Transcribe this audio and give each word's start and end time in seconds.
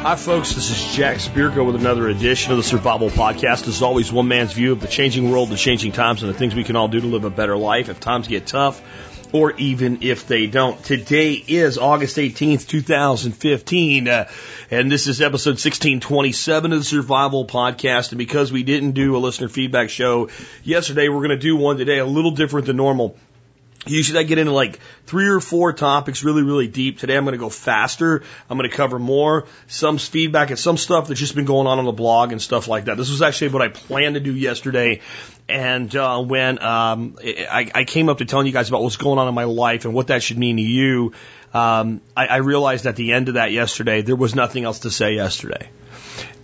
Hi, 0.00 0.16
folks. 0.16 0.54
This 0.54 0.70
is 0.70 0.96
Jack 0.96 1.18
Spirko 1.18 1.66
with 1.66 1.74
another 1.74 2.08
edition 2.08 2.52
of 2.52 2.56
the 2.56 2.62
Survival 2.62 3.10
Podcast. 3.10 3.68
As 3.68 3.82
always, 3.82 4.10
one 4.10 4.28
man's 4.28 4.52
view 4.54 4.72
of 4.72 4.80
the 4.80 4.88
changing 4.88 5.30
world, 5.30 5.50
the 5.50 5.56
changing 5.56 5.92
times, 5.92 6.22
and 6.22 6.32
the 6.32 6.38
things 6.38 6.54
we 6.54 6.64
can 6.64 6.76
all 6.76 6.88
do 6.88 7.00
to 7.00 7.06
live 7.06 7.24
a 7.24 7.30
better 7.30 7.58
life 7.58 7.90
if 7.90 8.00
times 8.00 8.26
get 8.26 8.46
tough 8.46 8.80
or 9.32 9.52
even 9.52 10.02
if 10.02 10.26
they 10.26 10.46
don't. 10.46 10.82
Today 10.82 11.32
is 11.32 11.78
August 11.78 12.16
18th, 12.16 12.66
2015, 12.66 14.08
uh, 14.08 14.28
and 14.70 14.90
this 14.90 15.06
is 15.06 15.20
episode 15.20 15.52
1627 15.52 16.72
of 16.72 16.78
the 16.78 16.84
Survival 16.84 17.46
Podcast. 17.46 18.10
And 18.10 18.18
because 18.18 18.52
we 18.52 18.62
didn't 18.62 18.92
do 18.92 19.16
a 19.16 19.18
listener 19.18 19.48
feedback 19.48 19.90
show 19.90 20.28
yesterday, 20.64 21.08
we're 21.08 21.18
going 21.18 21.30
to 21.30 21.36
do 21.36 21.56
one 21.56 21.78
today 21.78 21.98
a 21.98 22.06
little 22.06 22.32
different 22.32 22.66
than 22.66 22.76
normal. 22.76 23.16
Usually 23.90 24.18
I 24.18 24.22
get 24.22 24.38
into 24.38 24.52
like 24.52 24.78
three 25.06 25.28
or 25.28 25.40
four 25.40 25.72
topics 25.72 26.24
really, 26.24 26.42
really 26.42 26.68
deep. 26.68 26.98
Today 26.98 27.16
I'm 27.16 27.24
going 27.24 27.32
to 27.32 27.38
go 27.38 27.48
faster. 27.48 28.22
I'm 28.48 28.58
going 28.58 28.68
to 28.68 28.76
cover 28.76 28.98
more, 28.98 29.46
some 29.66 29.98
feedback 29.98 30.50
and 30.50 30.58
some 30.58 30.76
stuff 30.76 31.08
that's 31.08 31.20
just 31.20 31.34
been 31.34 31.44
going 31.44 31.66
on 31.66 31.78
on 31.78 31.84
the 31.84 31.92
blog 31.92 32.32
and 32.32 32.40
stuff 32.40 32.68
like 32.68 32.86
that. 32.86 32.96
This 32.96 33.10
was 33.10 33.22
actually 33.22 33.48
what 33.48 33.62
I 33.62 33.68
planned 33.68 34.14
to 34.14 34.20
do 34.20 34.34
yesterday. 34.34 35.00
And 35.48 35.94
uh, 35.96 36.22
when 36.22 36.62
um, 36.62 37.16
I, 37.22 37.70
I 37.74 37.84
came 37.84 38.08
up 38.08 38.18
to 38.18 38.24
telling 38.24 38.46
you 38.46 38.52
guys 38.52 38.68
about 38.68 38.82
what's 38.82 38.96
going 38.96 39.18
on 39.18 39.28
in 39.28 39.34
my 39.34 39.44
life 39.44 39.84
and 39.84 39.94
what 39.94 40.08
that 40.08 40.22
should 40.22 40.38
mean 40.38 40.56
to 40.56 40.62
you, 40.62 41.12
um, 41.54 42.02
I, 42.16 42.26
I 42.26 42.36
realized 42.36 42.86
at 42.86 42.96
the 42.96 43.12
end 43.12 43.28
of 43.28 43.34
that 43.34 43.52
yesterday 43.52 44.02
there 44.02 44.16
was 44.16 44.34
nothing 44.34 44.64
else 44.64 44.80
to 44.80 44.90
say 44.90 45.14
yesterday. 45.14 45.70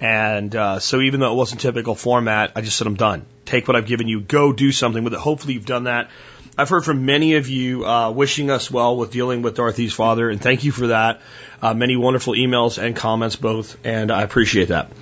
And 0.01 0.55
uh, 0.55 0.79
so 0.81 1.01
even 1.01 1.21
though 1.21 1.33
it 1.33 1.37
wasn't 1.37 1.61
typical 1.61 1.95
format, 1.95 2.53
I 2.57 2.61
just 2.61 2.77
said 2.77 2.87
I'm 2.87 2.95
done. 2.95 3.27
Take 3.45 3.69
what 3.69 3.77
I've 3.77 3.87
given 3.87 4.09
you, 4.09 4.21
go 4.21 4.53
do 4.53 4.73
something 4.73 5.05
with 5.05 5.15
it. 5.15 5.21
Hopefully 5.21 5.55
you've 5.55 5.67
done 5.67 5.85
that. 5.85 6.11
I've 6.57 6.69
heard 6.69 6.85
from 6.85 7.05
many 7.05 7.35
of 7.35 7.49
you 7.49 7.85
uh, 7.85 8.13
wishing 8.13 8.49
us 8.49 8.71
well 8.71 8.97
with 8.97 9.11
dealing 9.11 9.43
with 9.43 9.57
Dorothy's 9.57 9.93
father, 9.93 10.31
and 10.31 10.41
thank 10.41 10.63
you 10.63 10.71
for 10.71 10.89
that. 10.89 11.21
Uh, 11.61 11.75
many 11.75 11.97
wonderful 11.97 12.35
emails 12.35 12.81
and 12.81 12.95
comments 12.95 13.35
both, 13.35 13.77
and 13.85 14.13
I 14.13 14.23
appreciate 14.23 14.69
that. 14.69 14.93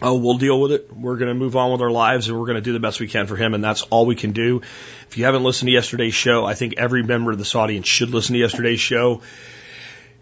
Oh, 0.00 0.16
we'll 0.16 0.38
deal 0.38 0.60
with 0.60 0.70
it. 0.70 0.96
We're 0.96 1.16
going 1.16 1.28
to 1.28 1.34
move 1.34 1.56
on 1.56 1.72
with 1.72 1.80
our 1.80 1.90
lives, 1.90 2.28
and 2.28 2.38
we're 2.38 2.46
going 2.46 2.54
to 2.54 2.62
do 2.62 2.72
the 2.72 2.78
best 2.78 3.00
we 3.00 3.08
can 3.08 3.26
for 3.26 3.34
him, 3.34 3.52
and 3.52 3.64
that's 3.64 3.82
all 3.82 4.06
we 4.06 4.14
can 4.14 4.30
do. 4.30 4.62
If 5.08 5.18
you 5.18 5.24
haven't 5.24 5.42
listened 5.42 5.66
to 5.66 5.72
yesterday's 5.72 6.14
show, 6.14 6.44
I 6.46 6.54
think 6.54 6.74
every 6.76 7.02
member 7.02 7.32
of 7.32 7.38
this 7.38 7.56
audience 7.56 7.88
should 7.88 8.10
listen 8.10 8.34
to 8.34 8.38
yesterday's 8.38 8.80
show. 8.80 9.22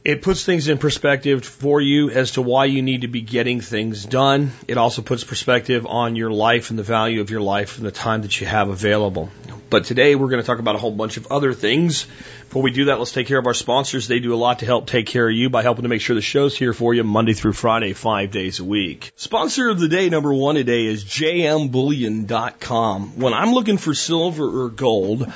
It 0.09 0.23
puts 0.23 0.43
things 0.43 0.69
in 0.69 0.79
perspective 0.79 1.45
for 1.45 1.83
you 1.83 2.09
as 2.09 2.33
to 2.33 2.41
why 2.41 2.65
you 2.65 2.81
need 2.81 3.03
to 3.03 3.09
be 3.09 3.21
getting 3.21 3.61
things 3.61 4.07
done. 4.07 4.53
It 4.67 4.79
also 4.79 5.03
puts 5.03 5.23
perspective 5.23 5.87
on 5.87 6.17
your 6.17 6.31
life 6.31 6.71
and 6.71 6.79
the 6.79 6.83
value 6.83 7.21
of 7.21 7.29
your 7.29 7.43
life 7.43 7.77
and 7.77 7.85
the 7.85 7.91
time 7.91 8.23
that 8.23 8.41
you 8.41 8.47
have 8.47 8.71
available. 8.71 9.29
But 9.69 9.85
today 9.85 10.15
we're 10.15 10.31
going 10.31 10.41
to 10.41 10.47
talk 10.47 10.61
about 10.61 10.77
a 10.77 10.79
whole 10.79 10.93
bunch 10.93 11.19
of 11.19 11.31
other 11.31 11.53
things. 11.53 12.07
Before 12.45 12.63
we 12.63 12.71
do 12.71 12.87
that, 12.87 12.99
let's 12.99 13.13
take 13.13 13.27
care 13.27 13.39
of 13.39 13.47
our 13.47 13.53
sponsors. 13.53 14.09
They 14.09 14.19
do 14.19 14.33
a 14.33 14.37
lot 14.37 14.61
to 14.61 14.65
help 14.65 14.87
take 14.87 15.05
care 15.05 15.29
of 15.29 15.35
you 15.35 15.51
by 15.51 15.61
helping 15.61 15.83
to 15.83 15.91
make 15.91 16.01
sure 16.01 16.17
the 16.17 16.23
show's 16.23 16.57
here 16.57 16.73
for 16.73 16.95
you 16.95 17.05
Monday 17.05 17.35
through 17.35 17.53
Friday, 17.53 17.93
five 17.93 18.31
days 18.31 18.61
a 18.61 18.65
week. 18.65 19.13
Sponsor 19.17 19.69
of 19.69 19.79
the 19.79 19.89
day 19.89 20.09
number 20.09 20.33
one 20.33 20.55
today 20.55 20.87
is 20.87 21.05
jmbullion.com. 21.05 23.21
When 23.21 23.35
I'm 23.35 23.53
looking 23.53 23.77
for 23.77 23.93
silver 23.93 24.63
or 24.63 24.71
gold, 24.71 25.31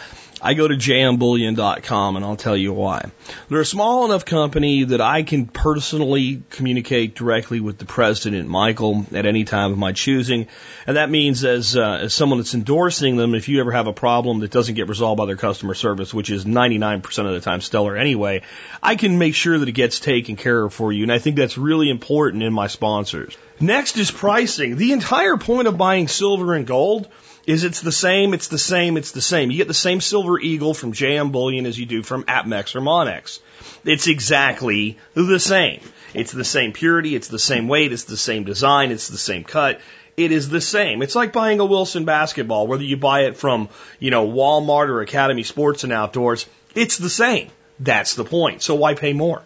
I 0.44 0.54
go 0.54 0.66
to 0.66 0.74
jmbullion.com 0.74 2.16
and 2.16 2.24
I'll 2.24 2.36
tell 2.36 2.56
you 2.56 2.72
why. 2.72 3.10
They're 3.48 3.60
a 3.60 3.64
small 3.64 4.04
enough 4.04 4.24
company 4.24 4.82
that 4.82 5.00
I 5.00 5.22
can 5.22 5.46
personally 5.46 6.42
communicate 6.50 7.14
directly 7.14 7.60
with 7.60 7.78
the 7.78 7.84
president, 7.84 8.48
Michael, 8.48 9.06
at 9.14 9.24
any 9.24 9.44
time 9.44 9.70
of 9.70 9.78
my 9.78 9.92
choosing. 9.92 10.48
And 10.84 10.96
that 10.96 11.10
means 11.10 11.44
as, 11.44 11.76
uh, 11.76 12.00
as 12.02 12.14
someone 12.14 12.40
that's 12.40 12.54
endorsing 12.54 13.16
them, 13.16 13.36
if 13.36 13.48
you 13.48 13.60
ever 13.60 13.70
have 13.70 13.86
a 13.86 13.92
problem 13.92 14.40
that 14.40 14.50
doesn't 14.50 14.74
get 14.74 14.88
resolved 14.88 15.18
by 15.18 15.26
their 15.26 15.36
customer 15.36 15.74
service, 15.74 16.12
which 16.12 16.28
is 16.28 16.44
99% 16.44 17.26
of 17.26 17.32
the 17.32 17.40
time 17.40 17.60
stellar 17.60 17.96
anyway, 17.96 18.42
I 18.82 18.96
can 18.96 19.18
make 19.18 19.36
sure 19.36 19.56
that 19.56 19.68
it 19.68 19.72
gets 19.72 20.00
taken 20.00 20.34
care 20.34 20.64
of 20.64 20.74
for 20.74 20.92
you. 20.92 21.04
And 21.04 21.12
I 21.12 21.20
think 21.20 21.36
that's 21.36 21.56
really 21.56 21.88
important 21.88 22.42
in 22.42 22.52
my 22.52 22.66
sponsors. 22.66 23.36
Next 23.60 23.96
is 23.96 24.10
pricing. 24.10 24.74
The 24.74 24.90
entire 24.90 25.36
point 25.36 25.68
of 25.68 25.78
buying 25.78 26.08
silver 26.08 26.54
and 26.54 26.66
gold 26.66 27.08
is 27.46 27.64
it's 27.64 27.80
the 27.80 27.92
same, 27.92 28.34
it's 28.34 28.48
the 28.48 28.58
same, 28.58 28.96
it's 28.96 29.12
the 29.12 29.20
same. 29.20 29.50
You 29.50 29.56
get 29.56 29.68
the 29.68 29.74
same 29.74 30.00
silver 30.00 30.38
eagle 30.38 30.74
from 30.74 30.92
JM 30.92 31.32
Bullion 31.32 31.66
as 31.66 31.78
you 31.78 31.86
do 31.86 32.02
from 32.02 32.24
APMEX 32.24 32.76
or 32.76 32.80
Monex. 32.80 33.40
It's 33.84 34.06
exactly 34.06 34.98
the 35.14 35.40
same. 35.40 35.80
It's 36.14 36.32
the 36.32 36.44
same 36.44 36.72
purity, 36.72 37.16
it's 37.16 37.28
the 37.28 37.38
same 37.38 37.68
weight, 37.68 37.92
it's 37.92 38.04
the 38.04 38.16
same 38.16 38.44
design, 38.44 38.92
it's 38.92 39.08
the 39.08 39.18
same 39.18 39.44
cut. 39.44 39.80
It 40.16 40.30
is 40.30 40.50
the 40.50 40.60
same. 40.60 41.00
It's 41.00 41.14
like 41.14 41.32
buying 41.32 41.58
a 41.58 41.64
Wilson 41.64 42.04
basketball, 42.04 42.66
whether 42.66 42.84
you 42.84 42.98
buy 42.98 43.22
it 43.22 43.36
from, 43.36 43.70
you 43.98 44.10
know, 44.10 44.28
Walmart 44.28 44.88
or 44.88 45.00
Academy 45.00 45.42
Sports 45.42 45.84
and 45.84 45.92
Outdoors, 45.92 46.46
it's 46.74 46.98
the 46.98 47.08
same. 47.08 47.48
That's 47.80 48.14
the 48.14 48.24
point. 48.24 48.62
So 48.62 48.74
why 48.74 48.94
pay 48.94 49.14
more? 49.14 49.42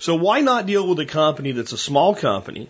So 0.00 0.16
why 0.16 0.40
not 0.40 0.66
deal 0.66 0.86
with 0.86 0.98
a 0.98 1.06
company 1.06 1.52
that's 1.52 1.72
a 1.72 1.78
small 1.78 2.14
company 2.14 2.68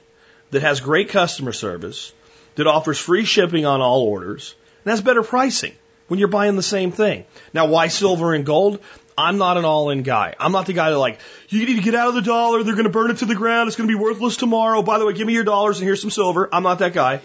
that 0.50 0.62
has 0.62 0.80
great 0.80 1.08
customer 1.08 1.52
service, 1.52 2.12
that 2.58 2.66
offers 2.66 2.98
free 2.98 3.24
shipping 3.24 3.64
on 3.64 3.80
all 3.80 4.02
orders 4.02 4.54
and 4.84 4.90
has 4.90 5.00
better 5.00 5.22
pricing 5.22 5.72
when 6.08 6.18
you're 6.18 6.28
buying 6.28 6.56
the 6.56 6.62
same 6.62 6.90
thing. 6.90 7.24
Now, 7.54 7.66
why 7.66 7.86
silver 7.86 8.34
and 8.34 8.44
gold? 8.44 8.80
I'm 9.16 9.38
not 9.38 9.56
an 9.56 9.64
all 9.64 9.90
in 9.90 10.02
guy. 10.02 10.34
I'm 10.40 10.50
not 10.50 10.66
the 10.66 10.72
guy 10.72 10.90
that 10.90 10.98
like, 10.98 11.20
you 11.48 11.64
need 11.64 11.76
to 11.76 11.82
get 11.82 11.94
out 11.94 12.08
of 12.08 12.14
the 12.14 12.22
dollar. 12.22 12.64
They're 12.64 12.74
going 12.74 12.84
to 12.84 12.90
burn 12.90 13.12
it 13.12 13.18
to 13.18 13.26
the 13.26 13.36
ground. 13.36 13.68
It's 13.68 13.76
going 13.76 13.88
to 13.88 13.96
be 13.96 14.00
worthless 14.00 14.36
tomorrow. 14.36 14.82
By 14.82 14.98
the 14.98 15.06
way, 15.06 15.12
give 15.12 15.26
me 15.26 15.34
your 15.34 15.44
dollars 15.44 15.78
and 15.78 15.86
here's 15.86 16.00
some 16.00 16.10
silver. 16.10 16.48
I'm 16.52 16.64
not 16.64 16.80
that 16.80 16.94
guy. 16.94 17.20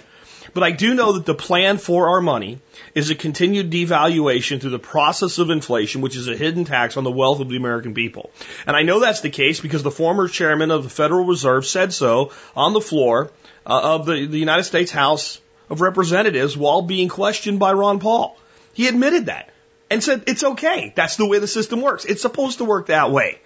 But 0.53 0.63
I 0.63 0.71
do 0.71 0.93
know 0.93 1.13
that 1.13 1.25
the 1.25 1.33
plan 1.33 1.77
for 1.77 2.09
our 2.09 2.21
money 2.21 2.59
is 2.93 3.09
a 3.09 3.15
continued 3.15 3.71
devaluation 3.71 4.59
through 4.59 4.71
the 4.71 4.79
process 4.79 5.37
of 5.37 5.49
inflation, 5.49 6.01
which 6.01 6.15
is 6.15 6.27
a 6.27 6.35
hidden 6.35 6.65
tax 6.65 6.97
on 6.97 7.03
the 7.03 7.11
wealth 7.11 7.39
of 7.39 7.49
the 7.49 7.57
American 7.57 7.93
people. 7.93 8.31
And 8.67 8.75
I 8.75 8.83
know 8.83 8.99
that's 8.99 9.21
the 9.21 9.29
case 9.29 9.59
because 9.59 9.83
the 9.83 9.91
former 9.91 10.27
chairman 10.27 10.71
of 10.71 10.83
the 10.83 10.89
Federal 10.89 11.25
Reserve 11.25 11.65
said 11.65 11.93
so 11.93 12.31
on 12.55 12.73
the 12.73 12.81
floor 12.81 13.31
uh, 13.65 13.95
of 13.95 14.05
the, 14.05 14.25
the 14.25 14.39
United 14.39 14.63
States 14.63 14.91
House 14.91 15.39
of 15.69 15.81
Representatives 15.81 16.57
while 16.57 16.81
being 16.81 17.07
questioned 17.07 17.59
by 17.59 17.73
Ron 17.73 17.99
Paul. 17.99 18.37
He 18.73 18.87
admitted 18.87 19.27
that 19.27 19.49
and 19.89 20.03
said 20.03 20.23
it's 20.27 20.43
okay. 20.43 20.91
That's 20.95 21.17
the 21.17 21.27
way 21.27 21.39
the 21.39 21.47
system 21.47 21.81
works. 21.81 22.05
It's 22.05 22.21
supposed 22.21 22.57
to 22.57 22.65
work 22.65 22.87
that 22.87 23.11
way. 23.11 23.39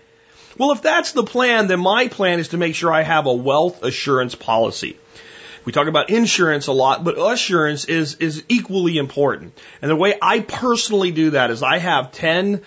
Well, 0.57 0.71
if 0.71 0.81
that's 0.81 1.11
the 1.11 1.23
plan, 1.23 1.67
then 1.67 1.79
my 1.79 2.07
plan 2.07 2.39
is 2.39 2.49
to 2.49 2.57
make 2.57 2.73
sure 2.73 2.91
I 2.91 3.03
have 3.03 3.27
a 3.27 3.33
wealth 3.33 3.83
assurance 3.83 4.33
policy. 4.33 4.97
We 5.67 5.73
talk 5.73 5.89
about 5.89 6.09
insurance 6.09 6.67
a 6.67 6.71
lot, 6.71 7.03
but 7.03 7.17
assurance 7.19 7.83
is, 7.83 8.15
is 8.15 8.41
equally 8.47 8.97
important. 8.97 9.51
And 9.81 9.91
the 9.91 9.97
way 9.97 10.17
I 10.21 10.39
personally 10.39 11.11
do 11.11 11.31
that 11.31 11.51
is 11.51 11.61
I 11.61 11.77
have 11.77 12.13
10% 12.13 12.61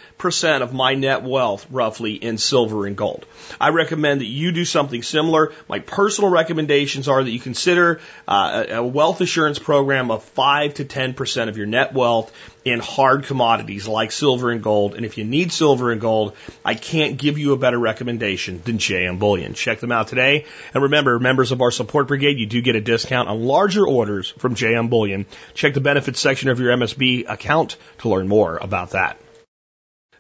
of 0.61 0.75
my 0.75 0.97
net 0.97 1.22
wealth 1.22 1.66
roughly 1.71 2.12
in 2.12 2.37
silver 2.37 2.87
and 2.87 2.94
gold. 2.94 3.25
I 3.59 3.71
recommend 3.71 4.21
that 4.21 4.27
you 4.27 4.53
do 4.53 4.66
something 4.66 5.03
similar. 5.03 5.55
My 5.66 5.78
personal 5.78 6.31
recommendations 6.31 7.09
are 7.09 7.25
that 7.25 7.31
you 7.31 7.41
consider 7.41 8.03
uh, 8.28 8.66
a 8.69 8.84
wealth 8.84 9.22
assurance 9.22 9.59
program 9.59 10.10
of 10.10 10.22
5 10.22 10.75
to 10.75 10.84
10% 10.84 11.49
of 11.49 11.56
your 11.56 11.66
net 11.66 11.94
wealth 11.94 12.31
in 12.65 12.81
hard 12.81 13.25
commodities 13.25 13.88
like 13.88 14.12
silver 14.12 14.50
and 14.50 14.62
gold. 14.62 14.94
And 14.94 15.06
if 15.06 15.19
you 15.19 15.25
need 15.25 15.53
silver 15.53 15.91
and 15.91 16.00
gold, 16.00 16.34
I 16.65 16.75
can't 16.75 17.16
give 17.16 17.38
you 17.38 17.53
a 17.53 17.56
better 17.56 17.78
recommendation 17.78 18.60
than 18.65 18.78
JM 18.78 19.19
Bullion. 19.19 19.54
Check 19.54 19.81
them 19.81 19.93
out 19.93 20.09
today. 20.09 20.44
And 20.75 20.82
remember, 20.82 21.19
members 21.19 21.53
of 21.53 21.62
our 21.62 21.71
support 21.71 22.09
brigade, 22.09 22.38
you 22.38 22.47
do 22.47 22.60
get 22.60 22.76
a 22.76 22.81
discount 22.81 23.28
on 23.28 23.44
larger 23.44 23.87
orders 23.87 24.31
from 24.38 24.54
JM 24.54 24.91
Bullion. 24.91 25.26
Check 25.54 25.75
the 25.75 25.81
benefits 25.81 26.21
section 26.21 26.50
of 26.50 26.60
your 26.60 26.76
MSB 26.76 27.28
account 27.28 27.76
to 27.98 28.09
learn 28.09 28.28
more 28.28 28.59
about 28.59 28.91
that. 28.91 29.19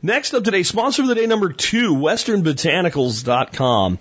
Next 0.02 0.32
up 0.32 0.44
today, 0.44 0.62
sponsor 0.62 1.02
of 1.02 1.08
the 1.08 1.14
day 1.14 1.26
number 1.26 1.52
two, 1.52 1.94
westernbotanicals.com. 1.94 3.98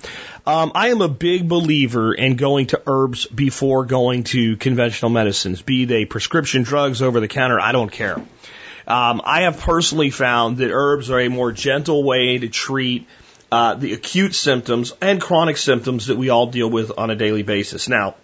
Um, 0.48 0.72
I 0.74 0.92
am 0.92 1.02
a 1.02 1.10
big 1.10 1.50
believer 1.50 2.14
in 2.14 2.38
going 2.38 2.68
to 2.68 2.82
herbs 2.88 3.26
before 3.26 3.84
going 3.84 4.24
to 4.26 4.56
conventional 4.56 5.12
medicines, 5.12 5.62
be 5.62 5.84
they 5.84 6.06
prescription 6.06 6.64
drugs 6.64 7.02
over 7.02 7.20
the 7.20 7.28
counter, 7.28 7.60
I 7.60 7.74
don't 7.74 7.92
care. 7.92 8.16
Um, 8.88 9.22
I 9.26 9.42
have 9.42 9.60
personally 9.60 10.10
found 10.10 10.60
that 10.60 10.72
herbs 10.72 11.12
are 11.12 11.20
a 11.20 11.28
more 11.28 11.52
gentle 11.52 12.02
way 12.02 12.38
to 12.38 12.48
treat 12.48 13.06
uh, 13.52 13.74
the 13.74 13.92
acute 13.92 14.34
symptoms 14.34 14.94
and 15.02 15.20
chronic 15.20 15.58
symptoms 15.58 16.08
that 16.08 16.16
we 16.16 16.30
all 16.30 16.48
deal 16.48 16.70
with 16.70 16.98
on 16.98 17.10
a 17.10 17.16
daily 17.18 17.44
basis. 17.44 17.90
Now, 17.90 18.16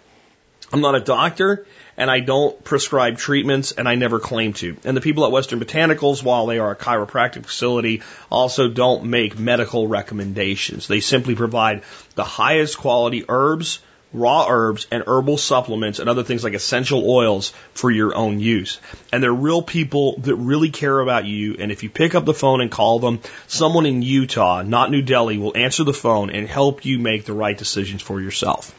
I'm 0.72 0.80
not 0.80 0.94
a 0.94 1.00
doctor 1.00 1.66
and 1.96 2.10
I 2.10 2.20
don't 2.20 2.62
prescribe 2.62 3.16
treatments 3.18 3.72
and 3.72 3.88
I 3.88 3.94
never 3.94 4.18
claim 4.18 4.52
to. 4.54 4.76
And 4.84 4.96
the 4.96 5.00
people 5.00 5.24
at 5.24 5.32
Western 5.32 5.60
Botanicals, 5.60 6.22
while 6.22 6.46
they 6.46 6.58
are 6.58 6.70
a 6.70 6.76
chiropractic 6.76 7.44
facility, 7.44 8.02
also 8.30 8.68
don't 8.68 9.04
make 9.04 9.38
medical 9.38 9.88
recommendations. 9.88 10.86
They 10.86 11.00
simply 11.00 11.34
provide 11.34 11.82
the 12.14 12.24
highest 12.24 12.78
quality 12.78 13.24
herbs, 13.28 13.80
raw 14.12 14.46
herbs, 14.48 14.86
and 14.90 15.04
herbal 15.06 15.38
supplements 15.38 15.98
and 15.98 16.08
other 16.08 16.22
things 16.22 16.44
like 16.44 16.54
essential 16.54 17.08
oils 17.10 17.52
for 17.74 17.90
your 17.90 18.14
own 18.14 18.40
use. 18.40 18.78
And 19.12 19.22
they're 19.22 19.32
real 19.32 19.62
people 19.62 20.18
that 20.20 20.34
really 20.36 20.70
care 20.70 21.00
about 21.00 21.24
you. 21.24 21.56
And 21.58 21.72
if 21.72 21.82
you 21.82 21.90
pick 21.90 22.14
up 22.14 22.24
the 22.24 22.34
phone 22.34 22.60
and 22.60 22.70
call 22.70 22.98
them, 22.98 23.20
someone 23.46 23.86
in 23.86 24.02
Utah, 24.02 24.62
not 24.62 24.90
New 24.90 25.02
Delhi, 25.02 25.38
will 25.38 25.56
answer 25.56 25.84
the 25.84 25.92
phone 25.92 26.30
and 26.30 26.48
help 26.48 26.84
you 26.84 26.98
make 26.98 27.24
the 27.24 27.34
right 27.34 27.56
decisions 27.56 28.02
for 28.02 28.20
yourself. 28.20 28.74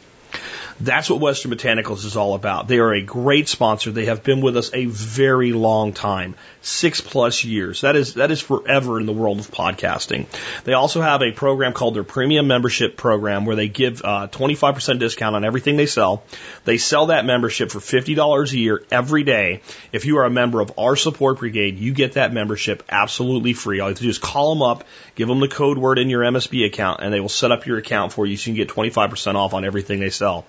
That's 0.80 1.10
what 1.10 1.20
Western 1.20 1.50
Botanicals 1.50 2.04
is 2.04 2.16
all 2.16 2.34
about. 2.34 2.68
They 2.68 2.78
are 2.78 2.92
a 2.92 3.02
great 3.02 3.48
sponsor. 3.48 3.90
They 3.90 4.06
have 4.06 4.22
been 4.22 4.40
with 4.40 4.56
us 4.56 4.70
a 4.72 4.86
very 4.86 5.52
long 5.52 5.92
time, 5.92 6.36
six 6.60 7.00
plus 7.00 7.44
years. 7.44 7.82
That 7.82 7.96
is 7.96 8.14
that 8.14 8.30
is 8.30 8.40
forever 8.40 8.98
in 8.98 9.06
the 9.06 9.12
world 9.12 9.38
of 9.38 9.50
podcasting. 9.50 10.26
They 10.64 10.72
also 10.72 11.00
have 11.00 11.22
a 11.22 11.32
program 11.32 11.72
called 11.72 11.94
their 11.94 12.04
Premium 12.04 12.46
Membership 12.46 12.96
Program 12.96 13.44
where 13.44 13.56
they 13.56 13.68
give 13.68 14.02
uh, 14.04 14.28
25% 14.28 14.98
discount 14.98 15.36
on 15.36 15.44
everything 15.44 15.76
they 15.76 15.86
sell. 15.86 16.24
They 16.64 16.78
sell 16.78 17.06
that 17.06 17.24
membership 17.24 17.70
for 17.70 17.78
$50 17.78 18.52
a 18.52 18.58
year 18.58 18.82
every 18.90 19.22
day. 19.22 19.62
If 19.92 20.04
you 20.04 20.18
are 20.18 20.24
a 20.24 20.30
member 20.30 20.60
of 20.60 20.72
our 20.78 20.96
support 20.96 21.38
brigade, 21.38 21.78
you 21.78 21.92
get 21.92 22.14
that 22.14 22.32
membership 22.32 22.82
absolutely 22.88 23.52
free. 23.52 23.80
All 23.80 23.88
you 23.88 23.92
have 23.92 23.98
to 23.98 24.02
do 24.02 24.08
is 24.08 24.18
call 24.18 24.54
them 24.54 24.62
up, 24.62 24.84
give 25.14 25.28
them 25.28 25.40
the 25.40 25.48
code 25.48 25.78
word 25.78 25.98
in 25.98 26.10
your 26.10 26.22
MSB 26.22 26.66
account, 26.66 27.00
and 27.02 27.12
they 27.12 27.20
will 27.20 27.28
set 27.28 27.52
up 27.52 27.66
your 27.66 27.78
account 27.78 28.12
for 28.12 28.26
you 28.26 28.36
so 28.36 28.50
you 28.50 28.56
can 28.56 28.66
get 28.66 28.74
25% 28.74 29.34
off 29.36 29.54
on 29.54 29.64
everything 29.64 30.00
they 30.00 30.10
sell. 30.10 30.44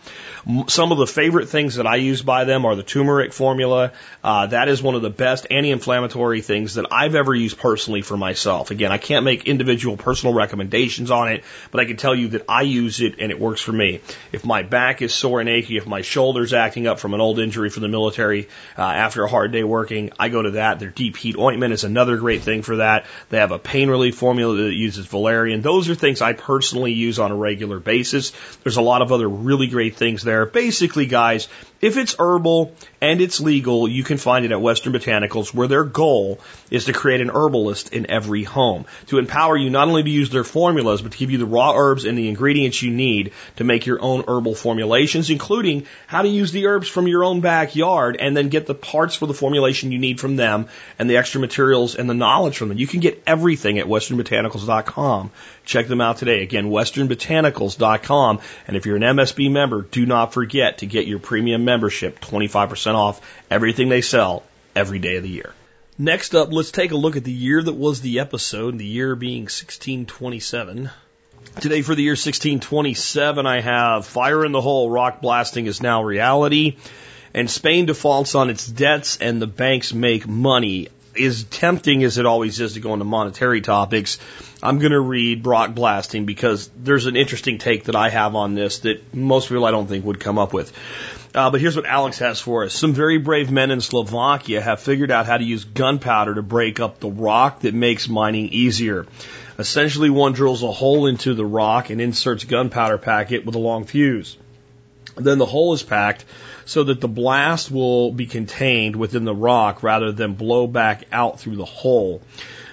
Some 0.67 0.91
of 0.91 0.97
the 0.97 1.07
favorite 1.07 1.49
things 1.49 1.75
that 1.75 1.85
I 1.85 1.97
use 1.97 2.21
by 2.21 2.45
them 2.45 2.65
are 2.65 2.75
the 2.75 2.83
turmeric 2.83 3.33
formula. 3.33 3.91
Uh, 4.23 4.47
that 4.47 4.67
is 4.69 4.81
one 4.81 4.95
of 4.95 5.01
the 5.01 5.09
best 5.09 5.47
anti-inflammatory 5.49 5.98
things 6.07 6.75
that 6.75 6.85
I've 6.91 7.15
ever 7.15 7.35
used 7.35 7.57
personally 7.57 8.01
for 8.01 8.15
myself. 8.15 8.71
Again, 8.71 8.91
I 8.91 8.97
can't 8.97 9.25
make 9.25 9.47
individual 9.47 9.97
personal 9.97 10.33
recommendations 10.33 11.11
on 11.11 11.31
it, 11.31 11.43
but 11.71 11.81
I 11.81 11.85
can 11.85 11.97
tell 11.97 12.15
you 12.15 12.29
that 12.29 12.45
I 12.47 12.61
use 12.61 13.01
it 13.01 13.15
and 13.19 13.31
it 13.31 13.39
works 13.39 13.61
for 13.61 13.71
me. 13.71 14.01
If 14.31 14.45
my 14.45 14.63
back 14.63 15.01
is 15.01 15.13
sore 15.13 15.39
and 15.39 15.49
achy, 15.49 15.77
if 15.77 15.87
my 15.87 16.01
shoulder's 16.01 16.53
acting 16.53 16.87
up 16.87 16.99
from 16.99 17.13
an 17.13 17.21
old 17.21 17.39
injury 17.39 17.69
from 17.69 17.81
the 17.81 17.89
military 17.89 18.47
uh, 18.77 18.81
after 18.81 19.23
a 19.23 19.29
hard 19.29 19.51
day 19.51 19.63
working, 19.63 20.11
I 20.19 20.29
go 20.29 20.41
to 20.41 20.51
that. 20.51 20.79
Their 20.79 20.89
deep 20.89 21.17
heat 21.17 21.37
ointment 21.37 21.73
is 21.73 21.83
another 21.83 22.17
great 22.17 22.43
thing 22.43 22.61
for 22.61 22.77
that. 22.77 23.05
They 23.29 23.37
have 23.37 23.51
a 23.51 23.59
pain 23.59 23.89
relief 23.89 24.15
formula 24.15 24.55
that 24.55 24.73
uses 24.73 25.05
valerian. 25.07 25.61
Those 25.61 25.89
are 25.89 25.95
things 25.95 26.21
I 26.21 26.33
personally 26.33 26.93
use 26.93 27.19
on 27.19 27.31
a 27.31 27.35
regular 27.35 27.79
basis. 27.79 28.31
There's 28.63 28.77
a 28.77 28.81
lot 28.81 29.01
of 29.01 29.11
other 29.11 29.27
really 29.27 29.67
great 29.67 29.95
things 29.95 30.23
there. 30.23 30.45
Basically, 30.45 31.05
guys, 31.05 31.47
if 31.81 31.97
it's 31.97 32.15
herbal 32.19 32.75
and 33.01 33.21
it's 33.21 33.39
legal, 33.39 33.87
you 33.87 34.03
can 34.03 34.17
find 34.17 34.45
it 34.45 34.51
at 34.51 34.61
Western 34.61 34.93
Botanicals, 34.93 35.53
where 35.53 35.67
their 35.67 35.85
goal 35.93 36.39
is 36.71 36.85
to 36.85 36.93
create 36.93 37.21
an 37.21 37.29
herbalist 37.29 37.93
in 37.93 38.09
every 38.09 38.43
home. 38.43 38.85
To 39.07 39.17
empower 39.17 39.57
you 39.57 39.69
not 39.69 39.87
only 39.87 40.03
to 40.03 40.09
use 40.09 40.29
their 40.29 40.43
formulas, 40.43 41.01
but 41.01 41.11
to 41.11 41.17
give 41.17 41.31
you 41.31 41.37
the 41.37 41.45
raw 41.45 41.73
herbs 41.75 42.05
and 42.05 42.17
the 42.17 42.29
ingredients 42.29 42.81
you 42.81 42.91
need 42.91 43.31
to 43.57 43.63
make 43.63 43.85
your 43.85 44.01
own 44.01 44.23
herbal 44.27 44.55
formulations, 44.55 45.29
including 45.29 45.85
how 46.07 46.21
to 46.21 46.27
use 46.27 46.51
the 46.51 46.67
herbs 46.67 46.87
from 46.87 47.07
your 47.07 47.23
own 47.23 47.41
backyard 47.41 48.17
and 48.19 48.35
then 48.35 48.49
get 48.49 48.65
the 48.65 48.75
parts 48.75 49.15
for 49.15 49.25
the 49.25 49.33
formulation 49.33 49.91
you 49.91 49.99
need 49.99 50.19
from 50.19 50.35
them 50.35 50.67
and 50.97 51.09
the 51.09 51.17
extra 51.17 51.41
materials 51.41 51.95
and 51.95 52.09
the 52.09 52.13
knowledge 52.13 52.57
from 52.57 52.69
them. 52.69 52.77
You 52.77 52.87
can 52.87 52.99
get 52.99 53.23
everything 53.25 53.79
at 53.79 53.87
westernbotanicals.com. 53.87 55.31
Check 55.65 55.87
them 55.87 56.01
out 56.01 56.17
today. 56.17 56.41
Again, 56.41 56.69
westernbotanicals.com. 56.69 58.39
And 58.67 58.77
if 58.77 58.85
you're 58.85 58.95
an 58.95 59.03
MSB 59.03 59.51
member, 59.51 59.81
do 59.81 60.05
not 60.05 60.33
forget 60.33 60.79
to 60.79 60.85
get 60.85 61.07
your 61.07 61.19
premium 61.19 61.65
membership 61.65 62.19
25% 62.19 62.95
off 62.95 63.21
everything 63.49 63.89
they 63.89 64.01
sell 64.01 64.43
every 64.75 64.99
day 64.99 65.17
of 65.17 65.23
the 65.23 65.29
year. 65.29 65.53
Next 66.01 66.33
up, 66.33 66.53
let's 66.53 66.71
take 66.71 66.91
a 66.91 66.95
look 66.95 67.17
at 67.17 67.25
the 67.25 67.31
year 67.31 67.61
that 67.61 67.73
was 67.73 67.99
the 67.99 68.21
episode, 68.21 68.77
the 68.77 68.85
year 68.85 69.17
being 69.17 69.43
1627. 69.43 70.89
Today 71.59 71.81
for 71.81 71.93
the 71.93 72.03
year 72.03 72.13
1627, 72.13 73.45
I 73.45 73.59
have 73.59 74.05
Fire 74.05 74.45
in 74.45 74.53
the 74.53 74.61
Hole, 74.61 74.89
rock 74.89 75.19
blasting 75.19 75.65
is 75.65 75.81
now 75.81 76.01
reality, 76.01 76.77
and 77.33 77.49
Spain 77.49 77.85
defaults 77.85 78.33
on 78.33 78.49
its 78.49 78.65
debts 78.65 79.17
and 79.17 79.41
the 79.41 79.47
banks 79.47 79.93
make 79.93 80.25
money. 80.25 80.87
As 81.19 81.43
tempting 81.43 82.01
as 82.05 82.17
it 82.17 82.25
always 82.25 82.61
is 82.61 82.75
to 82.75 82.79
go 82.79 82.93
into 82.93 83.03
monetary 83.03 83.59
topics, 83.59 84.19
I'm 84.63 84.79
going 84.79 84.93
to 84.93 85.01
read 85.01 85.45
rock 85.45 85.75
blasting 85.75 86.25
because 86.25 86.69
there's 86.77 87.07
an 87.07 87.17
interesting 87.17 87.57
take 87.57 87.85
that 87.85 87.97
I 87.97 88.07
have 88.07 88.35
on 88.35 88.53
this 88.53 88.79
that 88.79 89.13
most 89.13 89.49
people 89.49 89.65
I 89.65 89.71
don't 89.71 89.87
think 89.87 90.05
would 90.05 90.21
come 90.21 90.37
up 90.37 90.53
with. 90.53 90.71
Uh, 91.33 91.51
but 91.51 91.61
here's 91.61 91.75
what 91.75 91.85
Alex 91.85 92.17
has 92.19 92.39
for 92.39 92.63
us. 92.63 92.73
Some 92.73 92.93
very 92.93 93.19
brave 93.19 93.51
men 93.51 93.69
in 93.69 93.81
Slovakia 93.81 94.61
have 94.61 94.79
figured 94.79 95.11
out 95.11 95.27
how 95.27 95.37
to 95.37 95.43
use 95.43 95.63
gunpowder 95.63 96.35
to 96.35 96.41
break 96.41 96.79
up 96.79 96.99
the 96.99 97.09
rock 97.09 97.61
that 97.61 97.73
makes 97.75 98.09
mining 98.09 98.49
easier. 98.49 99.05
Essentially, 99.59 100.09
one 100.09 100.33
drills 100.33 100.63
a 100.63 100.71
hole 100.71 101.05
into 101.05 101.35
the 101.35 101.45
rock 101.45 101.91
and 101.91 102.01
inserts 102.01 102.45
gunpowder 102.45 102.97
packet 102.97 103.45
with 103.45 103.53
a 103.53 103.59
long 103.59 103.85
fuse. 103.85 104.37
Then 105.17 105.37
the 105.37 105.45
hole 105.45 105.73
is 105.73 105.83
packed 105.83 106.25
so 106.65 106.85
that 106.85 107.01
the 107.01 107.07
blast 107.07 107.69
will 107.69 108.11
be 108.11 108.25
contained 108.25 108.95
within 108.95 109.25
the 109.25 109.35
rock 109.35 109.83
rather 109.83 110.11
than 110.11 110.33
blow 110.33 110.65
back 110.65 111.05
out 111.11 111.39
through 111.39 111.57
the 111.57 111.65
hole. 111.65 112.21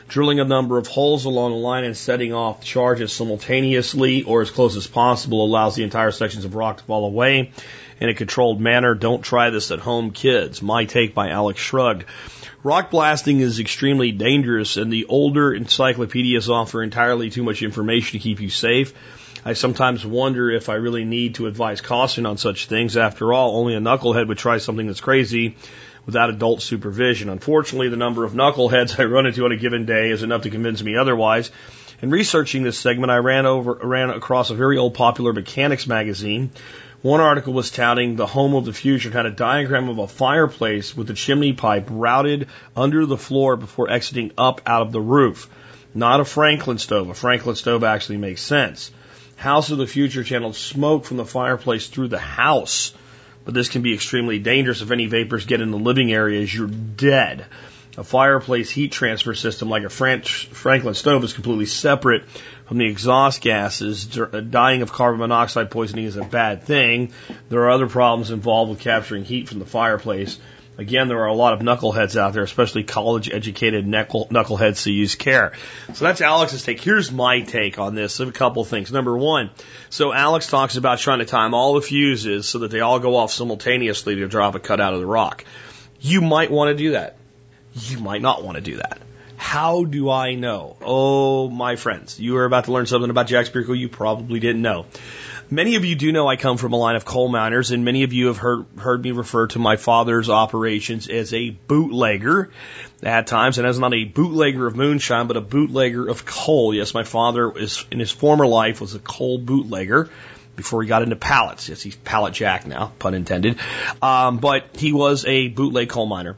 Drilling 0.08 0.38
a 0.38 0.44
number 0.44 0.78
of 0.78 0.86
holes 0.86 1.24
along 1.24 1.50
the 1.50 1.58
line 1.58 1.82
and 1.82 1.96
setting 1.96 2.32
off 2.32 2.62
charges 2.62 3.12
simultaneously 3.12 4.22
or 4.22 4.40
as 4.40 4.50
close 4.50 4.76
as 4.76 4.86
possible 4.86 5.44
allows 5.44 5.74
the 5.74 5.82
entire 5.82 6.12
sections 6.12 6.44
of 6.44 6.54
rock 6.54 6.78
to 6.78 6.84
fall 6.84 7.04
away 7.04 7.50
in 8.00 8.08
a 8.08 8.14
controlled 8.14 8.60
manner. 8.60 8.94
Don't 8.94 9.22
try 9.22 9.50
this 9.50 9.70
at 9.70 9.78
home, 9.78 10.10
kids. 10.10 10.62
My 10.62 10.84
take 10.84 11.14
by 11.14 11.31
Alex 11.31 11.60
Shrugged. 11.60 12.04
Rock 12.62 12.90
blasting 12.90 13.40
is 13.40 13.60
extremely 13.60 14.12
dangerous, 14.12 14.76
and 14.76 14.93
the 14.93 15.06
older 15.06 15.54
encyclopedias 15.54 16.50
offer 16.50 16.82
entirely 16.82 17.31
too 17.31 17.43
much 17.43 17.62
information 17.62 18.19
to 18.19 18.22
keep 18.22 18.40
you 18.40 18.50
safe. 18.50 18.93
I 19.44 19.52
sometimes 19.52 20.04
wonder 20.04 20.50
if 20.50 20.69
I 20.69 20.75
really 20.75 21.04
need 21.04 21.37
to 21.37 21.46
advise 21.46 21.81
caution 21.81 22.26
on 22.26 22.37
such 22.37 22.66
things. 22.66 22.96
After 22.96 23.32
all, 23.32 23.56
only 23.56 23.76
a 23.76 23.81
knucklehead 23.81 24.26
would 24.26 24.38
try 24.38 24.58
something 24.58 24.88
that's 24.88 25.00
crazy 25.00 25.54
without 26.04 26.31
adult 26.31 26.62
supervision. 26.62 27.28
Unfortunately, 27.28 27.88
the 27.88 27.96
number 27.96 28.25
of 28.25 28.32
knuckleheads 28.32 28.99
I 28.99 29.04
run 29.04 29.26
into 29.26 29.44
on 29.44 29.52
a 29.52 29.56
given 29.56 29.87
day 29.87 30.10
is 30.10 30.25
enough 30.25 30.42
to 30.42 30.50
convince 30.50 30.82
me 30.82 30.96
otherwise. 30.96 31.52
In 32.02 32.10
researching 32.10 32.62
this 32.62 32.78
segment, 32.78 33.10
I 33.10 33.19
ran 33.19 33.46
over 33.46 33.78
ran 33.82 34.10
across 34.10 34.50
a 34.50 34.54
very 34.54 34.76
old 34.76 34.94
popular 34.94 35.32
mechanics 35.32 35.87
magazine. 35.87 36.50
One 37.02 37.20
article 37.20 37.52
was 37.52 37.70
touting 37.70 38.16
the 38.16 38.26
home 38.26 38.54
of 38.54 38.64
the 38.64 38.72
future 38.72 39.10
had 39.10 39.26
a 39.26 39.31
diagram 39.31 39.88
of 39.90 39.98
a 39.98 40.08
fireplace 40.08 40.96
with 40.96 41.08
the 41.08 41.14
chimney 41.14 41.52
pipe 41.52 41.88
routed 41.90 42.48
under 42.75 43.04
the 43.04 43.19
floor 43.19 43.56
before 43.56 43.90
exiting 43.90 44.32
up 44.38 44.62
out 44.66 44.82
of 44.82 44.93
the 44.93 45.00
roof. 45.00 45.48
Not 45.94 46.20
a 46.20 46.25
Franklin 46.25 46.78
stove. 46.78 47.10
A 47.10 47.14
Franklin 47.14 47.54
stove 47.54 47.84
actually 47.84 48.16
makes 48.16 48.40
sense. 48.40 48.90
House 49.37 49.70
of 49.70 49.78
the 49.78 49.87
Future 49.87 50.25
channeled 50.25 50.56
smoke 50.56 51.04
from 51.04 51.19
the 51.19 51.26
fireplace 51.26 51.87
through 51.87 52.08
the 52.08 52.19
house. 52.19 52.94
But 53.44 53.52
this 53.52 53.69
can 53.69 53.82
be 53.82 53.92
extremely 53.92 54.38
dangerous 54.38 54.81
if 54.81 54.90
any 54.90 55.06
vapors 55.06 55.46
get 55.46 55.60
in 55.60 55.70
the 55.70 55.78
living 55.78 56.12
areas, 56.12 56.52
you're 56.52 56.66
dead. 56.66 57.44
A 57.98 58.04
fireplace 58.04 58.70
heat 58.70 58.93
transfer 58.93 59.34
system 59.34 59.70
like 59.70 59.84
a 59.84 59.88
French 59.88 60.46
Franklin 60.48 60.94
stove 60.94 61.25
is 61.25 61.32
completely 61.32 61.64
separate 61.64 62.28
from 62.66 62.76
the 62.76 62.87
exhaust 62.87 63.40
gases. 63.40 64.19
Uh, 64.19 64.40
dying 64.40 64.82
of 64.82 64.93
carbon 64.93 65.20
monoxide 65.20 65.70
poisoning 65.70 66.04
is 66.04 66.16
a 66.16 66.25
bad 66.25 66.64
thing. 66.64 67.12
There 67.48 67.60
are 67.60 67.70
other 67.70 67.88
problems 67.88 68.31
involved 68.31 68.70
with 68.70 68.81
capturing 68.81 69.25
heat 69.25 69.48
from 69.48 69.60
the 69.60 69.66
fireplace. 69.66 70.38
Again, 70.78 71.09
there 71.09 71.20
are 71.20 71.28
a 71.28 71.35
lot 71.35 71.54
of 71.54 71.61
knuckleheads 71.61 72.20
out 72.20 72.35
there, 72.35 72.42
especially 72.42 72.85
college 72.85 73.30
educated 73.30 73.87
knuckleheads 73.87 74.85
who 74.85 74.90
use 74.90 75.14
care. 75.14 75.52
So 75.94 76.04
that's 76.04 76.20
Alex's 76.20 76.62
take. 76.64 76.82
Here's 76.82 77.11
my 77.11 77.40
take 77.40 77.78
on 77.78 77.94
this. 77.94 78.20
A 78.20 78.30
couple 78.30 78.62
things. 78.64 78.92
Number 78.92 79.16
one, 79.16 79.49
so 79.88 80.12
Alex 80.12 80.49
talks 80.49 80.76
about 80.76 80.99
trying 80.99 81.20
to 81.20 81.25
time 81.25 81.54
all 81.54 81.75
the 81.75 81.80
fuses 81.80 82.47
so 82.47 82.59
that 82.59 82.70
they 82.70 82.80
all 82.80 82.99
go 82.99 83.16
off 83.16 83.32
simultaneously 83.32 84.16
to 84.16 84.28
drop 84.28 84.54
a 84.54 84.61
cut 84.61 84.82
out 84.82 84.92
of 84.92 85.00
the 85.00 85.06
rock. 85.06 85.47
You 85.99 86.20
might 86.20 86.50
want 86.50 86.76
to 86.76 86.85
do 86.85 86.90
that. 86.90 87.16
You 87.78 87.99
might 87.99 88.23
not 88.23 88.42
want 88.42 88.56
to 88.56 88.62
do 88.62 88.76
that. 88.76 88.99
How 89.37 89.85
do 89.85 90.11
I 90.11 90.35
know? 90.35 90.76
Oh, 90.80 91.50
my 91.50 91.76
friends, 91.76 92.18
you 92.18 92.37
are 92.38 92.47
about 92.47 92.64
to 92.64 92.73
learn 92.73 92.87
something 92.87 93.11
about 93.11 93.26
Jack 93.26 93.47
Spirko 93.47 93.78
you 93.78 93.90
probably 93.90 94.40
didn't 94.40 94.62
know. 94.62 94.87
Many 95.50 95.76
of 95.76 95.85
you 95.85 95.95
do 95.95 96.11
know 96.11 96.26
I 96.26 96.37
come 96.37 96.56
from 96.56 96.73
a 96.73 96.76
line 96.76 96.97
of 96.97 97.04
coal 97.04 97.28
miners, 97.28 97.71
and 97.71 97.85
many 97.85 98.02
of 98.02 98.12
you 98.12 98.28
have 98.28 98.38
heard, 98.38 98.66
heard 98.78 99.02
me 99.02 99.12
refer 99.12 99.47
to 99.49 99.59
my 99.59 99.76
father's 99.76 100.28
operations 100.28 101.06
as 101.09 101.33
a 101.35 101.50
bootlegger 101.50 102.50
at 103.02 103.26
times, 103.26 103.59
and 103.59 103.66
as 103.66 103.78
not 103.78 103.95
a 103.95 104.04
bootlegger 104.04 104.66
of 104.66 104.75
moonshine, 104.75 105.28
but 105.28 105.37
a 105.37 105.42
bootlegger 105.42 106.09
of 106.09 106.25
coal. 106.25 106.75
Yes, 106.75 106.95
my 106.95 107.04
father 107.04 107.56
is, 107.56 107.85
in 107.92 108.00
his 108.00 108.11
former 108.11 108.47
life, 108.47 108.80
was 108.80 108.95
a 108.95 108.99
coal 108.99 109.38
bootlegger 109.38 110.09
before 110.56 110.83
he 110.83 110.88
got 110.88 111.02
into 111.02 111.14
pallets. 111.14 111.68
Yes, 111.68 111.83
he's 111.83 111.95
pallet 111.95 112.35
jack 112.35 112.66
now, 112.66 112.92
pun 112.99 113.14
intended. 113.14 113.59
Um, 114.02 114.38
but 114.38 114.76
he 114.76 114.92
was 114.92 115.25
a 115.26 115.49
bootleg 115.49 115.90
coal 115.90 116.06
miner. 116.06 116.37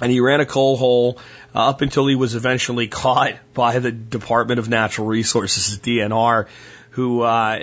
And 0.00 0.10
he 0.10 0.20
ran 0.20 0.40
a 0.40 0.46
coal 0.46 0.76
hole 0.76 1.18
uh, 1.54 1.70
up 1.70 1.82
until 1.82 2.06
he 2.06 2.14
was 2.14 2.34
eventually 2.34 2.88
caught 3.02 3.34
by 3.54 3.78
the 3.78 3.92
Department 3.92 4.58
of 4.58 4.68
Natural 4.68 5.06
Resources, 5.06 5.78
DNR, 5.78 6.46
who 6.90 7.22
uh, 7.22 7.58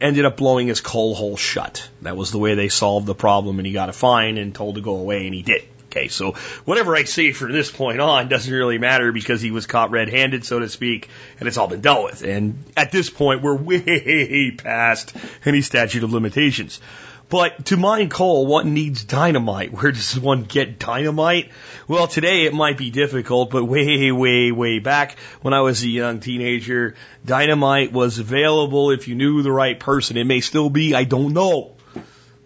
ended 0.00 0.24
up 0.24 0.36
blowing 0.36 0.68
his 0.68 0.80
coal 0.80 1.14
hole 1.14 1.36
shut. 1.36 1.88
That 2.02 2.16
was 2.16 2.30
the 2.30 2.38
way 2.38 2.54
they 2.54 2.68
solved 2.68 3.06
the 3.06 3.14
problem, 3.14 3.58
and 3.58 3.66
he 3.66 3.72
got 3.72 3.88
a 3.88 3.92
fine 3.92 4.38
and 4.38 4.54
told 4.54 4.76
to 4.76 4.80
go 4.80 4.96
away, 4.96 5.26
and 5.26 5.34
he 5.34 5.42
did. 5.42 5.62
Okay, 5.86 6.08
so 6.08 6.32
whatever 6.64 6.96
I 6.96 7.04
say 7.04 7.30
from 7.30 7.52
this 7.52 7.70
point 7.70 8.00
on 8.00 8.28
doesn't 8.28 8.52
really 8.52 8.78
matter 8.78 9.12
because 9.12 9.40
he 9.40 9.52
was 9.52 9.66
caught 9.66 9.92
red-handed, 9.92 10.44
so 10.44 10.58
to 10.58 10.68
speak, 10.68 11.08
and 11.38 11.46
it's 11.46 11.56
all 11.56 11.68
been 11.68 11.82
dealt 11.82 12.04
with. 12.04 12.24
And 12.24 12.64
at 12.76 12.90
this 12.90 13.10
point, 13.10 13.42
we're 13.42 13.56
way 13.62 14.50
past 14.50 15.16
any 15.44 15.60
statute 15.60 16.02
of 16.02 16.12
limitations. 16.12 16.80
But 17.28 17.66
to 17.66 17.76
mine 17.76 18.10
coal, 18.10 18.46
one 18.46 18.74
needs 18.74 19.04
dynamite. 19.04 19.72
Where 19.72 19.92
does 19.92 20.18
one 20.18 20.44
get 20.44 20.78
dynamite? 20.78 21.50
Well, 21.88 22.06
today 22.06 22.44
it 22.44 22.54
might 22.54 22.76
be 22.76 22.90
difficult, 22.90 23.50
but 23.50 23.64
way, 23.64 24.12
way, 24.12 24.52
way 24.52 24.78
back 24.78 25.18
when 25.40 25.54
I 25.54 25.60
was 25.62 25.82
a 25.82 25.88
young 25.88 26.20
teenager, 26.20 26.94
dynamite 27.24 27.92
was 27.92 28.18
available 28.18 28.90
if 28.90 29.08
you 29.08 29.14
knew 29.14 29.42
the 29.42 29.52
right 29.52 29.78
person. 29.78 30.16
It 30.16 30.24
may 30.24 30.40
still 30.40 30.70
be, 30.70 30.94
I 30.94 31.04
don't 31.04 31.32
know. 31.32 31.72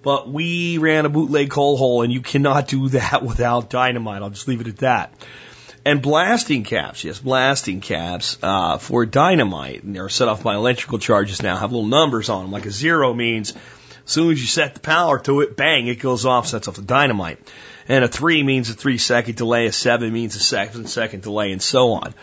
But 0.03 0.29
we 0.29 0.79
ran 0.79 1.07
a 1.07 1.09
bootleg 1.09 1.51
coal 1.51 1.77
hole, 1.77 2.03
and 2.03 2.13
you 2.13 2.21
cannot 2.21 2.69
do 2.69 2.89
that 2.91 3.25
without 3.25 3.71
dynamite. 3.71 4.23
I'll 4.23 4.31
just 4.31 4.47
leave 4.47 4.61
it 4.61 4.69
at 4.69 4.79
that. 4.79 5.13
And 5.85 6.03
blasting 6.03 6.65
caps, 6.65 7.03
yes, 7.03 7.19
blasting 7.19 7.81
caps 7.81 8.37
uh, 8.43 8.79
for 8.79 9.07
dynamite. 9.07 9.85
And 9.85 9.97
they're 9.97 10.09
set 10.09 10.29
off 10.29 10.43
by 10.43 10.55
electrical 10.55 10.99
charges 10.99 11.43
now, 11.43 11.57
have 11.57 11.73
little 11.73 11.87
numbers 11.87 12.29
on 12.29 12.43
them. 12.43 12.53
Like 12.53 12.67
a 12.67 12.71
zero 12.71 13.15
means 13.15 13.55
as 14.09 14.15
soon 14.15 14.33
as 14.33 14.41
you 14.41 14.47
set 14.47 14.73
the 14.73 14.81
power 14.81 15.19
to 15.19 15.43
it, 15.43 15.55
bang, 15.55 15.87
it 15.87 15.97
goes 15.97 16.25
off, 16.25 16.47
sets 16.47 16.67
off 16.67 16.77
the 16.77 16.83
dynamite. 16.83 17.39
And 17.89 18.03
a 18.03 18.09
three 18.09 18.43
means 18.43 18.71
a 18.71 18.73
three 18.73 18.97
second 18.97 19.37
delay, 19.37 19.67
a 19.67 19.73
seven 19.73 20.11
means 20.15 20.35
a 20.35 20.41
second 20.41 20.89
second 20.89 21.23
delay, 21.23 21.53
and 21.53 21.61
so 21.61 21.93
on. 21.93 22.15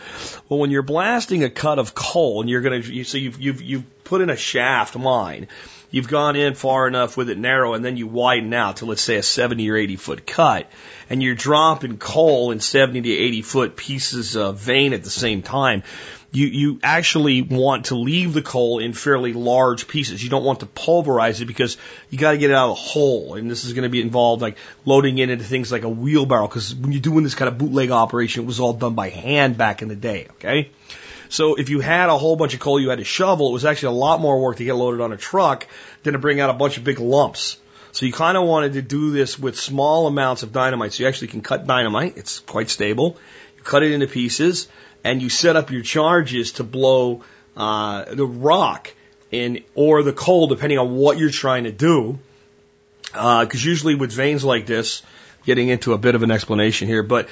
Well, 0.48 0.58
when 0.58 0.72
you're 0.72 0.82
blasting 0.82 1.44
a 1.44 1.50
cut 1.50 1.78
of 1.78 1.94
coal, 1.94 2.40
and 2.40 2.50
you're 2.50 2.60
gonna, 2.60 2.78
you, 2.78 3.04
so 3.04 3.18
you've 3.18 3.40
you've 3.40 3.62
you've 3.62 4.04
put 4.04 4.20
in 4.20 4.30
a 4.30 4.36
shaft 4.36 4.96
mine, 4.96 5.46
you've 5.92 6.08
gone 6.08 6.34
in 6.34 6.54
far 6.54 6.88
enough 6.88 7.16
with 7.16 7.30
it 7.30 7.38
narrow, 7.38 7.74
and 7.74 7.84
then 7.84 7.96
you 7.96 8.08
widen 8.08 8.52
out 8.52 8.78
to 8.78 8.84
let's 8.84 9.02
say 9.02 9.16
a 9.16 9.22
70 9.22 9.70
or 9.70 9.76
80 9.76 9.94
foot 9.94 10.26
cut, 10.26 10.68
and 11.08 11.22
you're 11.22 11.36
dropping 11.36 11.98
coal 11.98 12.50
in 12.50 12.58
70 12.58 13.02
to 13.02 13.12
80 13.12 13.42
foot 13.42 13.76
pieces 13.76 14.34
of 14.34 14.58
vein 14.58 14.92
at 14.92 15.04
the 15.04 15.10
same 15.10 15.42
time 15.42 15.84
you, 16.36 16.48
you 16.48 16.80
actually 16.82 17.40
want 17.40 17.86
to 17.86 17.94
leave 17.94 18.34
the 18.34 18.42
coal 18.42 18.78
in 18.78 18.92
fairly 18.92 19.32
large 19.32 19.88
pieces. 19.88 20.22
You 20.22 20.28
don't 20.28 20.44
want 20.44 20.60
to 20.60 20.66
pulverize 20.66 21.40
it 21.40 21.46
because 21.46 21.78
you 22.10 22.18
got 22.18 22.32
to 22.32 22.36
get 22.36 22.50
it 22.50 22.52
out 22.52 22.68
of 22.68 22.76
the 22.76 22.82
hole. 22.82 23.36
And 23.36 23.50
this 23.50 23.64
is 23.64 23.72
going 23.72 23.84
to 23.84 23.88
be 23.88 24.02
involved 24.02 24.42
like 24.42 24.58
loading 24.84 25.16
it 25.16 25.30
into 25.30 25.44
things 25.44 25.72
like 25.72 25.84
a 25.84 25.88
wheelbarrow 25.88 26.46
because 26.46 26.74
when 26.74 26.92
you're 26.92 27.00
doing 27.00 27.24
this 27.24 27.34
kind 27.34 27.48
of 27.48 27.56
bootleg 27.56 27.90
operation, 27.90 28.42
it 28.42 28.46
was 28.46 28.60
all 28.60 28.74
done 28.74 28.94
by 28.94 29.08
hand 29.08 29.56
back 29.56 29.80
in 29.80 29.88
the 29.88 29.96
day. 29.96 30.26
Okay. 30.32 30.68
So 31.30 31.54
if 31.54 31.70
you 31.70 31.80
had 31.80 32.10
a 32.10 32.18
whole 32.18 32.36
bunch 32.36 32.52
of 32.52 32.60
coal 32.60 32.78
you 32.78 32.90
had 32.90 32.98
to 32.98 33.04
shovel, 33.04 33.48
it 33.48 33.52
was 33.54 33.64
actually 33.64 33.94
a 33.96 33.98
lot 33.98 34.20
more 34.20 34.38
work 34.38 34.58
to 34.58 34.64
get 34.64 34.74
loaded 34.74 35.00
on 35.00 35.14
a 35.14 35.16
truck 35.16 35.66
than 36.02 36.12
to 36.12 36.18
bring 36.18 36.38
out 36.38 36.50
a 36.50 36.54
bunch 36.54 36.76
of 36.76 36.84
big 36.84 37.00
lumps. 37.00 37.56
So 37.92 38.04
you 38.04 38.12
kind 38.12 38.36
of 38.36 38.44
wanted 38.44 38.74
to 38.74 38.82
do 38.82 39.10
this 39.10 39.38
with 39.38 39.58
small 39.58 40.06
amounts 40.06 40.42
of 40.42 40.52
dynamite. 40.52 40.92
So 40.92 41.04
you 41.04 41.08
actually 41.08 41.28
can 41.28 41.40
cut 41.40 41.66
dynamite. 41.66 42.18
It's 42.18 42.40
quite 42.40 42.68
stable. 42.68 43.16
You 43.56 43.62
cut 43.62 43.82
it 43.82 43.92
into 43.92 44.06
pieces 44.06 44.68
and 45.06 45.22
you 45.22 45.28
set 45.28 45.54
up 45.54 45.70
your 45.70 45.82
charges 45.82 46.52
to 46.52 46.64
blow 46.64 47.22
uh, 47.56 48.04
the 48.12 48.26
rock 48.26 48.92
in 49.30 49.62
or 49.76 50.02
the 50.02 50.12
coal, 50.12 50.48
depending 50.48 50.78
on 50.78 50.96
what 50.96 51.16
you're 51.16 51.30
trying 51.30 51.62
to 51.62 51.70
do. 51.70 52.18
Because 53.12 53.64
uh, 53.64 53.68
usually 53.70 53.94
with 53.94 54.10
veins 54.10 54.44
like 54.44 54.66
this, 54.66 55.04
getting 55.44 55.68
into 55.68 55.92
a 55.92 55.98
bit 55.98 56.16
of 56.16 56.24
an 56.24 56.32
explanation 56.32 56.88
here, 56.88 57.04
but 57.04 57.28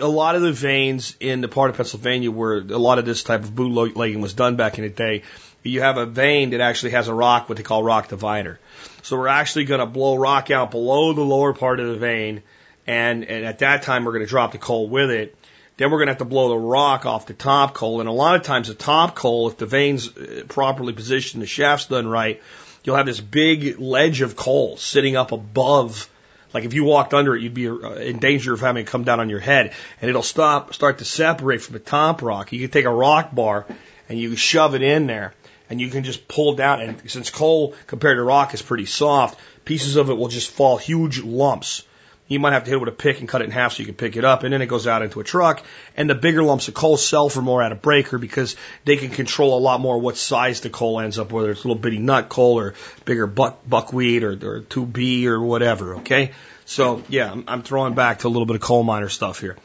a 0.00 0.06
lot 0.06 0.36
of 0.36 0.42
the 0.42 0.52
veins 0.52 1.16
in 1.18 1.40
the 1.40 1.48
part 1.48 1.70
of 1.70 1.76
Pennsylvania 1.76 2.30
where 2.30 2.58
a 2.58 2.78
lot 2.78 3.00
of 3.00 3.04
this 3.04 3.24
type 3.24 3.42
of 3.42 3.56
bootlegging 3.56 4.20
was 4.20 4.34
done 4.34 4.54
back 4.54 4.78
in 4.78 4.84
the 4.84 4.90
day, 4.90 5.24
you 5.64 5.80
have 5.80 5.96
a 5.96 6.06
vein 6.06 6.50
that 6.50 6.60
actually 6.60 6.92
has 6.92 7.08
a 7.08 7.14
rock, 7.14 7.48
what 7.48 7.58
they 7.58 7.64
call 7.64 7.82
rock 7.82 8.06
divider. 8.06 8.60
So 9.02 9.18
we're 9.18 9.26
actually 9.26 9.64
going 9.64 9.80
to 9.80 9.86
blow 9.86 10.14
rock 10.14 10.52
out 10.52 10.70
below 10.70 11.12
the 11.12 11.22
lower 11.22 11.54
part 11.54 11.80
of 11.80 11.88
the 11.88 11.96
vein, 11.96 12.44
and, 12.86 13.24
and 13.24 13.44
at 13.44 13.58
that 13.58 13.82
time 13.82 14.04
we're 14.04 14.12
going 14.12 14.24
to 14.24 14.30
drop 14.30 14.52
the 14.52 14.58
coal 14.58 14.88
with 14.88 15.10
it 15.10 15.34
then 15.80 15.90
we're 15.90 15.96
going 15.96 16.08
to 16.08 16.12
have 16.12 16.18
to 16.18 16.26
blow 16.26 16.50
the 16.50 16.58
rock 16.58 17.06
off 17.06 17.24
the 17.24 17.32
top 17.32 17.72
coal. 17.72 18.00
And 18.00 18.08
a 18.08 18.12
lot 18.12 18.36
of 18.36 18.42
times 18.42 18.68
the 18.68 18.74
top 18.74 19.14
coal, 19.14 19.48
if 19.48 19.56
the 19.56 19.64
veins 19.64 20.14
uh, 20.14 20.44
properly 20.46 20.92
positioned, 20.92 21.42
the 21.42 21.46
shaft's 21.46 21.86
done 21.86 22.06
right, 22.06 22.42
you'll 22.84 22.96
have 22.96 23.06
this 23.06 23.18
big 23.18 23.80
ledge 23.80 24.20
of 24.20 24.36
coal 24.36 24.76
sitting 24.76 25.16
up 25.16 25.32
above. 25.32 26.10
Like 26.52 26.64
if 26.64 26.74
you 26.74 26.84
walked 26.84 27.14
under 27.14 27.34
it, 27.34 27.40
you'd 27.40 27.54
be 27.54 27.70
uh, 27.70 27.94
in 27.94 28.18
danger 28.18 28.52
of 28.52 28.60
having 28.60 28.82
it 28.82 28.88
come 28.88 29.04
down 29.04 29.20
on 29.20 29.30
your 29.30 29.40
head, 29.40 29.72
and 30.02 30.10
it'll 30.10 30.22
stop, 30.22 30.74
start 30.74 30.98
to 30.98 31.06
separate 31.06 31.62
from 31.62 31.72
the 31.72 31.78
top 31.78 32.20
rock. 32.20 32.52
You 32.52 32.60
can 32.60 32.70
take 32.70 32.84
a 32.84 32.90
rock 32.90 33.34
bar 33.34 33.64
and 34.10 34.18
you 34.18 34.36
shove 34.36 34.74
it 34.74 34.82
in 34.82 35.06
there, 35.06 35.32
and 35.70 35.80
you 35.80 35.88
can 35.88 36.04
just 36.04 36.28
pull 36.28 36.56
down. 36.56 36.82
And 36.82 37.10
since 37.10 37.30
coal 37.30 37.74
compared 37.86 38.18
to 38.18 38.22
rock 38.22 38.52
is 38.52 38.60
pretty 38.60 38.84
soft, 38.84 39.40
pieces 39.64 39.96
of 39.96 40.10
it 40.10 40.14
will 40.18 40.28
just 40.28 40.50
fall 40.50 40.76
huge 40.76 41.22
lumps 41.22 41.84
you 42.30 42.38
might 42.38 42.52
have 42.52 42.62
to 42.62 42.70
hit 42.70 42.76
it 42.76 42.78
with 42.78 42.88
a 42.88 42.92
pick 42.92 43.18
and 43.18 43.28
cut 43.28 43.42
it 43.42 43.46
in 43.46 43.50
half 43.50 43.72
so 43.72 43.80
you 43.80 43.86
can 43.86 43.96
pick 43.96 44.16
it 44.16 44.24
up, 44.24 44.44
and 44.44 44.52
then 44.52 44.62
it 44.62 44.66
goes 44.66 44.86
out 44.86 45.02
into 45.02 45.18
a 45.18 45.24
truck. 45.24 45.64
And 45.96 46.08
the 46.08 46.14
bigger 46.14 46.44
lumps 46.44 46.68
of 46.68 46.74
coal 46.74 46.96
sell 46.96 47.28
for 47.28 47.42
more 47.42 47.60
at 47.60 47.72
a 47.72 47.74
breaker 47.74 48.18
because 48.18 48.54
they 48.84 48.96
can 48.96 49.10
control 49.10 49.58
a 49.58 49.60
lot 49.60 49.80
more 49.80 49.98
what 49.98 50.16
size 50.16 50.60
the 50.60 50.70
coal 50.70 51.00
ends 51.00 51.18
up, 51.18 51.32
whether 51.32 51.50
it's 51.50 51.64
a 51.64 51.68
little 51.68 51.82
bitty 51.82 51.98
nut 51.98 52.28
coal 52.28 52.60
or 52.60 52.74
bigger 53.04 53.26
buck, 53.26 53.68
buckwheat 53.68 54.22
or, 54.22 54.30
or 54.30 54.60
2B 54.60 55.24
or 55.26 55.42
whatever. 55.42 55.96
Okay, 55.96 56.30
so 56.66 57.02
yeah, 57.08 57.32
I'm, 57.32 57.44
I'm 57.48 57.62
throwing 57.62 57.94
back 57.94 58.20
to 58.20 58.28
a 58.28 58.30
little 58.30 58.46
bit 58.46 58.54
of 58.54 58.62
coal 58.62 58.84
miner 58.84 59.08
stuff 59.08 59.40
here. 59.40 59.56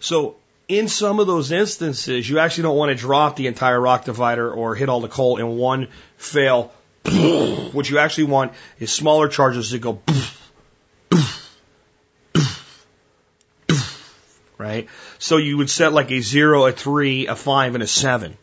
So 0.00 0.36
in 0.68 0.88
some 0.88 1.20
of 1.20 1.26
those 1.26 1.50
instances, 1.52 2.28
you 2.28 2.38
actually 2.38 2.64
don't 2.64 2.76
want 2.76 2.90
to 2.90 2.96
drop 2.96 3.36
the 3.36 3.46
entire 3.46 3.80
rock 3.80 4.04
divider 4.04 4.52
or 4.52 4.74
hit 4.74 4.90
all 4.90 5.00
the 5.00 5.08
coal 5.08 5.38
in 5.38 5.56
one 5.56 5.88
fail. 6.18 6.70
what 7.72 7.88
you 7.88 7.98
actually 7.98 8.24
want 8.24 8.52
is 8.78 8.92
smaller 8.92 9.28
charges 9.28 9.70
that 9.70 9.78
go 9.78 10.02
right? 14.60 14.88
So 15.18 15.38
you 15.38 15.56
would 15.56 15.70
set 15.70 15.92
like 15.92 16.10
a 16.10 16.20
zero, 16.20 16.66
a 16.66 16.72
three, 16.72 17.26
a 17.26 17.34
five, 17.34 17.74
and 17.74 17.82
a 17.82 17.86
seven 17.86 18.36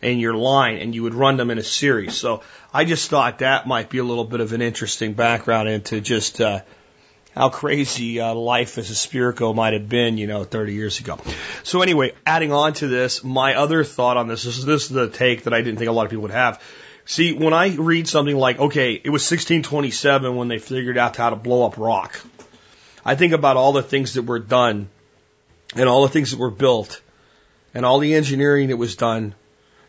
in 0.00 0.18
your 0.18 0.34
line, 0.34 0.78
and 0.78 0.94
you 0.94 1.02
would 1.02 1.14
run 1.14 1.36
them 1.36 1.50
in 1.50 1.58
a 1.58 1.62
series. 1.62 2.14
So 2.14 2.42
I 2.72 2.84
just 2.84 3.10
thought 3.10 3.40
that 3.40 3.66
might 3.66 3.90
be 3.90 3.98
a 3.98 4.04
little 4.04 4.24
bit 4.24 4.40
of 4.40 4.52
an 4.52 4.62
interesting 4.62 5.14
background 5.14 5.68
into 5.68 6.00
just 6.00 6.40
uh, 6.40 6.60
how 7.34 7.48
crazy 7.48 8.20
uh, 8.20 8.34
life 8.34 8.78
as 8.78 8.90
a 8.90 8.94
Spirko 8.94 9.54
might 9.54 9.72
have 9.72 9.88
been, 9.88 10.16
you 10.16 10.26
know, 10.28 10.44
30 10.44 10.74
years 10.74 11.00
ago. 11.00 11.18
So 11.64 11.82
anyway, 11.82 12.12
adding 12.24 12.52
on 12.52 12.74
to 12.74 12.86
this, 12.86 13.24
my 13.24 13.56
other 13.56 13.84
thought 13.84 14.16
on 14.16 14.28
this, 14.28 14.44
this 14.44 14.58
is, 14.58 14.64
this 14.64 14.84
is 14.84 14.88
the 14.90 15.08
take 15.08 15.44
that 15.44 15.52
I 15.52 15.60
didn't 15.60 15.78
think 15.78 15.88
a 15.88 15.92
lot 15.92 16.04
of 16.04 16.10
people 16.10 16.22
would 16.22 16.30
have. 16.30 16.62
See, 17.04 17.32
when 17.32 17.52
I 17.52 17.74
read 17.74 18.06
something 18.06 18.36
like, 18.36 18.60
okay, 18.60 18.92
it 18.92 19.10
was 19.10 19.22
1627 19.22 20.36
when 20.36 20.46
they 20.46 20.58
figured 20.58 20.96
out 20.96 21.16
how 21.16 21.30
to 21.30 21.36
blow 21.36 21.66
up 21.66 21.78
rock. 21.78 22.20
I 23.04 23.16
think 23.16 23.32
about 23.32 23.56
all 23.56 23.72
the 23.72 23.82
things 23.82 24.14
that 24.14 24.22
were 24.22 24.38
done 24.38 24.88
and 25.74 25.88
all 25.88 26.02
the 26.02 26.08
things 26.08 26.30
that 26.30 26.38
were 26.38 26.50
built 26.50 27.00
and 27.74 27.86
all 27.86 27.98
the 27.98 28.14
engineering 28.14 28.68
that 28.68 28.76
was 28.76 28.96
done 28.96 29.34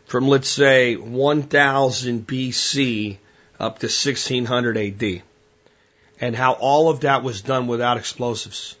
from, 0.06 0.28
let's 0.28 0.48
say, 0.48 0.96
1000 0.96 2.26
BC 2.26 3.16
up 3.58 3.78
to 3.78 3.86
1600 3.86 4.76
AD, 4.76 5.22
and 6.20 6.36
how 6.36 6.52
all 6.52 6.90
of 6.90 7.00
that 7.00 7.22
was 7.22 7.42
done 7.42 7.66
without 7.66 7.96
explosives. 7.96 8.76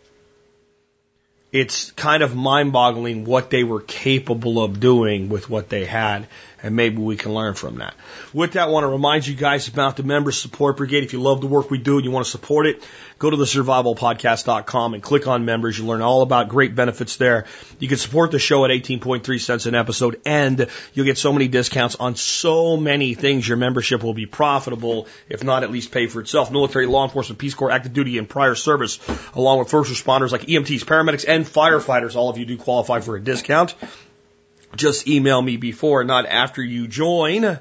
It's 1.52 1.92
kind 1.92 2.22
of 2.22 2.34
mind 2.34 2.72
boggling 2.72 3.24
what 3.24 3.50
they 3.50 3.62
were 3.62 3.80
capable 3.80 4.62
of 4.62 4.80
doing 4.80 5.28
with 5.28 5.48
what 5.48 5.68
they 5.68 5.84
had 5.84 6.26
and 6.64 6.74
maybe 6.74 6.96
we 6.96 7.16
can 7.16 7.34
learn 7.34 7.52
from 7.52 7.76
that. 7.76 7.94
With 8.32 8.52
that, 8.52 8.68
I 8.68 8.70
want 8.70 8.84
to 8.84 8.88
remind 8.88 9.26
you 9.26 9.34
guys 9.34 9.68
about 9.68 9.98
the 9.98 10.02
Member 10.02 10.32
Support 10.32 10.78
Brigade. 10.78 11.04
If 11.04 11.12
you 11.12 11.20
love 11.20 11.42
the 11.42 11.46
work 11.46 11.70
we 11.70 11.76
do 11.76 11.96
and 11.96 12.04
you 12.06 12.10
want 12.10 12.24
to 12.24 12.30
support 12.30 12.66
it, 12.66 12.82
go 13.18 13.28
to 13.28 13.36
the 13.36 13.44
survivalpodcast.com 13.44 14.94
and 14.94 15.02
click 15.02 15.28
on 15.28 15.44
members. 15.44 15.78
You 15.78 15.84
learn 15.84 16.00
all 16.00 16.22
about 16.22 16.48
great 16.48 16.74
benefits 16.74 17.18
there. 17.18 17.44
You 17.78 17.86
can 17.86 17.98
support 17.98 18.30
the 18.30 18.38
show 18.38 18.64
at 18.64 18.70
18.3 18.70 19.40
cents 19.42 19.66
an 19.66 19.74
episode 19.74 20.22
and 20.24 20.66
you'll 20.94 21.04
get 21.04 21.18
so 21.18 21.34
many 21.34 21.48
discounts 21.48 21.96
on 21.96 22.16
so 22.16 22.78
many 22.78 23.12
things. 23.12 23.46
Your 23.46 23.58
membership 23.58 24.02
will 24.02 24.14
be 24.14 24.24
profitable, 24.24 25.06
if 25.28 25.44
not 25.44 25.64
at 25.64 25.70
least 25.70 25.92
pay 25.92 26.06
for 26.06 26.22
itself. 26.22 26.50
Military, 26.50 26.86
law 26.86 27.04
enforcement, 27.04 27.38
Peace 27.38 27.54
Corps, 27.54 27.72
active 27.72 27.92
duty, 27.92 28.16
and 28.16 28.26
prior 28.26 28.54
service, 28.54 28.98
along 29.34 29.58
with 29.58 29.70
first 29.70 29.92
responders 29.92 30.32
like 30.32 30.46
EMTs, 30.46 30.84
paramedics, 30.84 31.26
and 31.28 31.44
firefighters. 31.44 32.16
All 32.16 32.30
of 32.30 32.38
you 32.38 32.46
do 32.46 32.56
qualify 32.56 33.00
for 33.00 33.16
a 33.16 33.20
discount 33.20 33.74
just 34.76 35.08
email 35.08 35.40
me 35.40 35.56
before, 35.56 36.04
not 36.04 36.26
after 36.26 36.62
you 36.62 36.86
join. 36.86 37.58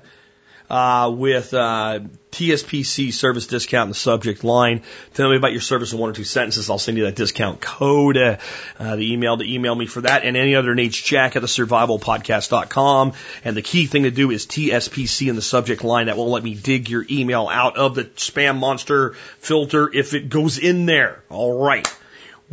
Uh, 0.70 1.14
with 1.16 1.54
uh, 1.54 2.00
TSPC 2.32 3.14
service 3.14 3.46
discount 3.46 3.88
in 3.88 3.90
the 3.90 3.96
subject 3.96 4.44
line. 4.44 4.82
Tell 5.14 5.30
me 5.30 5.36
about 5.36 5.52
your 5.52 5.62
service 5.62 5.94
in 5.94 6.00
one 6.00 6.10
or 6.10 6.14
two 6.14 6.24
sentences. 6.24 6.70
I'll 6.70 6.80
send 6.80 6.98
you 6.98 7.04
that 7.04 7.16
discount 7.16 7.62
code. 7.62 8.18
Uh, 8.18 8.38
the 8.80 9.14
email 9.14 9.38
to 9.38 9.44
email 9.44 9.76
me 9.76 9.86
for 9.86 10.02
that 10.02 10.24
and 10.24 10.36
any 10.36 10.56
other 10.56 10.74
needs, 10.74 11.00
jack 11.00 11.36
at 11.36 11.42
the 11.42 11.48
survivalpodcast.com. 11.48 13.14
And 13.44 13.58
the 13.58 13.62
key 13.62 13.86
thing 13.86 14.04
to 14.04 14.12
do 14.12 14.32
is 14.32 14.48
TSPC 14.48 15.28
in 15.28 15.36
the 15.36 15.44
subject 15.44 15.84
line. 15.84 16.08
That 16.08 16.18
will 16.18 16.32
let 16.32 16.44
me 16.44 16.56
dig 16.56 16.90
your 16.90 17.06
email 17.12 17.50
out 17.50 17.78
of 17.78 17.94
the 17.94 18.06
spam 18.06 18.58
monster 18.58 19.14
filter 19.40 19.94
if 19.94 20.16
it 20.16 20.30
goes 20.30 20.58
in 20.58 20.88
there. 20.88 21.24
All 21.30 21.62
right 21.62 21.94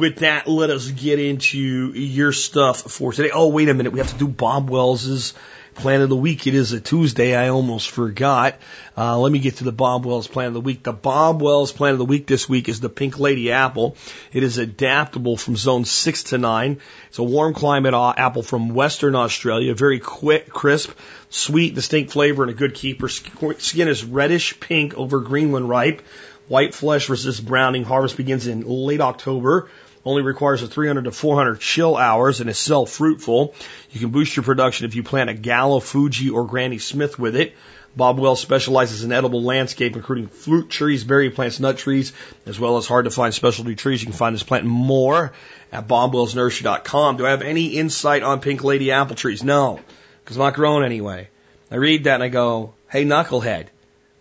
with 0.01 0.17
that, 0.17 0.49
let 0.49 0.71
us 0.71 0.91
get 0.91 1.19
into 1.19 1.59
your 1.59 2.33
stuff 2.33 2.81
for 2.81 3.13
today. 3.13 3.31
Oh, 3.33 3.49
wait 3.49 3.69
a 3.69 3.75
minute. 3.75 3.93
We 3.93 4.01
have 4.01 4.11
to 4.11 4.19
do 4.19 4.27
Bob 4.27 4.71
Wells's 4.71 5.35
plan 5.75 6.01
of 6.01 6.09
the 6.09 6.17
week. 6.17 6.47
It 6.47 6.55
is 6.55 6.73
a 6.73 6.81
Tuesday. 6.81 7.35
I 7.35 7.49
almost 7.49 7.91
forgot. 7.91 8.59
Uh, 8.97 9.19
let 9.19 9.31
me 9.31 9.39
get 9.39 9.57
to 9.57 9.65
the 9.65 9.73
Bob 9.73 10.05
Wells 10.05 10.27
plan 10.27 10.49
of 10.49 10.55
the 10.55 10.61
week. 10.61 10.83
The 10.83 10.93
Bob 10.93 11.43
Wells 11.43 11.71
plan 11.71 11.93
of 11.93 11.99
the 11.99 12.05
week 12.05 12.27
this 12.27 12.49
week 12.49 12.69
is 12.69 12.81
the 12.81 12.89
Pink 12.89 13.19
Lady 13.19 13.53
apple. 13.53 13.97
It 14.33 14.43
is 14.43 14.59
adaptable 14.59 15.37
from 15.37 15.57
zone 15.57 15.85
six 15.85 16.25
to 16.25 16.39
nine. 16.39 16.81
It's 17.09 17.19
a 17.19 17.23
warm 17.23 17.55
climate 17.55 17.95
apple 17.95 18.43
from 18.43 18.71
Western 18.71 19.15
Australia. 19.15 19.75
Very 19.75 20.01
quick, 20.01 20.49
crisp, 20.49 20.91
sweet, 21.29 21.75
distinct 21.75 22.13
flavor, 22.13 22.43
and 22.43 22.51
a 22.51 22.55
good 22.55 22.75
keeper. 22.75 23.09
Skin 23.09 23.89
is 23.89 24.05
reddish 24.05 24.59
pink 24.61 24.95
over 24.97 25.21
green 25.21 25.53
when 25.53 25.69
ripe. 25.69 26.03
White 26.49 26.75
flesh 26.75 27.07
versus 27.07 27.41
browning. 27.41 27.85
Harvest 27.85 28.17
begins 28.17 28.49
in 28.49 28.67
late 28.67 29.01
October 29.01 29.69
only 30.05 30.23
requires 30.23 30.63
a 30.63 30.67
300 30.67 31.05
to 31.05 31.13
400 31.13 31.61
chill 31.61 31.97
hours 31.97 32.41
and 32.41 32.49
is 32.49 32.59
self-fruitful. 32.59 33.55
You 33.91 34.01
can 34.01 34.11
boost 34.11 34.37
your 34.37 34.45
production 34.45 34.87
if 34.87 34.95
you 34.95 35.03
plant 35.03 35.31
a 35.31 35.35
Gala, 35.35 35.81
Fuji, 35.81 36.31
or 36.31 36.47
Granny 36.47 36.79
Smith 36.79 37.19
with 37.19 37.37
it. 37.37 37.55
Bob 37.97 38.19
Wells 38.21 38.41
specializes 38.41 39.03
in 39.03 39.11
edible 39.11 39.43
landscape, 39.43 39.97
including 39.97 40.29
fruit 40.29 40.71
trees, 40.71 41.03
berry 41.03 41.31
plants, 41.31 41.59
nut 41.59 41.77
trees, 41.77 42.13
as 42.47 42.59
well 42.59 42.77
as 42.77 42.87
hard 42.87 43.07
to 43.07 43.11
find 43.11 43.35
specialty 43.35 43.75
trees. 43.75 44.01
You 44.01 44.07
can 44.07 44.17
find 44.17 44.35
this 44.35 44.45
plant 44.45 44.65
more 44.65 45.33
at 45.73 45.89
bobwellsnursery.com. 45.89 47.17
Do 47.17 47.27
I 47.27 47.31
have 47.31 47.43
any 47.43 47.67
insight 47.67 48.23
on 48.23 48.41
pink 48.41 48.63
lady 48.63 48.93
apple 48.93 49.17
trees? 49.17 49.43
No, 49.43 49.81
because 50.23 50.37
I'm 50.37 50.43
not 50.45 50.55
growing 50.55 50.85
anyway. 50.85 51.29
I 51.71 51.77
read 51.77 52.05
that 52.05 52.15
and 52.15 52.23
I 52.23 52.29
go, 52.29 52.75
hey, 52.91 53.05
knucklehead, 53.05 53.67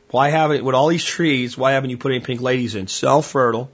why 0.09 0.29
haven't, 0.29 0.63
with 0.63 0.75
all 0.75 0.88
these 0.88 1.03
trees, 1.03 1.55
why 1.57 1.74
haven't 1.74 1.91
you 1.91 1.98
put 1.98 2.12
any 2.12 2.21
pink 2.21 2.41
ladies 2.41 2.74
in? 2.74 2.88
Self-fertile, 2.88 3.69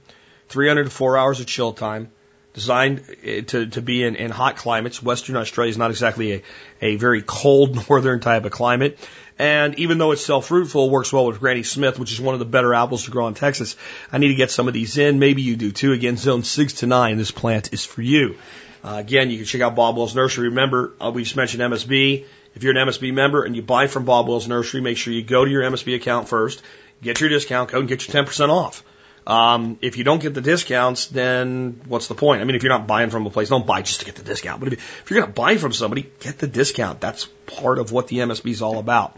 300 0.48 0.84
to 0.84 0.90
4 0.90 1.18
hours 1.18 1.40
of 1.40 1.46
chill 1.46 1.72
time, 1.72 2.10
designed 2.54 3.02
eh, 3.22 3.42
to, 3.42 3.66
to 3.66 3.82
be 3.82 4.02
in, 4.02 4.16
in 4.16 4.30
hot 4.30 4.56
climates. 4.56 5.02
Western 5.02 5.36
Australia 5.36 5.70
is 5.70 5.78
not 5.78 5.90
exactly 5.90 6.32
a, 6.32 6.42
a 6.80 6.96
very 6.96 7.22
cold 7.22 7.74
northern 7.88 8.20
type 8.20 8.44
of 8.44 8.52
climate. 8.52 8.98
And 9.38 9.78
even 9.78 9.98
though 9.98 10.12
it's 10.12 10.24
self-fruitful, 10.24 10.86
it 10.86 10.90
works 10.90 11.12
well 11.12 11.26
with 11.26 11.40
Granny 11.40 11.62
Smith, 11.62 11.98
which 11.98 12.10
is 12.10 12.20
one 12.20 12.34
of 12.34 12.38
the 12.38 12.46
better 12.46 12.72
apples 12.72 13.04
to 13.04 13.10
grow 13.10 13.28
in 13.28 13.34
Texas. 13.34 13.76
I 14.10 14.16
need 14.16 14.28
to 14.28 14.34
get 14.34 14.50
some 14.50 14.66
of 14.66 14.72
these 14.72 14.96
in. 14.96 15.18
Maybe 15.18 15.42
you 15.42 15.56
do 15.56 15.72
too. 15.72 15.92
Again, 15.92 16.16
zone 16.16 16.42
six 16.42 16.74
to 16.74 16.86
nine. 16.86 17.18
This 17.18 17.30
plant 17.30 17.74
is 17.74 17.84
for 17.84 18.00
you. 18.00 18.36
Uh, 18.82 18.96
again, 18.96 19.30
you 19.30 19.36
can 19.36 19.46
check 19.46 19.60
out 19.60 19.74
Bob 19.74 19.96
Wells 19.96 20.14
Nursery. 20.14 20.48
Remember, 20.48 20.94
uh, 21.00 21.10
we 21.10 21.24
just 21.24 21.36
mentioned 21.36 21.62
MSB. 21.62 22.24
If 22.54 22.62
you're 22.62 22.74
an 22.74 22.88
MSB 22.88 23.12
member 23.12 23.44
and 23.44 23.54
you 23.54 23.60
buy 23.60 23.88
from 23.88 24.06
Bob 24.06 24.28
Wells 24.28 24.48
Nursery, 24.48 24.80
make 24.80 24.96
sure 24.96 25.12
you 25.12 25.22
go 25.22 25.44
to 25.44 25.50
your 25.50 25.62
MSB 25.62 25.96
account 25.96 26.28
first, 26.28 26.62
get 27.02 27.20
your 27.20 27.28
discount 27.28 27.68
code, 27.68 27.80
and 27.80 27.88
get 27.88 28.08
your 28.08 28.24
10% 28.24 28.48
off. 28.48 28.82
Um, 29.26 29.78
if 29.82 29.96
you 29.96 30.04
don't 30.04 30.22
get 30.22 30.34
the 30.34 30.40
discounts, 30.40 31.08
then 31.08 31.80
what's 31.88 32.06
the 32.06 32.14
point? 32.14 32.40
I 32.40 32.44
mean, 32.44 32.54
if 32.54 32.62
you're 32.62 32.72
not 32.72 32.86
buying 32.86 33.10
from 33.10 33.26
a 33.26 33.30
place, 33.30 33.48
don't 33.48 33.66
buy 33.66 33.82
just 33.82 34.00
to 34.00 34.06
get 34.06 34.14
the 34.14 34.22
discount. 34.22 34.60
But 34.60 34.72
if, 34.72 35.02
if 35.02 35.10
you're 35.10 35.20
going 35.20 35.32
to 35.32 35.34
buy 35.34 35.56
from 35.56 35.72
somebody, 35.72 36.08
get 36.20 36.38
the 36.38 36.46
discount. 36.46 37.00
That's 37.00 37.26
part 37.46 37.78
of 37.78 37.90
what 37.90 38.06
the 38.06 38.18
MSB 38.18 38.50
is 38.50 38.62
all 38.62 38.78
about. 38.78 39.16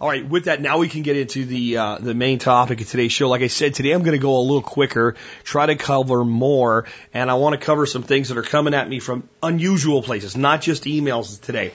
All 0.00 0.08
right, 0.08 0.26
with 0.26 0.46
that, 0.46 0.62
now 0.62 0.78
we 0.78 0.88
can 0.88 1.02
get 1.02 1.16
into 1.16 1.44
the 1.44 1.76
uh, 1.76 1.98
the 1.98 2.14
main 2.14 2.38
topic 2.38 2.80
of 2.80 2.88
today's 2.88 3.12
show. 3.12 3.28
Like 3.28 3.42
I 3.42 3.48
said, 3.48 3.74
today 3.74 3.92
I'm 3.92 4.02
going 4.02 4.18
to 4.18 4.22
go 4.22 4.38
a 4.38 4.40
little 4.40 4.62
quicker, 4.62 5.16
try 5.44 5.66
to 5.66 5.76
cover 5.76 6.24
more, 6.24 6.86
and 7.12 7.30
I 7.30 7.34
want 7.34 7.58
to 7.58 7.64
cover 7.64 7.84
some 7.84 8.02
things 8.02 8.30
that 8.30 8.38
are 8.38 8.42
coming 8.42 8.72
at 8.72 8.88
me 8.88 8.98
from 8.98 9.28
unusual 9.42 10.02
places, 10.02 10.38
not 10.38 10.62
just 10.62 10.84
emails 10.84 11.38
today. 11.38 11.72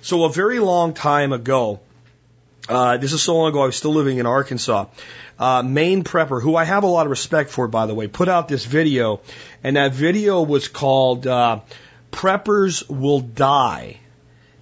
So 0.00 0.24
a 0.24 0.32
very 0.32 0.58
long 0.58 0.94
time 0.94 1.32
ago, 1.32 1.80
uh, 2.68 2.96
this 2.96 3.12
is 3.12 3.22
so 3.22 3.36
long 3.36 3.50
ago, 3.50 3.62
I 3.62 3.66
was 3.66 3.76
still 3.76 3.92
living 3.92 4.18
in 4.18 4.26
Arkansas. 4.26 4.86
Uh, 5.38 5.62
Maine 5.62 6.04
Prepper, 6.04 6.42
who 6.42 6.56
I 6.56 6.64
have 6.64 6.82
a 6.82 6.86
lot 6.86 7.06
of 7.06 7.10
respect 7.10 7.50
for, 7.50 7.68
by 7.68 7.86
the 7.86 7.94
way, 7.94 8.08
put 8.08 8.28
out 8.28 8.48
this 8.48 8.64
video, 8.64 9.20
and 9.62 9.76
that 9.76 9.92
video 9.92 10.42
was 10.42 10.68
called 10.68 11.26
uh, 11.26 11.60
"Preppers 12.12 12.88
Will 12.88 13.20
Die." 13.20 14.00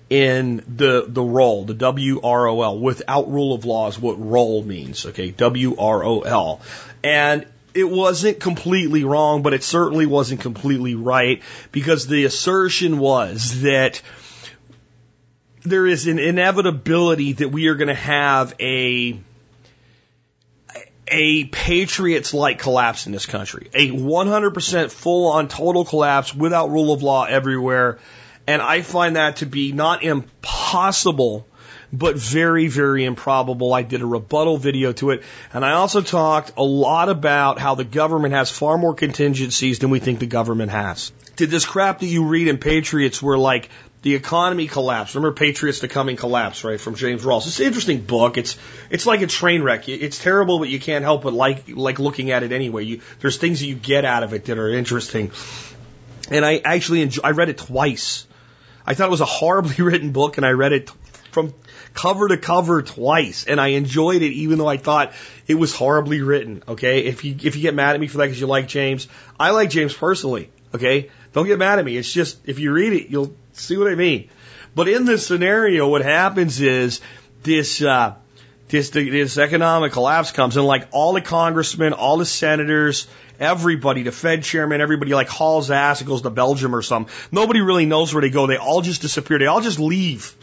in 0.09 0.63
the 0.69 1.05
the 1.09 1.23
role, 1.23 1.65
the 1.65 1.75
W 1.75 2.21
R 2.23 2.47
O 2.47 2.63
L, 2.63 2.79
without 2.79 3.29
rule 3.29 3.55
of 3.55 3.65
law 3.65 3.89
is 3.89 3.99
what 3.99 4.15
role 4.25 4.63
means. 4.63 5.05
Okay, 5.07 5.33
W 5.33 5.77
R 5.77 6.05
O 6.05 6.21
L, 6.21 6.61
and 7.03 7.45
it 7.75 7.91
wasn't 7.91 8.41
completely 8.41 9.05
wrong, 9.05 9.43
but 9.43 9.53
it 9.53 9.63
certainly 9.63 10.07
wasn't 10.07 10.41
completely 10.41 10.95
right 10.95 11.43
because 11.73 12.07
the 12.07 12.25
assertion 12.25 12.99
was 12.99 13.63
that 13.63 14.01
there 15.69 15.87
is 15.87 16.07
an 16.07 16.19
inevitability 16.19 17.35
that 17.35 17.49
we 17.49 17.69
are 17.69 17.75
going 17.75 17.89
to 17.89 17.95
have 17.95 18.55
a 18.61 19.21
a 21.09 21.45
Patriots 21.45 22.35
like 22.35 22.59
collapse 22.59 23.07
in 23.07 23.13
this 23.13 23.27
country. 23.27 23.71
A 23.75 23.91
100% 23.91 24.91
full 24.91 25.29
on 25.29 25.49
total 25.49 25.85
collapse 25.85 26.35
without 26.35 26.71
rule 26.71 26.93
of 26.93 27.03
law 27.03 27.25
everywhere. 27.25 27.99
And 28.47 28.63
I 28.63 28.83
find 28.83 29.17
that 29.17 29.37
to 29.37 29.47
be 29.47 29.73
not 29.73 30.03
impossible, 30.03 31.47
but 31.93 32.17
very, 32.17 32.69
very 32.69 33.05
improbable. 33.05 33.73
I 33.73 33.83
did 33.83 34.03
a 34.03 34.07
rebuttal 34.07 34.57
video 34.57 34.93
to 34.95 35.11
it. 35.11 35.23
And 35.53 35.65
I 35.65 35.73
also 35.73 36.01
talked 36.01 36.53
a 36.57 36.63
lot 36.63 37.09
about 37.09 37.59
how 37.59 37.75
the 37.75 37.85
government 37.85 38.35
has 38.35 38.51
far 38.51 38.79
more 38.79 38.95
contingencies 38.95 39.79
than 39.79 39.91
we 39.91 40.01
think 40.01 40.19
the 40.19 40.27
government 40.27 40.71
has. 40.71 41.13
Did 41.37 41.51
this 41.51 41.67
crap 41.67 42.01
that 42.01 42.07
you 42.07 42.27
read 42.27 42.49
in 42.49 42.59
Patriots 42.59 43.23
where 43.23 43.39
like 43.39 43.69
the 44.03 44.15
economy 44.15 44.69
collapsed. 44.69 45.15
Remember 45.15 45.35
Patriots 45.35 45.81
the 45.81 45.89
Coming 45.89 46.17
Collapse, 46.17 46.65
right? 46.65 46.81
From 46.81 46.95
James 46.95 47.23
Rawles. 47.25 47.47
It's 47.47 47.59
an 47.61 47.67
interesting 47.67 48.03
book. 48.03 48.37
It's 48.39 48.57
it's 48.91 49.07
like 49.07 49.23
a 49.23 49.27
train 49.27 49.63
wreck. 49.63 49.89
It's 49.89 50.19
terrible, 50.23 50.59
but 50.59 50.69
you 50.69 50.79
can't 50.79 51.05
help 51.05 51.23
but 51.23 51.33
like 51.33 51.65
like 51.69 51.99
looking 51.99 52.31
at 52.31 52.43
it 52.43 52.53
anyway. 52.53 52.85
You, 52.85 53.01
there's 53.21 53.39
things 53.39 53.61
that 53.61 53.67
you 53.67 53.75
get 53.75 54.05
out 54.05 54.23
of 54.23 54.33
it 54.33 54.45
that 54.47 54.59
are 54.59 54.69
interesting. 54.69 55.33
And 56.31 56.45
I 56.45 56.61
actually 56.65 57.03
enjoy, 57.03 57.23
I 57.25 57.31
read 57.31 57.49
it 57.49 57.59
twice. 57.59 58.27
I 58.87 58.95
thought 58.95 59.09
it 59.09 59.11
was 59.11 59.21
a 59.21 59.25
horribly 59.25 59.77
written 59.85 60.13
book, 60.13 60.37
and 60.37 60.47
I 60.47 60.51
read 60.51 60.73
it 60.73 60.91
from 61.33 61.53
cover 61.93 62.29
to 62.29 62.37
cover 62.37 62.83
twice, 62.83 63.45
and 63.45 63.61
I 63.61 63.69
enjoyed 63.69 64.23
it 64.23 64.33
even 64.33 64.59
though 64.59 64.69
I 64.69 64.77
thought 64.77 65.13
it 65.47 65.55
was 65.55 65.75
horribly 65.75 66.23
written. 66.23 66.63
Okay, 66.69 67.01
if 67.07 67.25
you 67.25 67.37
if 67.43 67.57
you 67.57 67.63
get 67.63 67.75
mad 67.75 67.95
at 67.95 68.01
me 68.01 68.07
for 68.07 68.19
that 68.19 68.27
because 68.27 68.41
you 68.41 68.47
like 68.47 68.69
James, 68.69 69.09
I 69.39 69.51
like 69.51 69.71
James 69.71 69.93
personally. 69.93 70.51
Okay, 70.75 71.11
don't 71.37 71.47
get 71.47 71.61
mad 71.61 71.79
at 71.79 71.85
me. 71.85 71.97
It's 71.97 72.13
just 72.13 72.49
if 72.49 72.59
you 72.59 72.73
read 72.73 72.93
it, 72.93 73.11
you'll 73.11 73.33
See 73.57 73.77
what 73.77 73.91
I 73.91 73.95
mean? 73.95 74.29
But 74.75 74.89
in 74.89 75.07
this 75.07 75.27
scenario, 75.27 75.89
what 75.89 76.03
happens 76.03 76.61
is 76.61 77.01
this, 77.43 77.81
uh, 77.81 78.15
this, 78.69 78.91
this 78.91 79.39
economic 79.39 79.93
collapse 79.93 80.33
comes 80.33 80.57
and 80.57 80.67
like 80.67 80.89
all 80.91 81.15
the 81.15 81.23
congressmen, 81.23 81.95
all 81.95 82.19
the 82.19 82.27
senators, 82.27 83.07
everybody, 83.41 84.03
the 84.03 84.13
Fed 84.13 84.43
chairman, 84.43 84.83
everybody 84.83 85.15
like 85.15 85.29
hauls 85.29 85.71
ass 85.71 86.01
and 86.01 86.09
goes 86.09 86.23
to 86.23 86.31
Belgium 86.31 86.75
or 86.75 86.83
something. 86.83 87.13
Nobody 87.33 87.63
really 87.63 87.87
knows 87.87 88.13
where 88.13 88.21
they 88.21 88.31
go. 88.31 88.47
They 88.47 88.59
all 88.59 88.83
just 88.83 89.01
disappear. 89.01 89.39
They 89.39 89.47
all 89.47 89.63
just 89.63 89.79
leave. 89.79 90.35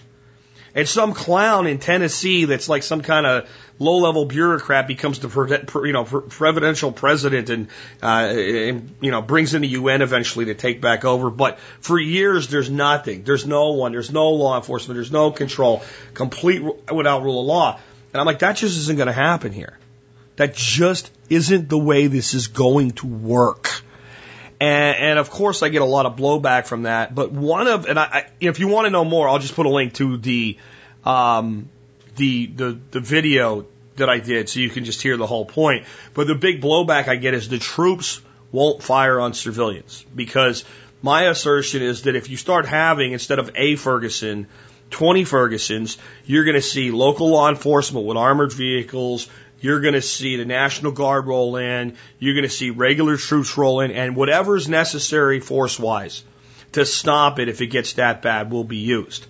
And 0.76 0.90
some 0.90 1.14
clown 1.14 1.68
in 1.68 1.78
Tennessee 1.78 2.46
that's 2.46 2.68
like 2.68 2.82
some 2.82 3.02
kind 3.02 3.28
of 3.28 3.50
low 3.78 3.98
level 3.98 4.26
bureaucrat 4.26 4.88
becomes 4.88 5.20
the 5.20 5.82
you 5.86 5.94
know 5.94 6.04
presidential 6.04 6.92
president 6.92 7.50
and, 7.50 7.68
uh, 8.02 8.34
and 8.36 8.96
you 9.00 9.12
know 9.12 9.22
brings 9.22 9.54
in 9.54 9.62
the 9.62 9.68
UN 9.68 10.02
eventually 10.02 10.46
to 10.46 10.56
take 10.56 10.82
back 10.82 11.06
over. 11.06 11.30
But 11.30 11.60
for 11.80 12.00
years 12.00 12.48
there's 12.48 12.72
nothing. 12.72 13.24
There's 13.24 13.46
no 13.46 13.74
one. 13.74 13.92
There's 13.92 14.12
no 14.12 14.32
law 14.32 14.58
enforcement. 14.58 14.96
There's 14.96 15.12
no 15.12 15.30
control. 15.32 15.84
Complete 16.16 16.64
without 16.92 17.24
rule 17.24 17.42
of 17.42 17.46
law. 17.46 17.80
And 18.12 18.20
I'm 18.20 18.26
like 18.26 18.40
that 18.40 18.56
just 18.56 18.78
isn't 18.78 18.98
going 18.98 19.08
to 19.08 19.14
happen 19.14 19.52
here. 19.52 19.78
That 20.38 20.56
just 20.56 21.12
isn't 21.30 21.70
the 21.70 21.78
way 21.78 22.08
this 22.08 22.34
is 22.34 22.48
going 22.48 22.92
to 22.92 23.08
work. 23.08 23.83
And, 24.63 24.97
and, 24.97 25.19
of 25.19 25.30
course, 25.30 25.62
I 25.62 25.67
get 25.67 25.82
a 25.82 25.86
lot 25.86 26.06
of 26.06 26.15
blowback 26.15 26.67
from 26.67 26.84
that. 26.84 27.13
But 27.13 27.34
one 27.34 27.67
of, 27.67 27.86
and 27.86 27.99
I, 27.99 28.04
I 28.04 28.26
if 28.39 28.60
you 28.60 28.69
want 28.69 28.86
to 28.86 28.91
know 28.91 29.04
more, 29.04 29.28
I'll 29.28 29.39
just 29.39 29.56
put 29.56 29.65
a 29.65 29.69
link 29.69 29.93
to 29.95 30.15
the 30.15 30.58
um, 31.04 31.67
the, 32.15 32.45
the, 32.45 32.80
the 32.91 32.99
video 33.02 33.65
that 33.97 34.10
I 34.10 34.19
did 34.19 34.47
so 34.47 34.62
you 34.62 34.69
can 34.69 34.86
just 34.86 35.02
hear 35.02 35.17
the 35.17 35.28
whole 35.28 35.45
point. 35.45 35.86
But 36.13 36.28
the 36.28 36.36
big 36.36 36.62
blowback 36.62 37.10
I 37.10 37.17
get 37.17 37.34
is 37.34 37.49
the 37.49 37.60
troops 37.60 38.21
won't 38.54 38.82
fire 38.82 39.19
on 39.19 39.34
civilians 39.34 40.06
because 40.15 40.63
my 41.02 41.23
assertion 41.23 41.82
is 41.82 42.04
that 42.04 42.15
if 42.15 42.30
you 42.30 42.38
start 42.38 42.65
having, 42.65 43.12
instead 43.12 43.39
of 43.39 43.52
a 43.56 43.76
Ferguson, 43.76 44.47
20 44.91 45.26
Fergusons, 45.26 45.97
you're 46.26 46.45
going 46.45 46.56
to 46.56 46.62
see 46.62 46.91
local 46.91 47.30
law 47.30 47.49
enforcement 47.49 48.06
with 48.06 48.15
armored 48.15 48.54
vehicles. 48.54 49.28
You're 49.63 49.80
going 49.80 49.93
to 49.93 50.02
see 50.02 50.36
the 50.36 50.43
National 50.43 50.91
Guard 50.91 51.26
roll 51.26 51.56
in. 51.56 51.95
You're 52.19 52.34
going 52.34 52.43
to 52.43 52.49
see 52.49 52.69
regular 52.69 53.15
troops 53.15 53.58
roll 53.58 53.80
in 53.80 53.91
and 53.91 54.13
whatever 54.13 54.58
is 54.58 54.67
necessary 54.67 55.39
force 55.39 55.80
wise 55.80 56.26
to 56.73 56.86
stop 56.86 57.39
it 57.39 57.47
if 57.47 57.62
it 57.62 57.67
gets 57.67 57.93
that 57.93 58.21
bad 58.21 58.52
will 58.52 58.65
be 58.65 58.78
used. 58.78 59.26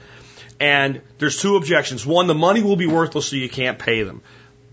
And 0.59 1.01
there's 1.19 1.39
two 1.39 1.55
objections. 1.55 2.03
One, 2.03 2.25
the 2.25 2.33
money 2.33 2.63
will 2.63 2.75
be 2.75 2.87
worthless 2.87 3.27
so 3.27 3.35
you 3.35 3.47
can't 3.47 3.77
pay 3.77 4.01
them. 4.01 4.23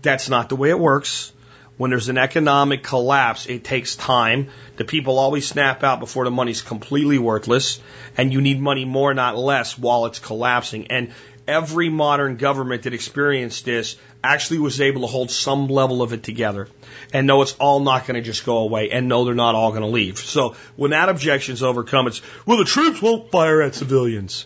That's 0.01 0.29
not 0.29 0.49
the 0.49 0.55
way 0.55 0.71
it 0.71 0.79
works. 0.79 1.31
When 1.77 1.91
there's 1.91 2.09
an 2.09 2.17
economic 2.17 2.81
collapse, 2.81 3.45
it 3.45 3.63
takes 3.63 3.95
time. 3.95 4.49
The 4.77 4.83
people 4.83 5.19
always 5.19 5.47
snap 5.47 5.83
out 5.83 5.99
before 5.99 6.25
the 6.25 6.31
money's 6.31 6.61
completely 6.63 7.19
worthless, 7.19 7.79
and 8.17 8.33
you 8.33 8.41
need 8.41 8.59
money 8.59 8.85
more, 8.85 9.13
not 9.13 9.37
less, 9.37 9.77
while 9.77 10.05
it's 10.07 10.19
collapsing. 10.19 10.87
And 10.87 11.13
every 11.47 11.89
modern 11.89 12.37
government 12.37 12.83
that 12.83 12.93
experienced 12.93 13.65
this 13.65 13.97
actually 14.23 14.59
was 14.59 14.79
able 14.79 15.01
to 15.01 15.07
hold 15.07 15.31
some 15.31 15.67
level 15.67 16.01
of 16.01 16.13
it 16.13 16.23
together 16.23 16.67
and 17.13 17.27
know 17.27 17.41
it's 17.41 17.53
all 17.53 17.79
not 17.79 18.05
going 18.05 18.15
to 18.15 18.21
just 18.21 18.45
go 18.45 18.59
away 18.59 18.91
and 18.91 19.07
know 19.07 19.25
they're 19.25 19.33
not 19.33 19.55
all 19.55 19.71
going 19.71 19.81
to 19.81 19.87
leave. 19.87 20.17
So 20.17 20.55
when 20.75 20.91
that 20.91 21.09
objection 21.09 21.53
is 21.53 21.63
overcome, 21.63 22.07
it's, 22.07 22.21
well, 22.45 22.57
the 22.57 22.65
troops 22.65 23.01
won't 23.01 23.31
fire 23.31 23.61
at 23.61 23.75
civilians. 23.75 24.45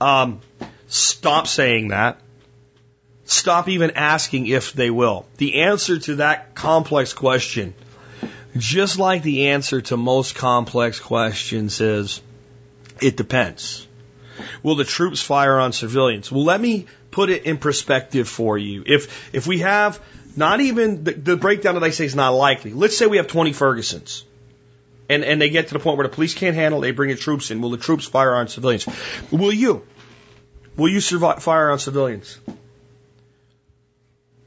Um, 0.00 0.40
stop 0.88 1.46
saying 1.46 1.88
that. 1.88 2.20
Stop 3.24 3.68
even 3.68 3.92
asking 3.92 4.48
if 4.48 4.72
they 4.74 4.90
will. 4.90 5.26
The 5.38 5.62
answer 5.62 5.98
to 5.98 6.16
that 6.16 6.54
complex 6.54 7.14
question, 7.14 7.74
just 8.56 8.98
like 8.98 9.22
the 9.22 9.48
answer 9.48 9.80
to 9.80 9.96
most 9.96 10.34
complex 10.34 11.00
questions, 11.00 11.80
is 11.80 12.20
it 13.00 13.16
depends. 13.16 13.86
Will 14.62 14.76
the 14.76 14.84
troops 14.84 15.20
fire 15.20 15.58
on 15.58 15.72
civilians? 15.72 16.30
Well, 16.30 16.44
let 16.44 16.60
me 16.60 16.86
put 17.10 17.30
it 17.30 17.44
in 17.44 17.58
perspective 17.58 18.28
for 18.28 18.58
you. 18.58 18.82
If 18.86 19.34
if 19.34 19.46
we 19.46 19.60
have 19.60 20.00
not 20.36 20.60
even 20.60 21.04
the, 21.04 21.12
the 21.12 21.36
breakdown 21.36 21.74
that 21.74 21.84
I 21.84 21.90
say 21.90 22.04
is 22.06 22.14
not 22.14 22.30
likely. 22.30 22.72
Let's 22.72 22.96
say 22.96 23.06
we 23.06 23.18
have 23.18 23.28
20 23.28 23.52
Fergusons. 23.52 24.24
and, 25.08 25.24
and 25.24 25.40
they 25.40 25.50
get 25.50 25.68
to 25.68 25.74
the 25.74 25.80
point 25.80 25.96
where 25.96 26.06
the 26.08 26.14
police 26.14 26.34
can't 26.34 26.56
handle 26.56 26.80
they 26.80 26.90
bring 26.90 27.10
the 27.10 27.16
troops 27.16 27.50
in. 27.50 27.60
Will 27.60 27.70
the 27.70 27.76
troops 27.76 28.06
fire 28.06 28.34
on 28.34 28.48
civilians? 28.48 28.86
Will 29.30 29.52
you? 29.52 29.86
Will 30.76 30.88
you 30.88 31.00
survive, 31.00 31.42
fire 31.42 31.70
on 31.70 31.78
civilians? 31.78 32.38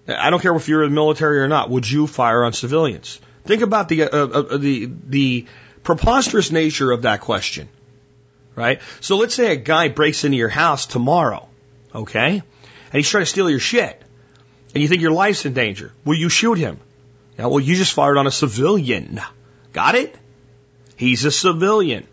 I 0.08 0.30
don't 0.30 0.42
care 0.42 0.56
if 0.56 0.68
you're 0.68 0.84
in 0.84 0.90
the 0.90 0.96
military 0.96 1.40
or 1.40 1.48
not. 1.48 1.70
Would 1.70 1.90
you 1.90 2.08
fire 2.08 2.44
on 2.44 2.54
civilians? 2.54 3.20
Think 3.46 3.62
about 3.62 3.90
the 3.90 4.04
uh, 4.04 4.08
uh, 4.08 4.58
the 4.58 4.90
the 5.06 5.46
preposterous 5.84 6.52
nature 6.52 6.92
of 6.92 7.04
that 7.04 7.22
question, 7.22 7.70
right? 8.58 8.82
So 9.00 9.16
let's 9.16 9.36
say 9.36 9.54
a 9.54 9.56
guy 9.56 9.88
breaks 9.88 10.26
into 10.26 10.36
your 10.36 10.50
house 10.50 10.88
tomorrow, 10.88 11.48
okay, 11.96 12.42
and 12.42 12.94
he's 12.94 13.08
trying 13.08 13.22
to 13.22 13.30
steal 13.30 13.50
your 13.50 13.60
shit, 13.60 14.02
and 14.74 14.82
you 14.82 14.90
think 14.90 15.02
your 15.02 15.12
life's 15.12 15.46
in 15.46 15.54
danger. 15.54 15.94
Will 16.04 16.16
you 16.16 16.28
shoot 16.28 16.58
him? 16.58 16.80
Yeah, 17.38 17.46
well, 17.46 17.60
you 17.60 17.76
just 17.76 17.94
fired 17.94 18.18
on 18.18 18.28
a 18.28 18.32
civilian. 18.32 19.22
Got 19.72 19.96
it? 19.96 20.18
He's 20.98 21.24
a 21.24 21.32
civilian. 21.32 22.08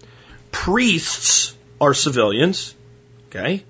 Priests 0.52 1.56
are 1.80 1.94
civilians, 1.94 2.74
okay? 3.28 3.64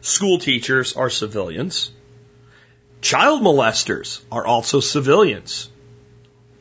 School 0.00 0.38
teachers 0.38 0.96
are 0.96 1.10
civilians. 1.10 1.90
Child 3.02 3.42
molesters 3.42 4.22
are 4.32 4.46
also 4.46 4.80
civilians. 4.80 5.68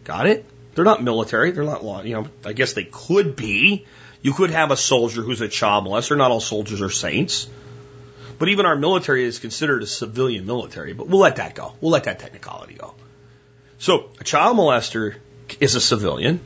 Got 0.03 0.27
it? 0.27 0.45
They're 0.75 0.85
not 0.85 1.01
military. 1.01 1.51
They're 1.51 1.63
not 1.63 1.83
law. 1.83 2.03
You 2.03 2.15
know, 2.15 2.27
I 2.45 2.53
guess 2.53 2.73
they 2.73 2.83
could 2.83 3.35
be. 3.35 3.85
You 4.21 4.33
could 4.33 4.49
have 4.51 4.71
a 4.71 4.77
soldier 4.77 5.21
who's 5.21 5.41
a 5.41 5.47
child 5.47 5.85
molester. 5.85 6.17
Not 6.17 6.31
all 6.31 6.41
soldiers 6.41 6.81
are 6.81 6.89
saints. 6.89 7.47
But 8.37 8.49
even 8.49 8.65
our 8.65 8.75
military 8.75 9.23
is 9.23 9.39
considered 9.39 9.83
a 9.83 9.87
civilian 9.87 10.45
military. 10.45 10.93
But 10.93 11.07
we'll 11.07 11.21
let 11.21 11.37
that 11.37 11.55
go. 11.55 11.73
We'll 11.79 11.91
let 11.91 12.03
that 12.03 12.19
technicality 12.19 12.73
go. 12.73 12.93
So 13.77 14.09
a 14.19 14.23
child 14.23 14.57
molester 14.57 15.15
is 15.59 15.75
a 15.75 15.81
civilian. 15.81 16.41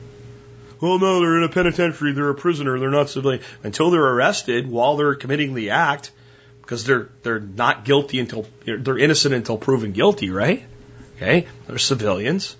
Well, 0.79 0.99
no, 0.99 1.19
they're 1.19 1.37
in 1.37 1.43
a 1.43 1.49
penitentiary. 1.49 2.13
They're 2.13 2.29
a 2.29 2.35
prisoner. 2.35 2.79
They're 2.79 2.91
not 2.91 3.09
civilian 3.09 3.41
until 3.63 3.89
they're 3.89 4.05
arrested 4.05 4.67
while 4.67 4.95
they're 4.95 5.15
committing 5.15 5.55
the 5.55 5.71
act 5.71 6.11
because 6.61 6.85
they're 6.85 7.09
they're 7.23 7.39
not 7.39 7.83
guilty 7.83 8.19
until 8.19 8.45
they're 8.63 8.97
innocent 8.97 9.33
until 9.33 9.57
proven 9.57 9.91
guilty, 9.91 10.29
right? 10.29 10.63
Okay, 11.15 11.47
they're 11.67 11.79
civilians. 11.79 12.55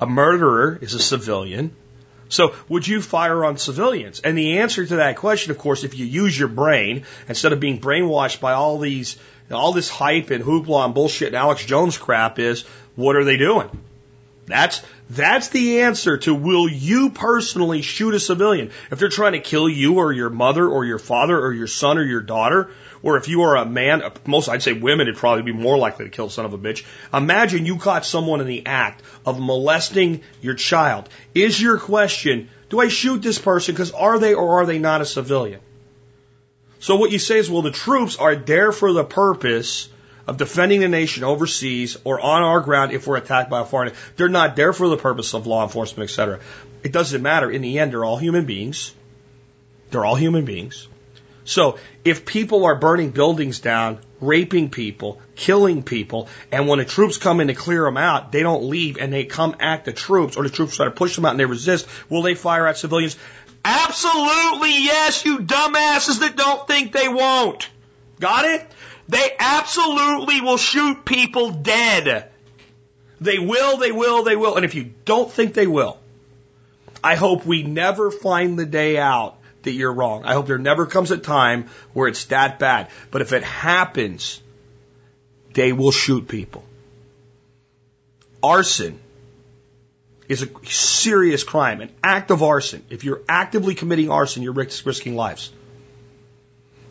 A 0.00 0.06
murderer 0.06 0.78
is 0.80 0.94
a 0.94 0.98
civilian. 0.98 1.74
So, 2.28 2.54
would 2.68 2.86
you 2.86 3.00
fire 3.00 3.44
on 3.44 3.56
civilians? 3.56 4.20
And 4.20 4.36
the 4.36 4.58
answer 4.58 4.84
to 4.84 4.96
that 4.96 5.16
question, 5.16 5.52
of 5.52 5.58
course, 5.58 5.84
if 5.84 5.96
you 5.96 6.04
use 6.04 6.38
your 6.38 6.48
brain 6.48 7.04
instead 7.28 7.52
of 7.52 7.60
being 7.60 7.80
brainwashed 7.80 8.40
by 8.40 8.52
all 8.52 8.78
these, 8.78 9.16
all 9.50 9.72
this 9.72 9.88
hype 9.88 10.30
and 10.30 10.42
hoopla 10.42 10.84
and 10.84 10.94
bullshit 10.94 11.28
and 11.28 11.36
Alex 11.36 11.64
Jones 11.64 11.96
crap, 11.98 12.38
is 12.38 12.64
what 12.96 13.16
are 13.16 13.24
they 13.24 13.36
doing? 13.36 13.70
That's 14.46 14.82
that's 15.10 15.48
the 15.48 15.80
answer 15.80 16.18
to 16.18 16.34
will 16.34 16.68
you 16.68 17.10
personally 17.10 17.82
shoot 17.82 18.14
a 18.14 18.20
civilian 18.20 18.70
if 18.90 18.98
they're 18.98 19.08
trying 19.08 19.32
to 19.32 19.40
kill 19.40 19.68
you 19.68 19.96
or 19.96 20.12
your 20.12 20.30
mother 20.30 20.68
or 20.68 20.84
your 20.84 20.98
father 20.98 21.38
or 21.38 21.52
your 21.52 21.66
son 21.66 21.98
or 21.98 22.04
your 22.04 22.20
daughter 22.20 22.70
or 23.02 23.16
if 23.16 23.28
you 23.28 23.42
are 23.42 23.56
a 23.56 23.64
man, 23.64 24.02
most 24.26 24.48
I'd 24.48 24.62
say 24.62 24.72
women 24.72 25.06
would 25.06 25.16
probably 25.16 25.42
be 25.42 25.52
more 25.52 25.78
likely 25.78 26.06
to 26.06 26.10
kill 26.10 26.28
son 26.28 26.44
of 26.44 26.52
a 26.52 26.58
bitch. 26.58 26.84
Imagine 27.14 27.66
you 27.66 27.78
caught 27.78 28.04
someone 28.04 28.40
in 28.40 28.46
the 28.46 28.66
act 28.66 29.02
of 29.24 29.40
molesting 29.40 30.22
your 30.40 30.54
child. 30.54 31.08
Is 31.34 31.60
your 31.60 31.78
question, 31.78 32.48
do 32.68 32.80
I 32.80 32.88
shoot 32.88 33.22
this 33.22 33.38
person 33.38 33.74
because 33.74 33.92
are 33.92 34.18
they 34.18 34.34
or 34.34 34.60
are 34.60 34.66
they 34.66 34.78
not 34.78 35.02
a 35.02 35.06
civilian? 35.06 35.60
So 36.80 36.96
what 36.96 37.10
you 37.10 37.18
say 37.18 37.38
is, 37.38 37.50
well, 37.50 37.62
the 37.62 37.70
troops 37.70 38.16
are 38.16 38.36
there 38.36 38.72
for 38.72 38.92
the 38.92 39.04
purpose 39.04 39.88
of 40.26 40.36
defending 40.36 40.80
the 40.80 40.88
nation 40.88 41.24
overseas 41.24 41.96
or 42.04 42.20
on 42.20 42.42
our 42.42 42.60
ground 42.60 42.92
if 42.92 43.06
we're 43.06 43.16
attacked 43.16 43.50
by 43.50 43.60
a 43.60 43.64
foreign. 43.64 43.92
They're 44.16 44.28
not 44.28 44.56
there 44.56 44.72
for 44.72 44.88
the 44.88 44.96
purpose 44.96 45.34
of 45.34 45.46
law 45.46 45.62
enforcement, 45.62 46.10
etc. 46.10 46.40
It 46.82 46.92
doesn't 46.92 47.22
matter. 47.22 47.50
In 47.50 47.62
the 47.62 47.78
end, 47.78 47.92
they're 47.92 48.04
all 48.04 48.16
human 48.16 48.44
beings. 48.44 48.94
They're 49.90 50.04
all 50.04 50.16
human 50.16 50.44
beings. 50.44 50.88
So 51.44 51.78
if 52.04 52.26
people 52.26 52.64
are 52.64 52.74
burning 52.74 53.10
buildings 53.10 53.60
down, 53.60 54.00
raping 54.20 54.70
people, 54.70 55.20
killing 55.36 55.84
people, 55.84 56.28
and 56.50 56.66
when 56.66 56.80
the 56.80 56.84
troops 56.84 57.18
come 57.18 57.40
in 57.40 57.46
to 57.46 57.54
clear 57.54 57.84
them 57.84 57.96
out, 57.96 58.32
they 58.32 58.42
don't 58.42 58.64
leave 58.64 58.98
and 58.98 59.12
they 59.12 59.24
come 59.24 59.54
at 59.60 59.84
the 59.84 59.92
troops, 59.92 60.36
or 60.36 60.42
the 60.42 60.50
troops 60.50 60.76
try 60.76 60.86
to 60.86 60.90
push 60.90 61.14
them 61.14 61.24
out 61.24 61.30
and 61.30 61.40
they 61.40 61.44
resist, 61.44 61.86
will 62.10 62.22
they 62.22 62.34
fire 62.34 62.66
at 62.66 62.76
civilians? 62.76 63.16
Absolutely 63.64 64.84
yes, 64.84 65.24
you 65.24 65.38
dumbasses 65.38 66.20
that 66.20 66.36
don't 66.36 66.66
think 66.66 66.92
they 66.92 67.08
won't. 67.08 67.68
Got 68.18 68.44
it? 68.46 68.66
They 69.08 69.30
absolutely 69.38 70.40
will 70.40 70.56
shoot 70.56 71.04
people 71.04 71.50
dead. 71.50 72.30
They 73.20 73.38
will, 73.38 73.76
they 73.76 73.92
will, 73.92 74.24
they 74.24 74.36
will. 74.36 74.56
And 74.56 74.64
if 74.64 74.74
you 74.74 74.92
don't 75.04 75.30
think 75.30 75.54
they 75.54 75.66
will, 75.66 75.98
I 77.02 77.14
hope 77.14 77.46
we 77.46 77.62
never 77.62 78.10
find 78.10 78.58
the 78.58 78.66
day 78.66 78.98
out 78.98 79.38
that 79.62 79.72
you're 79.72 79.92
wrong. 79.92 80.24
I 80.24 80.34
hope 80.34 80.46
there 80.46 80.58
never 80.58 80.86
comes 80.86 81.10
a 81.10 81.18
time 81.18 81.68
where 81.92 82.08
it's 82.08 82.26
that 82.26 82.58
bad. 82.58 82.88
But 83.10 83.22
if 83.22 83.32
it 83.32 83.42
happens, 83.42 84.40
they 85.52 85.72
will 85.72 85.92
shoot 85.92 86.28
people. 86.28 86.64
Arson 88.42 88.98
is 90.28 90.42
a 90.42 90.48
serious 90.64 91.44
crime, 91.44 91.80
an 91.80 91.90
act 92.02 92.30
of 92.30 92.42
arson. 92.42 92.84
If 92.90 93.04
you're 93.04 93.22
actively 93.28 93.74
committing 93.74 94.10
arson, 94.10 94.42
you're 94.42 94.52
risking 94.52 95.14
lives. 95.14 95.52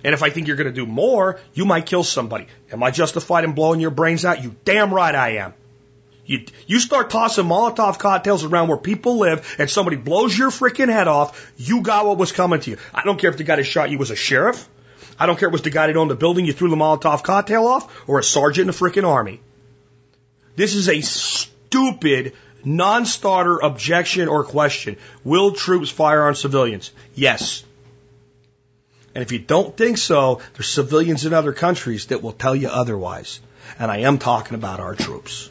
And 0.05 0.13
if 0.13 0.21
I 0.21 0.29
think 0.29 0.47
you're 0.47 0.55
going 0.55 0.67
to 0.67 0.71
do 0.71 0.85
more, 0.85 1.39
you 1.55 1.65
might 1.65 1.87
kill 1.87 2.03
somebody. 2.03 2.45
Am 2.71 2.83
I 2.83 2.91
justified 2.91 3.43
in 3.43 3.53
blowing 3.53 3.79
your 3.79 3.89
brains 3.89 4.23
out? 4.23 4.43
You 4.43 4.55
damn 4.63 4.93
right 4.93 5.15
I 5.15 5.37
am. 5.37 5.55
You, 6.27 6.45
you 6.67 6.79
start 6.79 7.09
tossing 7.09 7.45
Molotov 7.45 7.97
cocktails 7.97 8.43
around 8.43 8.67
where 8.67 8.77
people 8.77 9.17
live 9.17 9.55
and 9.57 9.67
somebody 9.67 9.97
blows 9.97 10.37
your 10.37 10.51
freaking 10.51 10.89
head 10.89 11.07
off, 11.07 11.51
you 11.57 11.81
got 11.81 12.05
what 12.05 12.19
was 12.19 12.31
coming 12.31 12.59
to 12.59 12.69
you. 12.69 12.77
I 12.93 13.01
don't 13.03 13.19
care 13.19 13.31
if 13.31 13.37
the 13.37 13.43
guy 13.43 13.55
that 13.55 13.63
shot 13.63 13.89
you 13.89 13.97
was 13.97 14.11
a 14.11 14.15
sheriff. 14.15 14.69
I 15.17 15.25
don't 15.25 15.39
care 15.39 15.47
if 15.47 15.51
it 15.51 15.53
was 15.53 15.63
the 15.63 15.71
guy 15.71 15.87
that 15.87 15.97
owned 15.97 16.11
the 16.11 16.15
building 16.15 16.45
you 16.45 16.53
threw 16.53 16.69
the 16.69 16.75
Molotov 16.75 17.23
cocktail 17.23 17.65
off 17.65 18.07
or 18.07 18.19
a 18.19 18.23
sergeant 18.23 18.61
in 18.61 18.67
the 18.67 18.73
freaking 18.73 19.07
army. 19.07 19.41
This 20.55 20.75
is 20.75 20.87
a 20.87 21.01
stupid 21.01 22.33
non-starter 22.63 23.57
objection 23.57 24.27
or 24.27 24.43
question. 24.43 24.97
Will 25.23 25.53
troops 25.53 25.89
fire 25.89 26.27
on 26.27 26.35
civilians? 26.35 26.91
Yes. 27.15 27.64
And 29.15 29.21
if 29.21 29.31
you 29.31 29.39
don't 29.39 29.75
think 29.75 29.97
so, 29.97 30.41
there's 30.53 30.67
civilians 30.67 31.25
in 31.25 31.33
other 31.33 31.53
countries 31.53 32.07
that 32.07 32.21
will 32.21 32.33
tell 32.33 32.55
you 32.55 32.67
otherwise. 32.67 33.39
And 33.79 33.89
I 33.89 33.99
am 33.99 34.19
talking 34.19 34.55
about 34.55 34.81
our 34.81 34.93
troops. 34.93 35.49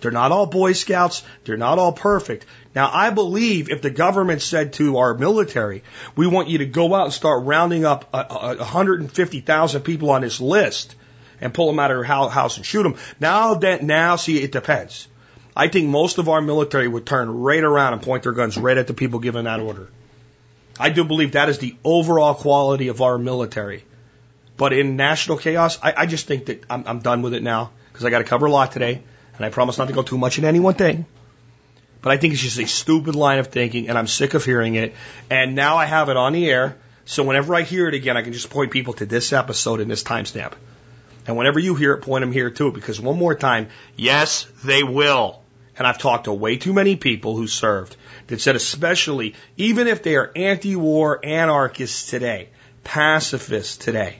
They're 0.00 0.10
not 0.10 0.30
all 0.30 0.46
Boy 0.46 0.74
Scouts. 0.74 1.22
They're 1.44 1.56
not 1.56 1.78
all 1.78 1.92
perfect. 1.92 2.44
Now, 2.74 2.90
I 2.92 3.10
believe 3.10 3.70
if 3.70 3.82
the 3.82 3.90
government 3.90 4.42
said 4.42 4.74
to 4.74 4.98
our 4.98 5.14
military, 5.14 5.82
we 6.16 6.26
want 6.26 6.48
you 6.48 6.58
to 6.58 6.66
go 6.66 6.94
out 6.94 7.04
and 7.04 7.12
start 7.12 7.44
rounding 7.44 7.84
up 7.84 8.08
a, 8.12 8.26
a 8.30 8.56
150,000 8.56 9.82
people 9.82 10.10
on 10.10 10.20
this 10.20 10.40
list 10.40 10.94
and 11.40 11.54
pull 11.54 11.66
them 11.66 11.78
out 11.78 11.90
of 11.90 11.96
their 11.96 12.04
house 12.04 12.56
and 12.56 12.66
shoot 12.66 12.82
them. 12.82 12.96
Now 13.18 13.54
that, 13.54 13.82
now 13.82 14.16
see, 14.16 14.42
it 14.42 14.52
depends. 14.52 15.08
I 15.56 15.68
think 15.68 15.88
most 15.88 16.18
of 16.18 16.28
our 16.28 16.40
military 16.40 16.88
would 16.88 17.06
turn 17.06 17.30
right 17.30 17.62
around 17.62 17.94
and 17.94 18.02
point 18.02 18.22
their 18.22 18.32
guns 18.32 18.56
right 18.56 18.76
at 18.76 18.86
the 18.86 18.94
people 18.94 19.18
giving 19.18 19.44
that 19.44 19.60
order. 19.60 19.88
I 20.78 20.90
do 20.90 21.04
believe 21.04 21.32
that 21.32 21.48
is 21.48 21.58
the 21.58 21.76
overall 21.84 22.34
quality 22.34 22.88
of 22.88 23.00
our 23.00 23.18
military. 23.18 23.84
But 24.56 24.72
in 24.72 24.96
national 24.96 25.38
chaos, 25.38 25.78
I, 25.82 25.94
I 25.96 26.06
just 26.06 26.26
think 26.26 26.46
that 26.46 26.64
I'm, 26.70 26.84
I'm 26.86 26.98
done 27.00 27.22
with 27.22 27.34
it 27.34 27.42
now 27.42 27.72
because 27.92 28.04
I 28.04 28.10
got 28.10 28.18
to 28.18 28.24
cover 28.24 28.46
a 28.46 28.50
lot 28.50 28.72
today, 28.72 29.02
and 29.36 29.44
I 29.44 29.50
promise 29.50 29.78
not 29.78 29.88
to 29.88 29.94
go 29.94 30.02
too 30.02 30.18
much 30.18 30.38
in 30.38 30.44
any 30.44 30.60
one 30.60 30.74
thing. 30.74 31.06
But 32.00 32.12
I 32.12 32.16
think 32.16 32.34
it's 32.34 32.42
just 32.42 32.58
a 32.58 32.66
stupid 32.66 33.14
line 33.14 33.38
of 33.38 33.48
thinking, 33.48 33.88
and 33.88 33.96
I'm 33.96 34.06
sick 34.06 34.34
of 34.34 34.44
hearing 34.44 34.74
it. 34.74 34.94
And 35.30 35.54
now 35.54 35.76
I 35.76 35.86
have 35.86 36.08
it 36.08 36.16
on 36.16 36.32
the 36.32 36.50
air, 36.50 36.76
so 37.04 37.22
whenever 37.22 37.54
I 37.54 37.62
hear 37.62 37.88
it 37.88 37.94
again, 37.94 38.16
I 38.16 38.22
can 38.22 38.32
just 38.32 38.50
point 38.50 38.70
people 38.70 38.94
to 38.94 39.06
this 39.06 39.32
episode 39.32 39.80
and 39.80 39.90
this 39.90 40.02
timestamp. 40.02 40.54
And 41.26 41.36
whenever 41.36 41.60
you 41.60 41.74
hear 41.74 41.92
it, 41.92 42.02
point 42.02 42.22
them 42.22 42.32
here 42.32 42.50
too, 42.50 42.72
because 42.72 43.00
one 43.00 43.18
more 43.18 43.34
time, 43.34 43.68
yes, 43.96 44.46
they 44.64 44.82
will. 44.82 45.40
And 45.76 45.86
I've 45.86 45.98
talked 45.98 46.24
to 46.24 46.32
way 46.32 46.56
too 46.56 46.72
many 46.72 46.96
people 46.96 47.36
who 47.36 47.46
served 47.46 47.96
that 48.32 48.40
said, 48.40 48.56
especially, 48.56 49.34
even 49.58 49.86
if 49.86 50.02
they 50.02 50.16
are 50.16 50.32
anti-war 50.34 51.20
anarchists 51.22 52.08
today, 52.08 52.48
pacifists 52.82 53.76
today, 53.76 54.16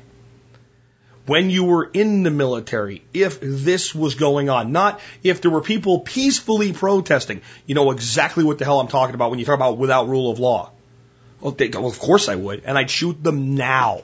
when 1.24 1.48
you 1.48 1.64
were 1.64 1.88
in 1.90 2.22
the 2.22 2.30
military, 2.30 3.02
if 3.14 3.38
this 3.40 3.94
was 3.94 4.14
going 4.14 4.50
on, 4.50 4.70
not 4.70 5.00
if 5.22 5.40
there 5.40 5.50
were 5.50 5.62
people 5.62 6.00
peacefully 6.00 6.74
protesting, 6.74 7.40
you 7.64 7.74
know 7.74 7.90
exactly 7.90 8.44
what 8.44 8.58
the 8.58 8.66
hell 8.66 8.80
I'm 8.80 8.88
talking 8.88 9.14
about 9.14 9.30
when 9.30 9.38
you 9.38 9.46
talk 9.46 9.54
about 9.54 9.78
without 9.78 10.08
rule 10.08 10.30
of 10.30 10.38
law. 10.38 10.72
Well, 11.40 11.52
they, 11.52 11.68
well 11.68 11.86
of 11.86 11.98
course 11.98 12.28
I 12.28 12.34
would, 12.34 12.64
and 12.66 12.76
I'd 12.76 12.90
shoot 12.90 13.22
them 13.22 13.54
now 13.54 14.02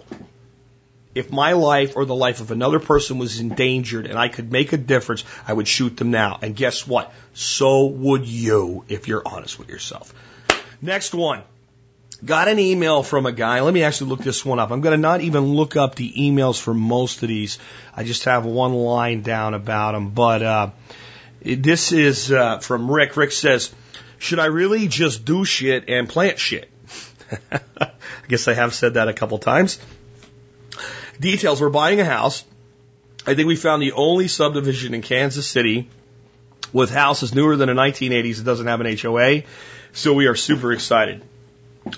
if 1.14 1.32
my 1.32 1.52
life 1.52 1.96
or 1.96 2.04
the 2.04 2.14
life 2.14 2.40
of 2.40 2.50
another 2.50 2.78
person 2.78 3.18
was 3.18 3.40
endangered 3.40 4.06
and 4.06 4.18
I 4.18 4.28
could 4.28 4.52
make 4.52 4.72
a 4.72 4.76
difference, 4.76 5.24
I 5.46 5.52
would 5.52 5.66
shoot 5.66 5.96
them 5.96 6.10
now. 6.10 6.38
And 6.42 6.54
guess 6.54 6.86
what? 6.86 7.12
So 7.34 7.86
would 7.86 8.26
you 8.26 8.84
if 8.88 9.08
you're 9.08 9.22
honest 9.26 9.58
with 9.58 9.68
yourself. 9.68 10.14
Next 10.80 11.14
one. 11.14 11.42
Got 12.24 12.48
an 12.48 12.58
email 12.58 13.04
from 13.04 13.26
a 13.26 13.32
guy. 13.32 13.60
Let 13.60 13.72
me 13.72 13.84
actually 13.84 14.10
look 14.10 14.20
this 14.20 14.44
one 14.44 14.58
up. 14.58 14.72
I'm 14.72 14.80
going 14.80 14.96
to 14.96 15.00
not 15.00 15.20
even 15.20 15.54
look 15.54 15.76
up 15.76 15.94
the 15.94 16.12
emails 16.12 16.60
for 16.60 16.74
most 16.74 17.22
of 17.22 17.28
these. 17.28 17.58
I 17.94 18.02
just 18.02 18.24
have 18.24 18.44
one 18.44 18.74
line 18.74 19.22
down 19.22 19.54
about 19.54 19.92
them. 19.92 20.10
But 20.10 20.42
uh, 20.42 20.70
this 21.42 21.92
is 21.92 22.32
uh, 22.32 22.58
from 22.58 22.90
Rick. 22.90 23.16
Rick 23.16 23.30
says, 23.30 23.72
should 24.18 24.40
I 24.40 24.46
really 24.46 24.88
just 24.88 25.24
do 25.24 25.44
shit 25.44 25.88
and 25.88 26.08
plant 26.08 26.40
shit? 26.40 26.68
I 27.80 27.90
guess 28.26 28.48
I 28.48 28.54
have 28.54 28.74
said 28.74 28.94
that 28.94 29.06
a 29.06 29.12
couple 29.12 29.38
times. 29.38 29.78
Details, 31.20 31.60
we're 31.60 31.70
buying 31.70 32.00
a 32.00 32.04
house. 32.04 32.44
I 33.26 33.34
think 33.34 33.48
we 33.48 33.56
found 33.56 33.82
the 33.82 33.92
only 33.92 34.28
subdivision 34.28 34.94
in 34.94 35.02
Kansas 35.02 35.46
City 35.46 35.88
with 36.72 36.90
houses 36.90 37.34
newer 37.34 37.56
than 37.56 37.68
the 37.68 37.74
1980s 37.74 38.36
that 38.36 38.44
doesn't 38.44 38.66
have 38.66 38.80
an 38.80 38.96
HOA. 38.96 39.42
So 39.92 40.12
we 40.12 40.26
are 40.26 40.36
super 40.36 40.72
excited. 40.72 41.22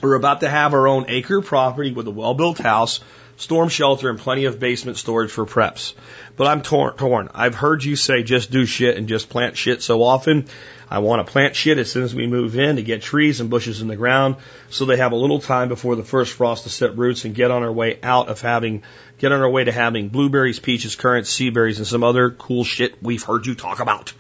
We're 0.02 0.14
about 0.14 0.40
to 0.40 0.48
have 0.48 0.72
our 0.72 0.88
own 0.88 1.06
acre 1.08 1.42
property 1.42 1.92
with 1.92 2.06
a 2.06 2.10
well 2.10 2.34
built 2.34 2.58
house, 2.58 3.00
storm 3.36 3.68
shelter, 3.68 4.08
and 4.08 4.18
plenty 4.18 4.46
of 4.46 4.58
basement 4.58 4.96
storage 4.96 5.30
for 5.30 5.44
preps. 5.44 5.94
But 6.36 6.46
I'm 6.46 6.62
torn, 6.62 6.96
torn. 6.96 7.28
I've 7.34 7.54
heard 7.54 7.84
you 7.84 7.96
say 7.96 8.22
just 8.22 8.50
do 8.50 8.64
shit 8.64 8.96
and 8.96 9.08
just 9.08 9.28
plant 9.28 9.56
shit 9.56 9.82
so 9.82 10.02
often. 10.02 10.46
I 10.90 10.98
want 10.98 11.24
to 11.24 11.32
plant 11.32 11.54
shit 11.54 11.78
as 11.78 11.88
soon 11.88 12.02
as 12.02 12.12
we 12.12 12.26
move 12.26 12.58
in 12.58 12.74
to 12.74 12.82
get 12.82 13.00
trees 13.00 13.40
and 13.40 13.48
bushes 13.48 13.80
in 13.80 13.86
the 13.86 13.94
ground 13.94 14.36
so 14.70 14.84
they 14.84 14.96
have 14.96 15.12
a 15.12 15.16
little 15.16 15.40
time 15.40 15.68
before 15.68 15.94
the 15.94 16.02
first 16.02 16.32
frost 16.32 16.64
to 16.64 16.68
set 16.68 16.98
roots 16.98 17.24
and 17.24 17.32
get 17.32 17.52
on 17.52 17.62
our 17.62 17.70
way 17.70 18.00
out 18.02 18.28
of 18.28 18.40
having, 18.40 18.82
get 19.18 19.30
on 19.30 19.40
our 19.40 19.48
way 19.48 19.62
to 19.62 19.70
having 19.70 20.08
blueberries, 20.08 20.58
peaches, 20.58 20.96
currants, 20.96 21.30
sea 21.30 21.50
berries, 21.50 21.78
and 21.78 21.86
some 21.86 22.02
other 22.02 22.30
cool 22.30 22.64
shit 22.64 23.00
we've 23.00 23.22
heard 23.22 23.46
you 23.46 23.54
talk 23.54 23.78
about. 23.78 24.12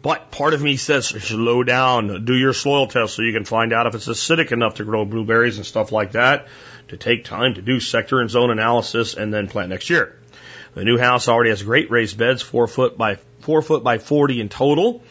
But 0.00 0.30
part 0.30 0.54
of 0.54 0.62
me 0.62 0.78
says 0.78 1.08
slow 1.08 1.62
down, 1.62 2.24
do 2.24 2.34
your 2.34 2.54
soil 2.54 2.86
test 2.86 3.14
so 3.14 3.22
you 3.22 3.34
can 3.34 3.44
find 3.44 3.74
out 3.74 3.86
if 3.86 3.94
it's 3.94 4.08
acidic 4.08 4.52
enough 4.52 4.76
to 4.76 4.84
grow 4.84 5.04
blueberries 5.04 5.58
and 5.58 5.66
stuff 5.66 5.92
like 5.92 6.12
that 6.12 6.48
to 6.88 6.96
take 6.96 7.24
time 7.24 7.54
to 7.54 7.62
do 7.62 7.78
sector 7.78 8.20
and 8.20 8.30
zone 8.30 8.50
analysis 8.50 9.14
and 9.14 9.34
then 9.34 9.48
plant 9.48 9.68
next 9.68 9.90
year. 9.90 10.18
The 10.72 10.84
new 10.84 10.98
house 10.98 11.28
already 11.28 11.50
has 11.50 11.62
great 11.62 11.90
raised 11.90 12.16
beds, 12.16 12.42
four 12.42 12.66
foot 12.66 12.96
by 12.96 13.16
four 13.40 13.62
foot 13.62 13.82
by 13.82 13.98
40 13.98 14.40
in 14.40 14.48
total. 14.48 15.02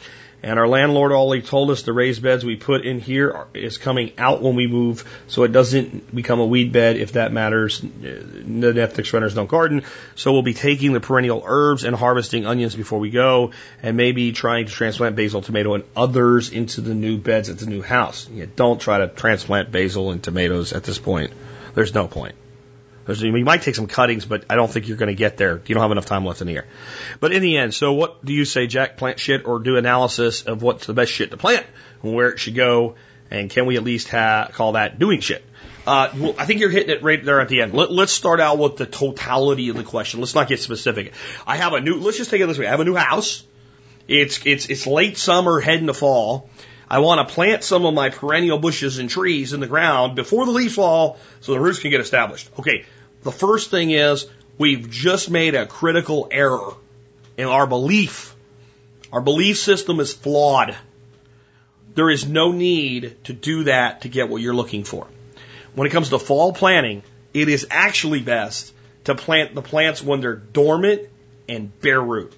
And 0.45 0.59
our 0.59 0.67
landlord 0.67 1.11
already 1.11 1.41
told 1.41 1.71
us 1.71 1.81
the 1.81 1.91
raised 1.91 2.21
beds 2.21 2.45
we 2.45 2.55
put 2.55 2.85
in 2.85 2.99
here 2.99 3.47
is 3.55 3.79
coming 3.79 4.11
out 4.15 4.43
when 4.43 4.53
we 4.53 4.67
move, 4.67 5.03
so 5.27 5.43
it 5.43 5.51
doesn't 5.51 6.15
become 6.15 6.39
a 6.39 6.45
weed 6.45 6.71
bed 6.71 6.97
if 6.97 7.13
that 7.13 7.33
matters. 7.33 7.79
The 7.79 7.87
Netflix 8.75 9.11
renters 9.11 9.33
don't 9.33 9.49
garden, 9.49 9.85
so 10.13 10.33
we'll 10.33 10.43
be 10.43 10.53
taking 10.53 10.93
the 10.93 10.99
perennial 10.99 11.41
herbs 11.43 11.83
and 11.83 11.95
harvesting 11.95 12.45
onions 12.45 12.75
before 12.75 12.99
we 12.99 13.09
go, 13.09 13.53
and 13.81 13.97
maybe 13.97 14.33
trying 14.33 14.67
to 14.67 14.71
transplant 14.71 15.15
basil, 15.15 15.41
tomato, 15.41 15.73
and 15.73 15.83
others 15.95 16.51
into 16.51 16.81
the 16.81 16.93
new 16.93 17.17
beds 17.17 17.49
at 17.49 17.57
the 17.57 17.65
new 17.65 17.81
house. 17.81 18.29
You 18.29 18.45
don't 18.45 18.79
try 18.79 18.99
to 18.99 19.07
transplant 19.07 19.71
basil 19.71 20.11
and 20.11 20.21
tomatoes 20.21 20.73
at 20.73 20.83
this 20.83 20.99
point. 20.99 21.33
There's 21.73 21.95
no 21.95 22.07
point. 22.07 22.35
You 23.07 23.45
might 23.45 23.61
take 23.61 23.75
some 23.75 23.87
cuttings, 23.87 24.25
but 24.25 24.45
I 24.49 24.55
don't 24.55 24.71
think 24.71 24.87
you're 24.87 24.97
going 24.97 25.09
to 25.09 25.15
get 25.15 25.37
there. 25.37 25.61
You 25.65 25.75
don't 25.75 25.81
have 25.81 25.91
enough 25.91 26.07
time 26.07 26.25
left 26.25 26.41
in 26.41 26.47
the 26.47 26.53
year. 26.53 26.65
But 27.19 27.33
in 27.33 27.41
the 27.41 27.57
end, 27.57 27.73
so 27.73 27.93
what 27.93 28.25
do 28.25 28.33
you 28.33 28.45
say, 28.45 28.67
Jack? 28.67 28.97
Plant 28.97 29.19
shit 29.19 29.45
or 29.45 29.59
do 29.59 29.77
analysis 29.77 30.43
of 30.43 30.63
what's 30.63 30.87
the 30.87 30.93
best 30.93 31.11
shit 31.11 31.31
to 31.31 31.37
plant 31.37 31.65
and 32.01 32.13
where 32.13 32.29
it 32.29 32.39
should 32.39 32.55
go, 32.55 32.95
and 33.29 33.49
can 33.49 33.67
we 33.67 33.77
at 33.77 33.83
least 33.83 34.09
ha- 34.09 34.49
call 34.51 34.73
that 34.73 34.97
doing 34.97 35.19
shit? 35.19 35.45
Uh, 35.85 36.09
well, 36.17 36.35
I 36.37 36.45
think 36.45 36.61
you're 36.61 36.71
hitting 36.71 36.89
it 36.89 37.03
right 37.03 37.23
there 37.23 37.39
at 37.39 37.47
the 37.47 37.61
end. 37.61 37.73
Let, 37.73 37.91
let's 37.91 38.11
start 38.11 38.39
out 38.39 38.57
with 38.57 38.77
the 38.77 38.87
totality 38.87 39.69
of 39.69 39.75
the 39.75 39.83
question. 39.83 40.19
Let's 40.19 40.33
not 40.33 40.47
get 40.47 40.59
specific. 40.59 41.13
I 41.45 41.57
have 41.57 41.73
a 41.73 41.81
new. 41.81 41.99
Let's 41.99 42.17
just 42.17 42.31
take 42.31 42.41
it 42.41 42.47
this 42.47 42.57
way. 42.57 42.65
I 42.65 42.71
have 42.71 42.79
a 42.79 42.85
new 42.85 42.95
house. 42.95 43.43
It's 44.07 44.43
it's 44.45 44.67
it's 44.67 44.87
late 44.87 45.17
summer, 45.17 45.59
heading 45.59 45.87
to 45.87 45.93
fall. 45.93 46.49
I 46.89 46.99
want 46.99 47.27
to 47.27 47.33
plant 47.33 47.63
some 47.63 47.85
of 47.85 47.93
my 47.93 48.09
perennial 48.09 48.59
bushes 48.59 48.99
and 48.99 49.09
trees 49.09 49.53
in 49.53 49.59
the 49.59 49.67
ground 49.67 50.15
before 50.15 50.45
the 50.45 50.51
leaves 50.51 50.75
fall 50.75 51.17
so 51.41 51.53
the 51.53 51.59
roots 51.59 51.79
can 51.79 51.89
get 51.89 52.01
established. 52.01 52.49
Okay, 52.59 52.85
the 53.23 53.31
first 53.31 53.71
thing 53.71 53.91
is 53.91 54.27
we've 54.57 54.89
just 54.89 55.29
made 55.29 55.55
a 55.55 55.65
critical 55.65 56.27
error 56.31 56.73
in 57.37 57.47
our 57.47 57.65
belief. 57.65 58.35
Our 59.11 59.21
belief 59.21 59.57
system 59.57 59.99
is 59.99 60.13
flawed. 60.13 60.75
There 61.95 62.09
is 62.09 62.27
no 62.27 62.51
need 62.51 63.23
to 63.25 63.33
do 63.33 63.63
that 63.63 64.01
to 64.01 64.09
get 64.09 64.29
what 64.29 64.41
you're 64.41 64.53
looking 64.53 64.83
for. 64.83 65.07
When 65.73 65.87
it 65.87 65.91
comes 65.91 66.09
to 66.09 66.19
fall 66.19 66.53
planting, 66.53 67.03
it 67.33 67.49
is 67.49 67.67
actually 67.71 68.21
best 68.21 68.73
to 69.05 69.15
plant 69.15 69.55
the 69.55 69.61
plants 69.61 70.03
when 70.03 70.21
they're 70.21 70.35
dormant 70.35 71.09
and 71.47 71.79
bare 71.81 72.01
root 72.01 72.33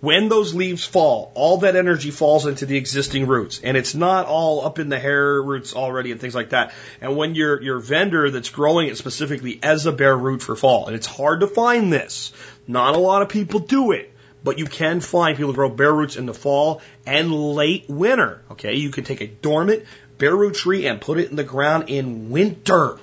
when 0.00 0.28
those 0.28 0.54
leaves 0.54 0.84
fall, 0.84 1.32
all 1.34 1.58
that 1.58 1.74
energy 1.74 2.10
falls 2.10 2.46
into 2.46 2.66
the 2.66 2.76
existing 2.76 3.26
roots, 3.26 3.60
and 3.62 3.76
it's 3.76 3.94
not 3.94 4.26
all 4.26 4.64
up 4.64 4.78
in 4.78 4.88
the 4.88 4.98
hair 4.98 5.42
roots 5.42 5.74
already 5.74 6.12
and 6.12 6.20
things 6.20 6.34
like 6.34 6.50
that. 6.50 6.72
And 7.00 7.16
when 7.16 7.34
your 7.34 7.60
your 7.60 7.80
vendor 7.80 8.30
that's 8.30 8.50
growing 8.50 8.88
it 8.88 8.96
specifically 8.96 9.58
as 9.62 9.86
a 9.86 9.92
bare 9.92 10.16
root 10.16 10.42
for 10.42 10.54
fall, 10.54 10.86
and 10.86 10.94
it's 10.94 11.06
hard 11.06 11.40
to 11.40 11.48
find 11.48 11.92
this, 11.92 12.32
not 12.66 12.94
a 12.94 12.98
lot 12.98 13.22
of 13.22 13.28
people 13.28 13.60
do 13.60 13.90
it, 13.92 14.14
but 14.44 14.58
you 14.58 14.66
can 14.66 15.00
find 15.00 15.36
people 15.36 15.52
grow 15.52 15.68
bare 15.68 15.92
roots 15.92 16.16
in 16.16 16.26
the 16.26 16.34
fall 16.34 16.80
and 17.04 17.32
late 17.32 17.86
winter. 17.88 18.42
Okay, 18.52 18.74
you 18.74 18.90
can 18.90 19.04
take 19.04 19.20
a 19.20 19.26
dormant 19.26 19.84
bare 20.16 20.36
root 20.36 20.54
tree 20.54 20.86
and 20.86 21.00
put 21.00 21.18
it 21.18 21.30
in 21.30 21.36
the 21.36 21.44
ground 21.44 21.88
in 21.88 22.30
winter. 22.30 22.98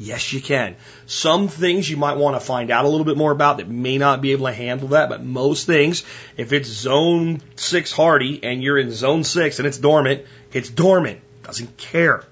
Yes, 0.00 0.32
you 0.32 0.40
can. 0.40 0.76
Some 1.04 1.48
things 1.48 1.88
you 1.88 1.98
might 1.98 2.16
want 2.16 2.34
to 2.34 2.40
find 2.40 2.70
out 2.70 2.86
a 2.86 2.88
little 2.88 3.04
bit 3.04 3.18
more 3.18 3.32
about 3.32 3.58
that 3.58 3.68
may 3.68 3.98
not 3.98 4.22
be 4.22 4.32
able 4.32 4.46
to 4.46 4.52
handle 4.52 4.88
that, 4.88 5.10
but 5.10 5.22
most 5.22 5.66
things, 5.66 6.04
if 6.38 6.54
it's 6.54 6.70
zone 6.70 7.42
six 7.54 7.92
hardy 7.92 8.42
and 8.42 8.62
you're 8.62 8.78
in 8.78 8.92
zone 8.92 9.24
six 9.24 9.58
and 9.58 9.68
it's 9.68 9.76
dormant, 9.76 10.24
it's 10.54 10.70
dormant. 10.70 11.20
Doesn't 11.42 11.76
care. 11.76 12.24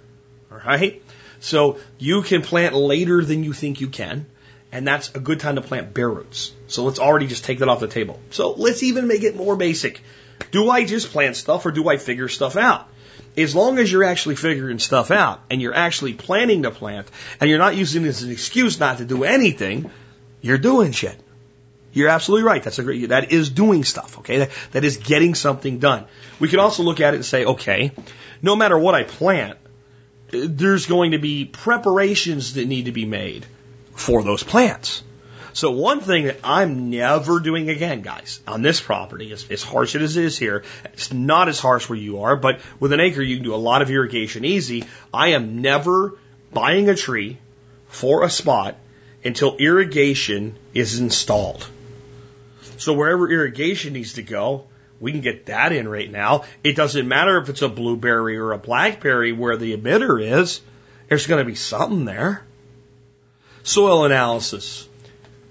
All 0.50 0.56
right? 0.56 1.02
So 1.40 1.78
you 1.98 2.22
can 2.22 2.40
plant 2.40 2.74
later 2.74 3.22
than 3.22 3.44
you 3.44 3.52
think 3.52 3.82
you 3.82 3.88
can, 3.88 4.24
and 4.72 4.86
that's 4.86 5.14
a 5.14 5.20
good 5.20 5.38
time 5.38 5.56
to 5.56 5.60
plant 5.60 5.92
bare 5.92 6.08
roots. 6.08 6.54
So 6.68 6.84
let's 6.84 6.98
already 6.98 7.26
just 7.26 7.44
take 7.44 7.58
that 7.58 7.68
off 7.68 7.80
the 7.80 7.86
table. 7.86 8.18
So 8.30 8.52
let's 8.52 8.82
even 8.82 9.06
make 9.06 9.24
it 9.24 9.36
more 9.36 9.56
basic. 9.56 10.00
Do 10.52 10.70
I 10.70 10.86
just 10.86 11.10
plant 11.10 11.36
stuff 11.36 11.66
or 11.66 11.70
do 11.70 11.86
I 11.86 11.98
figure 11.98 12.28
stuff 12.28 12.56
out? 12.56 12.88
As 13.42 13.54
long 13.54 13.78
as 13.78 13.90
you're 13.90 14.04
actually 14.04 14.36
figuring 14.36 14.78
stuff 14.78 15.10
out 15.10 15.40
and 15.50 15.62
you're 15.62 15.74
actually 15.74 16.14
planning 16.14 16.64
to 16.64 16.70
plant 16.70 17.08
and 17.40 17.48
you're 17.48 17.58
not 17.58 17.76
using 17.76 18.02
this 18.02 18.18
as 18.18 18.24
an 18.24 18.32
excuse 18.32 18.80
not 18.80 18.98
to 18.98 19.04
do 19.04 19.24
anything, 19.24 19.90
you're 20.40 20.58
doing 20.58 20.92
shit. 20.92 21.18
You're 21.92 22.08
absolutely 22.08 22.44
right. 22.44 22.62
That's 22.62 22.78
a 22.78 22.82
great, 22.82 23.08
that 23.08 23.32
is 23.32 23.50
doing 23.50 23.84
stuff, 23.84 24.18
okay? 24.18 24.38
That, 24.38 24.50
that 24.72 24.84
is 24.84 24.98
getting 24.98 25.34
something 25.34 25.78
done. 25.78 26.04
We 26.38 26.48
can 26.48 26.58
also 26.58 26.82
look 26.82 27.00
at 27.00 27.14
it 27.14 27.16
and 27.16 27.24
say, 27.24 27.44
okay, 27.44 27.92
no 28.42 28.54
matter 28.56 28.78
what 28.78 28.94
I 28.94 29.04
plant, 29.04 29.58
there's 30.30 30.86
going 30.86 31.12
to 31.12 31.18
be 31.18 31.44
preparations 31.44 32.54
that 32.54 32.66
need 32.66 32.84
to 32.84 32.92
be 32.92 33.06
made 33.06 33.46
for 33.94 34.22
those 34.22 34.42
plants. 34.42 35.02
So 35.58 35.72
one 35.72 35.98
thing 35.98 36.26
that 36.26 36.38
I'm 36.44 36.88
never 36.88 37.40
doing 37.40 37.68
again, 37.68 38.00
guys, 38.00 38.38
on 38.46 38.62
this 38.62 38.80
property, 38.80 39.32
as, 39.32 39.50
as 39.50 39.64
harsh 39.64 39.96
as 39.96 40.16
it 40.16 40.24
is 40.24 40.38
here, 40.38 40.62
it's 40.84 41.12
not 41.12 41.48
as 41.48 41.58
harsh 41.58 41.88
where 41.88 41.98
you 41.98 42.20
are, 42.20 42.36
but 42.36 42.60
with 42.78 42.92
an 42.92 43.00
acre, 43.00 43.22
you 43.22 43.38
can 43.38 43.44
do 43.44 43.56
a 43.56 43.56
lot 43.56 43.82
of 43.82 43.90
irrigation 43.90 44.44
easy. 44.44 44.84
I 45.12 45.30
am 45.30 45.60
never 45.60 46.16
buying 46.52 46.88
a 46.88 46.94
tree 46.94 47.38
for 47.88 48.22
a 48.22 48.30
spot 48.30 48.76
until 49.24 49.56
irrigation 49.56 50.56
is 50.74 51.00
installed. 51.00 51.66
So 52.76 52.92
wherever 52.92 53.28
irrigation 53.28 53.94
needs 53.94 54.12
to 54.12 54.22
go, 54.22 54.68
we 55.00 55.10
can 55.10 55.22
get 55.22 55.46
that 55.46 55.72
in 55.72 55.88
right 55.88 56.08
now. 56.08 56.44
It 56.62 56.76
doesn't 56.76 57.08
matter 57.08 57.36
if 57.36 57.48
it's 57.48 57.62
a 57.62 57.68
blueberry 57.68 58.38
or 58.38 58.52
a 58.52 58.58
blackberry 58.58 59.32
where 59.32 59.56
the 59.56 59.76
emitter 59.76 60.22
is. 60.22 60.60
There's 61.08 61.26
going 61.26 61.40
to 61.40 61.50
be 61.50 61.56
something 61.56 62.04
there. 62.04 62.44
Soil 63.64 64.04
analysis. 64.04 64.87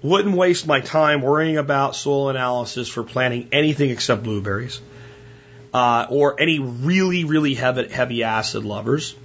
Wouldn't 0.02 0.36
waste 0.36 0.66
my 0.66 0.80
time 0.80 1.22
worrying 1.22 1.56
about 1.56 1.96
soil 1.96 2.28
analysis 2.28 2.88
for 2.88 3.02
planting 3.02 3.48
anything 3.50 3.90
except 3.90 4.22
blueberries 4.22 4.80
uh, 5.72 6.06
or 6.08 6.40
any 6.40 6.58
really, 6.58 7.24
really 7.24 7.54
heavy, 7.54 7.88
heavy 7.88 8.22
acid 8.22 8.64
lovers. 8.64 9.16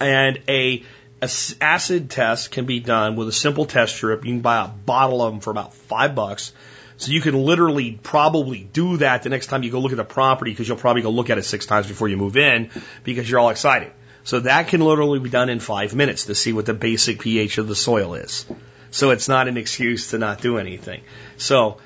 And 0.00 0.40
a, 0.48 0.82
a 1.22 1.28
acid 1.60 2.10
test 2.10 2.50
can 2.50 2.66
be 2.66 2.80
done 2.80 3.16
with 3.16 3.28
a 3.28 3.32
simple 3.32 3.66
test 3.66 3.96
strip. 3.96 4.24
You 4.24 4.32
can 4.32 4.40
buy 4.40 4.64
a 4.64 4.68
bottle 4.68 5.22
of 5.22 5.32
them 5.32 5.40
for 5.40 5.50
about 5.50 5.74
five 5.74 6.14
bucks. 6.14 6.52
So 6.96 7.12
you 7.12 7.20
can 7.20 7.34
literally 7.34 7.92
probably 8.02 8.68
do 8.72 8.96
that 8.96 9.22
the 9.22 9.28
next 9.28 9.46
time 9.46 9.62
you 9.62 9.70
go 9.70 9.78
look 9.78 9.92
at 9.92 9.98
the 9.98 10.04
property 10.04 10.50
because 10.50 10.66
you'll 10.66 10.78
probably 10.78 11.02
go 11.02 11.10
look 11.10 11.30
at 11.30 11.38
it 11.38 11.44
six 11.44 11.64
times 11.64 11.86
before 11.86 12.08
you 12.08 12.16
move 12.16 12.36
in 12.36 12.70
because 13.04 13.30
you're 13.30 13.38
all 13.38 13.50
excited. 13.50 13.92
So 14.24 14.40
that 14.40 14.66
can 14.66 14.80
literally 14.80 15.20
be 15.20 15.30
done 15.30 15.48
in 15.48 15.60
five 15.60 15.94
minutes 15.94 16.24
to 16.24 16.34
see 16.34 16.52
what 16.52 16.66
the 16.66 16.74
basic 16.74 17.20
pH 17.20 17.58
of 17.58 17.68
the 17.68 17.76
soil 17.76 18.14
is. 18.14 18.44
So 18.90 19.10
it's 19.10 19.28
not 19.28 19.48
an 19.48 19.56
excuse 19.56 20.10
to 20.10 20.18
not 20.18 20.40
do 20.40 20.58
anything. 20.58 21.02
So 21.36 21.78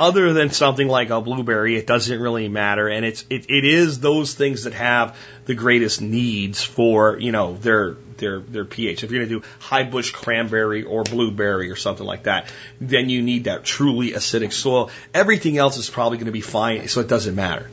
other 0.00 0.32
than 0.32 0.50
something 0.50 0.88
like 0.88 1.10
a 1.10 1.20
blueberry, 1.20 1.76
it 1.76 1.86
doesn't 1.86 2.18
really 2.20 2.48
matter. 2.48 2.88
And 2.88 3.04
it's, 3.04 3.24
it, 3.28 3.50
it 3.50 3.66
is 3.66 4.00
those 4.00 4.32
things 4.32 4.64
that 4.64 4.72
have 4.72 5.18
the 5.44 5.54
greatest 5.54 6.00
needs 6.00 6.62
for, 6.62 7.18
you 7.18 7.32
know, 7.32 7.54
their, 7.58 7.96
their, 8.16 8.40
their 8.40 8.64
pH. 8.64 9.04
If 9.04 9.10
you're 9.10 9.20
going 9.20 9.28
to 9.28 9.40
do 9.40 9.46
high 9.58 9.82
bush 9.82 10.10
cranberry 10.10 10.84
or 10.84 11.02
blueberry 11.02 11.70
or 11.70 11.76
something 11.76 12.06
like 12.06 12.22
that, 12.22 12.50
then 12.80 13.10
you 13.10 13.20
need 13.20 13.44
that 13.44 13.62
truly 13.62 14.12
acidic 14.12 14.54
soil. 14.54 14.90
Everything 15.12 15.58
else 15.58 15.76
is 15.76 15.90
probably 15.90 16.16
going 16.16 16.26
to 16.26 16.32
be 16.32 16.40
fine, 16.40 16.88
so 16.88 17.02
it 17.02 17.08
doesn't 17.08 17.34
matter. 17.34 17.68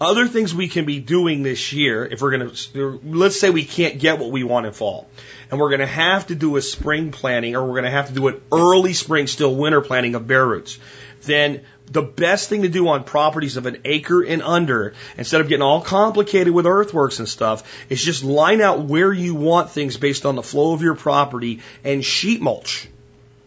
Other 0.00 0.26
things 0.28 0.54
we 0.54 0.68
can 0.68 0.84
be 0.84 1.00
doing 1.00 1.42
this 1.42 1.72
year, 1.72 2.04
if 2.04 2.22
we're 2.22 2.36
going 2.38 2.50
to, 2.50 3.00
let's 3.04 3.38
say 3.38 3.50
we 3.50 3.64
can't 3.64 3.98
get 3.98 4.18
what 4.18 4.30
we 4.30 4.44
want 4.44 4.66
in 4.66 4.72
fall 4.72 5.08
and 5.50 5.58
we're 5.58 5.68
going 5.68 5.80
to 5.80 5.86
have 5.86 6.28
to 6.28 6.34
do 6.34 6.56
a 6.56 6.62
spring 6.62 7.10
planting 7.10 7.56
or 7.56 7.64
we're 7.64 7.74
going 7.74 7.84
to 7.84 7.90
have 7.90 8.08
to 8.08 8.14
do 8.14 8.28
an 8.28 8.40
early 8.52 8.92
spring, 8.92 9.26
still 9.26 9.54
winter 9.54 9.80
planting 9.80 10.14
of 10.14 10.26
bare 10.26 10.46
roots, 10.46 10.78
then 11.22 11.62
the 11.86 12.02
best 12.02 12.48
thing 12.48 12.62
to 12.62 12.68
do 12.68 12.86
on 12.88 13.02
properties 13.02 13.56
of 13.56 13.66
an 13.66 13.78
acre 13.84 14.22
and 14.22 14.42
under, 14.42 14.94
instead 15.18 15.40
of 15.40 15.48
getting 15.48 15.62
all 15.62 15.80
complicated 15.80 16.52
with 16.52 16.66
earthworks 16.66 17.18
and 17.18 17.28
stuff, 17.28 17.64
is 17.90 18.02
just 18.02 18.22
line 18.22 18.60
out 18.60 18.80
where 18.80 19.12
you 19.12 19.34
want 19.34 19.70
things 19.70 19.96
based 19.96 20.24
on 20.24 20.36
the 20.36 20.42
flow 20.42 20.72
of 20.72 20.82
your 20.82 20.94
property 20.94 21.60
and 21.82 22.04
sheet 22.04 22.40
mulch. 22.40 22.88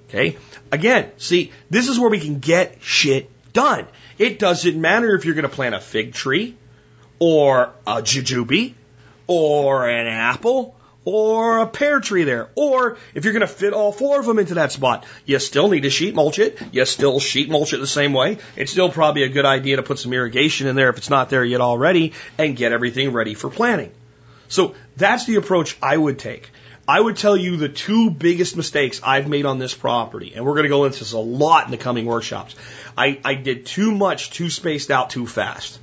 Okay? 0.10 0.38
Again, 0.72 1.12
see, 1.18 1.52
this 1.70 1.88
is 1.88 1.98
where 1.98 2.10
we 2.10 2.20
can 2.20 2.40
get 2.40 2.78
shit 2.82 3.30
done. 3.54 3.88
It 4.18 4.40
doesn't 4.40 4.80
matter 4.80 5.16
if 5.16 5.26
you're 5.26 5.36
going 5.36 5.50
to 5.50 5.56
plant 5.56 5.76
a 5.76 5.80
fig 5.80 6.14
tree 6.14 6.56
or 7.20 7.74
a 7.88 8.02
jujube 8.02 8.74
or 9.28 9.88
an 9.88 10.08
apple 10.08 10.76
or 11.06 11.60
a 11.60 11.68
pear 11.68 12.00
tree 12.00 12.24
there. 12.24 12.50
Or 12.56 12.98
if 13.14 13.24
you're 13.24 13.34
going 13.34 13.42
to 13.42 13.48
fit 13.48 13.74
all 13.74 13.92
four 13.92 14.20
of 14.20 14.26
them 14.26 14.40
into 14.40 14.56
that 14.56 14.72
spot, 14.72 15.06
you 15.26 15.40
still 15.40 15.70
need 15.70 15.82
to 15.82 15.90
sheet 15.90 16.16
mulch 16.16 16.40
it. 16.40 16.60
You 16.72 16.86
still 16.86 17.20
sheet 17.20 17.50
mulch 17.50 17.74
it 17.74 17.78
the 17.78 17.88
same 17.88 18.14
way. 18.14 18.38
It's 18.56 18.72
still 18.72 18.90
probably 18.90 19.24
a 19.24 19.30
good 19.30 19.46
idea 19.46 19.78
to 19.78 19.84
put 19.84 20.00
some 20.00 20.14
irrigation 20.14 20.68
in 20.68 20.76
there 20.76 20.90
if 20.90 20.98
it's 20.98 21.10
not 21.10 21.30
there 21.30 21.44
yet 21.44 21.62
already 21.62 22.14
and 22.38 22.56
get 22.56 22.72
everything 22.72 23.12
ready 23.12 23.34
for 23.34 23.50
planting. 23.50 23.92
So 24.48 24.76
that's 24.96 25.26
the 25.26 25.36
approach 25.36 25.78
I 25.82 25.98
would 25.98 26.20
take. 26.20 26.52
I 26.88 27.00
would 27.00 27.16
tell 27.16 27.38
you 27.38 27.56
the 27.56 27.70
two 27.70 28.12
biggest 28.12 28.58
mistakes 28.58 29.00
I've 29.04 29.30
made 29.30 29.46
on 29.46 29.58
this 29.58 29.74
property, 29.74 30.34
and 30.36 30.46
we're 30.46 30.54
going 30.54 30.64
to 30.64 30.70
go 30.70 30.84
into 30.84 31.00
this 31.00 31.14
a 31.14 31.20
lot 31.20 31.66
in 31.66 31.72
the 31.72 31.78
coming 31.78 32.06
workshops. 32.06 32.56
I, 32.98 33.20
I 33.24 33.36
did 33.36 33.66
too 33.66 33.92
much, 33.92 34.32
too 34.32 34.50
spaced 34.50 34.92
out, 34.92 35.10
too 35.10 35.26
fast. 35.26 35.80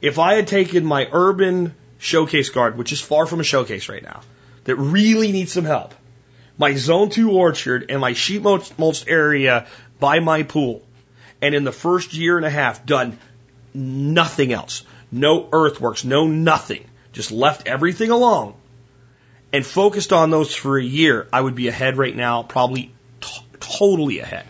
If 0.00 0.18
I 0.18 0.34
had 0.34 0.48
taken 0.48 0.84
my 0.84 1.08
urban 1.12 1.74
showcase 1.98 2.50
garden, 2.50 2.78
which 2.78 2.92
is 2.92 3.00
far 3.00 3.26
from 3.26 3.38
a 3.38 3.44
showcase 3.44 3.88
right 3.88 4.02
now, 4.02 4.22
that 4.64 4.74
really 4.74 5.30
needs 5.30 5.52
some 5.52 5.64
help, 5.64 5.94
my 6.58 6.74
zone 6.74 7.10
two 7.10 7.30
orchard 7.30 7.86
and 7.88 8.00
my 8.00 8.12
sheet 8.12 8.42
mulched 8.42 9.04
area 9.06 9.66
by 10.00 10.18
my 10.18 10.42
pool, 10.42 10.82
and 11.40 11.54
in 11.54 11.62
the 11.62 11.72
first 11.72 12.12
year 12.12 12.36
and 12.36 12.46
a 12.46 12.50
half 12.50 12.84
done 12.84 13.18
nothing 13.72 14.52
else, 14.52 14.84
no 15.12 15.48
earthworks, 15.52 16.04
no 16.04 16.26
nothing, 16.26 16.84
just 17.12 17.30
left 17.30 17.68
everything 17.68 18.10
alone 18.10 18.54
and 19.54 19.64
focused 19.64 20.12
on 20.12 20.30
those 20.30 20.52
for 20.52 20.76
a 20.76 20.82
year, 20.82 21.28
I 21.32 21.40
would 21.40 21.54
be 21.54 21.68
ahead 21.68 21.96
right 21.96 22.14
now, 22.14 22.42
probably 22.42 22.92
totally 23.60 24.18
ahead. 24.18 24.46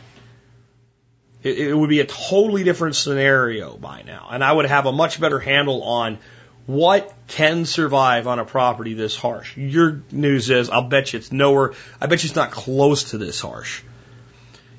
It, 1.43 1.59
it 1.59 1.75
would 1.75 1.91
be 1.91 2.01
a 2.01 2.07
totally 2.07 2.65
different 2.65 2.97
scenario 2.97 3.77
by 3.77 4.01
now, 4.01 4.29
and 4.31 4.43
I 4.43 4.51
would 4.51 4.65
have 4.65 4.87
a 4.87 4.93
much 4.93 5.21
better 5.21 5.39
handle 5.39 5.83
on 5.83 6.17
what 6.65 7.13
can 7.29 7.67
survive 7.67 8.27
on 8.27 8.39
a 8.39 8.47
property 8.47 8.95
this 8.95 9.15
harsh. 9.15 9.55
Your 9.59 10.01
news 10.11 10.49
is, 10.49 10.71
I'll 10.71 10.89
bet 10.89 11.13
you 11.13 11.19
it's 11.19 11.31
nowhere, 11.31 11.75
I 12.01 12.07
bet 12.07 12.25
you 12.25 12.29
it's 12.29 12.37
not 12.37 12.51
close 12.51 13.11
to 13.11 13.19
this 13.19 13.43
harsh. 13.43 13.83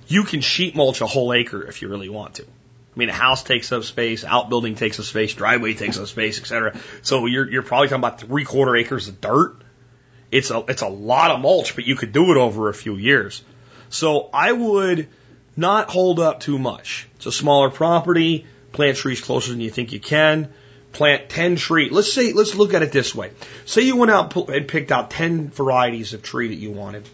You 0.08 0.24
can 0.24 0.42
sheet 0.42 0.76
mulch 0.76 1.02
a 1.02 1.06
whole 1.06 1.34
acre 1.34 1.62
if 1.68 1.84
you 1.84 1.88
really 1.88 2.10
want 2.10 2.36
to. 2.36 2.46
I 2.46 2.98
mean, 2.98 3.10
a 3.10 3.14
house 3.14 3.44
takes 3.44 3.72
up 3.72 3.84
space, 3.84 4.26
outbuilding 4.26 4.74
takes 4.74 5.00
up 5.00 5.06
space, 5.06 5.36
driveway 5.36 5.76
takes 5.76 6.00
up 6.00 6.08
space, 6.08 6.40
etc. 6.40 6.80
So 7.04 7.28
you're, 7.28 7.48
you're 7.48 7.62
probably 7.62 7.90
talking 7.90 8.00
about 8.00 8.22
three 8.22 8.44
quarter 8.44 8.76
acres 8.76 9.08
of 9.08 9.22
dirt. 9.22 9.62
It's 10.32 10.52
a, 10.52 10.64
it's 10.68 10.82
a 10.82 10.88
lot 10.88 11.32
of 11.32 11.42
mulch, 11.42 11.76
but 11.76 11.86
you 11.86 11.96
could 11.96 12.12
do 12.12 12.32
it 12.32 12.38
over 12.38 12.70
a 12.70 12.74
few 12.74 12.96
years. 12.96 13.44
So 13.90 14.30
I 14.34 14.52
would 14.52 15.08
not 15.56 15.90
hold 15.90 16.20
up 16.20 16.40
too 16.40 16.60
much. 16.60 17.08
It's 17.16 17.26
a 17.26 17.32
smaller 17.32 17.70
property. 17.70 18.46
Plant 18.72 18.98
trees 18.98 19.22
closer 19.22 19.52
than 19.52 19.62
you 19.62 19.70
think 19.70 19.94
you 19.94 20.00
can. 20.00 20.52
Plant 20.92 21.30
10 21.30 21.56
trees. 21.56 21.92
Let's 21.92 22.12
say, 22.12 22.34
let's 22.34 22.56
look 22.56 22.74
at 22.74 22.82
it 22.82 22.92
this 22.92 23.16
way. 23.16 23.32
Say 23.66 23.84
you 23.84 23.96
went 23.96 24.12
out 24.12 24.36
and 24.50 24.68
picked 24.68 24.92
out 24.92 25.12
10 25.12 25.50
varieties 25.50 26.14
of 26.14 26.22
tree 26.22 26.50
that 26.50 26.56
you 26.56 26.72
wanted 26.72 27.08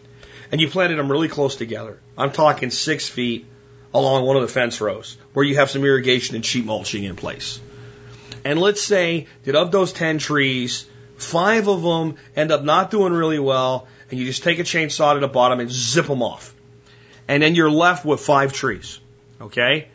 and 0.51 0.59
you 0.59 0.67
planted 0.67 0.97
them 0.97 1.11
really 1.11 1.29
close 1.29 1.55
together. 1.55 1.99
I'm 2.17 2.31
talking 2.31 2.71
six 2.71 3.07
feet 3.07 3.45
along 3.93 4.25
one 4.25 4.35
of 4.35 4.41
the 4.41 4.47
fence 4.47 4.81
rows 4.81 5.17
where 5.33 5.45
you 5.45 5.55
have 5.55 5.69
some 5.69 5.83
irrigation 5.83 6.35
and 6.35 6.45
sheet 6.45 6.65
mulching 6.65 7.03
in 7.03 7.15
place. 7.15 7.59
And 8.43 8.59
let's 8.59 8.81
say 8.81 9.27
that 9.43 9.55
of 9.55 9.71
those 9.71 9.93
10 9.93 10.17
trees, 10.17 10.85
Five 11.21 11.67
of 11.67 11.83
them 11.83 12.15
end 12.35 12.51
up 12.51 12.63
not 12.63 12.91
doing 12.91 13.13
really 13.13 13.39
well, 13.39 13.87
and 14.09 14.19
you 14.19 14.25
just 14.25 14.43
take 14.43 14.59
a 14.59 14.63
chainsaw 14.63 15.13
to 15.13 15.19
the 15.19 15.27
bottom 15.27 15.59
and 15.59 15.71
zip 15.71 16.07
them 16.07 16.23
off. 16.23 16.53
And 17.27 17.41
then 17.41 17.55
you're 17.55 17.71
left 17.71 18.03
with 18.05 18.19
five 18.19 18.53
trees. 18.53 18.99
Okay? 19.39 19.87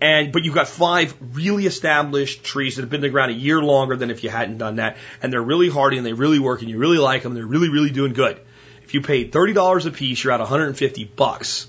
And, 0.00 0.30
but 0.32 0.44
you've 0.44 0.54
got 0.54 0.68
five 0.68 1.14
really 1.32 1.66
established 1.66 2.44
trees 2.44 2.76
that 2.76 2.82
have 2.82 2.90
been 2.90 2.98
in 2.98 3.02
the 3.02 3.08
ground 3.08 3.32
a 3.32 3.34
year 3.34 3.62
longer 3.62 3.96
than 3.96 4.10
if 4.10 4.22
you 4.22 4.30
hadn't 4.30 4.58
done 4.58 4.76
that. 4.76 4.98
And 5.22 5.32
they're 5.32 5.42
really 5.42 5.70
hardy 5.70 5.96
and 5.96 6.04
they 6.04 6.12
really 6.12 6.38
work 6.38 6.60
and 6.60 6.70
you 6.70 6.78
really 6.78 6.98
like 6.98 7.22
them. 7.22 7.32
And 7.32 7.38
they're 7.38 7.46
really, 7.46 7.70
really 7.70 7.90
doing 7.90 8.12
good. 8.12 8.38
If 8.84 8.94
you 8.94 9.00
paid 9.00 9.32
$30 9.32 9.86
a 9.86 9.90
piece, 9.90 10.22
you're 10.22 10.32
at 10.32 10.40
150 10.40 11.04
bucks. 11.04 11.66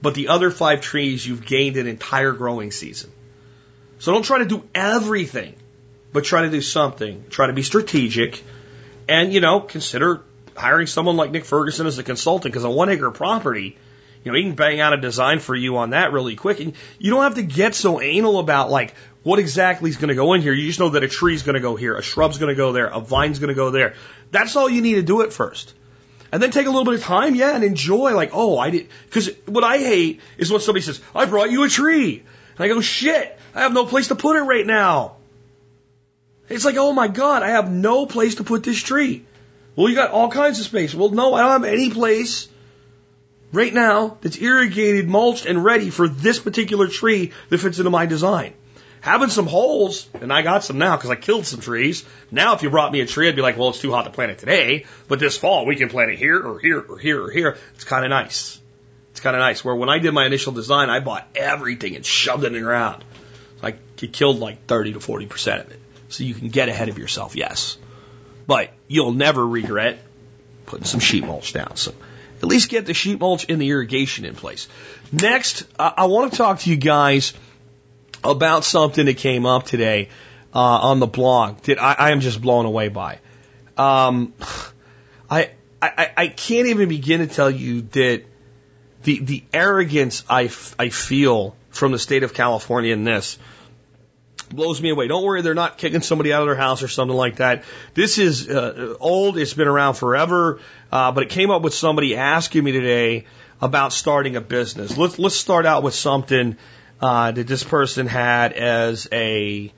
But 0.00 0.14
the 0.14 0.28
other 0.28 0.50
five 0.50 0.80
trees, 0.80 1.26
you've 1.26 1.44
gained 1.44 1.76
an 1.76 1.86
entire 1.86 2.32
growing 2.32 2.72
season. 2.72 3.12
So 3.98 4.12
don't 4.12 4.24
try 4.24 4.38
to 4.38 4.46
do 4.46 4.64
everything 4.74 5.54
but 6.12 6.24
try 6.24 6.42
to 6.42 6.50
do 6.50 6.60
something. 6.60 7.24
Try 7.30 7.46
to 7.46 7.52
be 7.52 7.62
strategic 7.62 8.42
and, 9.08 9.32
you 9.32 9.40
know, 9.40 9.60
consider 9.60 10.22
hiring 10.56 10.86
someone 10.86 11.16
like 11.16 11.30
Nick 11.30 11.44
Ferguson 11.44 11.86
as 11.86 11.98
a 11.98 12.02
consultant 12.02 12.52
because 12.52 12.64
a 12.64 12.70
one 12.70 12.88
acre 12.88 13.10
property, 13.10 13.76
you 14.24 14.30
know, 14.30 14.36
he 14.36 14.44
can 14.44 14.54
bang 14.54 14.80
out 14.80 14.92
a 14.92 14.96
design 14.96 15.40
for 15.40 15.54
you 15.54 15.78
on 15.78 15.90
that 15.90 16.12
really 16.12 16.36
quick. 16.36 16.60
And 16.60 16.74
you 16.98 17.10
don't 17.10 17.22
have 17.22 17.34
to 17.34 17.42
get 17.42 17.74
so 17.74 18.00
anal 18.00 18.38
about 18.38 18.70
like 18.70 18.94
what 19.22 19.38
exactly 19.38 19.90
is 19.90 19.96
going 19.96 20.08
to 20.08 20.14
go 20.14 20.34
in 20.34 20.42
here. 20.42 20.52
You 20.52 20.66
just 20.66 20.78
know 20.78 20.90
that 20.90 21.02
a 21.02 21.08
tree's 21.08 21.42
going 21.42 21.54
to 21.54 21.60
go 21.60 21.76
here, 21.76 21.96
a 21.96 22.02
shrub's 22.02 22.38
going 22.38 22.50
to 22.50 22.56
go 22.56 22.72
there, 22.72 22.86
a 22.86 23.00
vine's 23.00 23.38
going 23.38 23.48
to 23.48 23.54
go 23.54 23.70
there. 23.70 23.94
That's 24.30 24.56
all 24.56 24.68
you 24.68 24.82
need 24.82 24.94
to 24.94 25.02
do 25.02 25.22
at 25.22 25.32
first. 25.32 25.74
And 26.30 26.42
then 26.42 26.50
take 26.50 26.66
a 26.66 26.70
little 26.70 26.86
bit 26.86 26.94
of 26.94 27.02
time, 27.02 27.34
yeah, 27.34 27.54
and 27.54 27.62
enjoy 27.62 28.14
like, 28.14 28.30
oh, 28.32 28.58
I 28.58 28.70
did, 28.70 28.88
cause 29.10 29.28
what 29.44 29.64
I 29.64 29.76
hate 29.76 30.22
is 30.38 30.50
when 30.50 30.62
somebody 30.62 30.82
says, 30.82 30.98
I 31.14 31.26
brought 31.26 31.50
you 31.50 31.64
a 31.64 31.68
tree. 31.68 32.22
And 32.56 32.64
I 32.64 32.68
go, 32.68 32.80
shit, 32.80 33.38
I 33.54 33.60
have 33.60 33.74
no 33.74 33.84
place 33.84 34.08
to 34.08 34.14
put 34.14 34.36
it 34.36 34.42
right 34.42 34.66
now. 34.66 35.16
It's 36.52 36.64
like, 36.64 36.76
oh 36.76 36.92
my 36.92 37.08
God, 37.08 37.42
I 37.42 37.50
have 37.50 37.70
no 37.70 38.06
place 38.06 38.36
to 38.36 38.44
put 38.44 38.62
this 38.62 38.78
tree. 38.78 39.24
Well, 39.74 39.88
you 39.88 39.96
got 39.96 40.10
all 40.10 40.28
kinds 40.28 40.58
of 40.60 40.66
space. 40.66 40.94
Well, 40.94 41.08
no, 41.08 41.34
I 41.34 41.40
don't 41.40 41.62
have 41.62 41.64
any 41.64 41.90
place 41.90 42.48
right 43.52 43.72
now 43.72 44.18
that's 44.20 44.38
irrigated, 44.38 45.08
mulched, 45.08 45.46
and 45.46 45.64
ready 45.64 45.90
for 45.90 46.08
this 46.08 46.38
particular 46.38 46.88
tree 46.88 47.32
that 47.48 47.58
fits 47.58 47.78
into 47.78 47.90
my 47.90 48.06
design. 48.06 48.52
Having 49.00 49.30
some 49.30 49.46
holes, 49.46 50.08
and 50.20 50.32
I 50.32 50.42
got 50.42 50.62
some 50.62 50.78
now 50.78 50.96
because 50.96 51.10
I 51.10 51.16
killed 51.16 51.46
some 51.46 51.60
trees. 51.60 52.04
Now, 52.30 52.54
if 52.54 52.62
you 52.62 52.70
brought 52.70 52.92
me 52.92 53.00
a 53.00 53.06
tree, 53.06 53.28
I'd 53.28 53.34
be 53.34 53.42
like, 53.42 53.56
well, 53.56 53.70
it's 53.70 53.80
too 53.80 53.90
hot 53.90 54.04
to 54.04 54.10
plant 54.10 54.30
it 54.30 54.38
today, 54.38 54.86
but 55.08 55.18
this 55.18 55.36
fall 55.36 55.66
we 55.66 55.76
can 55.76 55.88
plant 55.88 56.10
it 56.10 56.18
here 56.18 56.38
or 56.38 56.58
here 56.60 56.80
or 56.80 56.98
here 56.98 57.24
or 57.24 57.30
here. 57.30 57.56
It's 57.74 57.84
kind 57.84 58.04
of 58.04 58.10
nice. 58.10 58.60
It's 59.10 59.20
kind 59.20 59.34
of 59.34 59.40
nice. 59.40 59.64
Where 59.64 59.74
when 59.74 59.88
I 59.88 59.98
did 59.98 60.14
my 60.14 60.26
initial 60.26 60.52
design, 60.52 60.88
I 60.88 61.00
bought 61.00 61.26
everything 61.34 61.96
and 61.96 62.06
shoved 62.06 62.44
it 62.44 62.48
in 62.48 62.52
the 62.52 62.60
ground. 62.60 63.04
It 64.02 64.12
killed 64.12 64.40
like 64.40 64.66
30 64.66 64.94
to 64.94 64.98
40% 64.98 65.60
of 65.60 65.70
it. 65.70 65.78
So 66.12 66.24
you 66.24 66.34
can 66.34 66.48
get 66.48 66.68
ahead 66.68 66.88
of 66.88 66.98
yourself, 66.98 67.36
yes. 67.36 67.78
But 68.46 68.72
you'll 68.86 69.12
never 69.12 69.46
regret 69.46 69.98
putting 70.66 70.84
some 70.84 71.00
sheet 71.00 71.24
mulch 71.24 71.52
down. 71.52 71.76
So 71.76 71.94
at 72.42 72.44
least 72.44 72.68
get 72.68 72.86
the 72.86 72.94
sheet 72.94 73.18
mulch 73.18 73.46
and 73.48 73.60
the 73.60 73.70
irrigation 73.70 74.24
in 74.24 74.34
place. 74.34 74.68
Next, 75.10 75.64
I, 75.78 75.92
I 75.98 76.04
want 76.06 76.32
to 76.32 76.38
talk 76.38 76.60
to 76.60 76.70
you 76.70 76.76
guys 76.76 77.32
about 78.24 78.64
something 78.64 79.06
that 79.06 79.16
came 79.16 79.46
up 79.46 79.64
today 79.64 80.08
uh, 80.54 80.58
on 80.58 81.00
the 81.00 81.06
blog 81.06 81.58
that 81.62 81.80
I, 81.80 81.94
I 81.98 82.10
am 82.10 82.20
just 82.20 82.40
blown 82.40 82.66
away 82.66 82.88
by. 82.88 83.18
Um, 83.76 84.34
I, 85.30 85.50
I 85.80 86.10
I 86.16 86.28
can't 86.28 86.68
even 86.68 86.88
begin 86.88 87.20
to 87.20 87.26
tell 87.26 87.50
you 87.50 87.82
that 87.82 88.24
the 89.04 89.18
the 89.18 89.44
arrogance 89.52 90.24
I, 90.28 90.50
I 90.78 90.90
feel 90.90 91.56
from 91.70 91.92
the 91.92 91.98
state 91.98 92.22
of 92.22 92.34
California 92.34 92.92
in 92.92 93.04
this 93.04 93.38
blows 94.54 94.80
me 94.80 94.90
away. 94.90 95.08
Don't 95.08 95.24
worry, 95.24 95.42
they're 95.42 95.54
not 95.54 95.78
kicking 95.78 96.02
somebody 96.02 96.32
out 96.32 96.42
of 96.42 96.48
their 96.48 96.56
house 96.56 96.82
or 96.82 96.88
something 96.88 97.16
like 97.16 97.36
that. 97.36 97.64
This 97.94 98.18
is 98.18 98.48
uh, 98.48 98.96
old. 99.00 99.38
It's 99.38 99.54
been 99.54 99.68
around 99.68 99.94
forever. 99.94 100.60
Uh, 100.90 101.12
but 101.12 101.24
it 101.24 101.30
came 101.30 101.50
up 101.50 101.62
with 101.62 101.74
somebody 101.74 102.16
asking 102.16 102.64
me 102.64 102.72
today 102.72 103.26
about 103.60 103.92
starting 103.92 104.36
a 104.36 104.40
business. 104.40 104.96
Let's 104.96 105.18
let's 105.18 105.36
start 105.36 105.66
out 105.66 105.82
with 105.82 105.94
something 105.94 106.56
uh, 107.00 107.32
that 107.32 107.46
this 107.46 107.64
person 107.64 108.06
had 108.06 108.52
as 108.52 109.08
a 109.12 109.72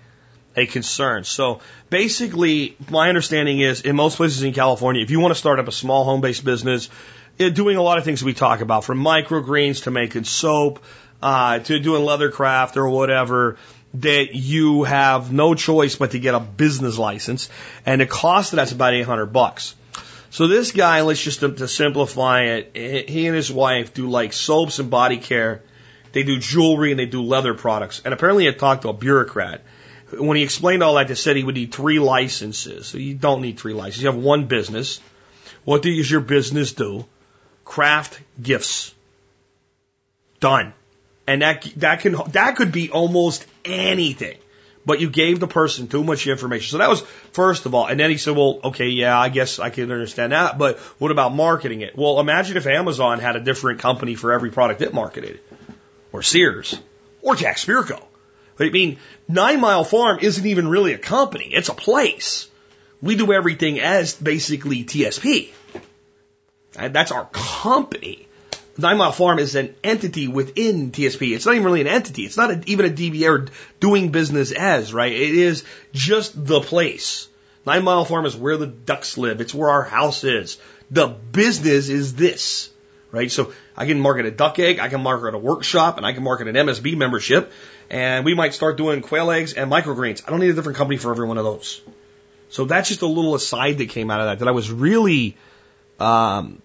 a 0.56 0.66
concern. 0.66 1.24
So 1.24 1.60
basically, 1.90 2.76
my 2.90 3.08
understanding 3.08 3.60
is 3.60 3.80
in 3.82 3.96
most 3.96 4.16
places 4.16 4.42
in 4.42 4.52
California, 4.52 5.02
if 5.02 5.10
you 5.10 5.20
want 5.20 5.32
to 5.32 5.38
start 5.38 5.58
up 5.58 5.68
a 5.68 5.72
small 5.72 6.04
home 6.04 6.20
based 6.20 6.44
business, 6.44 6.88
doing 7.38 7.76
a 7.76 7.82
lot 7.82 7.98
of 7.98 8.04
things 8.04 8.22
we 8.22 8.34
talk 8.34 8.60
about, 8.60 8.84
from 8.84 9.02
microgreens 9.02 9.84
to 9.84 9.90
making 9.90 10.24
soap, 10.24 10.82
uh, 11.22 11.58
to 11.58 11.78
doing 11.80 12.04
leather 12.04 12.30
craft 12.30 12.76
or 12.76 12.88
whatever, 12.88 13.56
that 13.94 14.34
you 14.34 14.82
have 14.84 15.32
no 15.32 15.54
choice 15.54 15.96
but 15.96 16.10
to 16.12 16.18
get 16.18 16.34
a 16.34 16.40
business 16.40 16.98
license, 16.98 17.48
and 17.86 18.00
the 18.00 18.06
cost 18.06 18.52
of 18.52 18.56
that's 18.56 18.72
about 18.72 18.94
800 18.94 19.26
bucks. 19.26 19.74
So 20.30 20.48
this 20.48 20.72
guy, 20.72 21.02
let's 21.02 21.22
just 21.22 21.40
to, 21.40 21.52
to 21.52 21.68
simplify 21.68 22.42
it, 22.42 23.08
he 23.08 23.28
and 23.28 23.36
his 23.36 23.52
wife 23.52 23.94
do 23.94 24.10
like 24.10 24.32
soaps 24.32 24.80
and 24.80 24.90
body 24.90 25.18
care. 25.18 25.62
They 26.10 26.24
do 26.24 26.38
jewelry 26.38 26.90
and 26.90 26.98
they 26.98 27.06
do 27.06 27.22
leather 27.22 27.54
products. 27.54 28.02
And 28.04 28.12
apparently, 28.12 28.46
he 28.46 28.52
talked 28.52 28.82
to 28.82 28.88
a 28.88 28.92
bureaucrat. 28.92 29.62
When 30.12 30.36
he 30.36 30.42
explained 30.42 30.82
all 30.82 30.94
that, 30.94 31.08
they 31.08 31.14
said 31.14 31.36
he 31.36 31.44
would 31.44 31.54
need 31.54 31.72
three 31.72 32.00
licenses. 32.00 32.86
So 32.86 32.98
you 32.98 33.14
don't 33.14 33.42
need 33.42 33.58
three 33.58 33.74
licenses. 33.74 34.02
You 34.02 34.10
have 34.10 34.18
one 34.20 34.46
business. 34.46 35.00
What 35.64 35.82
does 35.82 36.10
your 36.10 36.20
business 36.20 36.72
do? 36.72 37.04
Craft 37.64 38.20
gifts. 38.40 38.92
Done. 40.40 40.72
And 41.26 41.42
that, 41.42 41.62
that 41.76 42.00
can, 42.00 42.16
that 42.28 42.56
could 42.56 42.72
be 42.72 42.90
almost 42.90 43.46
anything. 43.64 44.36
But 44.86 45.00
you 45.00 45.08
gave 45.08 45.40
the 45.40 45.46
person 45.46 45.88
too 45.88 46.04
much 46.04 46.26
information. 46.26 46.72
So 46.72 46.78
that 46.78 46.90
was 46.90 47.00
first 47.32 47.64
of 47.64 47.74
all. 47.74 47.86
And 47.86 47.98
then 47.98 48.10
he 48.10 48.18
said, 48.18 48.36
well, 48.36 48.60
okay, 48.64 48.88
yeah, 48.88 49.18
I 49.18 49.30
guess 49.30 49.58
I 49.58 49.70
can 49.70 49.90
understand 49.90 50.32
that. 50.32 50.58
But 50.58 50.78
what 50.98 51.10
about 51.10 51.34
marketing 51.34 51.80
it? 51.80 51.96
Well, 51.96 52.20
imagine 52.20 52.58
if 52.58 52.66
Amazon 52.66 53.18
had 53.18 53.36
a 53.36 53.40
different 53.40 53.80
company 53.80 54.14
for 54.14 54.32
every 54.32 54.50
product 54.50 54.82
it 54.82 54.92
marketed. 54.92 55.40
Or 56.12 56.22
Sears. 56.22 56.78
Or 57.22 57.34
Jack 57.34 57.56
Spirko. 57.56 58.02
I 58.60 58.70
mean, 58.70 58.98
Nine 59.26 59.60
Mile 59.60 59.84
Farm 59.84 60.18
isn't 60.20 60.46
even 60.46 60.68
really 60.68 60.92
a 60.92 60.98
company. 60.98 61.46
It's 61.52 61.70
a 61.70 61.74
place. 61.74 62.48
We 63.00 63.16
do 63.16 63.32
everything 63.32 63.80
as 63.80 64.14
basically 64.14 64.84
TSP. 64.84 65.50
And 66.76 66.94
that's 66.94 67.10
our 67.10 67.26
company. 67.32 68.28
Nine 68.76 68.98
Mile 68.98 69.12
Farm 69.12 69.38
is 69.38 69.54
an 69.54 69.74
entity 69.84 70.26
within 70.26 70.90
TSP. 70.90 71.34
It's 71.34 71.46
not 71.46 71.54
even 71.54 71.64
really 71.64 71.80
an 71.80 71.86
entity. 71.86 72.22
It's 72.22 72.36
not 72.36 72.50
a, 72.50 72.62
even 72.66 72.86
a 72.86 72.90
DBA 72.90 73.28
or 73.28 73.46
doing 73.78 74.10
business 74.10 74.50
as, 74.50 74.92
right? 74.92 75.12
It 75.12 75.34
is 75.34 75.64
just 75.92 76.32
the 76.44 76.60
place. 76.60 77.28
Nine 77.66 77.84
Mile 77.84 78.04
Farm 78.04 78.26
is 78.26 78.36
where 78.36 78.56
the 78.56 78.66
ducks 78.66 79.16
live. 79.16 79.40
It's 79.40 79.54
where 79.54 79.70
our 79.70 79.84
house 79.84 80.24
is. 80.24 80.58
The 80.90 81.06
business 81.06 81.88
is 81.88 82.14
this, 82.14 82.70
right? 83.12 83.30
So 83.30 83.52
I 83.76 83.86
can 83.86 84.00
market 84.00 84.26
a 84.26 84.30
duck 84.30 84.58
egg, 84.58 84.80
I 84.80 84.88
can 84.88 85.02
market 85.02 85.34
a 85.34 85.38
workshop, 85.38 85.96
and 85.96 86.04
I 86.04 86.12
can 86.12 86.24
market 86.24 86.48
an 86.48 86.56
MSB 86.56 86.96
membership, 86.96 87.52
and 87.88 88.24
we 88.24 88.34
might 88.34 88.54
start 88.54 88.76
doing 88.76 89.02
quail 89.02 89.30
eggs 89.30 89.54
and 89.54 89.70
microgreens. 89.70 90.22
I 90.26 90.30
don't 90.30 90.40
need 90.40 90.50
a 90.50 90.54
different 90.54 90.78
company 90.78 90.98
for 90.98 91.10
every 91.10 91.26
one 91.26 91.38
of 91.38 91.44
those. 91.44 91.80
So 92.50 92.64
that's 92.64 92.88
just 92.88 93.02
a 93.02 93.06
little 93.06 93.34
aside 93.34 93.78
that 93.78 93.88
came 93.88 94.10
out 94.10 94.20
of 94.20 94.26
that 94.26 94.38
that 94.40 94.48
I 94.48 94.52
was 94.52 94.70
really 94.70 95.36
um, 95.98 96.60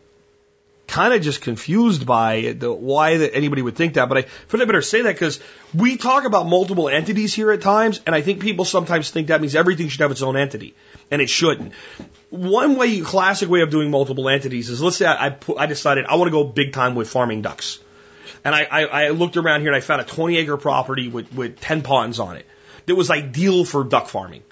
kind 0.90 1.14
of 1.14 1.22
just 1.22 1.42
confused 1.42 2.06
by 2.06 2.56
the, 2.58 2.72
why 2.74 3.18
that 3.18 3.36
anybody 3.36 3.62
would 3.62 3.76
think 3.76 3.94
that. 3.94 4.10
But 4.10 4.18
I 4.18 4.22
feel 4.24 4.62
I 4.62 4.66
better 4.66 4.82
say 4.82 5.04
that 5.04 5.14
because 5.14 5.40
we 5.74 5.98
talk 5.98 6.26
about 6.26 6.48
multiple 6.48 6.90
entities 6.90 7.34
here 7.34 7.52
at 7.52 7.62
times, 7.62 8.02
and 8.06 8.16
I 8.16 8.22
think 8.22 8.42
people 8.42 8.66
sometimes 8.66 9.12
think 9.12 9.28
that 9.28 9.40
means 9.40 9.56
everything 9.56 9.88
should 9.88 10.02
have 10.02 10.12
its 10.12 10.22
own 10.22 10.36
entity, 10.36 10.76
and 11.12 11.22
it 11.22 11.30
shouldn't. 11.30 11.74
One 12.30 12.76
way, 12.76 13.00
classic 13.02 13.50
way 13.50 13.62
of 13.62 13.70
doing 13.70 13.92
multiple 13.92 14.28
entities 14.28 14.70
is 14.70 14.82
let's 14.82 14.98
say 14.98 15.06
I, 15.06 15.28
I, 15.28 15.30
put, 15.30 15.58
I 15.58 15.68
decided 15.68 16.06
I 16.06 16.16
want 16.16 16.28
to 16.28 16.32
go 16.32 16.44
big 16.44 16.74
time 16.74 16.96
with 16.96 17.10
farming 17.10 17.44
ducks. 17.44 17.80
And 18.44 18.56
I, 18.56 18.64
I, 18.64 18.82
I 18.86 19.10
looked 19.10 19.38
around 19.38 19.62
here 19.62 19.70
and 19.70 19.76
I 19.76 19.82
found 19.82 20.02
a 20.02 20.06
20 20.06 20.38
acre 20.38 20.58
property 20.58 21.08
with, 21.08 21.34
with 21.34 21.60
10 21.60 21.82
ponds 21.82 22.20
on 22.20 22.38
it 22.38 22.46
that 22.86 22.96
was 22.96 23.12
ideal 23.12 23.66
for 23.66 23.84
duck 23.84 24.08
farming 24.08 24.44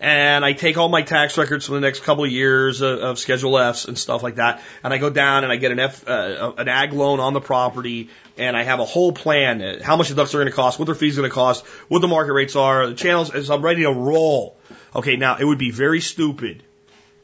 and 0.00 0.44
I 0.44 0.54
take 0.54 0.78
all 0.78 0.88
my 0.88 1.02
tax 1.02 1.36
records 1.36 1.66
for 1.66 1.74
the 1.74 1.80
next 1.80 2.02
couple 2.04 2.24
of 2.24 2.30
years 2.30 2.80
of, 2.80 2.98
of 3.00 3.18
Schedule 3.18 3.58
Fs 3.58 3.84
and 3.84 3.98
stuff 3.98 4.22
like 4.22 4.36
that, 4.36 4.62
and 4.82 4.94
I 4.94 4.98
go 4.98 5.10
down 5.10 5.44
and 5.44 5.52
I 5.52 5.56
get 5.56 5.72
an 5.72 5.78
F, 5.78 6.08
uh, 6.08 6.54
an 6.56 6.68
ag 6.68 6.94
loan 6.94 7.20
on 7.20 7.34
the 7.34 7.40
property, 7.40 8.08
and 8.38 8.56
I 8.56 8.62
have 8.62 8.80
a 8.80 8.86
whole 8.86 9.12
plan, 9.12 9.60
uh, 9.60 9.82
how 9.82 9.96
much 9.96 10.08
the 10.08 10.14
ducks 10.14 10.34
are 10.34 10.38
going 10.38 10.46
to 10.46 10.52
cost, 10.52 10.78
what 10.78 10.86
their 10.86 10.94
fees 10.94 11.18
are 11.18 11.20
going 11.20 11.30
to 11.30 11.34
cost, 11.34 11.66
what 11.88 12.00
the 12.00 12.08
market 12.08 12.32
rates 12.32 12.56
are, 12.56 12.86
the 12.86 12.94
channels, 12.94 13.30
as 13.30 13.50
I'm 13.50 13.62
ready 13.62 13.82
to 13.82 13.92
roll. 13.92 14.56
Okay, 14.96 15.16
now 15.16 15.36
it 15.38 15.44
would 15.44 15.58
be 15.58 15.70
very 15.70 16.00
stupid 16.00 16.62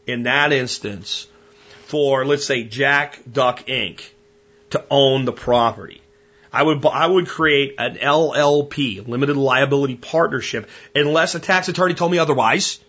in 0.06 0.24
that 0.24 0.52
instance 0.52 1.26
for, 1.86 2.26
let's 2.26 2.44
say, 2.44 2.62
Jack 2.62 3.20
Duck 3.30 3.66
Inc. 3.66 4.02
to 4.70 4.84
own 4.90 5.24
the 5.24 5.32
property. 5.32 6.02
I 6.56 6.62
would 6.62 6.86
I 6.86 7.06
would 7.06 7.28
create 7.28 7.74
an 7.76 7.96
LLP, 7.96 9.06
limited 9.06 9.36
liability 9.36 9.94
partnership, 9.94 10.70
unless 10.94 11.34
a 11.34 11.38
tax 11.38 11.68
attorney 11.68 11.92
told 11.92 12.10
me 12.10 12.18
otherwise, 12.18 12.80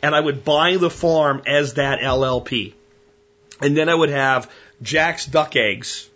and 0.00 0.14
I 0.14 0.20
would 0.20 0.44
buy 0.44 0.78
the 0.78 0.88
farm 0.88 1.42
as 1.46 1.74
that 1.74 2.00
LLP, 2.00 2.72
and 3.60 3.76
then 3.76 3.90
I 3.90 3.94
would 3.94 4.08
have 4.08 4.50
Jack's 4.80 5.26
Duck 5.26 5.56
Eggs 5.56 6.08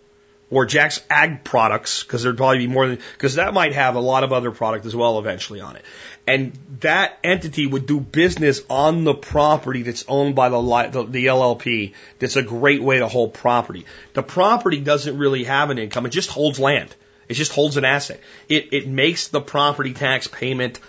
or 0.49 0.65
Jack's 0.65 0.99
Ag 1.07 1.43
Products 1.43 2.01
because 2.01 2.23
there'd 2.23 2.35
probably 2.35 2.65
be 2.65 2.67
more 2.67 2.87
than 2.87 2.99
because 3.13 3.35
that 3.35 3.53
might 3.53 3.73
have 3.73 3.93
a 3.95 3.99
lot 3.99 4.23
of 4.23 4.33
other 4.33 4.49
product 4.49 4.87
as 4.87 4.95
well 4.95 5.19
eventually 5.19 5.61
on 5.61 5.75
it, 5.75 5.85
and 6.27 6.51
that 6.81 7.17
entity 7.23 7.65
would 7.65 7.87
do 7.87 7.99
business 7.99 8.61
on 8.69 9.05
the 9.05 9.15
property 9.15 9.81
that's 9.81 10.03
owned 10.07 10.35
by 10.35 10.49
the, 10.49 10.61
the, 10.91 11.03
the 11.05 11.25
LLP. 11.27 11.93
That's 12.19 12.35
a 12.35 12.43
great 12.43 12.83
way 12.83 12.99
to 12.99 13.07
hold 13.07 13.33
property. 13.33 13.85
The 14.13 14.23
property 14.23 14.81
doesn't 14.81 15.17
really 15.17 15.45
have 15.45 15.69
an 15.69 15.79
income; 15.79 16.05
it 16.05 16.09
just 16.09 16.29
holds 16.29 16.59
land. 16.59 16.93
It 17.29 17.35
just 17.35 17.53
holds 17.53 17.77
an 17.77 17.85
asset. 17.85 18.19
It 18.49 18.73
it 18.73 18.87
makes 18.87 19.29
the 19.29 19.41
property 19.41 19.93
tax 19.93 20.27
payment 20.27 20.79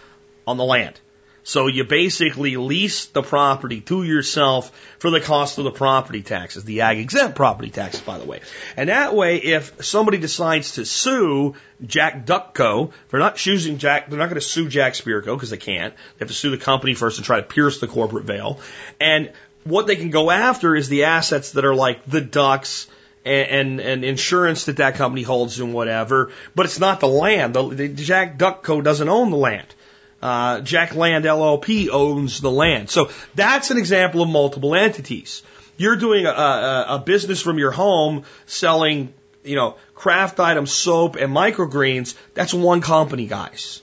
on 0.47 0.57
the 0.57 0.64
land. 0.64 1.01
So 1.49 1.67
you 1.67 1.85
basically 1.85 2.59
lease 2.59 3.07
the 3.07 3.23
property 3.23 3.81
to 3.81 4.03
yourself 4.03 4.71
for 4.99 5.09
the 5.09 5.19
cost 5.19 5.57
of 5.57 5.65
the 5.65 5.71
property 5.71 6.23
taxes, 6.23 6.63
the 6.65 6.83
ag 6.83 6.99
exempt 6.99 7.37
property 7.37 7.71
taxes, 7.71 8.03
by 8.03 8.19
the 8.19 8.27
way. 8.27 8.43
And 8.77 8.91
that 8.91 9.15
way, 9.15 9.39
if 9.39 9.83
somebody 9.83 10.19
decides 10.19 10.73
to 10.73 10.85
sue 10.85 11.55
Jack 11.83 12.27
Duckco, 12.27 12.93
they're 13.09 13.19
not 13.19 13.37
choosing 13.37 13.79
Jack, 13.79 14.11
they're 14.11 14.19
not 14.19 14.29
going 14.29 14.39
to 14.39 14.47
sue 14.47 14.69
Jack 14.69 14.93
Spirko 14.93 15.37
because 15.37 15.49
they 15.49 15.57
can't. 15.57 15.95
They 15.95 16.19
have 16.19 16.29
to 16.29 16.35
sue 16.35 16.51
the 16.51 16.59
company 16.59 16.93
first 16.93 17.17
and 17.17 17.25
try 17.25 17.41
to 17.41 17.47
pierce 17.47 17.81
the 17.81 17.89
corporate 17.89 18.27
veil. 18.27 18.61
And 19.01 19.33
what 19.65 19.87
they 19.87 19.97
can 19.97 20.11
go 20.11 20.31
after 20.31 20.77
is 20.77 20.91
the 20.91 21.05
assets 21.05 21.53
that 21.53 21.65
are 21.65 21.75
like 21.75 22.05
the 22.05 22.21
ducks, 22.21 22.89
and, 23.25 23.49
and, 23.49 23.81
and, 23.81 24.05
insurance 24.05 24.67
that 24.67 24.77
that 24.77 24.97
company 24.97 25.23
holds 25.23 25.59
and 25.61 25.73
whatever, 25.73 26.31
but 26.55 26.67
it's 26.67 26.79
not 26.79 27.01
the 27.01 27.09
land. 27.09 27.55
The, 27.55 27.69
the 27.69 27.89
Jack 27.89 28.37
Duckco 28.37 28.85
doesn't 28.85 29.09
own 29.09 29.31
the 29.31 29.39
land. 29.39 29.75
Uh, 30.21 30.61
Jack 30.61 30.95
Land 30.95 31.25
LLP 31.25 31.89
owns 31.91 32.41
the 32.41 32.51
land. 32.51 32.91
So 32.91 33.11
that's 33.35 33.71
an 33.71 33.79
example 33.79 34.23
of 34.23 34.29
multiple 34.29 34.75
entities. 34.75 35.43
You're 35.77 35.97
doing 35.97 36.27
a, 36.27 36.31
a, 36.31 36.87
a 36.97 36.99
business 36.99 37.41
from 37.41 37.59
your 37.59 37.71
home 37.71 38.25
selling, 38.47 39.14
you 39.45 39.55
know, 39.55 39.77
craft 39.95 40.41
items, 40.41 40.73
soap, 40.73 41.14
and 41.14 41.33
microgreens. 41.33 42.16
That's 42.35 42.53
one 42.53 42.81
company, 42.81 43.27
guys. 43.27 43.81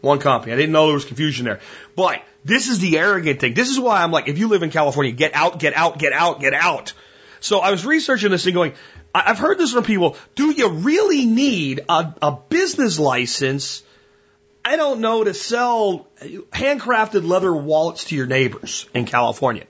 One 0.00 0.18
company. 0.18 0.52
I 0.52 0.56
didn't 0.56 0.72
know 0.72 0.86
there 0.86 0.94
was 0.94 1.04
confusion 1.04 1.44
there. 1.44 1.60
But 1.94 2.22
this 2.44 2.68
is 2.68 2.80
the 2.80 2.98
arrogant 2.98 3.40
thing. 3.40 3.54
This 3.54 3.68
is 3.68 3.78
why 3.78 4.02
I'm 4.02 4.10
like, 4.10 4.26
if 4.26 4.38
you 4.38 4.48
live 4.48 4.64
in 4.64 4.70
California, 4.70 5.12
get 5.12 5.34
out, 5.34 5.60
get 5.60 5.74
out, 5.74 5.98
get 5.98 6.12
out, 6.12 6.40
get 6.40 6.54
out. 6.54 6.92
So 7.40 7.60
I 7.60 7.70
was 7.70 7.86
researching 7.86 8.30
this 8.32 8.46
and 8.46 8.54
going, 8.54 8.72
I've 9.14 9.38
heard 9.38 9.58
this 9.58 9.72
from 9.72 9.84
people. 9.84 10.16
Do 10.34 10.50
you 10.50 10.68
really 10.68 11.24
need 11.24 11.80
a, 11.88 12.14
a 12.20 12.32
business 12.32 12.98
license 12.98 13.82
I 14.68 14.76
don't 14.76 15.00
know, 15.00 15.24
to 15.24 15.32
sell 15.32 16.08
handcrafted 16.20 17.26
leather 17.26 17.54
wallets 17.54 18.04
to 18.04 18.14
your 18.14 18.26
neighbors 18.26 18.86
in 18.92 19.06
California. 19.06 19.64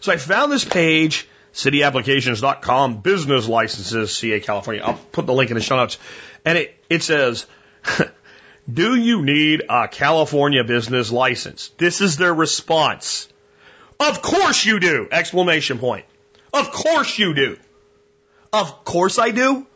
So 0.00 0.12
I 0.12 0.16
found 0.16 0.52
this 0.52 0.64
page, 0.64 1.26
cityapplications.com, 1.54 3.00
business 3.00 3.48
licenses, 3.48 4.16
CA 4.16 4.38
California. 4.38 4.84
I'll 4.84 5.00
put 5.10 5.26
the 5.26 5.32
link 5.32 5.50
in 5.50 5.56
the 5.56 5.60
show 5.60 5.74
notes. 5.74 5.98
And 6.44 6.56
it, 6.56 6.76
it 6.88 7.02
says, 7.02 7.46
do 8.72 8.94
you 8.94 9.22
need 9.22 9.64
a 9.68 9.88
California 9.88 10.62
business 10.62 11.10
license? 11.10 11.72
This 11.76 12.00
is 12.00 12.16
their 12.16 12.32
response. 12.32 13.28
Of 13.98 14.22
course 14.22 14.64
you 14.64 14.78
do! 14.78 15.08
Exclamation 15.10 15.80
point. 15.80 16.04
Of 16.52 16.70
course 16.70 17.18
you 17.18 17.34
do. 17.34 17.56
Of 18.52 18.84
course 18.84 19.18
I 19.18 19.32
do. 19.32 19.66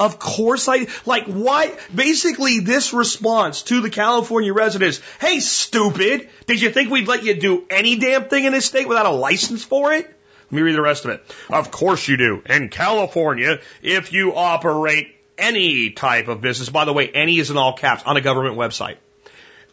Of 0.00 0.18
course 0.18 0.68
I, 0.68 0.86
like 1.06 1.26
why, 1.26 1.76
basically 1.92 2.60
this 2.60 2.92
response 2.92 3.62
to 3.64 3.80
the 3.80 3.90
California 3.90 4.52
residents, 4.52 5.00
hey 5.20 5.40
stupid, 5.40 6.28
did 6.46 6.60
you 6.62 6.70
think 6.70 6.90
we'd 6.90 7.08
let 7.08 7.24
you 7.24 7.34
do 7.34 7.64
any 7.68 7.96
damn 7.96 8.28
thing 8.28 8.44
in 8.44 8.52
this 8.52 8.66
state 8.66 8.86
without 8.86 9.06
a 9.06 9.10
license 9.10 9.64
for 9.64 9.92
it? 9.92 10.06
Let 10.06 10.52
me 10.52 10.62
read 10.62 10.76
the 10.76 10.82
rest 10.82 11.04
of 11.04 11.10
it. 11.10 11.22
Of 11.50 11.70
course 11.70 12.06
you 12.06 12.16
do. 12.16 12.42
In 12.46 12.68
California, 12.68 13.58
if 13.82 14.12
you 14.12 14.34
operate 14.34 15.14
any 15.36 15.90
type 15.90 16.28
of 16.28 16.40
business, 16.40 16.68
by 16.68 16.84
the 16.84 16.92
way, 16.92 17.10
any 17.10 17.38
is 17.38 17.50
in 17.50 17.56
all 17.56 17.72
caps 17.72 18.04
on 18.04 18.16
a 18.16 18.20
government 18.20 18.56
website 18.56 18.96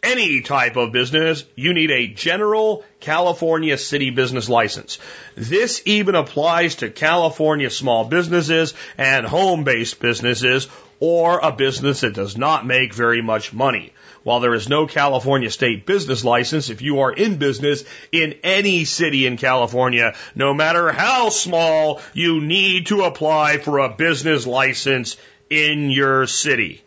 any 0.06 0.40
type 0.40 0.76
of 0.76 0.92
business, 0.92 1.44
you 1.56 1.74
need 1.74 1.90
a 1.90 2.06
general 2.06 2.84
California 3.00 3.76
city 3.76 4.10
business 4.10 4.48
license. 4.48 4.98
This 5.34 5.82
even 5.84 6.14
applies 6.14 6.76
to 6.76 6.90
California 6.90 7.70
small 7.70 8.04
businesses 8.04 8.72
and 8.96 9.26
home 9.26 9.64
based 9.64 9.98
businesses 9.98 10.68
or 11.00 11.40
a 11.40 11.50
business 11.50 12.00
that 12.00 12.14
does 12.14 12.36
not 12.36 12.64
make 12.64 12.94
very 12.94 13.20
much 13.20 13.52
money. 13.52 13.92
While 14.22 14.40
there 14.40 14.54
is 14.54 14.68
no 14.68 14.86
California 14.86 15.50
state 15.50 15.86
business 15.86 16.24
license, 16.24 16.70
if 16.70 16.82
you 16.82 17.00
are 17.00 17.12
in 17.12 17.36
business 17.36 17.84
in 18.12 18.36
any 18.42 18.84
city 18.84 19.26
in 19.26 19.36
California, 19.36 20.14
no 20.34 20.54
matter 20.54 20.90
how 20.92 21.28
small, 21.28 22.00
you 22.12 22.40
need 22.40 22.86
to 22.86 23.02
apply 23.02 23.58
for 23.58 23.78
a 23.78 23.88
business 23.88 24.46
license 24.46 25.16
in 25.50 25.90
your 25.90 26.26
city. 26.26 26.82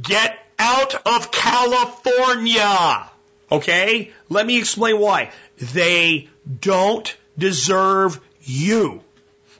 Get 0.00 0.37
out 0.68 0.94
of 1.06 1.30
California. 1.30 3.10
Okay? 3.50 4.12
Let 4.28 4.46
me 4.46 4.58
explain 4.58 4.98
why. 4.98 5.30
They 5.58 6.28
don't 6.60 7.16
deserve 7.38 8.20
you. 8.42 9.02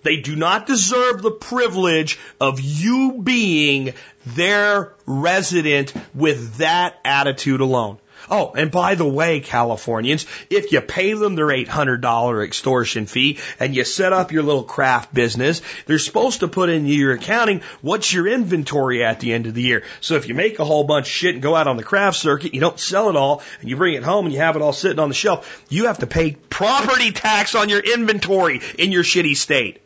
They 0.02 0.18
do 0.18 0.36
not 0.36 0.66
deserve 0.66 1.22
the 1.22 1.30
privilege 1.30 2.18
of 2.40 2.60
you 2.60 3.20
being 3.22 3.94
their 4.26 4.92
resident 5.06 5.92
with 6.14 6.56
that 6.56 6.98
attitude 7.04 7.60
alone. 7.60 7.98
Oh, 8.30 8.52
and 8.54 8.70
by 8.70 8.94
the 8.94 9.08
way, 9.08 9.40
Californians, 9.40 10.26
if 10.50 10.72
you 10.72 10.80
pay 10.80 11.14
them 11.14 11.34
their 11.34 11.46
$800 11.46 12.44
extortion 12.44 13.06
fee 13.06 13.38
and 13.58 13.74
you 13.74 13.84
set 13.84 14.12
up 14.12 14.32
your 14.32 14.42
little 14.42 14.64
craft 14.64 15.14
business, 15.14 15.62
they're 15.86 15.98
supposed 15.98 16.40
to 16.40 16.48
put 16.48 16.68
in 16.68 16.86
your 16.86 17.12
accounting 17.12 17.62
what's 17.80 18.12
your 18.12 18.26
inventory 18.28 19.04
at 19.04 19.20
the 19.20 19.32
end 19.32 19.46
of 19.46 19.54
the 19.54 19.62
year. 19.62 19.84
So 20.00 20.16
if 20.16 20.28
you 20.28 20.34
make 20.34 20.58
a 20.58 20.64
whole 20.64 20.84
bunch 20.84 21.06
of 21.06 21.12
shit 21.12 21.34
and 21.34 21.42
go 21.42 21.56
out 21.56 21.68
on 21.68 21.76
the 21.76 21.82
craft 21.82 22.18
circuit, 22.18 22.54
you 22.54 22.60
don't 22.60 22.78
sell 22.78 23.08
it 23.08 23.16
all 23.16 23.42
and 23.60 23.70
you 23.70 23.76
bring 23.76 23.94
it 23.94 24.02
home 24.02 24.26
and 24.26 24.34
you 24.34 24.40
have 24.40 24.56
it 24.56 24.62
all 24.62 24.72
sitting 24.72 24.98
on 24.98 25.08
the 25.08 25.14
shelf, 25.14 25.64
you 25.68 25.86
have 25.86 25.98
to 25.98 26.06
pay 26.06 26.32
property 26.32 27.12
tax 27.12 27.54
on 27.54 27.68
your 27.68 27.80
inventory 27.80 28.60
in 28.78 28.92
your 28.92 29.04
shitty 29.04 29.36
state. 29.36 29.80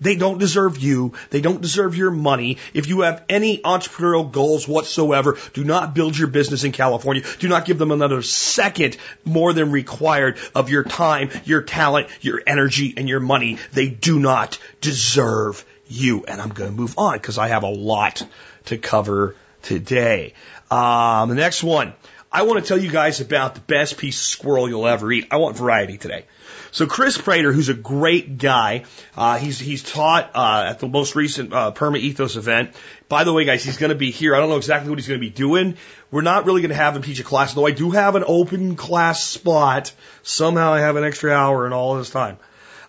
They 0.00 0.16
don't 0.16 0.38
deserve 0.38 0.78
you. 0.78 1.12
They 1.30 1.40
don't 1.40 1.60
deserve 1.60 1.96
your 1.96 2.10
money. 2.10 2.58
If 2.72 2.86
you 2.88 3.00
have 3.00 3.24
any 3.28 3.58
entrepreneurial 3.58 4.30
goals 4.30 4.68
whatsoever, 4.68 5.36
do 5.54 5.64
not 5.64 5.94
build 5.94 6.16
your 6.16 6.28
business 6.28 6.64
in 6.64 6.72
California. 6.72 7.24
Do 7.38 7.48
not 7.48 7.64
give 7.64 7.78
them 7.78 7.90
another 7.90 8.22
second 8.22 8.96
more 9.24 9.52
than 9.52 9.72
required 9.72 10.38
of 10.54 10.70
your 10.70 10.84
time, 10.84 11.30
your 11.44 11.62
talent, 11.62 12.08
your 12.20 12.40
energy, 12.46 12.94
and 12.96 13.08
your 13.08 13.20
money. 13.20 13.58
They 13.72 13.88
do 13.88 14.18
not 14.20 14.58
deserve 14.80 15.64
you. 15.88 16.24
And 16.26 16.40
I'm 16.40 16.50
going 16.50 16.70
to 16.70 16.76
move 16.76 16.94
on 16.96 17.14
because 17.14 17.38
I 17.38 17.48
have 17.48 17.64
a 17.64 17.70
lot 17.70 18.24
to 18.66 18.78
cover 18.78 19.34
today. 19.62 20.34
Um, 20.70 21.28
the 21.28 21.34
next 21.34 21.62
one. 21.62 21.94
I 22.30 22.42
want 22.42 22.62
to 22.62 22.68
tell 22.68 22.78
you 22.78 22.90
guys 22.90 23.22
about 23.22 23.54
the 23.54 23.62
best 23.62 23.96
piece 23.96 24.20
of 24.20 24.26
squirrel 24.26 24.68
you'll 24.68 24.86
ever 24.86 25.10
eat. 25.10 25.28
I 25.30 25.38
want 25.38 25.56
variety 25.56 25.96
today. 25.96 26.26
So 26.70 26.86
Chris 26.86 27.16
Prater, 27.16 27.52
who's 27.52 27.68
a 27.68 27.74
great 27.74 28.38
guy, 28.38 28.84
uh, 29.16 29.38
he's 29.38 29.58
he's 29.58 29.82
taught 29.82 30.30
uh, 30.34 30.64
at 30.68 30.80
the 30.80 30.88
most 30.88 31.16
recent 31.16 31.52
uh, 31.52 31.72
Perma 31.72 31.98
Ethos 31.98 32.36
event. 32.36 32.72
By 33.08 33.24
the 33.24 33.32
way, 33.32 33.44
guys, 33.44 33.64
he's 33.64 33.78
going 33.78 33.90
to 33.90 33.96
be 33.96 34.10
here. 34.10 34.34
I 34.34 34.40
don't 34.40 34.50
know 34.50 34.56
exactly 34.56 34.90
what 34.90 34.98
he's 34.98 35.08
going 35.08 35.20
to 35.20 35.26
be 35.26 35.30
doing. 35.30 35.76
We're 36.10 36.22
not 36.22 36.46
really 36.46 36.60
going 36.60 36.70
to 36.70 36.76
have 36.76 36.94
him 36.94 37.02
teach 37.02 37.20
a 37.20 37.24
class, 37.24 37.54
though. 37.54 37.66
I 37.66 37.70
do 37.70 37.90
have 37.90 38.16
an 38.16 38.24
open 38.26 38.76
class 38.76 39.22
spot. 39.22 39.92
Somehow 40.22 40.72
I 40.72 40.80
have 40.80 40.96
an 40.96 41.04
extra 41.04 41.32
hour 41.32 41.64
and 41.64 41.74
all 41.74 41.96
this 41.96 42.10
time, 42.10 42.38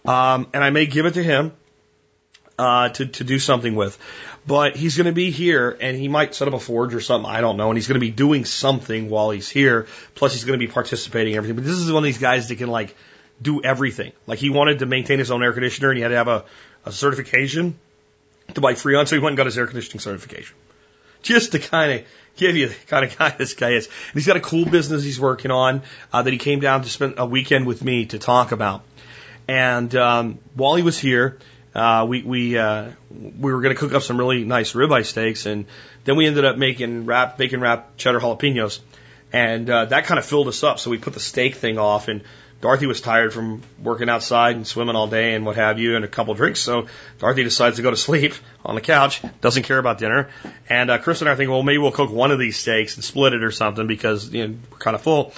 um, 0.06 0.48
and 0.54 0.64
I 0.64 0.70
may 0.70 0.86
give 0.86 1.06
it 1.06 1.14
to 1.14 1.24
him 1.24 1.54
uh, 2.58 2.90
to 2.90 3.06
to 3.06 3.24
do 3.24 3.40
something 3.40 3.76
with. 3.76 3.98
But 4.46 4.76
he's 4.76 4.98
going 4.98 5.06
to 5.06 5.14
be 5.14 5.32
here, 5.32 5.78
and 5.80 5.96
he 5.98 6.08
might 6.08 6.34
set 6.34 6.48
up 6.48 6.54
a 6.54 6.60
forge 6.60 6.96
or 6.96 7.02
something. 7.02 7.30
I 7.30 7.42
don't 7.42 7.58
know. 7.58 7.70
And 7.70 7.78
he's 7.78 7.88
going 7.88 8.00
to 8.00 8.06
be 8.06 8.12
doing 8.12 8.46
something 8.46 9.10
while 9.10 9.30
he's 9.30 9.50
here. 9.50 9.88
Plus, 10.16 10.34
he's 10.34 10.44
going 10.44 10.60
to 10.60 10.66
be 10.66 10.72
participating 10.72 11.34
in 11.34 11.38
everything. 11.38 11.56
But 11.56 11.66
this 11.66 11.78
is 11.78 11.92
one 11.92 12.04
of 12.04 12.06
these 12.06 12.18
guys 12.18 12.48
that 12.48 12.56
can 12.56 12.70
like 12.70 12.96
do 13.42 13.62
everything. 13.64 14.12
Like 14.28 14.40
he 14.40 14.50
wanted 14.50 14.80
to 14.80 14.86
maintain 14.86 15.20
his 15.20 15.32
own 15.32 15.44
air 15.44 15.54
conditioner 15.54 15.90
and 15.90 15.98
he 15.98 16.02
had 16.02 16.10
to 16.10 16.16
have 16.16 16.28
a, 16.28 16.46
a 16.86 16.92
certification 16.92 17.80
to 18.54 18.62
buy 18.62 18.74
Freon, 18.74 19.08
so 19.08 19.16
he 19.16 19.22
went 19.22 19.32
and 19.32 19.38
got 19.38 19.46
his 19.46 19.58
air 19.58 19.68
conditioning 19.68 20.00
certification. 20.00 20.56
Just 21.22 21.52
to 21.52 21.60
kind 21.60 21.92
of 21.92 22.06
give 22.38 22.56
you 22.56 22.70
the 22.70 22.76
kind 22.88 23.06
of 23.06 23.18
guy 23.18 23.30
this 23.38 23.54
guy 23.54 23.72
is. 23.72 23.88
And 23.88 24.14
he's 24.14 24.26
got 24.26 24.38
a 24.38 24.42
cool 24.42 24.66
business 24.66 25.04
he's 25.04 25.20
working 25.20 25.52
on 25.52 25.82
uh, 26.14 26.22
that 26.22 26.32
he 26.32 26.40
came 26.40 26.60
down 26.60 26.84
to 26.84 26.90
spend 26.90 27.16
a 27.18 27.26
weekend 27.26 27.68
with 27.68 27.84
me 27.84 28.06
to 28.08 28.20
talk 28.20 28.52
about. 28.52 28.84
And 29.48 29.94
um, 29.96 30.40
while 30.56 30.76
he 30.76 30.84
was 30.84 30.98
here, 30.98 31.40
uh, 31.74 32.06
we 32.08 32.24
we 32.24 32.58
uh, 32.58 32.92
we 33.10 33.54
were 33.54 33.62
going 33.62 33.76
to 33.76 33.80
cook 33.80 33.94
up 33.94 34.04
some 34.04 34.18
really 34.18 34.44
nice 34.44 34.74
ribeye 34.74 35.06
steaks, 35.06 35.46
and 35.46 35.66
then 36.04 36.16
we 36.16 36.26
ended 36.26 36.46
up 36.46 36.58
making 36.58 37.06
wrap 37.06 37.38
bacon 37.38 37.60
wrap 37.60 37.98
cheddar 37.98 38.20
jalapenos, 38.20 38.80
and 39.32 39.70
uh, 39.70 39.86
that 39.86 40.06
kind 40.06 40.18
of 40.18 40.26
filled 40.26 40.48
us 40.48 40.64
up. 40.64 40.80
So 40.80 40.90
we 40.90 40.98
put 40.98 41.14
the 41.14 41.20
steak 41.20 41.56
thing 41.56 41.78
off, 41.78 42.08
and 42.08 42.24
Dorothy 42.62 42.88
was 42.88 43.00
tired 43.00 43.34
from 43.34 43.62
working 43.82 44.10
outside 44.10 44.58
and 44.58 44.68
swimming 44.68 44.96
all 44.96 45.08
day 45.08 45.34
and 45.34 45.46
what 45.46 45.56
have 45.56 45.80
you, 45.80 45.96
and 45.96 46.04
a 46.04 46.10
couple 46.10 46.34
drinks. 46.34 46.60
So 46.60 46.88
Dorothy 47.18 47.44
decides 47.44 47.78
to 47.78 47.82
go 47.82 47.90
to 47.90 47.98
sleep 47.98 48.34
on 48.66 48.76
the 48.76 48.82
couch, 48.82 49.22
doesn't 49.40 49.64
care 49.64 49.78
about 49.78 49.98
dinner. 49.98 50.30
And 50.68 50.92
uh, 50.92 50.98
Chris 50.98 51.22
and 51.22 51.30
I 51.30 51.36
thinking, 51.36 51.52
well, 51.52 51.64
maybe 51.64 51.78
we'll 51.78 51.92
cook 51.92 52.12
one 52.12 52.32
of 52.32 52.40
these 52.40 52.58
steaks 52.58 52.96
and 52.96 53.04
split 53.04 53.34
it 53.34 53.44
or 53.44 53.52
something 53.52 53.88
because 53.88 54.30
you 54.30 54.48
know, 54.48 54.58
we're 54.72 54.78
kind 54.78 54.96
of 54.96 55.02
full. 55.02 55.34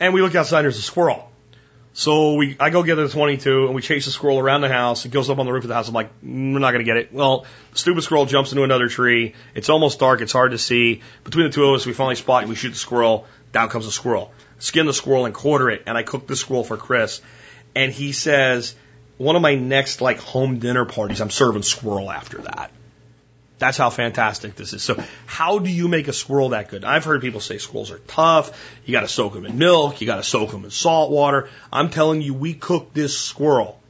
And 0.00 0.12
we 0.12 0.20
look 0.20 0.34
outside, 0.34 0.58
and 0.58 0.64
there's 0.64 0.78
a 0.78 0.82
squirrel. 0.82 1.30
So 1.94 2.34
we, 2.34 2.58
I 2.60 2.68
go 2.68 2.82
get 2.82 2.96
the 2.96 3.08
22 3.08 3.64
and 3.64 3.74
we 3.74 3.80
chase 3.80 4.04
the 4.04 4.10
squirrel 4.10 4.38
around 4.38 4.60
the 4.60 4.68
house. 4.68 5.06
It 5.06 5.12
goes 5.12 5.30
up 5.30 5.38
on 5.38 5.46
the 5.46 5.52
roof 5.52 5.64
of 5.64 5.68
the 5.68 5.74
house. 5.74 5.88
I'm 5.88 5.94
like, 5.94 6.10
we're 6.22 6.58
not 6.58 6.72
going 6.72 6.80
to 6.80 6.84
get 6.84 6.98
it. 6.98 7.10
Well, 7.10 7.46
the 7.72 7.78
stupid 7.78 8.02
squirrel 8.02 8.26
jumps 8.26 8.52
into 8.52 8.64
another 8.64 8.90
tree. 8.90 9.34
It's 9.54 9.70
almost 9.70 9.98
dark. 9.98 10.20
It's 10.20 10.32
hard 10.32 10.50
to 10.50 10.58
see. 10.58 11.00
Between 11.24 11.46
the 11.46 11.52
two 11.52 11.64
of 11.64 11.74
us, 11.74 11.86
we 11.86 11.94
finally 11.94 12.16
spot 12.16 12.42
it. 12.42 12.50
We 12.50 12.54
shoot 12.54 12.68
the 12.68 12.76
squirrel. 12.76 13.26
Down 13.52 13.70
comes 13.70 13.86
the 13.86 13.92
squirrel 13.92 14.30
skin 14.58 14.86
the 14.86 14.92
squirrel 14.92 15.26
and 15.26 15.34
quarter 15.34 15.70
it, 15.70 15.82
and 15.86 15.96
I 15.96 16.02
cooked 16.02 16.28
the 16.28 16.36
squirrel 16.36 16.64
for 16.64 16.76
Chris. 16.76 17.20
And 17.74 17.92
he 17.92 18.12
says, 18.12 18.74
one 19.18 19.36
of 19.36 19.42
my 19.42 19.54
next 19.54 20.00
like 20.00 20.18
home 20.18 20.58
dinner 20.58 20.84
parties, 20.84 21.20
I'm 21.20 21.30
serving 21.30 21.62
squirrel 21.62 22.10
after 22.10 22.38
that. 22.38 22.70
That's 23.58 23.78
how 23.78 23.88
fantastic 23.88 24.54
this 24.54 24.74
is. 24.74 24.82
So, 24.82 25.02
how 25.24 25.58
do 25.58 25.70
you 25.70 25.88
make 25.88 26.08
a 26.08 26.12
squirrel 26.12 26.50
that 26.50 26.68
good? 26.68 26.84
I've 26.84 27.04
heard 27.04 27.22
people 27.22 27.40
say 27.40 27.56
squirrels 27.56 27.90
are 27.90 28.00
tough. 28.00 28.78
You 28.84 28.92
got 28.92 29.00
to 29.00 29.08
soak 29.08 29.32
them 29.32 29.46
in 29.46 29.56
milk. 29.56 30.00
You 30.00 30.06
got 30.06 30.16
to 30.16 30.22
soak 30.22 30.50
them 30.50 30.64
in 30.64 30.70
salt 30.70 31.10
water. 31.10 31.48
I'm 31.72 31.88
telling 31.88 32.20
you, 32.20 32.34
we 32.34 32.52
cooked 32.52 32.94
this 32.94 33.18
squirrel 33.18 33.80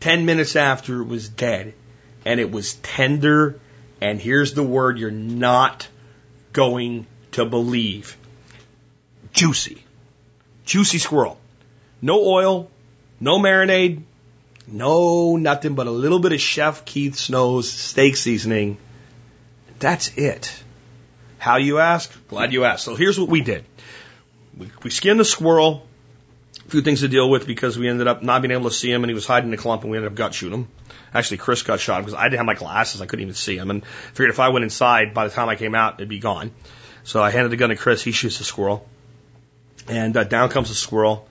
10 0.00 0.26
minutes 0.26 0.54
after 0.54 1.00
it 1.00 1.06
was 1.06 1.28
dead, 1.30 1.72
and 2.26 2.40
it 2.40 2.50
was 2.50 2.74
tender. 2.74 3.58
And 4.02 4.20
here's 4.20 4.52
the 4.52 4.62
word 4.62 4.98
you're 4.98 5.10
not 5.10 5.88
going 6.52 7.06
to 7.32 7.46
believe 7.46 8.18
juicy. 9.32 9.84
Juicy 10.70 10.98
squirrel. 10.98 11.36
No 12.00 12.24
oil, 12.24 12.70
no 13.18 13.40
marinade, 13.40 14.02
no 14.68 15.36
nothing 15.36 15.74
but 15.74 15.88
a 15.88 15.90
little 15.90 16.20
bit 16.20 16.30
of 16.30 16.40
Chef 16.40 16.84
Keith 16.84 17.16
Snow's 17.16 17.68
steak 17.68 18.14
seasoning. 18.14 18.78
That's 19.80 20.16
it. 20.16 20.62
How 21.38 21.56
you 21.56 21.80
ask? 21.80 22.12
Glad 22.28 22.52
you 22.52 22.66
asked. 22.66 22.84
So 22.84 22.94
here's 22.94 23.18
what 23.18 23.28
we 23.28 23.40
did. 23.40 23.64
We, 24.56 24.70
we 24.84 24.90
skinned 24.90 25.18
the 25.18 25.24
squirrel. 25.24 25.88
A 26.64 26.70
few 26.70 26.82
things 26.82 27.00
to 27.00 27.08
deal 27.08 27.28
with 27.28 27.48
because 27.48 27.76
we 27.76 27.88
ended 27.88 28.06
up 28.06 28.22
not 28.22 28.40
being 28.40 28.52
able 28.52 28.70
to 28.70 28.76
see 28.76 28.92
him 28.92 29.02
and 29.02 29.10
he 29.10 29.14
was 29.14 29.26
hiding 29.26 29.48
in 29.48 29.54
a 29.54 29.60
clump 29.60 29.82
and 29.82 29.90
we 29.90 29.96
ended 29.96 30.12
up 30.12 30.16
gut 30.16 30.34
shooting 30.34 30.60
him. 30.60 30.68
Actually, 31.12 31.38
Chris 31.38 31.64
got 31.64 31.80
shot 31.80 31.98
because 31.98 32.14
I 32.14 32.26
didn't 32.26 32.36
have 32.36 32.46
my 32.46 32.54
glasses. 32.54 33.00
I 33.00 33.06
couldn't 33.06 33.24
even 33.24 33.34
see 33.34 33.56
him 33.56 33.70
and 33.70 33.84
figured 33.84 34.30
if 34.30 34.38
I 34.38 34.50
went 34.50 34.62
inside, 34.62 35.14
by 35.14 35.26
the 35.26 35.34
time 35.34 35.48
I 35.48 35.56
came 35.56 35.74
out, 35.74 35.94
it'd 35.94 36.08
be 36.08 36.20
gone. 36.20 36.52
So 37.02 37.20
I 37.20 37.32
handed 37.32 37.50
the 37.50 37.56
gun 37.56 37.70
to 37.70 37.76
Chris. 37.76 38.04
He 38.04 38.12
shoots 38.12 38.38
the 38.38 38.44
squirrel. 38.44 38.86
And 39.90 40.16
uh, 40.16 40.24
down 40.24 40.50
comes 40.50 40.68
the 40.68 40.74
squirrel, 40.74 41.28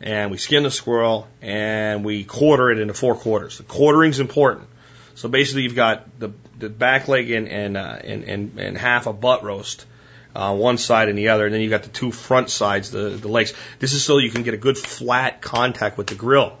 and 0.00 0.30
we 0.30 0.36
skin 0.36 0.62
the 0.62 0.70
squirrel, 0.70 1.26
and 1.40 2.04
we 2.04 2.24
quarter 2.24 2.70
it 2.70 2.78
into 2.78 2.92
four 2.92 3.14
quarters. 3.14 3.56
The 3.58 3.64
quartering's 3.64 4.20
important. 4.20 4.68
So 5.14 5.28
basically, 5.28 5.62
you've 5.62 5.74
got 5.74 6.18
the, 6.18 6.32
the 6.58 6.68
back 6.68 7.08
leg 7.08 7.30
and, 7.30 7.48
and, 7.48 7.76
uh, 7.76 7.98
and, 8.04 8.24
and, 8.24 8.58
and 8.58 8.76
half 8.76 9.06
a 9.06 9.12
butt 9.12 9.42
roast 9.42 9.86
uh, 10.34 10.54
one 10.54 10.76
side 10.76 11.08
and 11.08 11.16
the 11.16 11.28
other, 11.28 11.46
and 11.46 11.54
then 11.54 11.62
you've 11.62 11.70
got 11.70 11.84
the 11.84 11.88
two 11.88 12.10
front 12.10 12.50
sides, 12.50 12.90
the, 12.90 13.10
the 13.10 13.28
legs. 13.28 13.54
This 13.78 13.92
is 13.92 14.04
so 14.04 14.18
you 14.18 14.30
can 14.30 14.42
get 14.42 14.52
a 14.52 14.58
good 14.58 14.76
flat 14.76 15.40
contact 15.40 15.96
with 15.96 16.08
the 16.08 16.14
grill. 16.14 16.58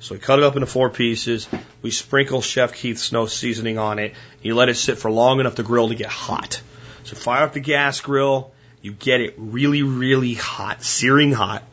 So 0.00 0.14
we 0.14 0.18
cut 0.18 0.38
it 0.38 0.44
up 0.44 0.56
into 0.56 0.66
four 0.66 0.90
pieces. 0.90 1.48
We 1.80 1.90
sprinkle 1.90 2.42
Chef 2.42 2.74
Keith 2.74 2.98
Snow 2.98 3.26
seasoning 3.26 3.78
on 3.78 3.98
it. 3.98 4.14
You 4.42 4.54
let 4.54 4.68
it 4.68 4.74
sit 4.74 4.98
for 4.98 5.10
long 5.10 5.40
enough 5.40 5.54
to 5.54 5.62
grill 5.62 5.88
to 5.88 5.94
get 5.94 6.08
hot. 6.08 6.60
So 7.04 7.16
fire 7.16 7.44
up 7.44 7.54
the 7.54 7.60
gas 7.60 8.00
grill. 8.00 8.52
You 8.86 8.92
get 8.92 9.20
it 9.20 9.34
really, 9.36 9.82
really 9.82 10.34
hot, 10.34 10.80
searing 10.80 11.32
hot. 11.32 11.64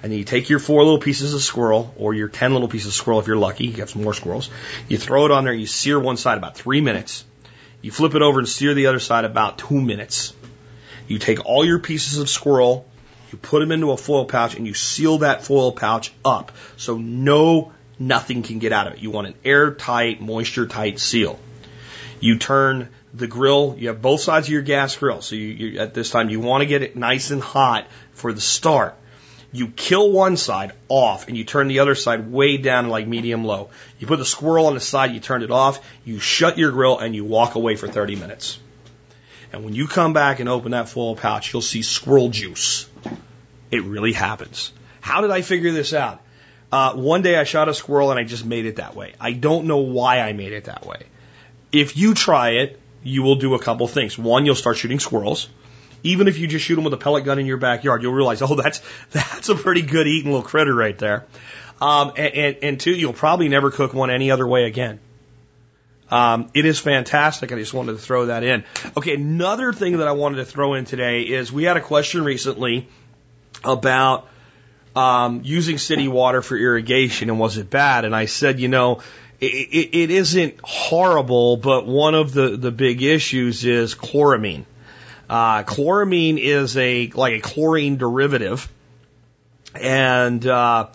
And 0.00 0.12
then 0.12 0.18
you 0.20 0.24
take 0.24 0.48
your 0.48 0.60
four 0.60 0.84
little 0.84 1.00
pieces 1.00 1.34
of 1.34 1.42
squirrel, 1.42 1.92
or 1.96 2.14
your 2.14 2.28
ten 2.28 2.52
little 2.52 2.68
pieces 2.68 2.86
of 2.86 2.94
squirrel 2.94 3.18
if 3.18 3.26
you're 3.26 3.36
lucky, 3.36 3.66
you 3.66 3.72
have 3.78 3.90
some 3.90 4.04
more 4.04 4.14
squirrels. 4.14 4.48
You 4.88 4.96
throw 4.96 5.24
it 5.24 5.32
on 5.32 5.42
there, 5.42 5.52
you 5.52 5.66
sear 5.66 5.98
one 5.98 6.16
side 6.16 6.38
about 6.38 6.56
three 6.56 6.80
minutes. 6.80 7.24
You 7.82 7.90
flip 7.90 8.14
it 8.14 8.22
over 8.22 8.38
and 8.38 8.48
sear 8.48 8.74
the 8.74 8.86
other 8.86 9.00
side 9.00 9.24
about 9.24 9.58
two 9.58 9.80
minutes. 9.80 10.34
You 11.08 11.18
take 11.18 11.44
all 11.44 11.64
your 11.64 11.80
pieces 11.80 12.18
of 12.18 12.28
squirrel, 12.28 12.86
you 13.32 13.38
put 13.38 13.58
them 13.58 13.72
into 13.72 13.90
a 13.90 13.96
foil 13.96 14.26
pouch, 14.26 14.54
and 14.54 14.68
you 14.68 14.74
seal 14.74 15.18
that 15.18 15.42
foil 15.42 15.72
pouch 15.72 16.12
up 16.24 16.52
so 16.76 16.96
no 16.96 17.72
nothing 17.98 18.44
can 18.44 18.60
get 18.60 18.72
out 18.72 18.86
of 18.86 18.92
it. 18.92 19.00
You 19.00 19.10
want 19.10 19.26
an 19.26 19.34
airtight, 19.44 20.20
moisture 20.20 20.68
tight 20.68 21.00
seal. 21.00 21.40
You 22.20 22.38
turn 22.38 22.90
the 23.16 23.26
grill, 23.26 23.74
you 23.78 23.88
have 23.88 24.02
both 24.02 24.20
sides 24.20 24.46
of 24.46 24.52
your 24.52 24.62
gas 24.62 24.96
grill. 24.96 25.22
So 25.22 25.34
you, 25.34 25.48
you, 25.48 25.78
at 25.78 25.94
this 25.94 26.10
time, 26.10 26.28
you 26.28 26.40
want 26.40 26.62
to 26.62 26.66
get 26.66 26.82
it 26.82 26.96
nice 26.96 27.30
and 27.30 27.42
hot 27.42 27.86
for 28.12 28.32
the 28.32 28.40
start. 28.40 28.94
You 29.52 29.68
kill 29.68 30.10
one 30.10 30.36
side 30.36 30.72
off 30.88 31.28
and 31.28 31.36
you 31.36 31.44
turn 31.44 31.68
the 31.68 31.78
other 31.78 31.94
side 31.94 32.30
way 32.30 32.58
down 32.58 32.88
like 32.88 33.06
medium 33.06 33.44
low. 33.44 33.70
You 33.98 34.06
put 34.06 34.18
the 34.18 34.24
squirrel 34.24 34.66
on 34.66 34.74
the 34.74 34.80
side, 34.80 35.12
you 35.12 35.20
turn 35.20 35.42
it 35.42 35.50
off, 35.50 35.80
you 36.04 36.18
shut 36.18 36.58
your 36.58 36.72
grill 36.72 36.98
and 36.98 37.14
you 37.14 37.24
walk 37.24 37.54
away 37.54 37.76
for 37.76 37.88
30 37.88 38.16
minutes. 38.16 38.58
And 39.52 39.64
when 39.64 39.74
you 39.74 39.86
come 39.86 40.12
back 40.12 40.40
and 40.40 40.48
open 40.48 40.72
that 40.72 40.88
foil 40.88 41.16
pouch, 41.16 41.52
you'll 41.52 41.62
see 41.62 41.82
squirrel 41.82 42.28
juice. 42.28 42.88
It 43.70 43.82
really 43.84 44.12
happens. 44.12 44.72
How 45.00 45.22
did 45.22 45.30
I 45.30 45.40
figure 45.40 45.72
this 45.72 45.94
out? 45.94 46.20
Uh, 46.70 46.94
one 46.94 47.22
day 47.22 47.38
I 47.38 47.44
shot 47.44 47.68
a 47.68 47.74
squirrel 47.74 48.10
and 48.10 48.18
I 48.18 48.24
just 48.24 48.44
made 48.44 48.66
it 48.66 48.76
that 48.76 48.94
way. 48.94 49.14
I 49.20 49.32
don't 49.32 49.66
know 49.66 49.78
why 49.78 50.20
I 50.20 50.32
made 50.32 50.52
it 50.52 50.64
that 50.64 50.84
way. 50.84 51.04
If 51.72 51.96
you 51.96 52.12
try 52.14 52.50
it, 52.50 52.80
you 53.06 53.22
will 53.22 53.36
do 53.36 53.54
a 53.54 53.58
couple 53.58 53.86
things. 53.86 54.18
One, 54.18 54.46
you'll 54.46 54.56
start 54.56 54.76
shooting 54.76 54.98
squirrels. 54.98 55.48
Even 56.02 56.28
if 56.28 56.38
you 56.38 56.46
just 56.46 56.64
shoot 56.64 56.74
them 56.74 56.84
with 56.84 56.92
a 56.92 56.98
pellet 56.98 57.24
gun 57.24 57.38
in 57.38 57.46
your 57.46 57.56
backyard, 57.56 58.02
you'll 58.02 58.12
realize, 58.12 58.42
oh, 58.42 58.54
that's 58.54 58.82
that's 59.12 59.48
a 59.48 59.54
pretty 59.54 59.82
good 59.82 60.06
eating 60.06 60.30
little 60.30 60.46
critter 60.46 60.74
right 60.74 60.98
there. 60.98 61.26
Um, 61.80 62.12
and, 62.16 62.34
and, 62.34 62.56
and 62.62 62.80
two, 62.80 62.92
you'll 62.92 63.12
probably 63.12 63.48
never 63.48 63.70
cook 63.70 63.94
one 63.94 64.10
any 64.10 64.30
other 64.30 64.46
way 64.46 64.64
again. 64.64 64.98
Um, 66.10 66.50
it 66.54 66.64
is 66.64 66.78
fantastic. 66.78 67.52
I 67.52 67.56
just 67.56 67.74
wanted 67.74 67.92
to 67.92 67.98
throw 67.98 68.26
that 68.26 68.42
in. 68.42 68.64
Okay, 68.96 69.14
another 69.14 69.72
thing 69.72 69.98
that 69.98 70.08
I 70.08 70.12
wanted 70.12 70.36
to 70.36 70.44
throw 70.44 70.74
in 70.74 70.84
today 70.84 71.22
is 71.22 71.52
we 71.52 71.64
had 71.64 71.76
a 71.76 71.80
question 71.80 72.24
recently 72.24 72.88
about 73.64 74.28
um, 74.94 75.42
using 75.44 75.78
city 75.78 76.08
water 76.08 76.42
for 76.42 76.56
irrigation 76.56 77.28
and 77.28 77.38
was 77.38 77.58
it 77.58 77.68
bad? 77.68 78.04
And 78.04 78.14
I 78.14 78.26
said, 78.26 78.60
you 78.60 78.68
know, 78.68 79.02
it, 79.40 79.90
it, 79.92 80.10
isn't 80.10 80.60
horrible, 80.62 81.56
but 81.56 81.86
one 81.86 82.14
of 82.14 82.32
the, 82.32 82.56
the 82.56 82.70
big 82.70 83.02
issues 83.02 83.64
is 83.64 83.94
chloramine. 83.94 84.64
Uh, 85.28 85.62
chloramine 85.64 86.38
is 86.38 86.76
a 86.76 87.08
like 87.08 87.34
a 87.34 87.40
chlorine 87.40 87.96
derivative, 87.96 88.70
and 89.74 90.46
uh, 90.46 90.88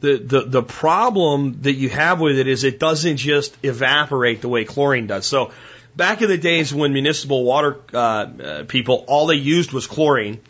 the, 0.00 0.16
the 0.16 0.40
the 0.42 0.62
problem 0.62 1.62
that 1.62 1.74
you 1.74 1.88
have 1.90 2.20
with 2.20 2.38
it 2.38 2.46
is 2.48 2.64
it 2.64 2.78
doesn't 2.78 3.18
just 3.18 3.56
evaporate 3.62 4.40
the 4.40 4.48
way 4.48 4.64
chlorine 4.64 5.06
does. 5.06 5.26
So 5.26 5.52
back 5.96 6.22
in 6.22 6.28
the 6.28 6.38
days 6.38 6.74
when 6.74 6.92
municipal 6.92 7.44
water 7.44 7.80
uh, 7.92 7.98
uh, 7.98 8.64
people 8.64 9.04
all 9.06 9.26
they 9.26 9.36
used 9.36 9.72
was 9.72 9.86
chlorine. 9.86 10.40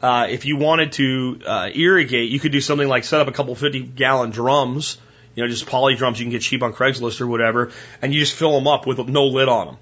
Uh, 0.00 0.26
if 0.28 0.46
you 0.46 0.56
wanted 0.56 0.92
to 0.92 1.40
uh, 1.46 1.70
irrigate, 1.72 2.30
you 2.30 2.40
could 2.40 2.52
do 2.52 2.60
something 2.60 2.88
like 2.88 3.04
set 3.04 3.20
up 3.20 3.28
a 3.28 3.32
couple 3.32 3.54
50 3.54 3.80
gallon 3.82 4.30
drums, 4.30 4.98
you 5.34 5.42
know, 5.42 5.48
just 5.48 5.66
poly 5.66 5.94
drums 5.94 6.18
you 6.18 6.24
can 6.24 6.32
get 6.32 6.42
cheap 6.42 6.62
on 6.62 6.72
Craigslist 6.72 7.20
or 7.20 7.26
whatever, 7.26 7.72
and 8.00 8.12
you 8.12 8.20
just 8.20 8.34
fill 8.34 8.52
them 8.52 8.66
up 8.66 8.86
with 8.86 8.98
no 9.08 9.26
lid 9.26 9.48
on 9.48 9.66
them. 9.66 9.76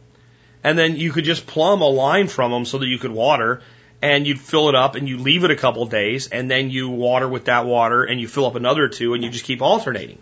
And 0.62 0.78
then 0.78 0.96
you 0.96 1.12
could 1.12 1.24
just 1.24 1.46
plumb 1.46 1.80
a 1.80 1.88
line 1.88 2.28
from 2.28 2.50
them 2.50 2.64
so 2.64 2.78
that 2.78 2.86
you 2.86 2.98
could 2.98 3.10
water 3.10 3.62
and 4.02 4.26
you'd 4.26 4.40
fill 4.40 4.68
it 4.68 4.74
up 4.74 4.94
and 4.94 5.08
you 5.08 5.18
leave 5.18 5.44
it 5.44 5.50
a 5.50 5.56
couple 5.56 5.84
days 5.86 6.28
and 6.28 6.50
then 6.50 6.70
you 6.70 6.88
water 6.88 7.28
with 7.28 7.46
that 7.46 7.66
water 7.66 8.04
and 8.04 8.20
you 8.20 8.28
fill 8.28 8.46
up 8.46 8.54
another 8.54 8.88
two 8.88 9.14
and 9.14 9.24
you 9.24 9.30
just 9.30 9.44
keep 9.44 9.62
alternating. 9.62 10.18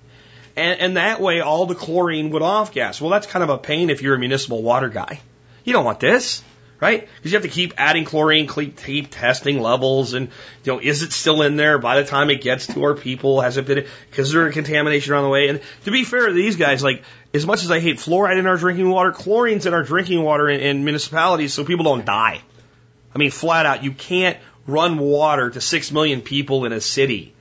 And, 0.57 0.81
and 0.81 0.97
that 0.97 1.21
way 1.21 1.41
all 1.41 1.67
the 1.67 1.75
chlorine 1.75 2.31
would 2.31 2.43
off 2.43 2.73
gas. 2.73 3.01
Well, 3.01 3.11
that's 3.11 3.27
kind 3.27 3.43
of 3.43 3.51
a 3.51 3.59
pain 3.59 3.91
if 3.91 4.03
you're 4.03 4.15
a 4.15 4.19
municipal 4.19 4.63
water 4.63 4.89
guy. 4.89 5.21
You 5.65 5.73
don't 5.73 5.85
want 5.85 6.01
this, 6.01 6.43
right? 6.81 7.09
Because 7.17 7.33
you 7.33 7.37
have 7.37 7.43
to 7.43 7.49
keep 7.49 7.75
adding 7.77 8.05
chlorine, 8.05 8.47
keep, 8.47 8.77
keep 8.77 9.11
testing 9.11 9.61
levels 9.61 10.15
and, 10.15 10.29
you 10.65 10.73
know, 10.73 10.81
is 10.81 11.03
it 11.03 11.13
still 11.13 11.43
in 11.43 11.57
there 11.57 11.79
by 11.79 12.01
the 12.01 12.09
time 12.09 12.31
it 12.31 12.41
gets 12.41 12.67
to 12.69 12.85
our 12.85 12.95
people? 12.95 13.41
Has 13.41 13.57
it 13.57 13.67
been, 13.67 13.87
because 14.11 14.33
there 14.33 14.51
contamination 14.53 15.13
around 15.13 15.25
the 15.25 15.31
way? 15.31 15.49
And 15.49 15.61
to 15.85 15.91
be 15.91 16.05
fair 16.05 16.29
to 16.29 16.33
these 16.33 16.57
guys, 16.57 16.83
like, 16.83 17.03
as 17.35 17.45
much 17.45 17.65
as 17.65 17.71
I 17.71 17.81
hate 17.81 17.97
fluoride 17.97 18.39
in 18.39 18.47
our 18.47 18.57
drinking 18.57 18.89
water, 18.89 19.13
chlorine's 19.13 19.67
in 19.67 19.75
our 19.75 19.83
drinking 19.83 20.23
water 20.23 20.49
in, 20.49 20.61
in 20.61 20.85
municipalities 20.85 21.53
so 21.53 21.65
people 21.65 21.85
don't 21.85 22.05
die. 22.05 22.41
I 23.15 23.19
mean, 23.19 23.31
flat 23.31 23.67
out, 23.67 23.83
you 23.83 23.93
can't 23.93 24.39
run 24.67 24.99
water 24.99 25.51
to 25.51 25.61
six 25.61 25.91
million 25.91 26.21
people 26.21 26.65
in 26.65 26.73
a 26.73 26.81
city 26.81 27.35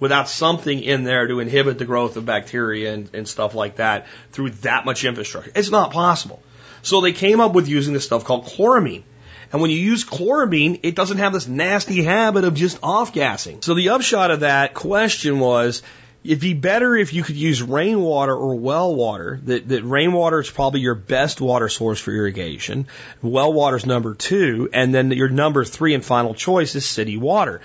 without 0.00 0.28
something 0.28 0.82
in 0.82 1.04
there 1.04 1.28
to 1.28 1.38
inhibit 1.38 1.78
the 1.78 1.84
growth 1.84 2.16
of 2.16 2.26
bacteria 2.26 2.92
and, 2.92 3.08
and 3.14 3.28
stuff 3.28 3.54
like 3.54 3.76
that 3.76 4.08
through 4.32 4.50
that 4.50 4.84
much 4.84 5.04
infrastructure. 5.04 5.52
It's 5.54 5.70
not 5.70 5.92
possible. 5.92 6.42
So 6.82 7.00
they 7.00 7.12
came 7.12 7.40
up 7.40 7.52
with 7.52 7.68
using 7.68 7.94
this 7.94 8.04
stuff 8.04 8.24
called 8.24 8.46
chloramine. 8.46 9.04
And 9.52 9.60
when 9.60 9.70
you 9.70 9.78
use 9.78 10.04
chloramine, 10.04 10.80
it 10.82 10.94
doesn't 10.94 11.18
have 11.18 11.32
this 11.32 11.46
nasty 11.46 12.02
habit 12.02 12.44
of 12.44 12.54
just 12.54 12.78
off 12.82 13.12
gassing. 13.12 13.62
So 13.62 13.74
the 13.74 13.90
upshot 13.90 14.30
of 14.30 14.40
that 14.40 14.74
question 14.74 15.38
was, 15.40 15.82
It'd 16.24 16.40
be 16.40 16.54
better 16.54 16.94
if 16.94 17.12
you 17.12 17.24
could 17.24 17.34
use 17.34 17.60
rainwater 17.62 18.34
or 18.34 18.54
well 18.54 18.94
water. 18.94 19.40
That, 19.42 19.68
that 19.68 19.82
rainwater 19.82 20.38
is 20.38 20.48
probably 20.48 20.80
your 20.80 20.94
best 20.94 21.40
water 21.40 21.68
source 21.68 21.98
for 21.98 22.12
irrigation. 22.12 22.86
Well 23.22 23.52
water 23.52 23.76
is 23.76 23.86
number 23.86 24.14
two, 24.14 24.70
and 24.72 24.94
then 24.94 25.10
your 25.10 25.28
number 25.28 25.64
three 25.64 25.94
and 25.94 26.04
final 26.04 26.34
choice 26.34 26.76
is 26.76 26.86
city 26.86 27.16
water. 27.16 27.60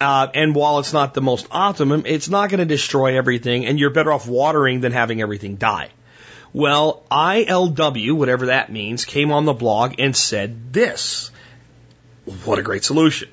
Uh, 0.00 0.28
and 0.32 0.54
while 0.54 0.78
it's 0.78 0.92
not 0.92 1.12
the 1.12 1.20
most 1.20 1.48
optimum, 1.50 2.04
it's 2.06 2.30
not 2.30 2.48
going 2.48 2.60
to 2.60 2.64
destroy 2.64 3.18
everything, 3.18 3.66
and 3.66 3.78
you're 3.78 3.90
better 3.90 4.12
off 4.12 4.26
watering 4.26 4.80
than 4.80 4.92
having 4.92 5.20
everything 5.20 5.56
die. 5.56 5.90
Well, 6.52 7.02
ILW, 7.10 8.12
whatever 8.12 8.46
that 8.46 8.72
means, 8.72 9.04
came 9.04 9.32
on 9.32 9.44
the 9.44 9.52
blog 9.52 9.96
and 9.98 10.16
said 10.16 10.72
this. 10.72 11.30
What 12.44 12.58
a 12.58 12.62
great 12.62 12.84
solution. 12.84 13.28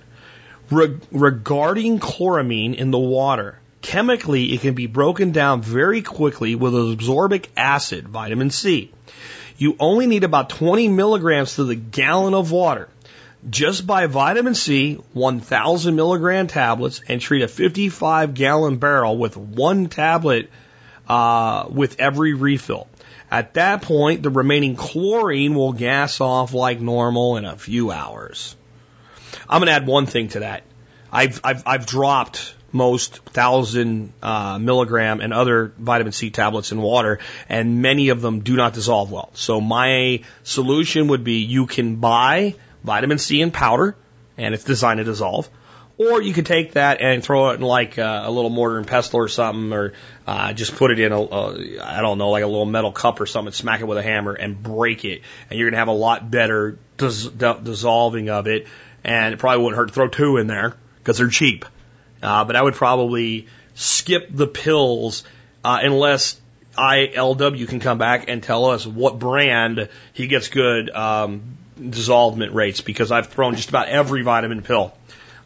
Re- 0.69 0.99
regarding 1.11 1.99
chloramine 1.99 2.75
in 2.75 2.91
the 2.91 2.99
water, 2.99 3.59
Chemically, 3.85 4.51
it 4.51 4.61
can 4.61 4.73
be 4.73 4.87
broken 4.87 5.31
down 5.31 5.61
very 5.61 6.01
quickly 6.01 6.55
with 6.55 6.73
ascorbic 6.73 7.45
acid, 7.55 8.07
vitamin 8.07 8.49
C. 8.49 8.91
You 9.59 9.75
only 9.79 10.07
need 10.07 10.23
about 10.23 10.49
20 10.49 10.87
milligrams 10.87 11.57
to 11.57 11.65
the 11.65 11.75
gallon 11.75 12.33
of 12.33 12.49
water. 12.49 12.89
Just 13.47 13.85
buy 13.85 14.07
vitamin 14.07 14.55
C, 14.55 14.95
1000 15.13 15.95
milligram 15.95 16.47
tablets, 16.47 16.99
and 17.07 17.21
treat 17.21 17.43
a 17.43 17.47
55 17.47 18.33
gallon 18.33 18.77
barrel 18.77 19.19
with 19.19 19.37
one 19.37 19.85
tablet 19.85 20.49
uh, 21.07 21.67
with 21.69 21.99
every 21.99 22.33
refill. 22.33 22.87
At 23.35 23.55
that 23.55 23.81
point, 23.81 24.23
the 24.23 24.29
remaining 24.29 24.77
chlorine 24.77 25.55
will 25.55 25.73
gas 25.73 26.21
off 26.21 26.53
like 26.53 26.79
normal 26.79 27.35
in 27.35 27.43
a 27.43 27.57
few 27.57 27.91
hours. 27.91 28.55
I'm 29.49 29.59
going 29.59 29.67
to 29.67 29.73
add 29.73 29.85
one 29.85 30.05
thing 30.05 30.29
to 30.29 30.39
that. 30.39 30.63
I've, 31.11 31.41
I've, 31.43 31.63
I've 31.65 31.85
dropped 31.85 32.55
most 32.71 33.17
thousand 33.25 34.13
uh, 34.23 34.57
milligram 34.57 35.19
and 35.19 35.33
other 35.33 35.73
vitamin 35.77 36.13
C 36.13 36.29
tablets 36.29 36.71
in 36.71 36.81
water, 36.81 37.19
and 37.49 37.81
many 37.81 38.07
of 38.07 38.21
them 38.21 38.39
do 38.39 38.55
not 38.55 38.73
dissolve 38.73 39.11
well. 39.11 39.31
So 39.33 39.59
my 39.59 40.23
solution 40.43 41.09
would 41.09 41.25
be 41.25 41.39
you 41.43 41.65
can 41.65 41.97
buy 41.97 42.55
vitamin 42.85 43.17
C 43.17 43.41
in 43.41 43.51
powder, 43.51 43.97
and 44.37 44.55
it's 44.55 44.63
designed 44.63 44.99
to 44.99 45.03
dissolve. 45.03 45.49
Or 45.97 46.21
you 46.21 46.33
could 46.33 46.45
take 46.45 46.73
that 46.73 46.99
and 46.99 47.23
throw 47.23 47.51
it 47.51 47.55
in 47.55 47.61
like 47.61 47.97
uh, 47.97 48.23
a 48.25 48.31
little 48.31 48.49
mortar 48.49 48.77
and 48.77 48.85
pestle 48.85 49.17
or 49.17 49.29
something, 49.29 49.71
or 49.71 49.93
uh, 50.27 50.51
just 50.51 50.75
put 50.75 50.91
it 50.91 50.99
in 50.99 51.13
a, 51.13 51.21
a, 51.21 51.79
I 51.79 52.01
don't 52.01 52.17
know, 52.17 52.31
like 52.31 52.43
a 52.43 52.47
little 52.47 52.65
metal 52.65 52.91
cup 52.91 53.21
or 53.21 53.25
something, 53.25 53.53
smack 53.53 53.79
it 53.79 53.85
with 53.85 53.97
a 53.97 54.03
hammer 54.03 54.33
and 54.33 54.61
break 54.61 55.05
it, 55.05 55.21
and 55.49 55.57
you're 55.57 55.69
gonna 55.69 55.79
have 55.79 55.87
a 55.87 55.93
lot 55.93 56.29
better 56.29 56.77
dis- 56.97 57.27
dissolving 57.27 58.29
of 58.29 58.47
it. 58.47 58.67
And 59.05 59.33
it 59.33 59.37
probably 59.37 59.63
wouldn't 59.63 59.77
hurt 59.77 59.87
to 59.87 59.93
throw 59.93 60.07
two 60.09 60.37
in 60.37 60.47
there 60.47 60.75
because 60.97 61.19
they're 61.19 61.29
cheap. 61.29 61.63
Uh, 62.21 62.43
but 62.43 62.55
I 62.55 62.61
would 62.61 62.73
probably 62.73 63.47
skip 63.75 64.27
the 64.31 64.47
pills 64.47 65.23
uh, 65.63 65.79
unless 65.81 66.41
ILW 66.77 67.67
can 67.67 67.79
come 67.79 67.99
back 67.99 68.25
and 68.27 68.43
tell 68.43 68.65
us 68.65 68.85
what 68.85 69.19
brand 69.19 69.89
he 70.13 70.27
gets 70.27 70.49
good 70.49 70.89
um, 70.89 71.57
dissolvement 71.79 72.53
rates 72.53 72.81
because 72.81 73.11
I've 73.11 73.27
thrown 73.27 73.55
just 73.55 73.69
about 73.69 73.87
every 73.87 74.23
vitamin 74.23 74.61
pill 74.61 74.93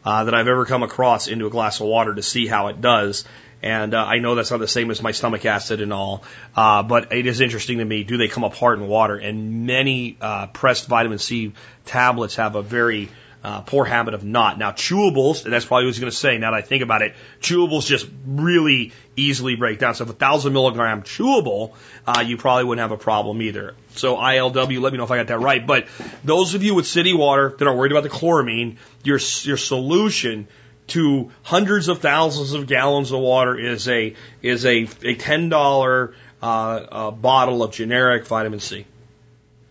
uh, 0.04 0.24
that 0.24 0.34
I've 0.34 0.48
ever 0.48 0.64
come 0.66 0.82
across 0.82 1.28
into 1.28 1.46
a 1.46 1.50
glass 1.50 1.80
of 1.80 1.86
water 1.86 2.14
to 2.14 2.22
see 2.22 2.46
how 2.46 2.68
it 2.68 2.80
does. 2.80 3.24
And 3.62 3.92
uh, 3.92 4.04
I 4.04 4.20
know 4.20 4.34
that's 4.34 4.50
not 4.50 4.60
the 4.60 4.68
same 4.68 4.90
as 4.90 5.02
my 5.02 5.12
stomach 5.12 5.44
acid 5.44 5.82
and 5.82 5.92
all, 5.92 6.24
uh, 6.56 6.82
but 6.82 7.12
it 7.12 7.26
is 7.26 7.40
interesting 7.40 7.78
to 7.78 7.84
me. 7.84 8.04
Do 8.04 8.16
they 8.16 8.28
come 8.28 8.44
apart 8.44 8.78
in 8.78 8.88
water? 8.88 9.16
And 9.16 9.66
many 9.66 10.16
uh, 10.20 10.46
pressed 10.46 10.88
vitamin 10.88 11.18
C 11.18 11.52
tablets 11.84 12.36
have 12.36 12.54
a 12.54 12.62
very 12.62 13.10
uh, 13.42 13.62
poor 13.62 13.84
habit 13.84 14.14
of 14.14 14.24
not. 14.24 14.58
Now, 14.58 14.72
chewables, 14.72 15.44
and 15.44 15.52
that's 15.52 15.64
probably 15.64 15.84
what 15.84 15.88
was 15.88 15.98
going 15.98 16.10
to 16.10 16.16
say 16.16 16.38
now 16.38 16.50
that 16.50 16.58
I 16.58 16.60
think 16.60 16.82
about 16.82 17.02
it, 17.02 17.14
chewables 17.40 17.86
just 17.86 18.06
really 18.26 18.92
easily 19.16 19.56
break 19.56 19.78
down. 19.78 19.94
So 19.94 20.04
if 20.04 20.10
a 20.10 20.14
thousand 20.14 20.52
milligram 20.52 21.02
chewable, 21.02 21.74
uh, 22.06 22.20
you 22.20 22.36
probably 22.36 22.64
wouldn't 22.64 22.82
have 22.82 22.92
a 22.92 23.02
problem 23.02 23.40
either. 23.42 23.74
So 23.94 24.16
ILW, 24.16 24.80
let 24.80 24.92
me 24.92 24.98
know 24.98 25.04
if 25.04 25.10
I 25.10 25.16
got 25.16 25.28
that 25.28 25.38
right. 25.38 25.66
But 25.66 25.86
those 26.22 26.54
of 26.54 26.62
you 26.62 26.74
with 26.74 26.86
city 26.86 27.14
water 27.14 27.54
that 27.58 27.66
are 27.66 27.74
worried 27.74 27.92
about 27.92 28.02
the 28.02 28.10
chloramine, 28.10 28.76
your, 29.04 29.18
your 29.42 29.56
solution 29.56 30.46
to 30.88 31.30
hundreds 31.42 31.88
of 31.88 32.00
thousands 32.00 32.52
of 32.52 32.66
gallons 32.66 33.10
of 33.10 33.20
water 33.20 33.58
is 33.58 33.88
a, 33.88 34.14
is 34.42 34.66
a, 34.66 34.82
a 34.82 35.14
$10, 35.14 36.14
uh, 36.42 36.46
uh, 36.46 37.10
bottle 37.10 37.62
of 37.62 37.72
generic 37.72 38.26
vitamin 38.26 38.60
C. 38.60 38.86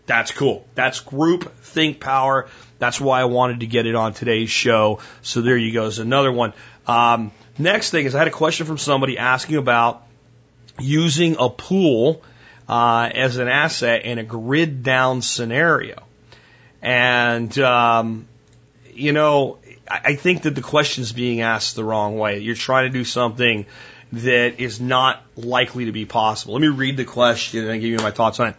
That's 0.06 0.32
cool. 0.32 0.66
That's 0.74 1.00
group 1.00 1.56
think 1.62 2.00
power. 2.00 2.48
That's 2.80 3.00
why 3.00 3.20
I 3.20 3.26
wanted 3.26 3.60
to 3.60 3.66
get 3.66 3.86
it 3.86 3.94
on 3.94 4.14
today's 4.14 4.50
show. 4.50 4.98
So 5.22 5.42
there 5.42 5.56
you 5.56 5.72
go. 5.72 5.86
Is 5.86 6.00
another 6.00 6.32
one. 6.32 6.54
Um, 6.88 7.30
next 7.58 7.90
thing 7.90 8.06
is 8.06 8.14
I 8.16 8.18
had 8.18 8.26
a 8.26 8.32
question 8.32 8.66
from 8.66 8.78
somebody 8.78 9.18
asking 9.18 9.56
about 9.56 10.02
using 10.80 11.36
a 11.38 11.50
pool 11.50 12.22
uh, 12.68 13.10
as 13.14 13.36
an 13.36 13.48
asset 13.48 14.04
in 14.04 14.18
a 14.18 14.24
grid 14.24 14.82
down 14.82 15.22
scenario. 15.22 16.02
And, 16.82 17.56
um, 17.58 18.26
you 18.94 19.12
know, 19.12 19.58
I 19.88 20.14
think 20.14 20.42
that 20.42 20.54
the 20.54 20.62
question 20.62 21.02
is 21.02 21.12
being 21.12 21.42
asked 21.42 21.76
the 21.76 21.84
wrong 21.84 22.16
way. 22.16 22.38
You're 22.38 22.54
trying 22.54 22.90
to 22.90 22.98
do 22.98 23.04
something 23.04 23.66
that 24.12 24.60
is 24.60 24.80
not 24.80 25.22
likely 25.36 25.84
to 25.86 25.92
be 25.92 26.06
possible. 26.06 26.54
Let 26.54 26.62
me 26.62 26.68
read 26.68 26.96
the 26.96 27.04
question 27.04 27.68
and 27.68 27.80
give 27.80 27.90
you 27.90 27.98
my 27.98 28.10
thoughts 28.10 28.40
on 28.40 28.48
it. 28.48 28.56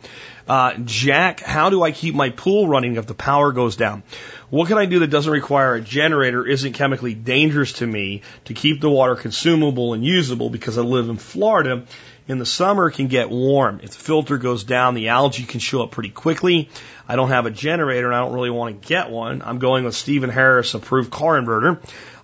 Uh, 0.47 0.73
Jack, 0.85 1.41
how 1.41 1.69
do 1.69 1.83
I 1.83 1.91
keep 1.91 2.15
my 2.15 2.29
pool 2.29 2.67
running 2.67 2.95
if 2.95 3.05
the 3.05 3.13
power 3.13 3.51
goes 3.51 3.75
down? 3.75 4.03
What 4.49 4.67
can 4.67 4.77
I 4.77 4.85
do 4.85 4.99
that 4.99 5.07
doesn't 5.07 5.31
require 5.31 5.75
a 5.75 5.81
generator, 5.81 6.45
isn't 6.45 6.73
chemically 6.73 7.13
dangerous 7.13 7.73
to 7.73 7.87
me 7.87 8.21
to 8.45 8.53
keep 8.53 8.81
the 8.81 8.89
water 8.89 9.15
consumable 9.15 9.93
and 9.93 10.03
usable 10.03 10.49
because 10.49 10.77
I 10.77 10.81
live 10.81 11.09
in 11.09 11.17
Florida? 11.17 11.85
In 12.27 12.37
the 12.37 12.45
summer, 12.45 12.87
it 12.87 12.93
can 12.93 13.07
get 13.07 13.29
warm. 13.29 13.79
If 13.83 13.91
the 13.91 14.03
filter 14.03 14.37
goes 14.37 14.63
down, 14.63 14.93
the 14.93 15.09
algae 15.09 15.43
can 15.43 15.59
show 15.59 15.83
up 15.83 15.91
pretty 15.91 16.09
quickly. 16.09 16.69
I 17.07 17.15
don't 17.15 17.29
have 17.29 17.45
a 17.45 17.51
generator 17.51 18.07
and 18.07 18.15
I 18.15 18.19
don't 18.19 18.33
really 18.33 18.49
want 18.49 18.81
to 18.81 18.87
get 18.87 19.09
one. 19.09 19.41
I'm 19.41 19.59
going 19.59 19.83
with 19.83 19.95
Stephen 19.95 20.29
Harris 20.29 20.73
approved 20.73 21.11
car 21.11 21.39
inverter. 21.41 21.79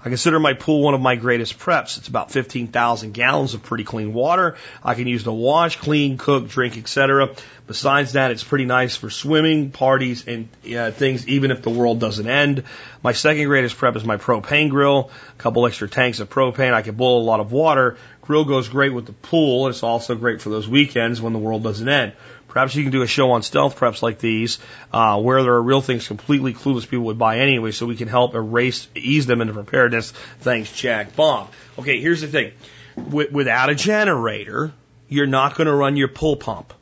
I 0.08 0.10
consider 0.10 0.40
my 0.40 0.54
pool 0.54 0.84
one 0.84 0.94
of 0.94 1.02
my 1.02 1.18
greatest 1.18 1.60
preps. 1.60 1.98
It's 1.98 2.08
about 2.08 2.32
15,000 2.32 3.14
gallons 3.14 3.54
of 3.54 3.64
pretty 3.64 3.84
clean 3.84 4.14
water. 4.14 4.56
I 4.82 4.94
can 4.94 5.06
use 5.06 5.26
to 5.26 5.34
wash, 5.34 5.76
clean, 5.76 6.18
cook, 6.18 6.48
drink, 6.48 6.78
etc. 6.78 7.36
Besides 7.68 8.14
that, 8.14 8.32
it's 8.32 8.42
pretty 8.42 8.64
nice 8.64 8.96
for 8.96 9.10
swimming, 9.10 9.72
parties, 9.72 10.26
and 10.26 10.48
uh, 10.74 10.92
things, 10.92 11.28
even 11.28 11.52
if 11.52 11.62
the 11.62 11.72
world 11.72 12.00
doesn't 12.00 12.26
end. 12.26 12.64
My 13.04 13.12
second 13.12 13.48
greatest 13.48 13.76
prep 13.76 13.98
is 13.98 14.06
my 14.06 14.16
propane 14.16 14.70
grill. 14.70 15.12
A 15.38 15.42
couple 15.42 15.68
extra 15.68 15.90
tanks 15.90 16.22
of 16.22 16.30
propane. 16.30 16.74
I 16.74 16.84
can 16.84 16.96
boil 16.96 17.20
a 17.20 17.28
lot 17.28 17.42
of 17.42 17.52
water. 17.52 17.98
Grill 18.22 18.46
goes 18.46 18.70
great 18.70 18.94
with 18.94 19.08
the 19.08 19.14
pool. 19.14 19.68
It's 19.68 19.84
also 19.84 20.16
great 20.16 20.42
for 20.42 20.50
those 20.50 20.70
weekends 20.70 21.22
when 21.22 21.34
the 21.34 21.40
world 21.40 21.64
doesn't 21.64 21.88
end. 21.88 22.14
Perhaps 22.58 22.74
you 22.74 22.82
can 22.82 22.92
do 22.92 23.04
a 23.04 23.08
show 23.08 23.34
on 23.34 23.44
stealth 23.44 23.78
preps 23.78 24.02
like 24.02 24.18
these, 24.18 24.58
uh, 24.92 25.22
where 25.22 25.44
there 25.44 25.54
are 25.54 25.62
real 25.62 25.80
things 25.80 26.08
completely 26.08 26.56
clueless 26.56 26.90
people 26.90 27.06
would 27.06 27.20
buy 27.20 27.38
anyway, 27.38 27.70
so 27.70 27.86
we 27.86 27.96
can 27.96 28.08
help 28.08 28.34
erase, 28.34 28.88
ease 28.96 29.28
them 29.28 29.42
into 29.42 29.54
preparedness. 29.54 30.10
Thanks, 30.40 30.72
Jack 30.72 31.16
Bomb. 31.16 31.50
Okay, 31.78 32.02
here's 32.02 32.22
the 32.22 32.28
thing. 32.28 32.54
With, 32.96 33.32
without 33.32 33.70
a 33.70 33.76
generator, 33.76 34.74
you're 35.08 35.28
not 35.28 35.54
going 35.54 35.68
to 35.68 35.76
run 35.76 35.98
your 35.98 36.08
pull 36.08 36.36
pump 36.36 36.74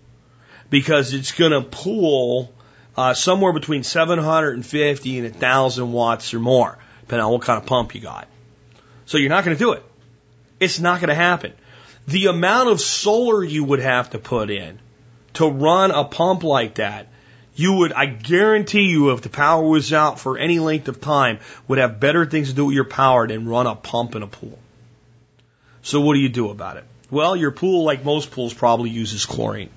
because 0.69 1.13
it's 1.13 1.33
going 1.33 1.51
to 1.51 1.61
pull 1.61 2.53
uh, 2.95 3.13
somewhere 3.13 3.51
between 3.51 3.83
750 3.83 5.19
and 5.19 5.29
1,000 5.29 5.91
watts 5.91 6.33
or 6.33 6.39
more, 6.39 6.77
depending 7.01 7.25
on 7.25 7.33
what 7.33 7.41
kind 7.41 7.61
of 7.61 7.65
pump 7.67 7.93
you 7.95 7.99
got. 7.99 8.29
So 9.07 9.17
you're 9.17 9.27
not 9.27 9.43
going 9.43 9.57
to 9.57 9.61
do 9.61 9.73
it. 9.73 9.83
It's 10.57 10.79
not 10.79 11.01
going 11.01 11.09
to 11.09 11.15
happen. 11.15 11.51
The 12.07 12.27
amount 12.27 12.69
of 12.69 12.79
solar 12.79 13.43
you 13.43 13.65
would 13.65 13.79
have 13.79 14.11
to 14.11 14.19
put 14.19 14.49
in 14.49 14.79
to 15.35 15.47
run 15.47 15.91
a 15.91 16.03
pump 16.03 16.43
like 16.43 16.75
that, 16.75 17.07
you 17.55 17.73
would, 17.73 17.93
I 17.93 18.05
guarantee 18.05 18.83
you, 18.83 19.11
if 19.11 19.21
the 19.21 19.29
power 19.29 19.63
was 19.63 19.93
out 19.93 20.19
for 20.19 20.37
any 20.37 20.59
length 20.59 20.87
of 20.89 20.99
time, 20.99 21.39
would 21.67 21.77
have 21.77 21.99
better 21.99 22.25
things 22.25 22.49
to 22.49 22.55
do 22.55 22.65
with 22.65 22.75
your 22.75 22.83
power 22.83 23.27
than 23.27 23.47
run 23.47 23.65
a 23.65 23.75
pump 23.75 24.15
in 24.15 24.23
a 24.23 24.27
pool. 24.27 24.59
So 25.81 26.01
what 26.01 26.15
do 26.15 26.19
you 26.19 26.29
do 26.29 26.49
about 26.49 26.77
it? 26.77 26.83
Well, 27.09 27.35
your 27.35 27.51
pool, 27.51 27.83
like 27.83 28.03
most 28.03 28.31
pools, 28.31 28.53
probably 28.53 28.89
uses 28.89 29.25
chlorine. 29.25 29.69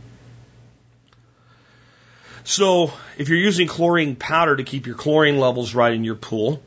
So 2.42 2.92
if 3.18 3.28
you're 3.28 3.38
using 3.38 3.68
chlorine 3.68 4.16
powder 4.16 4.56
to 4.56 4.64
keep 4.64 4.86
your 4.86 4.96
chlorine 4.96 5.38
levels 5.38 5.74
right 5.74 5.92
in 5.92 6.02
your 6.02 6.14
pool, 6.14 6.62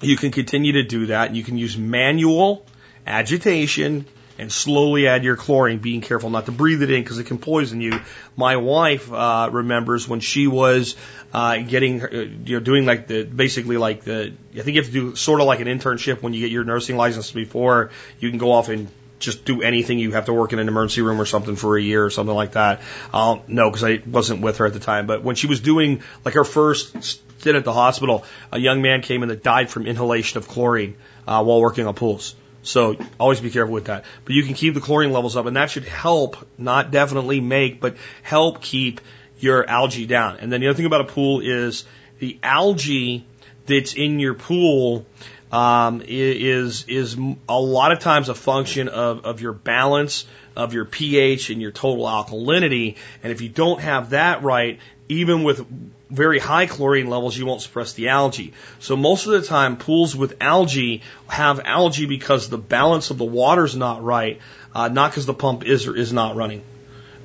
you 0.00 0.16
can 0.16 0.32
continue 0.32 0.72
to 0.72 0.82
do 0.82 1.06
that. 1.06 1.34
You 1.34 1.44
can 1.44 1.58
use 1.58 1.76
manual 1.76 2.66
agitation 3.06 4.06
and 4.38 4.50
slowly 4.50 5.06
add 5.06 5.24
your 5.24 5.36
chlorine, 5.36 5.78
being 5.78 6.00
careful 6.00 6.30
not 6.30 6.46
to 6.46 6.52
breathe 6.52 6.82
it 6.82 6.90
in 6.90 7.02
because 7.02 7.18
it 7.18 7.24
can 7.24 7.38
poison 7.38 7.80
you. 7.80 8.00
My 8.36 8.56
wife 8.56 9.12
uh, 9.12 9.50
remembers 9.52 10.08
when 10.08 10.20
she 10.20 10.46
was 10.46 10.96
uh, 11.32 11.58
getting, 11.58 12.02
uh, 12.02 12.08
you 12.10 12.56
know, 12.56 12.60
doing 12.60 12.86
like 12.86 13.06
the 13.06 13.24
basically 13.24 13.76
like 13.76 14.04
the. 14.04 14.32
I 14.54 14.60
think 14.60 14.76
you 14.76 14.82
have 14.82 14.86
to 14.86 14.92
do 14.92 15.16
sort 15.16 15.40
of 15.40 15.46
like 15.46 15.60
an 15.60 15.68
internship 15.68 16.22
when 16.22 16.34
you 16.34 16.40
get 16.40 16.50
your 16.50 16.64
nursing 16.64 16.96
license 16.96 17.30
before 17.30 17.90
you 18.18 18.30
can 18.30 18.38
go 18.38 18.52
off 18.52 18.68
and 18.68 18.88
just 19.18 19.44
do 19.44 19.62
anything. 19.62 19.98
You 19.98 20.12
have 20.12 20.26
to 20.26 20.34
work 20.34 20.52
in 20.52 20.58
an 20.58 20.68
emergency 20.68 21.00
room 21.00 21.20
or 21.20 21.24
something 21.24 21.56
for 21.56 21.76
a 21.78 21.82
year 21.82 22.04
or 22.04 22.10
something 22.10 22.34
like 22.34 22.52
that. 22.52 22.80
Um, 23.14 23.42
no, 23.46 23.70
because 23.70 23.84
I 23.84 24.02
wasn't 24.04 24.42
with 24.42 24.58
her 24.58 24.66
at 24.66 24.72
the 24.72 24.80
time. 24.80 25.06
But 25.06 25.22
when 25.22 25.36
she 25.36 25.46
was 25.46 25.60
doing 25.60 26.02
like 26.24 26.34
her 26.34 26.44
first 26.44 27.02
stint 27.02 27.56
at 27.56 27.64
the 27.64 27.72
hospital, 27.72 28.24
a 28.50 28.58
young 28.58 28.82
man 28.82 29.00
came 29.02 29.22
in 29.22 29.28
that 29.30 29.42
died 29.42 29.70
from 29.70 29.86
inhalation 29.86 30.38
of 30.38 30.48
chlorine 30.48 30.96
uh, 31.26 31.42
while 31.42 31.60
working 31.60 31.86
on 31.86 31.94
pools. 31.94 32.34
So 32.62 32.96
always 33.18 33.40
be 33.40 33.50
careful 33.50 33.74
with 33.74 33.86
that. 33.86 34.04
But 34.24 34.34
you 34.34 34.44
can 34.44 34.54
keep 34.54 34.74
the 34.74 34.80
chlorine 34.80 35.12
levels 35.12 35.36
up, 35.36 35.46
and 35.46 35.56
that 35.56 35.70
should 35.70 35.84
help, 35.84 36.36
not 36.58 36.90
definitely 36.90 37.40
make, 37.40 37.80
but 37.80 37.96
help 38.22 38.62
keep 38.62 39.00
your 39.38 39.68
algae 39.68 40.06
down. 40.06 40.36
And 40.36 40.52
then 40.52 40.60
the 40.60 40.68
other 40.68 40.76
thing 40.76 40.86
about 40.86 41.00
a 41.00 41.12
pool 41.12 41.40
is 41.40 41.84
the 42.20 42.38
algae 42.42 43.26
that's 43.66 43.94
in 43.94 44.20
your 44.20 44.34
pool 44.34 45.04
um, 45.50 46.02
is 46.06 46.84
is 46.88 47.16
a 47.48 47.60
lot 47.60 47.92
of 47.92 47.98
times 47.98 48.28
a 48.28 48.34
function 48.34 48.88
of, 48.88 49.24
of 49.26 49.40
your 49.40 49.52
balance 49.52 50.24
of 50.56 50.74
your 50.74 50.84
pH 50.84 51.50
and 51.50 51.60
your 51.60 51.70
total 51.70 52.04
alkalinity. 52.04 52.96
And 53.22 53.32
if 53.32 53.40
you 53.40 53.48
don't 53.48 53.80
have 53.80 54.10
that 54.10 54.42
right, 54.42 54.78
even 55.20 55.44
with 55.44 55.64
very 56.10 56.38
high 56.38 56.66
chlorine 56.66 57.08
levels, 57.08 57.36
you 57.36 57.46
won't 57.46 57.62
suppress 57.62 57.92
the 57.94 58.08
algae. 58.08 58.52
So 58.80 58.96
most 58.96 59.26
of 59.26 59.32
the 59.32 59.42
time, 59.42 59.76
pools 59.76 60.14
with 60.14 60.36
algae 60.40 61.02
have 61.28 61.60
algae 61.64 62.06
because 62.06 62.48
the 62.48 62.58
balance 62.58 63.10
of 63.10 63.18
the 63.18 63.24
water 63.24 63.64
is 63.64 63.76
not 63.76 64.02
right, 64.02 64.40
uh, 64.74 64.88
not 64.88 65.10
because 65.10 65.26
the 65.26 65.34
pump 65.34 65.64
is 65.64 65.86
or 65.86 65.96
is 65.96 66.12
not 66.12 66.36
running. 66.36 66.62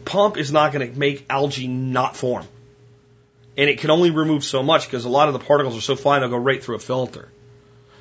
Pump 0.05 0.37
is 0.37 0.51
not 0.51 0.71
going 0.71 0.91
to 0.91 0.97
make 0.97 1.25
algae 1.29 1.67
not 1.67 2.15
form. 2.15 2.45
And 3.57 3.69
it 3.69 3.79
can 3.79 3.89
only 3.89 4.11
remove 4.11 4.43
so 4.43 4.61
much 4.61 4.85
because 4.85 5.05
a 5.05 5.09
lot 5.09 5.27
of 5.27 5.33
the 5.33 5.39
particles 5.39 5.75
are 5.75 5.81
so 5.81 5.95
fine 5.95 6.21
they'll 6.21 6.29
go 6.29 6.37
right 6.37 6.63
through 6.63 6.75
a 6.75 6.79
filter. 6.79 7.29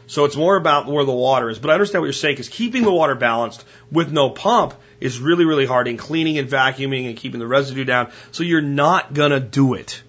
So 0.07 0.25
it's 0.25 0.37
more 0.37 0.57
about 0.57 0.87
where 0.87 1.05
the 1.05 1.13
water 1.13 1.51
is. 1.51 1.59
But 1.59 1.71
I 1.71 1.75
understand 1.75 2.03
what 2.03 2.07
you're 2.07 2.13
saying 2.13 2.35
because 2.35 2.49
keeping 2.49 2.85
the 2.85 2.93
water 2.93 3.15
balanced 3.15 3.65
with 3.91 4.13
no 4.13 4.31
pump 4.31 4.75
is 5.01 5.19
really, 5.21 5.45
really 5.45 5.67
hard 5.67 5.89
in 5.89 5.97
cleaning 5.97 6.39
and 6.39 6.49
vacuuming 6.49 7.09
and 7.09 7.17
keeping 7.17 7.41
the 7.41 7.47
residue 7.47 7.85
down. 7.85 8.11
So 8.31 8.45
you're 8.45 8.63
not 8.63 9.13
going 9.13 9.33
to 9.33 9.41
do 9.41 9.75
it. 9.75 10.03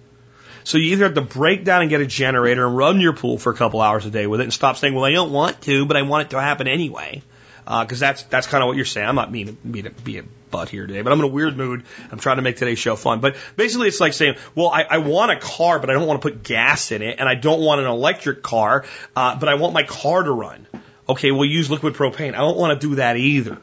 So 0.64 0.78
you 0.78 0.92
either 0.92 1.04
have 1.04 1.14
to 1.14 1.22
break 1.22 1.64
down 1.64 1.80
and 1.80 1.90
get 1.90 2.00
a 2.00 2.06
generator 2.06 2.66
and 2.66 2.76
run 2.76 3.00
your 3.00 3.14
pool 3.14 3.38
for 3.38 3.52
a 3.52 3.56
couple 3.56 3.80
hours 3.80 4.04
a 4.04 4.10
day 4.10 4.26
with 4.26 4.40
it 4.40 4.44
and 4.44 4.52
stop 4.52 4.76
saying, 4.76 4.94
well, 4.94 5.04
I 5.04 5.12
don't 5.12 5.32
want 5.32 5.62
to, 5.62 5.86
but 5.86 5.96
I 5.96 6.02
want 6.02 6.26
it 6.26 6.30
to 6.30 6.40
happen 6.40 6.68
anyway. 6.68 7.22
Because 7.64 8.02
uh, 8.02 8.06
that's 8.06 8.22
that's 8.24 8.46
kind 8.46 8.62
of 8.62 8.68
what 8.68 8.76
you're 8.76 8.86
saying. 8.86 9.06
I'm 9.06 9.14
not 9.14 9.30
meaning 9.32 9.56
to 9.56 9.68
be, 9.68 9.82
to 9.82 9.90
be 9.90 10.18
a 10.18 10.24
butt 10.50 10.68
here 10.68 10.86
today, 10.86 11.02
but 11.02 11.12
I'm 11.12 11.18
in 11.18 11.24
a 11.24 11.28
weird 11.28 11.56
mood. 11.56 11.84
I'm 12.10 12.18
trying 12.18 12.36
to 12.36 12.42
make 12.42 12.56
today's 12.56 12.78
show 12.78 12.96
fun. 12.96 13.20
But 13.20 13.36
basically, 13.56 13.88
it's 13.88 14.00
like 14.00 14.12
saying, 14.12 14.36
well, 14.54 14.68
I, 14.68 14.82
I 14.82 14.98
want 14.98 15.30
a 15.32 15.36
car, 15.36 15.78
but 15.78 15.90
I 15.90 15.92
don't 15.94 16.06
want 16.06 16.22
to 16.22 16.30
put 16.30 16.42
gas 16.42 16.92
in 16.92 17.02
it, 17.02 17.18
and 17.18 17.28
I 17.28 17.34
don't 17.34 17.60
want 17.60 17.80
an 17.80 17.86
electric 17.86 18.42
car, 18.42 18.84
uh, 19.16 19.38
but 19.38 19.48
I 19.48 19.54
want 19.54 19.74
my 19.74 19.82
car 19.82 20.22
to 20.22 20.32
run. 20.32 20.66
Okay, 21.08 21.30
we'll 21.30 21.48
use 21.48 21.70
liquid 21.70 21.94
propane. 21.94 22.34
I 22.34 22.38
don't 22.38 22.56
want 22.56 22.80
to 22.80 22.88
do 22.88 22.94
that 22.96 23.16
either. 23.16 23.58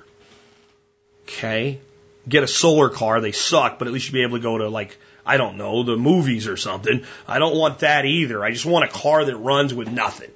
Okay, 1.24 1.80
get 2.28 2.44
a 2.44 2.48
solar 2.48 2.90
car. 2.90 3.22
They 3.22 3.32
suck, 3.32 3.80
but 3.80 3.88
at 3.88 3.94
least 3.94 4.08
you'll 4.08 4.14
be 4.14 4.24
able 4.24 4.38
to 4.38 4.44
go 4.44 4.58
to 4.58 4.70
like 4.70 4.98
I 5.26 5.38
don't 5.38 5.58
know 5.58 5.84
the 5.84 5.98
movies 5.98 6.48
or 6.48 6.58
something. 6.58 7.04
I 7.28 7.40
don't 7.40 7.56
want 7.56 7.80
that 7.80 8.06
either. 8.06 8.44
I 8.44 8.52
just 8.52 8.66
want 8.66 8.86
a 8.86 8.88
car 8.88 9.26
that 9.26 9.36
runs 9.38 9.74
with 9.74 9.92
nothing 9.92 10.32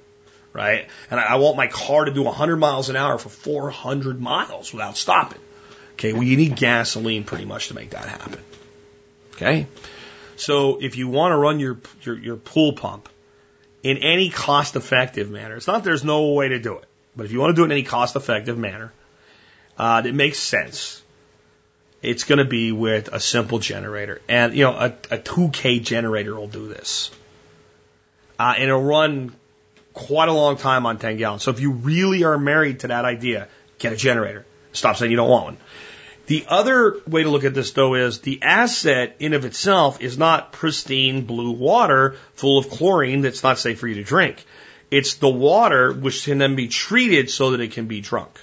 right? 0.52 0.88
And 1.10 1.20
I, 1.20 1.36
want 1.36 1.56
my 1.56 1.68
car 1.68 2.04
to 2.04 2.12
do 2.12 2.22
100 2.22 2.56
miles 2.56 2.88
an 2.88 2.96
hour 2.96 3.18
for 3.18 3.28
400 3.28 4.20
miles 4.20 4.72
without 4.72 4.96
stopping. 4.96 5.40
Okay, 6.00 6.14
well, 6.14 6.22
you 6.22 6.38
need 6.38 6.56
gasoline 6.56 7.24
pretty 7.24 7.44
much 7.44 7.68
to 7.68 7.74
make 7.74 7.90
that 7.90 8.06
happen. 8.08 8.40
Okay? 9.34 9.66
So 10.36 10.78
if 10.80 10.96
you 10.96 11.08
want 11.08 11.32
to 11.32 11.36
run 11.36 11.60
your, 11.60 11.78
your, 12.04 12.18
your 12.18 12.36
pool 12.36 12.72
pump 12.72 13.10
in 13.82 13.98
any 13.98 14.30
cost 14.30 14.76
effective 14.76 15.30
manner, 15.30 15.56
it's 15.56 15.66
not 15.66 15.84
there's 15.84 16.02
no 16.02 16.32
way 16.32 16.48
to 16.48 16.58
do 16.58 16.78
it, 16.78 16.86
but 17.14 17.26
if 17.26 17.32
you 17.32 17.38
want 17.38 17.50
to 17.50 17.54
do 17.54 17.64
it 17.64 17.66
in 17.66 17.72
any 17.72 17.82
cost 17.82 18.16
effective 18.16 18.56
manner 18.56 18.94
uh, 19.76 20.00
that 20.00 20.14
makes 20.14 20.38
sense, 20.38 21.02
it's 22.00 22.24
going 22.24 22.38
to 22.38 22.46
be 22.46 22.72
with 22.72 23.08
a 23.12 23.20
simple 23.20 23.58
generator. 23.58 24.22
And, 24.26 24.54
you 24.54 24.64
know, 24.64 24.72
a, 24.72 24.86
a 25.10 25.18
2K 25.18 25.84
generator 25.84 26.34
will 26.34 26.48
do 26.48 26.66
this. 26.66 27.10
Uh, 28.38 28.54
and 28.56 28.64
it'll 28.64 28.82
run 28.82 29.34
quite 29.92 30.30
a 30.30 30.32
long 30.32 30.56
time 30.56 30.86
on 30.86 30.96
10 30.96 31.18
gallons. 31.18 31.42
So 31.42 31.50
if 31.50 31.60
you 31.60 31.72
really 31.72 32.24
are 32.24 32.38
married 32.38 32.80
to 32.80 32.88
that 32.88 33.04
idea, 33.04 33.48
get 33.78 33.92
a 33.92 33.96
generator. 33.96 34.46
Stop 34.72 34.96
saying 34.96 35.10
you 35.10 35.18
don't 35.18 35.28
want 35.28 35.44
one. 35.44 35.56
The 36.30 36.46
other 36.46 37.00
way 37.08 37.24
to 37.24 37.28
look 37.28 37.42
at 37.42 37.54
this 37.54 37.72
though 37.72 37.96
is 37.96 38.20
the 38.20 38.40
asset 38.42 39.16
in 39.18 39.34
of 39.34 39.44
itself 39.44 40.00
is 40.00 40.16
not 40.16 40.52
pristine 40.52 41.22
blue 41.24 41.50
water 41.50 42.14
full 42.34 42.56
of 42.56 42.70
chlorine 42.70 43.22
that's 43.22 43.42
not 43.42 43.58
safe 43.58 43.80
for 43.80 43.88
you 43.88 43.96
to 43.96 44.04
drink. 44.04 44.44
It's 44.92 45.14
the 45.14 45.28
water 45.28 45.92
which 45.92 46.24
can 46.24 46.38
then 46.38 46.54
be 46.54 46.68
treated 46.68 47.30
so 47.30 47.50
that 47.50 47.60
it 47.60 47.72
can 47.72 47.88
be 47.88 48.00
drunk 48.00 48.38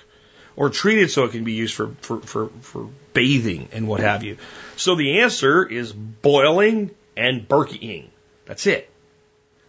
or 0.57 0.69
treated 0.69 1.11
so 1.11 1.23
it 1.23 1.31
can 1.31 1.45
be 1.45 1.53
used 1.53 1.75
for, 1.75 1.91
for, 2.01 2.19
for, 2.19 2.49
for 2.59 2.89
bathing 3.13 3.69
and 3.71 3.87
what 3.87 4.01
have 4.01 4.21
you. 4.21 4.35
So 4.75 4.95
the 4.95 5.21
answer 5.21 5.65
is 5.65 5.93
boiling 5.93 6.91
and 7.15 7.47
Berkeying. 7.47 8.07
That's 8.47 8.67
it. 8.67 8.89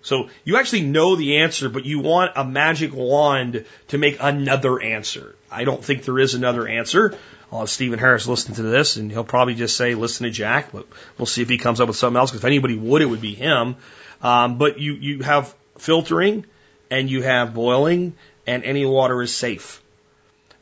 So 0.02 0.28
you 0.42 0.56
actually 0.56 0.82
know 0.82 1.14
the 1.14 1.36
answer, 1.36 1.68
but 1.68 1.84
you 1.84 2.00
want 2.00 2.32
a 2.34 2.44
magic 2.44 2.92
wand 2.92 3.64
to 3.88 3.98
make 3.98 4.16
another 4.18 4.82
answer. 4.82 5.36
I 5.52 5.62
don't 5.62 5.84
think 5.84 6.02
there 6.02 6.18
is 6.18 6.34
another 6.34 6.66
answer. 6.66 7.16
I'll 7.50 7.60
have 7.60 7.70
Stephen 7.70 7.98
Harris 7.98 8.26
listen 8.26 8.54
to 8.56 8.62
this, 8.62 8.96
and 8.96 9.10
he'll 9.10 9.24
probably 9.24 9.54
just 9.54 9.76
say, 9.76 9.94
"Listen 9.94 10.24
to 10.24 10.30
Jack." 10.30 10.72
But 10.72 10.86
we'll 11.16 11.26
see 11.26 11.42
if 11.42 11.48
he 11.48 11.58
comes 11.58 11.80
up 11.80 11.88
with 11.88 11.96
something 11.96 12.18
else. 12.18 12.30
Because 12.30 12.42
if 12.42 12.46
anybody 12.46 12.76
would, 12.76 13.00
it 13.00 13.06
would 13.06 13.20
be 13.22 13.34
him. 13.34 13.76
Um, 14.22 14.58
but 14.58 14.78
you 14.78 14.94
you 14.94 15.22
have 15.22 15.54
filtering, 15.78 16.44
and 16.90 17.10
you 17.10 17.22
have 17.22 17.54
boiling, 17.54 18.14
and 18.46 18.64
any 18.64 18.84
water 18.84 19.22
is 19.22 19.34
safe. 19.34 19.82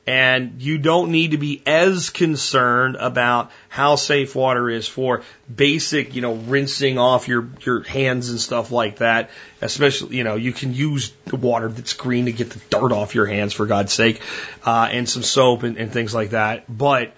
And 0.06 0.62
you 0.62 0.78
don't 0.78 1.10
need 1.10 1.32
to 1.32 1.36
be 1.36 1.62
as 1.66 2.10
concerned 2.10 2.94
about 2.94 3.50
how 3.68 3.96
safe 3.96 4.36
water 4.36 4.70
is 4.70 4.86
for 4.86 5.24
basic, 5.52 6.14
you 6.14 6.22
know, 6.22 6.34
rinsing 6.34 6.96
off 6.96 7.26
your, 7.26 7.48
your 7.62 7.82
hands 7.82 8.30
and 8.30 8.40
stuff 8.40 8.70
like 8.70 8.98
that. 8.98 9.30
Especially, 9.60 10.16
you 10.16 10.22
know, 10.22 10.36
you 10.36 10.52
can 10.52 10.72
use 10.72 11.12
the 11.24 11.36
water 11.36 11.68
that's 11.68 11.94
green 11.94 12.26
to 12.26 12.32
get 12.32 12.50
the 12.50 12.60
dirt 12.70 12.92
off 12.92 13.16
your 13.16 13.26
hands, 13.26 13.52
for 13.52 13.66
God's 13.66 13.92
sake, 13.92 14.20
uh, 14.64 14.88
and 14.92 15.08
some 15.08 15.24
soap 15.24 15.64
and, 15.64 15.76
and 15.76 15.92
things 15.92 16.14
like 16.14 16.30
that. 16.30 16.64
But, 16.68 17.12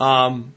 um, 0.00 0.52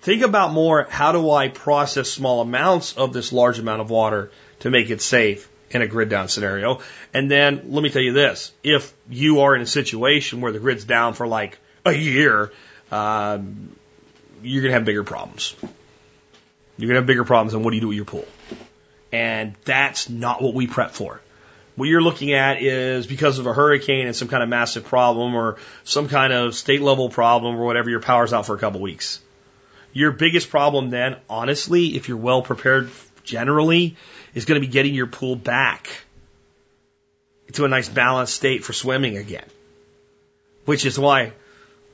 think 0.00 0.22
about 0.22 0.52
more 0.52 0.86
how 0.90 1.12
do 1.12 1.30
I 1.30 1.48
process 1.48 2.10
small 2.10 2.42
amounts 2.42 2.92
of 2.92 3.14
this 3.14 3.32
large 3.32 3.58
amount 3.58 3.80
of 3.80 3.88
water 3.88 4.30
to 4.60 4.70
make 4.70 4.90
it 4.90 5.00
safe 5.00 5.48
in 5.74 5.82
a 5.82 5.86
grid 5.86 6.08
down 6.08 6.28
scenario. 6.28 6.80
And 7.12 7.30
then 7.30 7.62
let 7.66 7.82
me 7.82 7.90
tell 7.90 8.02
you 8.02 8.12
this: 8.12 8.52
if 8.62 8.92
you 9.08 9.40
are 9.40 9.54
in 9.54 9.62
a 9.62 9.66
situation 9.66 10.40
where 10.40 10.52
the 10.52 10.58
grid's 10.58 10.84
down 10.84 11.14
for 11.14 11.26
like 11.26 11.58
a 11.84 11.92
year, 11.92 12.52
um, 12.90 13.74
you're 14.42 14.62
gonna 14.62 14.74
have 14.74 14.84
bigger 14.84 15.04
problems. 15.04 15.54
You're 16.76 16.88
gonna 16.88 17.00
have 17.00 17.06
bigger 17.06 17.24
problems. 17.24 17.54
And 17.54 17.64
what 17.64 17.70
do 17.70 17.76
you 17.76 17.80
do 17.80 17.88
with 17.88 17.96
your 17.96 18.04
pool? 18.04 18.26
And 19.12 19.54
that's 19.64 20.08
not 20.08 20.42
what 20.42 20.54
we 20.54 20.66
prep 20.66 20.92
for. 20.92 21.20
What 21.76 21.88
you're 21.88 22.02
looking 22.02 22.32
at 22.32 22.62
is 22.62 23.06
because 23.06 23.38
of 23.40 23.46
a 23.46 23.52
hurricane 23.52 24.06
and 24.06 24.14
some 24.14 24.28
kind 24.28 24.42
of 24.42 24.48
massive 24.48 24.84
problem 24.84 25.34
or 25.34 25.56
some 25.82 26.08
kind 26.08 26.32
of 26.32 26.54
state 26.54 26.80
level 26.80 27.08
problem 27.08 27.56
or 27.56 27.64
whatever, 27.64 27.90
your 27.90 28.00
power's 28.00 28.32
out 28.32 28.46
for 28.46 28.54
a 28.54 28.58
couple 28.58 28.80
weeks. 28.80 29.20
Your 29.92 30.12
biggest 30.12 30.50
problem 30.50 30.90
then, 30.90 31.16
honestly, 31.28 31.96
if 31.96 32.08
you're 32.08 32.16
well 32.16 32.42
prepared 32.42 32.90
generally, 33.24 33.96
is 34.34 34.44
going 34.44 34.60
to 34.60 34.66
be 34.66 34.72
getting 34.72 34.94
your 34.94 35.06
pool 35.06 35.36
back 35.36 35.88
to 37.52 37.64
a 37.64 37.68
nice 37.68 37.88
balanced 37.88 38.34
state 38.34 38.64
for 38.64 38.72
swimming 38.72 39.16
again. 39.16 39.44
Which 40.64 40.86
is 40.86 40.98
why, 40.98 41.32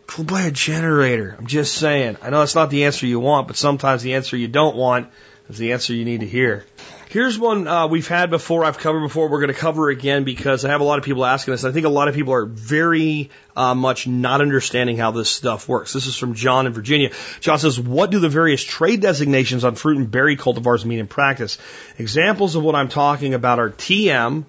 go 0.07 0.22
buy 0.22 0.43
a 0.43 0.51
generator. 0.51 1.34
I'm 1.38 1.47
just 1.47 1.74
saying. 1.74 2.16
I 2.22 2.30
know 2.30 2.43
it's 2.43 2.55
not 2.55 2.70
the 2.70 2.84
answer 2.84 3.07
you 3.07 3.20
want, 3.20 3.49
but 3.49 3.57
sometimes 3.57 4.03
the 4.03 4.14
answer 4.14 4.36
you 4.36 4.49
don't 4.49 4.76
want 4.76 5.09
is 5.49 5.59
the 5.59 5.72
answer 5.72 5.93
you 5.93 6.05
need 6.05 6.20
to 6.20 6.26
hear. 6.26 6.64
Here's 7.11 7.36
one 7.36 7.66
uh, 7.66 7.88
we've 7.88 8.06
had 8.06 8.30
before, 8.30 8.64
I've 8.64 8.78
covered 8.78 9.00
before, 9.00 9.28
we're 9.28 9.40
going 9.40 9.52
to 9.52 9.58
cover 9.58 9.88
again 9.90 10.22
because 10.22 10.64
I 10.64 10.68
have 10.68 10.80
a 10.80 10.84
lot 10.84 11.00
of 11.00 11.04
people 11.04 11.26
asking 11.26 11.54
this. 11.54 11.64
I 11.64 11.72
think 11.72 11.84
a 11.84 11.88
lot 11.88 12.06
of 12.06 12.14
people 12.14 12.32
are 12.34 12.44
very 12.44 13.30
uh, 13.56 13.74
much 13.74 14.06
not 14.06 14.40
understanding 14.40 14.96
how 14.96 15.11
this 15.11 15.28
stuff 15.28 15.68
works. 15.68 15.92
This 15.92 16.06
is 16.06 16.14
from 16.14 16.34
John 16.34 16.68
in 16.68 16.72
Virginia. 16.72 17.11
John 17.40 17.58
says, 17.58 17.80
What 17.80 18.12
do 18.12 18.20
the 18.20 18.28
various 18.28 18.62
trade 18.62 19.00
designations 19.00 19.64
on 19.64 19.74
fruit 19.74 19.96
and 19.96 20.08
berry 20.08 20.36
cultivars 20.36 20.84
mean 20.84 21.00
in 21.00 21.08
practice? 21.08 21.58
Examples 21.98 22.54
of 22.54 22.62
what 22.62 22.76
I'm 22.76 22.88
talking 22.88 23.34
about 23.34 23.58
are 23.58 23.70
TM, 23.70 24.44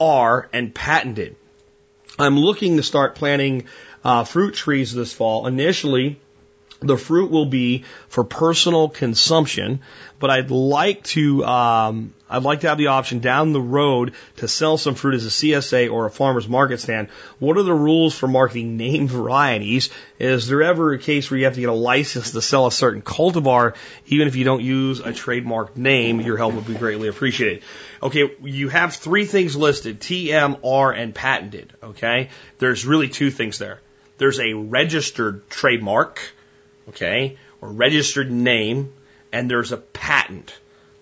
R, 0.00 0.48
and 0.54 0.74
patented. 0.74 1.36
I'm 2.18 2.38
looking 2.38 2.78
to 2.78 2.82
start 2.82 3.16
planting 3.16 3.66
uh, 4.02 4.24
fruit 4.24 4.54
trees 4.54 4.94
this 4.94 5.12
fall. 5.12 5.46
Initially, 5.46 6.18
the 6.80 6.96
fruit 6.96 7.30
will 7.30 7.46
be 7.46 7.84
for 8.08 8.24
personal 8.24 8.88
consumption, 8.88 9.80
but 10.18 10.30
I'd 10.30 10.50
like 10.50 11.04
to 11.04 11.44
um, 11.44 12.14
I'd 12.28 12.42
like 12.42 12.60
to 12.60 12.68
have 12.68 12.76
the 12.76 12.88
option 12.88 13.20
down 13.20 13.52
the 13.52 13.60
road 13.60 14.12
to 14.36 14.48
sell 14.48 14.76
some 14.76 14.94
fruit 14.94 15.14
as 15.14 15.24
a 15.24 15.30
CSA 15.30 15.90
or 15.90 16.06
a 16.06 16.10
farmer's 16.10 16.48
market 16.48 16.80
stand. 16.80 17.08
What 17.38 17.56
are 17.56 17.62
the 17.62 17.74
rules 17.74 18.14
for 18.16 18.26
marketing 18.26 18.76
name 18.76 19.08
varieties? 19.08 19.90
Is 20.18 20.48
there 20.48 20.62
ever 20.62 20.92
a 20.92 20.98
case 20.98 21.30
where 21.30 21.38
you 21.38 21.44
have 21.44 21.54
to 21.54 21.60
get 21.60 21.68
a 21.68 21.74
license 21.74 22.32
to 22.32 22.42
sell 22.42 22.66
a 22.66 22.72
certain 22.72 23.00
cultivar, 23.00 23.74
even 24.06 24.28
if 24.28 24.36
you 24.36 24.44
don't 24.44 24.62
use 24.62 25.00
a 25.00 25.12
trademark 25.12 25.76
name? 25.76 26.20
Your 26.20 26.36
help 26.36 26.54
would 26.54 26.66
be 26.66 26.74
greatly 26.74 27.08
appreciated. 27.08 27.62
Okay, 28.02 28.34
you 28.42 28.68
have 28.68 28.94
three 28.94 29.24
things 29.24 29.56
listed: 29.56 30.00
TM, 30.00 30.60
R, 30.62 30.92
and 30.92 31.14
patented. 31.14 31.72
Okay, 31.82 32.28
there's 32.58 32.84
really 32.84 33.08
two 33.08 33.30
things 33.30 33.58
there. 33.58 33.80
There's 34.18 34.40
a 34.40 34.54
registered 34.54 35.48
trademark 35.48 36.20
okay, 36.88 37.36
or 37.60 37.70
registered 37.70 38.30
name, 38.30 38.92
and 39.32 39.50
there's 39.50 39.72
a 39.72 39.76
patent. 39.76 40.54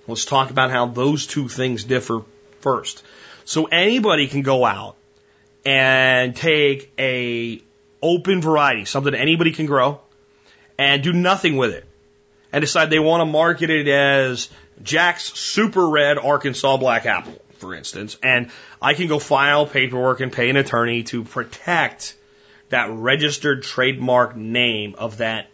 Let's 0.06 0.24
talk 0.24 0.50
about 0.50 0.70
how 0.70 0.86
those 0.86 1.26
two 1.26 1.48
things 1.48 1.84
differ 1.84 2.22
first. 2.60 3.02
So 3.44 3.66
anybody 3.66 4.26
can 4.26 4.42
go 4.42 4.64
out 4.64 4.96
and 5.64 6.34
take 6.36 6.92
a 6.98 7.62
open 8.02 8.42
variety, 8.42 8.84
something 8.84 9.14
anybody 9.14 9.52
can 9.52 9.66
grow, 9.66 10.00
and 10.78 11.02
do 11.02 11.12
nothing 11.12 11.56
with 11.56 11.72
it, 11.72 11.84
and 12.52 12.60
decide 12.60 12.90
they 12.90 12.98
want 12.98 13.22
to 13.22 13.26
market 13.26 13.70
it 13.70 13.88
as 13.88 14.50
Jack's 14.82 15.32
Super 15.38 15.86
Red 15.86 16.18
Arkansas 16.18 16.76
Black 16.76 17.06
Apple, 17.06 17.40
for 17.58 17.74
instance, 17.74 18.18
and 18.22 18.50
I 18.82 18.94
can 18.94 19.08
go 19.08 19.18
file 19.18 19.66
paperwork 19.66 20.20
and 20.20 20.32
pay 20.32 20.50
an 20.50 20.56
attorney 20.56 21.04
to 21.04 21.24
protect 21.24 22.14
that 22.68 22.90
registered 22.90 23.62
trademark 23.62 24.36
name 24.36 24.96
of 24.98 25.18
that 25.18 25.48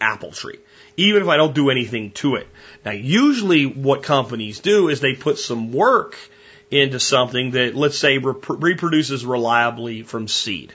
apple 0.00 0.32
tree, 0.32 0.58
even 0.96 1.22
if 1.22 1.28
I 1.28 1.36
don't 1.36 1.54
do 1.54 1.70
anything 1.70 2.12
to 2.12 2.36
it. 2.36 2.48
Now, 2.84 2.92
usually 2.92 3.66
what 3.66 4.02
companies 4.02 4.60
do 4.60 4.88
is 4.88 5.00
they 5.00 5.14
put 5.14 5.38
some 5.38 5.72
work 5.72 6.16
into 6.70 7.00
something 7.00 7.52
that, 7.52 7.74
let's 7.74 7.98
say, 7.98 8.18
rep- 8.18 8.48
reproduces 8.48 9.24
reliably 9.24 10.02
from 10.02 10.28
seed. 10.28 10.72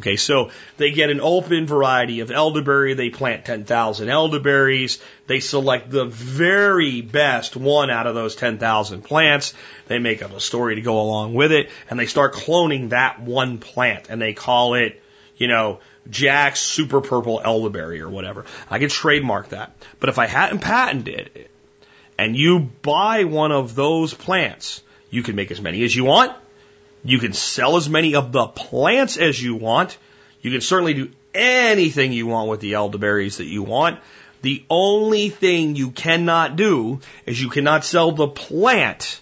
Okay, 0.00 0.16
so 0.16 0.50
they 0.78 0.92
get 0.92 1.10
an 1.10 1.20
open 1.20 1.66
variety 1.66 2.20
of 2.20 2.30
elderberry, 2.30 2.94
they 2.94 3.10
plant 3.10 3.44
10,000 3.44 4.08
elderberries, 4.08 4.98
they 5.26 5.40
select 5.40 5.90
the 5.90 6.06
very 6.06 7.02
best 7.02 7.54
one 7.54 7.90
out 7.90 8.06
of 8.06 8.14
those 8.14 8.34
10,000 8.34 9.02
plants, 9.02 9.52
they 9.88 9.98
make 9.98 10.22
up 10.22 10.32
a 10.32 10.40
story 10.40 10.76
to 10.76 10.80
go 10.80 11.02
along 11.02 11.34
with 11.34 11.52
it, 11.52 11.68
and 11.90 12.00
they 12.00 12.06
start 12.06 12.32
cloning 12.32 12.90
that 12.90 13.20
one 13.20 13.58
plant, 13.58 14.06
and 14.08 14.22
they 14.22 14.32
call 14.32 14.72
it, 14.72 15.02
you 15.36 15.48
know, 15.48 15.80
Jack's 16.08 16.60
Super 16.60 17.00
Purple 17.00 17.40
Elderberry 17.44 18.00
or 18.00 18.08
whatever. 18.08 18.46
I 18.70 18.78
could 18.78 18.90
trademark 18.90 19.50
that. 19.50 19.72
But 19.98 20.08
if 20.08 20.18
I 20.18 20.26
hadn't 20.26 20.60
patented 20.60 21.30
it, 21.34 21.50
and 22.18 22.36
you 22.36 22.60
buy 22.60 23.24
one 23.24 23.52
of 23.52 23.74
those 23.74 24.12
plants, 24.12 24.82
you 25.10 25.22
can 25.22 25.36
make 25.36 25.50
as 25.50 25.60
many 25.60 25.82
as 25.84 25.94
you 25.94 26.04
want. 26.04 26.36
You 27.02 27.18
can 27.18 27.32
sell 27.32 27.76
as 27.76 27.88
many 27.88 28.14
of 28.14 28.32
the 28.32 28.46
plants 28.46 29.16
as 29.16 29.42
you 29.42 29.56
want. 29.56 29.96
You 30.42 30.50
can 30.50 30.60
certainly 30.60 30.94
do 30.94 31.10
anything 31.34 32.12
you 32.12 32.26
want 32.26 32.50
with 32.50 32.60
the 32.60 32.74
elderberries 32.74 33.38
that 33.38 33.46
you 33.46 33.62
want. 33.62 34.00
The 34.42 34.64
only 34.68 35.28
thing 35.28 35.76
you 35.76 35.90
cannot 35.90 36.56
do 36.56 37.00
is 37.26 37.40
you 37.40 37.50
cannot 37.50 37.84
sell 37.84 38.12
the 38.12 38.28
plant 38.28 39.20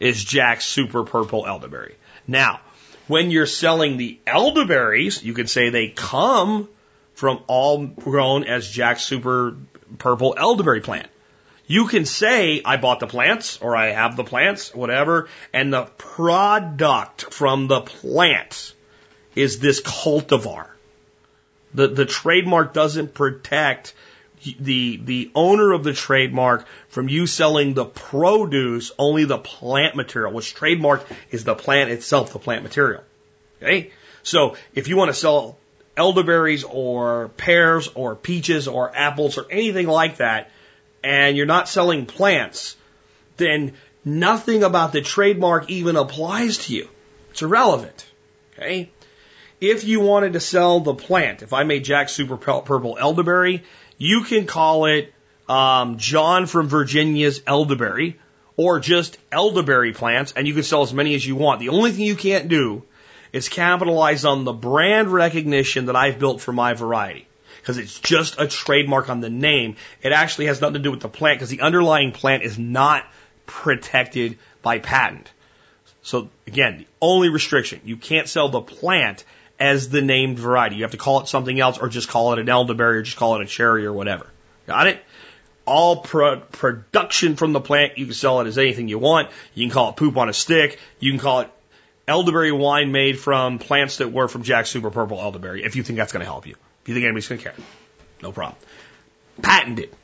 is 0.00 0.22
Jack's 0.22 0.64
Super 0.64 1.04
Purple 1.04 1.46
Elderberry. 1.46 1.94
Now, 2.26 2.60
when 3.08 3.30
you're 3.30 3.46
selling 3.46 3.96
the 3.96 4.18
elderberries, 4.26 5.22
you 5.22 5.34
could 5.34 5.50
say 5.50 5.70
they 5.70 5.88
come 5.88 6.68
from 7.14 7.42
all 7.46 7.86
grown 7.86 8.44
as 8.44 8.68
Jack's 8.68 9.04
Super 9.04 9.56
Purple 9.98 10.34
Elderberry 10.38 10.80
plant. 10.80 11.08
You 11.66 11.86
can 11.86 12.04
say, 12.04 12.60
I 12.64 12.76
bought 12.76 13.00
the 13.00 13.06
plants 13.06 13.58
or 13.60 13.76
I 13.76 13.92
have 13.92 14.16
the 14.16 14.24
plants, 14.24 14.74
whatever, 14.74 15.28
and 15.52 15.72
the 15.72 15.84
product 15.96 17.32
from 17.32 17.68
the 17.68 17.80
plant 17.80 18.74
is 19.34 19.58
this 19.58 19.80
cultivar. 19.80 20.66
The, 21.74 21.88
the 21.88 22.04
trademark 22.04 22.74
doesn't 22.74 23.14
protect 23.14 23.94
the, 24.58 24.96
the 24.96 25.30
owner 25.34 25.72
of 25.72 25.84
the 25.84 25.92
trademark 25.92 26.66
from 26.88 27.08
you 27.08 27.26
selling 27.26 27.74
the 27.74 27.84
produce, 27.84 28.92
only 28.98 29.24
the 29.24 29.38
plant 29.38 29.96
material, 29.96 30.32
which 30.32 30.54
trademark 30.54 31.06
is 31.30 31.44
the 31.44 31.54
plant 31.54 31.90
itself, 31.90 32.32
the 32.32 32.38
plant 32.38 32.62
material. 32.62 33.02
Okay? 33.62 33.90
So 34.22 34.56
if 34.74 34.88
you 34.88 34.96
want 34.96 35.10
to 35.10 35.14
sell 35.14 35.58
elderberries 35.96 36.64
or 36.64 37.28
pears 37.36 37.88
or 37.94 38.14
peaches 38.14 38.68
or 38.68 38.94
apples 38.94 39.38
or 39.38 39.46
anything 39.50 39.86
like 39.86 40.16
that, 40.16 40.50
and 41.04 41.36
you're 41.36 41.46
not 41.46 41.68
selling 41.68 42.06
plants, 42.06 42.76
then 43.36 43.74
nothing 44.04 44.62
about 44.62 44.92
the 44.92 45.02
trademark 45.02 45.70
even 45.70 45.96
applies 45.96 46.58
to 46.58 46.74
you. 46.74 46.88
It's 47.30 47.42
irrelevant. 47.42 48.06
Okay? 48.54 48.90
If 49.60 49.84
you 49.84 50.00
wanted 50.00 50.32
to 50.32 50.40
sell 50.40 50.80
the 50.80 50.94
plant, 50.94 51.42
if 51.42 51.52
I 51.52 51.62
made 51.62 51.84
Jack 51.84 52.08
Super 52.08 52.36
Purple 52.36 52.98
Elderberry, 52.98 53.62
you 54.02 54.24
can 54.24 54.46
call 54.46 54.86
it 54.86 55.14
um, 55.48 55.96
John 55.96 56.46
from 56.46 56.66
Virginia's 56.66 57.40
Elderberry 57.46 58.18
or 58.56 58.80
just 58.80 59.16
elderberry 59.30 59.92
plants, 59.92 60.32
and 60.32 60.48
you 60.48 60.54
can 60.54 60.64
sell 60.64 60.82
as 60.82 60.92
many 60.92 61.14
as 61.14 61.24
you 61.24 61.36
want. 61.36 61.60
The 61.60 61.68
only 61.68 61.92
thing 61.92 62.04
you 62.04 62.16
can't 62.16 62.48
do 62.48 62.82
is 63.32 63.48
capitalize 63.48 64.24
on 64.24 64.42
the 64.42 64.52
brand 64.52 65.12
recognition 65.12 65.86
that 65.86 65.94
I've 65.94 66.18
built 66.18 66.40
for 66.40 66.52
my 66.52 66.74
variety. 66.74 67.28
Because 67.60 67.78
it's 67.78 68.00
just 68.00 68.40
a 68.40 68.48
trademark 68.48 69.08
on 69.08 69.20
the 69.20 69.30
name. 69.30 69.76
It 70.02 70.10
actually 70.10 70.46
has 70.46 70.60
nothing 70.60 70.74
to 70.74 70.80
do 70.80 70.90
with 70.90 71.00
the 71.00 71.08
plant 71.08 71.38
because 71.38 71.50
the 71.50 71.60
underlying 71.60 72.10
plant 72.10 72.42
is 72.42 72.58
not 72.58 73.04
protected 73.46 74.36
by 74.62 74.80
patent. 74.80 75.30
So 76.02 76.28
again, 76.48 76.78
the 76.78 76.86
only 77.00 77.28
restriction, 77.28 77.80
you 77.84 77.96
can't 77.96 78.28
sell 78.28 78.48
the 78.48 78.62
plant 78.62 79.24
as 79.62 79.88
the 79.88 80.02
named 80.02 80.40
variety. 80.40 80.74
You 80.74 80.82
have 80.82 80.90
to 80.90 80.96
call 80.96 81.20
it 81.20 81.28
something 81.28 81.58
else 81.58 81.78
or 81.78 81.88
just 81.88 82.08
call 82.08 82.32
it 82.32 82.40
an 82.40 82.48
elderberry 82.48 82.98
or 82.98 83.02
just 83.02 83.16
call 83.16 83.36
it 83.36 83.42
a 83.42 83.46
cherry 83.46 83.86
or 83.86 83.92
whatever. 83.92 84.26
Got 84.66 84.88
it? 84.88 85.00
All 85.64 85.98
pro- 85.98 86.40
production 86.40 87.36
from 87.36 87.52
the 87.52 87.60
plant, 87.60 87.96
you 87.96 88.06
can 88.06 88.14
sell 88.14 88.40
it 88.40 88.48
as 88.48 88.58
anything 88.58 88.88
you 88.88 88.98
want. 88.98 89.30
You 89.54 89.64
can 89.64 89.72
call 89.72 89.90
it 89.90 89.96
poop 89.96 90.16
on 90.16 90.28
a 90.28 90.32
stick. 90.32 90.80
You 90.98 91.12
can 91.12 91.20
call 91.20 91.42
it 91.42 91.50
elderberry 92.08 92.50
wine 92.50 92.90
made 92.90 93.20
from 93.20 93.60
plants 93.60 93.98
that 93.98 94.10
were 94.10 94.26
from 94.26 94.42
Jack 94.42 94.66
Super 94.66 94.90
Purple 94.90 95.20
elderberry, 95.20 95.62
if 95.62 95.76
you 95.76 95.84
think 95.84 95.96
that's 95.96 96.12
going 96.12 96.24
to 96.24 96.30
help 96.30 96.48
you. 96.48 96.56
If 96.82 96.88
you 96.88 96.94
think 96.94 97.04
anybody's 97.04 97.28
going 97.28 97.38
to 97.38 97.44
care. 97.44 97.54
No 98.20 98.32
problem. 98.32 98.58
Patented. 99.40 99.94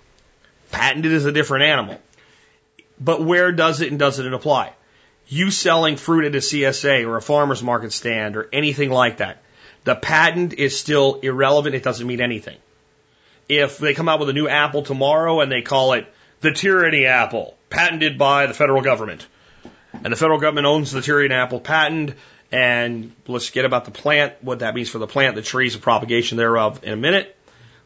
Patented 0.70 1.11
is 1.11 1.24
a 1.24 1.32
different 1.32 1.64
animal. 1.64 2.00
But 3.00 3.24
where 3.24 3.50
does 3.50 3.80
it 3.80 3.90
and 3.90 3.98
doesn't 3.98 4.24
it 4.24 4.32
apply? 4.32 4.72
You 5.26 5.50
selling 5.50 5.96
fruit 5.96 6.26
at 6.26 6.34
a 6.36 6.38
CSA 6.38 7.04
or 7.04 7.16
a 7.16 7.22
farmer's 7.22 7.61
market 7.61 7.92
stand 7.92 8.36
or 8.36 8.48
anything 8.52 8.90
like 8.90 9.16
that. 9.16 9.42
The 9.89 9.95
patent 9.95 10.53
is 10.53 10.78
still 10.78 11.18
irrelevant. 11.22 11.74
It 11.74 11.82
doesn't 11.82 12.07
mean 12.07 12.20
anything. 12.20 12.59
If 13.49 13.78
they 13.78 13.95
come 13.95 14.07
out 14.07 14.20
with 14.20 14.28
a 14.28 14.34
new 14.34 14.47
apple 14.47 14.82
tomorrow 14.82 15.41
and 15.41 15.51
they 15.51 15.62
call 15.62 15.95
it 15.95 16.07
the 16.43 16.53
tyranny 16.53 17.07
apple, 17.07 17.57
patented 17.70 18.18
by 18.18 18.45
the 18.45 18.53
federal 18.53 18.82
government, 18.82 19.26
And 19.95 20.12
the 20.12 20.16
federal 20.16 20.39
government 20.41 20.66
owns 20.66 20.93
the 20.93 21.01
tyranny 21.01 21.34
apple 21.34 21.59
patent. 21.59 22.16
And 22.53 23.12
let's 23.26 23.47
forget 23.47 23.64
about 23.64 23.86
the 23.86 23.91
plant, 23.91 24.34
what 24.43 24.59
that 24.59 24.74
means 24.74 24.91
for 24.91 24.99
the 24.99 25.07
plant, 25.07 25.36
the 25.36 25.41
trees, 25.41 25.72
the 25.72 25.80
propagation 25.80 26.36
thereof 26.36 26.80
in 26.82 26.93
a 26.93 26.97
minute. 26.97 27.34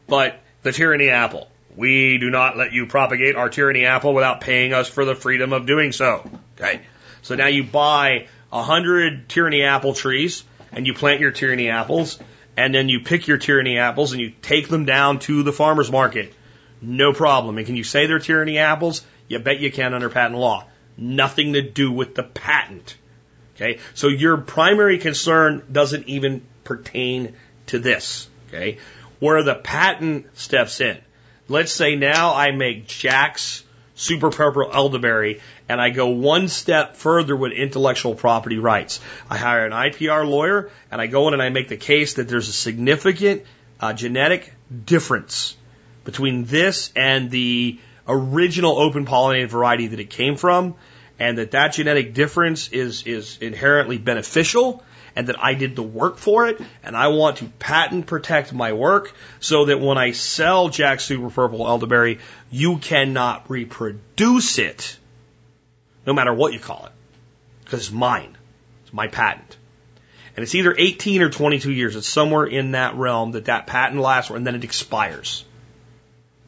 But 0.05 0.37
the 0.61 0.73
tyranny 0.73 1.07
apple. 1.07 1.47
We 1.73 2.17
do 2.17 2.29
not 2.29 2.57
let 2.57 2.73
you 2.73 2.85
propagate 2.85 3.37
our 3.37 3.47
tyranny 3.47 3.85
apple 3.85 4.13
without 4.13 4.41
paying 4.41 4.73
us 4.73 4.89
for 4.89 5.05
the 5.05 5.15
freedom 5.15 5.53
of 5.53 5.65
doing 5.65 5.93
so. 5.93 6.29
Okay. 6.59 6.81
So 7.21 7.35
now 7.35 7.47
you 7.47 7.63
buy 7.63 8.27
a 8.51 8.61
hundred 8.61 9.29
tyranny 9.29 9.63
apple 9.63 9.93
trees 9.93 10.43
and 10.75 10.87
you 10.87 10.93
plant 10.93 11.19
your 11.19 11.31
tyranny 11.31 11.69
apples 11.69 12.19
and 12.57 12.73
then 12.73 12.89
you 12.89 12.99
pick 12.99 13.27
your 13.27 13.37
tyranny 13.37 13.77
apples 13.77 14.11
and 14.11 14.21
you 14.21 14.31
take 14.41 14.67
them 14.67 14.85
down 14.85 15.19
to 15.19 15.43
the 15.43 15.51
farmer's 15.51 15.91
market. 15.91 16.33
No 16.81 17.13
problem. 17.13 17.57
And 17.57 17.65
can 17.65 17.75
you 17.75 17.83
say 17.83 18.05
they're 18.05 18.19
tyranny 18.19 18.59
apples? 18.59 19.05
You 19.27 19.39
bet 19.39 19.59
you 19.59 19.71
can 19.71 19.93
under 19.93 20.09
patent 20.09 20.39
law. 20.39 20.67
Nothing 20.97 21.53
to 21.53 21.61
do 21.61 21.91
with 21.91 22.15
the 22.15 22.23
patent. 22.23 22.97
Okay. 23.55 23.79
So 23.93 24.07
your 24.07 24.37
primary 24.37 24.99
concern 24.99 25.63
doesn't 25.71 26.07
even 26.07 26.41
pertain 26.63 27.35
to 27.67 27.79
this. 27.79 28.29
Okay. 28.47 28.79
Where 29.19 29.43
the 29.43 29.55
patent 29.55 30.37
steps 30.37 30.81
in. 30.81 30.97
Let's 31.47 31.71
say 31.71 31.95
now 31.95 32.33
I 32.35 32.51
make 32.51 32.87
Jack's 32.87 33.63
Super 33.95 34.29
Purple 34.29 34.69
Elderberry 34.71 35.41
and 35.73 35.81
I 35.81 35.89
go 35.89 36.09
one 36.09 36.49
step 36.49 36.97
further 36.97 37.35
with 37.35 37.51
intellectual 37.51 38.13
property 38.13 38.59
rights. 38.59 38.99
I 39.27 39.37
hire 39.37 39.65
an 39.65 39.71
IPR 39.71 40.23
lawyer 40.23 40.69
and 40.91 41.01
I 41.01 41.07
go 41.07 41.27
in 41.27 41.33
and 41.33 41.41
I 41.41 41.49
make 41.49 41.67
the 41.67 41.77
case 41.77 42.13
that 42.13 42.27
there's 42.27 42.47
a 42.47 42.53
significant 42.53 43.41
uh, 43.79 43.93
genetic 43.93 44.53
difference 44.85 45.57
between 46.05 46.45
this 46.45 46.91
and 46.95 47.31
the 47.31 47.79
original 48.07 48.77
open 48.77 49.07
pollinated 49.07 49.49
variety 49.49 49.87
that 49.87 49.99
it 49.99 50.11
came 50.11 50.35
from 50.35 50.75
and 51.17 51.39
that 51.39 51.51
that 51.51 51.73
genetic 51.73 52.13
difference 52.13 52.67
is, 52.67 53.07
is 53.07 53.39
inherently 53.41 53.97
beneficial 53.97 54.83
and 55.15 55.25
that 55.25 55.43
I 55.43 55.55
did 55.55 55.75
the 55.75 55.81
work 55.81 56.19
for 56.19 56.47
it 56.49 56.61
and 56.83 56.95
I 56.95 57.07
want 57.07 57.37
to 57.37 57.45
patent 57.57 58.05
protect 58.05 58.53
my 58.53 58.73
work 58.73 59.11
so 59.39 59.65
that 59.65 59.79
when 59.79 59.97
I 59.97 60.11
sell 60.11 60.69
Jack 60.69 60.99
Super 60.99 61.31
Purple 61.31 61.67
Elderberry, 61.67 62.19
you 62.51 62.77
cannot 62.77 63.49
reproduce 63.49 64.59
it 64.59 64.99
no 66.05 66.13
matter 66.13 66.33
what 66.33 66.53
you 66.53 66.59
call 66.59 66.85
it 66.85 66.91
because 67.63 67.79
it's 67.87 67.91
mine. 67.91 68.37
It's 68.83 68.93
my 68.93 69.07
patent. 69.07 69.57
And 70.35 70.43
it's 70.43 70.55
either 70.55 70.75
18 70.77 71.21
or 71.21 71.29
22 71.29 71.71
years. 71.71 71.95
It's 71.95 72.07
somewhere 72.07 72.45
in 72.45 72.71
that 72.71 72.95
realm 72.95 73.33
that 73.33 73.45
that 73.45 73.67
patent 73.67 74.01
lasts 74.01 74.31
and 74.31 74.45
then 74.45 74.55
it 74.55 74.63
expires. 74.63 75.45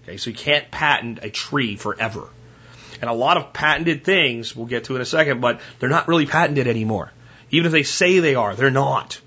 Okay, 0.04 0.18
so 0.18 0.30
you 0.30 0.36
can't 0.36 0.70
patent 0.72 1.20
a 1.24 1.30
tree 1.30 1.76
forever. 1.76 2.28
And 3.02 3.10
a 3.10 3.14
lot 3.14 3.38
of 3.38 3.54
patented 3.54 4.04
things 4.04 4.56
we'll 4.56 4.68
get 4.68 4.86
to 4.86 4.96
in 4.96 5.02
a 5.02 5.06
second, 5.06 5.42
but 5.42 5.62
they're 5.80 5.90
not 5.90 6.08
really 6.08 6.26
patented 6.26 6.68
anymore. 6.68 7.12
Even 7.52 7.68
if 7.68 7.72
they 7.72 7.84
say 7.84 8.20
they 8.20 8.36
are, 8.36 8.56
they're 8.56 8.72
not. 8.72 9.20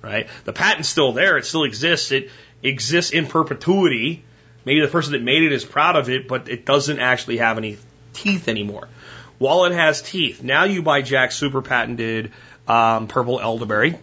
right? 0.00 0.28
The 0.46 0.54
patent's 0.54 0.88
still 0.88 1.12
there. 1.12 1.36
It 1.36 1.44
still 1.44 1.64
exists. 1.64 2.10
It 2.10 2.30
exists 2.62 3.12
in 3.12 3.26
perpetuity. 3.26 4.24
Maybe 4.64 4.80
the 4.80 4.88
person 4.88 5.12
that 5.12 5.22
made 5.22 5.42
it 5.42 5.52
is 5.52 5.62
proud 5.62 5.96
of 5.96 6.08
it, 6.08 6.26
but 6.26 6.48
it 6.48 6.64
doesn't 6.64 6.98
actually 6.98 7.36
have 7.36 7.58
any 7.58 7.76
teeth 8.14 8.48
anymore. 8.48 8.88
While 9.36 9.66
it 9.66 9.72
has 9.72 10.00
teeth, 10.00 10.42
now 10.42 10.64
you 10.64 10.82
buy 10.82 11.02
Jack's 11.02 11.36
super 11.36 11.60
patented 11.60 12.32
um, 12.66 13.08
purple 13.08 13.40
elderberry, 13.40 13.98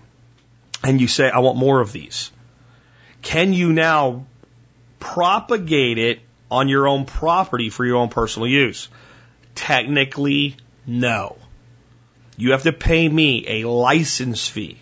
and 0.84 1.02
you 1.02 1.08
say, 1.08 1.32
"I 1.32 1.40
want 1.40 1.58
more 1.58 1.82
of 1.82 1.92
these." 1.92 2.30
Can 3.24 3.54
you 3.54 3.74
now 3.74 4.28
propagate 5.00 5.98
it 5.98 6.20
on 6.50 6.70
your 6.70 6.88
own 6.88 7.06
property 7.06 7.70
for 7.70 7.86
your 7.86 7.98
own 7.98 8.10
personal 8.10 8.48
use? 8.48 8.90
Technically, 9.56 10.56
no. 10.86 11.38
You 12.38 12.52
have 12.52 12.64
to 12.64 12.74
pay 12.74 13.08
me 13.08 13.62
a 13.62 13.70
license 13.70 14.48
fee 14.48 14.80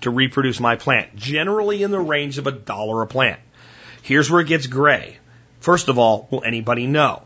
to 0.00 0.10
reproduce 0.10 0.60
my 0.60 0.76
plant, 0.76 1.16
generally 1.16 1.82
in 1.82 1.90
the 1.90 2.00
range 2.00 2.38
of 2.38 2.46
a 2.46 2.52
dollar 2.52 3.02
a 3.02 3.06
plant. 3.06 3.40
Here's 4.02 4.30
where 4.30 4.40
it 4.40 4.46
gets 4.46 4.66
gray. 4.66 5.18
First 5.60 5.88
of 5.88 5.98
all, 5.98 6.28
will 6.30 6.44
anybody 6.44 6.86
know? 6.86 7.22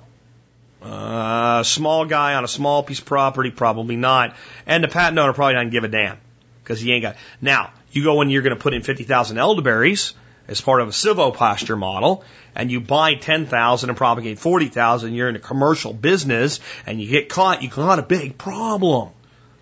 Uh, 0.82 1.62
small 1.62 2.06
guy 2.06 2.34
on 2.34 2.44
a 2.44 2.48
small 2.48 2.82
piece 2.82 3.00
of 3.00 3.04
property, 3.04 3.50
probably 3.50 3.96
not. 3.96 4.34
And 4.66 4.82
the 4.82 4.88
patent 4.88 5.18
owner 5.18 5.32
probably 5.32 5.54
doesn't 5.54 5.70
give 5.70 5.84
a 5.84 5.88
damn 5.88 6.18
because 6.62 6.80
he 6.80 6.92
ain't 6.92 7.02
got. 7.02 7.16
Now, 7.40 7.72
you 7.92 8.02
go 8.02 8.20
and 8.22 8.32
you're 8.32 8.42
going 8.42 8.56
to 8.56 8.62
put 8.62 8.72
in 8.72 8.82
50,000 8.82 9.36
elderberries 9.36 10.14
as 10.50 10.60
part 10.60 10.80
of 10.80 10.88
a 10.88 10.90
silvopasture 10.90 11.78
model, 11.78 12.24
and 12.56 12.70
you 12.70 12.80
buy 12.80 13.14
10,000 13.14 13.88
and 13.88 13.96
propagate 13.96 14.40
40,000, 14.40 15.14
you're 15.14 15.28
in 15.28 15.36
a 15.36 15.40
commercial 15.40 15.92
business, 15.92 16.58
and 16.86 17.00
you 17.00 17.08
get 17.08 17.28
caught, 17.28 17.62
you 17.62 17.68
got 17.68 18.00
a 18.00 18.02
big 18.02 18.36
problem. 18.36 19.10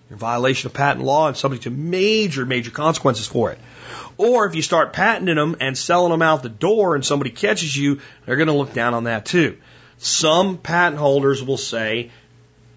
You're 0.08 0.14
in 0.14 0.18
violation 0.18 0.68
of 0.68 0.74
patent 0.74 1.04
law 1.04 1.28
and 1.28 1.36
subject 1.36 1.64
to 1.64 1.70
major, 1.70 2.46
major 2.46 2.70
consequences 2.70 3.26
for 3.26 3.52
it. 3.52 3.58
Or 4.16 4.46
if 4.46 4.54
you 4.54 4.62
start 4.62 4.94
patenting 4.94 5.36
them 5.36 5.56
and 5.60 5.76
selling 5.76 6.10
them 6.10 6.22
out 6.22 6.42
the 6.42 6.48
door 6.48 6.94
and 6.94 7.04
somebody 7.04 7.30
catches 7.30 7.76
you, 7.76 8.00
they're 8.24 8.36
going 8.36 8.48
to 8.48 8.54
look 8.54 8.72
down 8.72 8.94
on 8.94 9.04
that 9.04 9.26
too. 9.26 9.58
Some 9.98 10.56
patent 10.56 10.98
holders 10.98 11.44
will 11.44 11.58
say, 11.58 12.10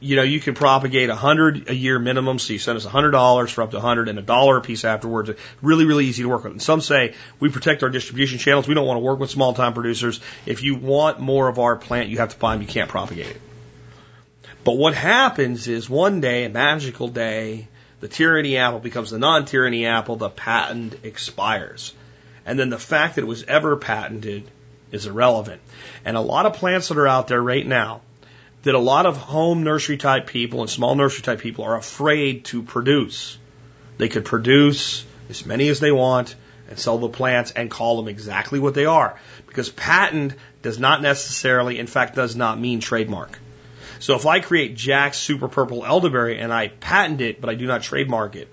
you 0.01 0.15
know, 0.15 0.23
you 0.23 0.39
can 0.39 0.55
propagate 0.55 1.09
a 1.09 1.15
hundred 1.15 1.69
a 1.69 1.75
year 1.75 1.99
minimum, 1.99 2.39
so 2.39 2.53
you 2.53 2.59
send 2.59 2.75
us 2.75 2.85
a 2.85 2.89
hundred 2.89 3.11
dollars 3.11 3.51
for 3.51 3.61
up 3.61 3.71
to 3.71 3.77
a 3.77 3.81
hundred 3.81 4.09
and 4.09 4.17
a 4.17 4.23
dollar 4.23 4.57
a 4.57 4.61
piece 4.61 4.83
afterwards. 4.83 5.29
Really, 5.61 5.85
really 5.85 6.07
easy 6.07 6.23
to 6.23 6.29
work 6.29 6.43
with. 6.43 6.53
And 6.53 6.61
some 6.61 6.81
say 6.81 7.13
we 7.39 7.49
protect 7.49 7.83
our 7.83 7.89
distribution 7.89 8.39
channels. 8.39 8.67
We 8.67 8.73
don't 8.73 8.87
want 8.87 8.97
to 8.97 9.01
work 9.01 9.19
with 9.19 9.29
small 9.29 9.53
time 9.53 9.73
producers. 9.73 10.19
If 10.47 10.63
you 10.63 10.75
want 10.75 11.19
more 11.19 11.47
of 11.47 11.59
our 11.59 11.75
plant, 11.75 12.09
you 12.09 12.17
have 12.17 12.29
to 12.29 12.37
buy 12.37 12.53
them. 12.53 12.63
You 12.63 12.67
can't 12.67 12.89
propagate 12.89 13.27
it. 13.27 13.41
But 14.63 14.73
what 14.73 14.95
happens 14.95 15.67
is 15.67 15.87
one 15.87 16.19
day, 16.19 16.45
a 16.45 16.49
magical 16.49 17.07
day, 17.07 17.67
the 17.99 18.07
tyranny 18.07 18.57
apple 18.57 18.79
becomes 18.79 19.11
the 19.11 19.19
non-tyranny 19.19 19.85
apple. 19.85 20.15
The 20.15 20.29
patent 20.29 20.95
expires, 21.03 21.93
and 22.43 22.57
then 22.57 22.69
the 22.69 22.79
fact 22.79 23.15
that 23.15 23.21
it 23.21 23.27
was 23.27 23.43
ever 23.43 23.75
patented 23.75 24.49
is 24.91 25.05
irrelevant. 25.05 25.61
And 26.03 26.17
a 26.17 26.21
lot 26.21 26.47
of 26.47 26.53
plants 26.53 26.87
that 26.87 26.97
are 26.97 27.07
out 27.07 27.27
there 27.27 27.41
right 27.41 27.65
now 27.65 28.01
that 28.63 28.75
a 28.75 28.79
lot 28.79 29.05
of 29.05 29.17
home 29.17 29.63
nursery 29.63 29.97
type 29.97 30.27
people 30.27 30.61
and 30.61 30.69
small 30.69 30.95
nursery 30.95 31.23
type 31.23 31.39
people 31.39 31.65
are 31.65 31.75
afraid 31.75 32.45
to 32.45 32.61
produce. 32.61 33.37
They 33.97 34.09
could 34.09 34.25
produce 34.25 35.05
as 35.29 35.45
many 35.45 35.69
as 35.69 35.79
they 35.79 35.91
want 35.91 36.35
and 36.69 36.79
sell 36.79 36.97
the 36.97 37.09
plants 37.09 37.51
and 37.51 37.69
call 37.69 37.97
them 37.97 38.07
exactly 38.07 38.59
what 38.59 38.73
they 38.73 38.85
are. 38.85 39.19
Because 39.47 39.69
patent 39.69 40.33
does 40.61 40.79
not 40.79 41.01
necessarily, 41.01 41.79
in 41.79 41.87
fact, 41.87 42.15
does 42.15 42.35
not 42.35 42.59
mean 42.59 42.79
trademark. 42.79 43.37
So 43.99 44.15
if 44.15 44.25
I 44.25 44.39
create 44.39 44.75
Jack's 44.75 45.17
Super 45.17 45.47
Purple 45.47 45.85
Elderberry 45.85 46.39
and 46.39 46.51
I 46.51 46.69
patent 46.69 47.21
it, 47.21 47.41
but 47.41 47.49
I 47.49 47.55
do 47.55 47.67
not 47.67 47.83
trademark 47.83 48.35
it, 48.35 48.47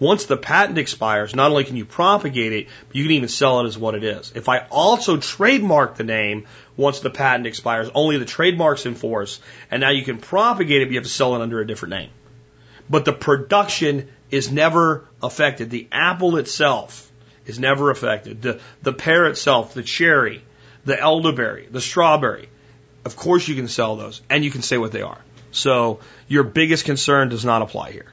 once 0.00 0.26
the 0.26 0.36
patent 0.36 0.78
expires, 0.78 1.34
not 1.34 1.50
only 1.50 1.64
can 1.64 1.76
you 1.76 1.84
propagate 1.84 2.52
it, 2.52 2.68
but 2.86 2.96
you 2.96 3.02
can 3.02 3.12
even 3.12 3.28
sell 3.28 3.60
it 3.60 3.66
as 3.66 3.76
what 3.76 3.94
it 3.94 4.04
is. 4.04 4.32
If 4.34 4.48
I 4.48 4.66
also 4.70 5.16
trademark 5.16 5.96
the 5.96 6.04
name, 6.04 6.46
once 6.78 7.00
the 7.00 7.10
patent 7.10 7.46
expires, 7.46 7.90
only 7.92 8.16
the 8.16 8.24
trademark's 8.24 8.86
in 8.86 8.94
force, 8.94 9.40
and 9.70 9.80
now 9.80 9.90
you 9.90 10.04
can 10.04 10.16
propagate 10.16 10.80
it, 10.80 10.84
but 10.86 10.92
you 10.92 10.98
have 10.98 11.04
to 11.04 11.10
sell 11.10 11.34
it 11.34 11.42
under 11.42 11.60
a 11.60 11.66
different 11.66 11.90
name. 11.90 12.10
But 12.88 13.04
the 13.04 13.12
production 13.12 14.08
is 14.30 14.50
never 14.50 15.06
affected. 15.22 15.70
The 15.70 15.88
apple 15.92 16.36
itself 16.36 17.10
is 17.44 17.58
never 17.58 17.90
affected. 17.90 18.40
The, 18.40 18.60
the 18.82 18.92
pear 18.92 19.26
itself, 19.26 19.74
the 19.74 19.82
cherry, 19.82 20.42
the 20.84 20.98
elderberry, 20.98 21.66
the 21.68 21.80
strawberry. 21.80 22.48
Of 23.04 23.16
course 23.16 23.48
you 23.48 23.56
can 23.56 23.68
sell 23.68 23.96
those, 23.96 24.22
and 24.30 24.44
you 24.44 24.50
can 24.50 24.62
say 24.62 24.78
what 24.78 24.92
they 24.92 25.02
are. 25.02 25.18
So 25.50 25.98
your 26.28 26.44
biggest 26.44 26.84
concern 26.84 27.28
does 27.28 27.44
not 27.44 27.62
apply 27.62 27.90
here. 27.90 28.12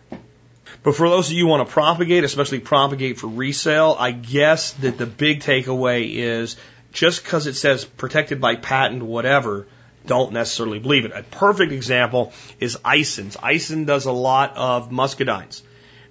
But 0.82 0.96
for 0.96 1.10
those 1.10 1.30
of 1.30 1.34
you 1.34 1.46
who 1.46 1.50
want 1.50 1.68
to 1.68 1.74
propagate, 1.74 2.24
especially 2.24 2.60
propagate 2.60 3.20
for 3.20 3.28
resale, 3.28 3.96
I 3.98 4.12
guess 4.12 4.74
that 4.74 4.98
the 4.98 5.06
big 5.06 5.42
takeaway 5.42 6.14
is 6.14 6.58
just 6.96 7.24
because 7.24 7.46
it 7.46 7.56
says 7.56 7.84
protected 7.86 8.40
by 8.42 8.56
patent, 8.56 9.04
whatever, 9.04 9.68
don't 10.08 10.32
necessarily 10.32 10.80
believe 10.80 11.04
it. 11.06 11.12
A 11.14 11.24
perfect 11.24 11.74
example 11.74 12.32
is 12.60 12.78
Ison's. 12.86 13.36
Ison 13.44 13.84
does 13.84 14.06
a 14.06 14.12
lot 14.12 14.56
of 14.56 14.90
muscadines. 14.90 15.62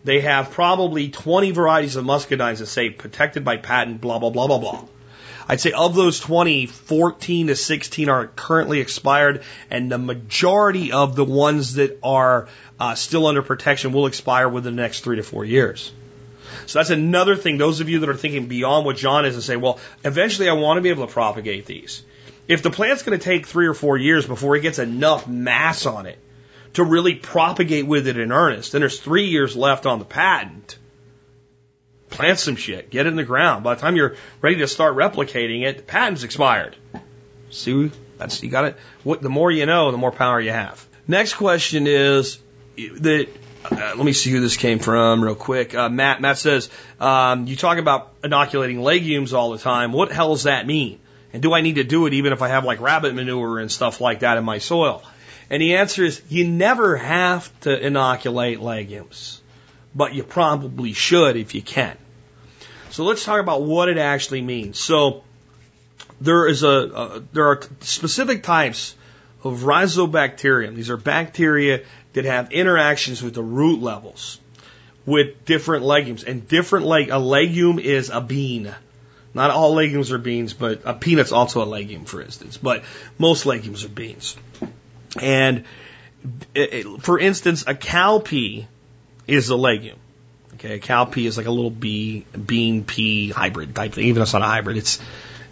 They 0.04 0.20
have 0.20 0.50
probably 0.50 1.08
20 1.08 1.52
varieties 1.52 1.96
of 1.96 2.04
muscadines 2.04 2.58
that 2.58 2.66
say 2.66 2.90
protected 2.90 3.44
by 3.44 3.56
patent, 3.56 4.02
blah, 4.02 4.18
blah, 4.18 4.28
blah, 4.28 4.46
blah, 4.46 4.58
blah. 4.58 4.84
I'd 5.48 5.60
say 5.60 5.72
of 5.72 5.94
those 5.94 6.20
20, 6.20 6.66
14 6.66 7.46
to 7.46 7.56
16 7.56 8.08
are 8.10 8.26
currently 8.26 8.80
expired, 8.80 9.42
and 9.70 9.90
the 9.90 9.98
majority 9.98 10.92
of 10.92 11.16
the 11.16 11.24
ones 11.24 11.74
that 11.74 11.98
are 12.02 12.48
uh, 12.78 12.94
still 12.94 13.26
under 13.26 13.42
protection 13.42 13.92
will 13.92 14.06
expire 14.06 14.48
within 14.48 14.76
the 14.76 14.82
next 14.82 15.00
three 15.00 15.16
to 15.16 15.22
four 15.22 15.44
years. 15.46 15.92
So 16.66 16.78
that's 16.78 16.90
another 16.90 17.36
thing. 17.36 17.58
Those 17.58 17.80
of 17.80 17.88
you 17.88 18.00
that 18.00 18.08
are 18.08 18.16
thinking 18.16 18.46
beyond 18.46 18.86
what 18.86 18.96
John 18.96 19.24
is 19.26 19.34
and 19.34 19.42
say, 19.42 19.56
well, 19.56 19.78
eventually 20.04 20.48
I 20.48 20.54
want 20.54 20.78
to 20.78 20.82
be 20.82 20.90
able 20.90 21.06
to 21.06 21.12
propagate 21.12 21.66
these. 21.66 22.02
If 22.46 22.62
the 22.62 22.70
plant's 22.70 23.02
going 23.02 23.18
to 23.18 23.24
take 23.24 23.46
three 23.46 23.66
or 23.66 23.74
four 23.74 23.96
years 23.96 24.26
before 24.26 24.56
it 24.56 24.60
gets 24.60 24.78
enough 24.78 25.26
mass 25.26 25.86
on 25.86 26.06
it 26.06 26.18
to 26.74 26.84
really 26.84 27.14
propagate 27.14 27.86
with 27.86 28.06
it 28.06 28.18
in 28.18 28.32
earnest, 28.32 28.72
then 28.72 28.80
there's 28.80 29.00
three 29.00 29.26
years 29.26 29.56
left 29.56 29.86
on 29.86 29.98
the 29.98 30.04
patent 30.04 30.76
plant 32.14 32.38
some 32.38 32.56
shit, 32.56 32.90
get 32.90 33.06
it 33.06 33.10
in 33.10 33.16
the 33.16 33.24
ground. 33.24 33.64
By 33.64 33.74
the 33.74 33.80
time 33.80 33.96
you're 33.96 34.16
ready 34.40 34.56
to 34.56 34.68
start 34.68 34.96
replicating 34.96 35.64
it, 35.64 35.78
the 35.78 35.82
patent's 35.82 36.22
expired. 36.22 36.76
See, 37.50 37.90
that's 38.18 38.42
you 38.42 38.50
got 38.50 38.64
it. 38.64 38.76
What 39.02 39.20
the 39.20 39.28
more 39.28 39.50
you 39.50 39.66
know, 39.66 39.90
the 39.90 39.98
more 39.98 40.12
power 40.12 40.40
you 40.40 40.50
have. 40.50 40.84
Next 41.06 41.34
question 41.34 41.86
is 41.86 42.38
that. 42.76 43.28
Uh, 43.64 43.94
let 43.96 44.04
me 44.04 44.12
see 44.12 44.30
who 44.30 44.40
this 44.40 44.58
came 44.58 44.78
from 44.78 45.24
real 45.24 45.34
quick. 45.34 45.74
Uh, 45.74 45.88
Matt 45.88 46.20
Matt 46.20 46.36
says 46.36 46.68
um, 47.00 47.46
you 47.46 47.56
talk 47.56 47.78
about 47.78 48.12
inoculating 48.22 48.82
legumes 48.82 49.32
all 49.32 49.52
the 49.52 49.58
time. 49.58 49.92
What 49.92 50.12
hell 50.12 50.34
does 50.34 50.42
that 50.42 50.66
mean? 50.66 51.00
And 51.32 51.42
do 51.42 51.54
I 51.54 51.62
need 51.62 51.76
to 51.76 51.84
do 51.84 52.06
it 52.06 52.12
even 52.12 52.32
if 52.32 52.42
I 52.42 52.48
have 52.48 52.64
like 52.64 52.80
rabbit 52.80 53.14
manure 53.14 53.58
and 53.58 53.72
stuff 53.72 54.00
like 54.00 54.20
that 54.20 54.36
in 54.36 54.44
my 54.44 54.58
soil? 54.58 55.02
And 55.48 55.62
the 55.62 55.76
answer 55.76 56.04
is 56.04 56.20
you 56.28 56.46
never 56.46 56.96
have 56.96 57.50
to 57.60 57.86
inoculate 57.86 58.60
legumes, 58.60 59.40
but 59.94 60.14
you 60.14 60.24
probably 60.24 60.92
should 60.92 61.36
if 61.36 61.54
you 61.54 61.62
can. 61.62 61.96
So 62.90 63.04
let's 63.04 63.24
talk 63.24 63.40
about 63.40 63.62
what 63.62 63.88
it 63.88 63.98
actually 63.98 64.42
means. 64.42 64.78
So 64.78 65.24
there 66.20 66.46
is 66.46 66.62
a, 66.62 66.68
a 66.68 67.22
there 67.32 67.46
are 67.48 67.60
specific 67.80 68.42
types 68.42 68.94
of 69.44 69.60
rhizobacterium. 69.60 70.74
These 70.74 70.90
are 70.90 70.96
bacteria 70.96 71.82
that 72.14 72.24
have 72.24 72.52
interactions 72.52 73.22
with 73.22 73.34
the 73.34 73.42
root 73.42 73.82
levels 73.82 74.40
with 75.06 75.44
different 75.44 75.84
legumes. 75.84 76.24
And 76.24 76.48
different 76.48 76.86
leg 76.86 77.10
a 77.10 77.18
legume 77.18 77.78
is 77.78 78.10
a 78.10 78.20
bean. 78.20 78.74
Not 79.34 79.50
all 79.50 79.74
legumes 79.74 80.12
are 80.12 80.18
beans, 80.18 80.54
but 80.54 80.82
a 80.84 80.94
peanut's 80.94 81.32
also 81.32 81.62
a 81.62 81.66
legume, 81.66 82.04
for 82.04 82.22
instance. 82.22 82.56
But 82.56 82.84
most 83.18 83.46
legumes 83.46 83.84
are 83.84 83.88
beans. 83.88 84.36
And 85.20 85.64
for 87.00 87.18
instance, 87.18 87.64
a 87.66 87.74
cowpea 87.74 88.66
is 89.26 89.50
a 89.50 89.56
legume. 89.56 89.98
Okay, 90.54 90.76
a 90.76 90.78
cowpea 90.78 91.26
is 91.26 91.36
like 91.36 91.46
a 91.46 91.50
little 91.50 91.70
bee, 91.70 92.24
bean 92.46 92.84
pea 92.84 93.30
hybrid 93.30 93.74
type 93.74 93.92
thing. 93.92 94.04
Even 94.04 94.16
though 94.16 94.22
it's 94.22 94.32
not 94.32 94.42
a 94.42 94.46
hybrid, 94.46 94.76
it's 94.76 95.00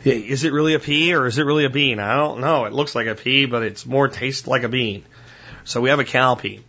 is 0.04 0.44
it 0.44 0.52
really 0.52 0.74
a 0.74 0.78
pea 0.78 1.14
or 1.14 1.26
is 1.26 1.38
it 1.38 1.44
really 1.44 1.64
a 1.64 1.70
bean? 1.70 1.98
I 1.98 2.16
don't 2.16 2.40
know. 2.40 2.64
It 2.64 2.72
looks 2.72 2.94
like 2.94 3.06
a 3.06 3.14
pea, 3.14 3.46
but 3.46 3.62
it's 3.62 3.86
more 3.86 4.08
tastes 4.08 4.46
like 4.46 4.62
a 4.62 4.68
bean. 4.68 5.04
So 5.64 5.80
we 5.80 5.90
have 5.90 6.00
a 6.00 6.04
cowpea. 6.04 6.60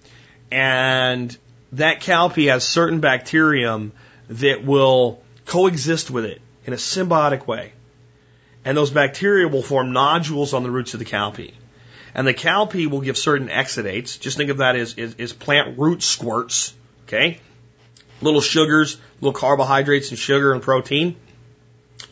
And 0.51 1.35
that 1.73 2.01
cowpea 2.01 2.51
has 2.51 2.63
certain 2.63 2.99
bacterium 2.99 3.91
that 4.29 4.63
will 4.63 5.21
coexist 5.45 6.11
with 6.11 6.25
it 6.25 6.41
in 6.65 6.73
a 6.73 6.77
symbiotic 6.77 7.47
way. 7.47 7.73
And 8.65 8.77
those 8.77 8.91
bacteria 8.91 9.47
will 9.47 9.63
form 9.63 9.91
nodules 9.91 10.53
on 10.53 10.63
the 10.63 10.71
roots 10.71 10.93
of 10.93 10.99
the 10.99 11.05
cowpea. 11.05 11.53
And 12.15 12.27
the 12.27 12.33
cowpea 12.33 12.87
will 12.87 13.01
give 13.01 13.17
certain 13.17 13.47
exudates. 13.47 14.19
Just 14.19 14.37
think 14.37 14.51
of 14.51 14.57
that 14.57 14.75
as, 14.75 14.97
as, 14.97 15.15
as 15.17 15.33
plant 15.33 15.79
root 15.79 16.03
squirts. 16.03 16.73
Okay? 17.07 17.39
Little 18.21 18.41
sugars, 18.41 18.97
little 19.19 19.33
carbohydrates 19.33 20.11
and 20.11 20.19
sugar 20.19 20.53
and 20.53 20.61
protein 20.61 21.15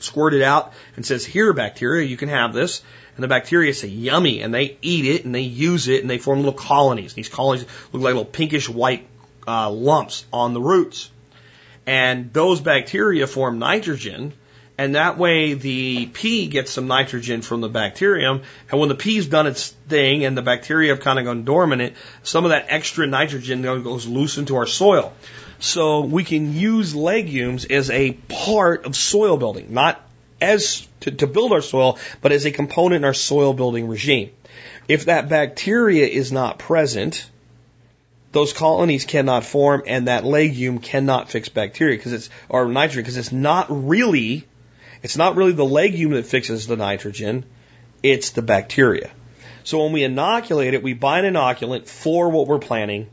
squirt 0.04 0.34
it 0.34 0.42
out 0.42 0.74
and 0.96 1.06
says, 1.06 1.26
here, 1.26 1.54
bacteria, 1.54 2.06
you 2.06 2.18
can 2.18 2.30
have 2.30 2.54
this. 2.54 2.82
And 3.16 3.24
the 3.24 3.28
bacteria 3.28 3.74
say, 3.74 3.88
yummy, 3.88 4.42
and 4.42 4.54
they 4.54 4.78
eat 4.82 5.06
it 5.06 5.26
and 5.26 5.36
they 5.36 5.42
use 5.42 5.88
it 5.88 6.02
and 6.02 6.10
they 6.10 6.18
form 6.18 6.40
little 6.40 6.54
colonies. 6.54 7.14
These 7.14 7.30
colonies 7.30 7.66
look 7.92 8.02
like 8.02 8.14
little 8.14 8.26
pinkish 8.26 8.70
white 8.70 9.08
uh, 9.48 9.70
lumps 9.70 10.26
on 10.32 10.54
the 10.54 10.62
roots. 10.62 11.10
And 11.86 12.32
those 12.32 12.62
bacteria 12.62 13.28
form 13.28 13.60
nitrogen, 13.60 14.34
and 14.78 14.96
that 14.96 15.18
way 15.18 15.54
the 15.54 16.08
pea 16.08 16.48
gets 16.48 16.72
some 16.72 16.88
nitrogen 16.88 17.42
from 17.42 17.62
the 17.62 17.70
bacterium. 17.70 18.42
And 18.72 18.80
when 18.80 18.90
the 18.90 18.96
pea's 18.96 19.28
done 19.28 19.48
its 19.48 19.70
thing 19.90 20.24
and 20.26 20.38
the 20.38 20.42
bacteria 20.42 20.94
have 20.94 21.04
kind 21.04 21.20
of 21.20 21.26
gone 21.26 21.44
dormant, 21.44 21.94
some 22.24 22.46
of 22.46 22.52
that 22.52 22.68
extra 22.70 23.08
nitrogen 23.08 23.62
goes 23.62 24.08
loose 24.08 24.38
into 24.38 24.56
our 24.56 24.68
soil. 24.68 25.14
So 25.62 26.02
we 26.02 26.24
can 26.24 26.56
use 26.56 26.96
legumes 26.96 27.66
as 27.66 27.92
a 27.92 28.14
part 28.14 28.86
of 28.86 28.96
soil 28.96 29.38
building, 29.38 29.68
not 29.72 30.02
as 30.42 30.88
to, 31.02 31.12
to 31.12 31.28
build 31.28 31.54
our 31.54 31.62
soil, 31.62 32.00
but 32.20 32.32
as 32.32 32.46
a 32.46 32.52
component 32.52 33.02
in 33.02 33.06
our 33.06 33.14
soil 33.14 33.54
building 33.54 33.88
regime. 33.88 34.32
If 34.88 35.06
that 35.06 35.30
bacteria 35.30 36.08
is 36.08 36.32
not 36.32 36.58
present, 36.58 37.30
those 38.32 38.54
colonies 38.54 39.06
cannot 39.06 39.46
form 39.46 39.84
and 39.86 40.08
that 40.08 40.26
legume 40.26 40.80
cannot 40.80 41.30
fix 41.30 41.48
bacteria 41.48 41.96
because 41.96 42.14
it's, 42.14 42.30
or 42.50 42.68
nitrogen 42.68 43.04
because 43.04 43.18
it's 43.18 43.32
not 43.32 43.68
really, 43.70 44.48
it's 45.04 45.16
not 45.16 45.36
really 45.36 45.52
the 45.52 45.64
legume 45.64 46.14
that 46.14 46.26
fixes 46.26 46.66
the 46.66 46.76
nitrogen, 46.76 47.46
it's 48.02 48.32
the 48.32 48.42
bacteria. 48.42 49.12
So 49.64 49.84
when 49.84 49.94
we 49.94 50.04
inoculate 50.04 50.74
it, 50.74 50.82
we 50.82 50.94
buy 50.96 51.20
an 51.20 51.36
inoculant 51.36 51.86
for 51.86 52.30
what 52.30 52.48
we're 52.48 52.58
planting 52.58 53.12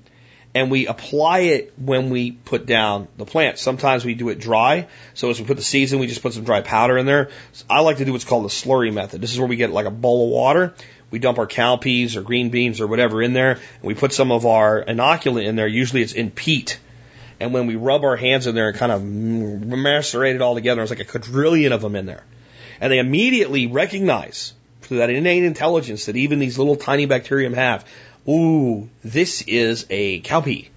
and 0.54 0.70
we 0.70 0.86
apply 0.86 1.40
it 1.40 1.74
when 1.76 2.10
we 2.10 2.32
put 2.32 2.66
down 2.66 3.08
the 3.16 3.26
plant. 3.26 3.58
Sometimes 3.58 4.04
we 4.04 4.14
do 4.14 4.28
it 4.30 4.38
dry. 4.38 4.88
So 5.14 5.30
as 5.30 5.38
we 5.38 5.46
put 5.46 5.56
the 5.56 5.62
seeds 5.62 5.92
in, 5.92 5.98
we 5.98 6.06
just 6.06 6.22
put 6.22 6.32
some 6.32 6.44
dry 6.44 6.62
powder 6.62 6.96
in 6.96 7.06
there. 7.06 7.30
I 7.68 7.80
like 7.80 7.98
to 7.98 8.04
do 8.04 8.12
what's 8.12 8.24
called 8.24 8.44
the 8.44 8.48
slurry 8.48 8.92
method. 8.92 9.20
This 9.20 9.32
is 9.32 9.38
where 9.38 9.48
we 9.48 9.56
get 9.56 9.70
like 9.70 9.86
a 9.86 9.90
bowl 9.90 10.26
of 10.26 10.30
water. 10.30 10.74
We 11.10 11.18
dump 11.18 11.38
our 11.38 11.46
cowpeas 11.46 12.16
or 12.16 12.22
green 12.22 12.50
beans 12.50 12.80
or 12.80 12.86
whatever 12.86 13.22
in 13.22 13.32
there, 13.32 13.52
and 13.52 13.82
we 13.82 13.94
put 13.94 14.12
some 14.12 14.30
of 14.30 14.44
our 14.44 14.84
inoculant 14.84 15.46
in 15.46 15.56
there. 15.56 15.66
Usually 15.66 16.02
it's 16.02 16.12
in 16.12 16.30
peat. 16.30 16.78
And 17.40 17.54
when 17.54 17.66
we 17.66 17.76
rub 17.76 18.04
our 18.04 18.16
hands 18.16 18.46
in 18.46 18.54
there 18.54 18.68
and 18.68 18.76
kind 18.76 18.92
of 18.92 19.02
macerate 19.02 20.34
it 20.34 20.42
all 20.42 20.54
together, 20.54 20.80
there's 20.80 20.90
like 20.90 21.00
a 21.00 21.04
quadrillion 21.04 21.72
of 21.72 21.80
them 21.80 21.94
in 21.94 22.04
there. 22.04 22.24
And 22.80 22.92
they 22.92 22.98
immediately 22.98 23.66
recognize 23.66 24.54
through 24.82 24.98
that 24.98 25.10
innate 25.10 25.44
intelligence 25.44 26.06
that 26.06 26.16
even 26.16 26.38
these 26.38 26.58
little 26.58 26.76
tiny 26.76 27.06
bacterium 27.06 27.52
have 27.52 27.86
ooh, 28.26 28.88
this 29.04 29.42
is 29.42 29.86
a 29.90 30.20
cowpea. 30.20 30.68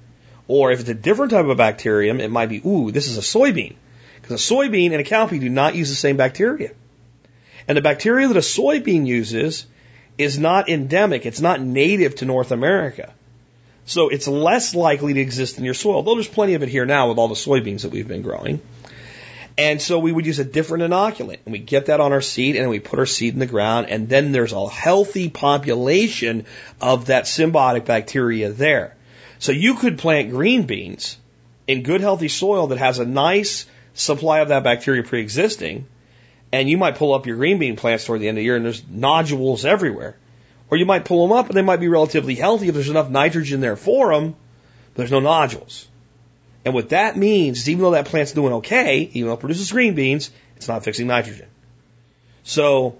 Or 0.48 0.72
if 0.72 0.82
it's 0.82 0.90
a 0.90 0.94
different 0.94 1.32
type 1.32 1.46
of 1.46 1.58
bacterium, 1.58 2.20
it 2.20 2.30
might 2.30 2.50
be, 2.50 2.62
ooh, 2.66 2.92
this 2.92 3.08
is 3.08 3.18
a 3.18 3.22
soybean. 3.22 3.76
Because 4.22 4.52
a 4.52 4.54
soybean 4.54 4.92
and 4.92 5.02
a 5.02 5.04
cowpea 5.04 5.40
do 5.40 5.50
not 5.50 5.76
use 5.76 5.90
the 5.90 5.96
same 5.96 6.18
bacteria. 6.18 6.72
And 7.68 7.78
the 7.78 7.82
bacteria 7.82 8.28
that 8.28 8.38
a 8.38 8.42
soybean 8.42 9.06
uses 9.06 9.66
is 10.18 10.38
not 10.38 10.70
endemic, 10.70 11.26
it's 11.26 11.42
not 11.42 11.62
native 11.62 12.16
to 12.16 12.26
North 12.26 12.52
America. 12.52 13.14
So 13.86 14.10
it's 14.10 14.28
less 14.28 14.76
likely 14.76 15.14
to 15.14 15.20
exist 15.20 15.58
in 15.58 15.66
your 15.66 15.74
soil, 15.74 16.04
though 16.04 16.16
there's 16.16 16.28
plenty 16.28 16.54
of 16.54 16.64
it 16.64 16.70
here 16.70 16.86
now 16.86 17.10
with 17.10 17.18
all 17.18 17.28
the 17.28 17.36
soybeans 17.36 17.82
that 17.82 17.92
we've 17.92 18.08
been 18.08 18.22
growing. 18.22 18.62
And 19.58 19.82
so 19.82 20.00
we 20.00 20.12
would 20.12 20.26
use 20.26 20.40
a 20.40 20.46
different 20.46 20.84
inoculant 20.84 21.40
and 21.46 21.52
we 21.52 21.60
get 21.60 21.88
that 21.88 22.00
on 22.00 22.14
our 22.14 22.22
seed 22.22 22.56
and 22.56 22.70
we 22.70 22.80
put 22.80 23.00
our 23.00 23.06
seed 23.06 23.34
in 23.34 23.40
the 23.40 23.46
ground 23.46 23.88
and 23.90 24.08
then 24.08 24.32
there's 24.32 24.54
a 24.54 24.70
healthy 24.70 25.30
population 25.30 26.46
of 26.80 27.08
that 27.08 27.26
symbiotic 27.26 27.86
bacteria 27.86 28.52
there. 28.52 28.96
So 29.40 29.52
you 29.52 29.76
could 29.76 29.98
plant 29.98 30.32
green 30.32 30.64
beans 30.64 31.18
in 31.68 31.84
good 31.84 32.02
healthy 32.02 32.28
soil 32.30 32.68
that 32.68 32.78
has 32.78 33.00
a 33.00 33.06
nice 33.06 33.66
supply 33.94 34.40
of 34.40 34.50
that 34.50 34.64
bacteria 34.64 35.04
pre-existing 35.04 35.86
and 36.54 36.70
you 36.70 36.78
might 36.78 36.96
pull 36.96 37.14
up 37.14 37.26
your 37.26 37.38
green 37.38 37.60
bean 37.60 37.76
plants 37.76 38.06
toward 38.06 38.22
the 38.22 38.28
end 38.28 38.38
of 38.38 38.42
the 38.42 38.46
year 38.46 38.56
and 38.56 38.66
there's 38.66 38.88
nodules 38.88 39.66
everywhere. 39.66 40.18
Or 40.70 40.78
you 40.78 40.86
might 40.86 41.06
pull 41.06 41.28
them 41.28 41.38
up 41.38 41.48
and 41.48 41.58
they 41.58 41.62
might 41.62 41.82
be 41.82 41.90
relatively 41.90 42.36
healthy 42.36 42.70
if 42.70 42.74
there's 42.74 42.90
enough 42.90 43.10
nitrogen 43.10 43.60
there 43.60 43.76
for 43.76 44.14
them, 44.14 44.32
but 44.32 44.96
there's 44.96 45.12
no 45.12 45.20
nodules. 45.20 45.88
And 46.64 46.74
what 46.74 46.90
that 46.90 47.18
means 47.18 47.60
is 47.60 47.70
even 47.70 47.82
though 47.82 47.92
that 47.92 48.06
plant's 48.06 48.34
doing 48.34 48.54
okay, 48.54 49.10
even 49.14 49.28
though 49.28 49.34
it 49.36 49.40
produces 49.40 49.72
green 49.72 49.96
beans, 49.96 50.30
it's 50.56 50.68
not 50.68 50.84
fixing 50.84 51.08
nitrogen. 51.08 51.48
So 52.44 52.98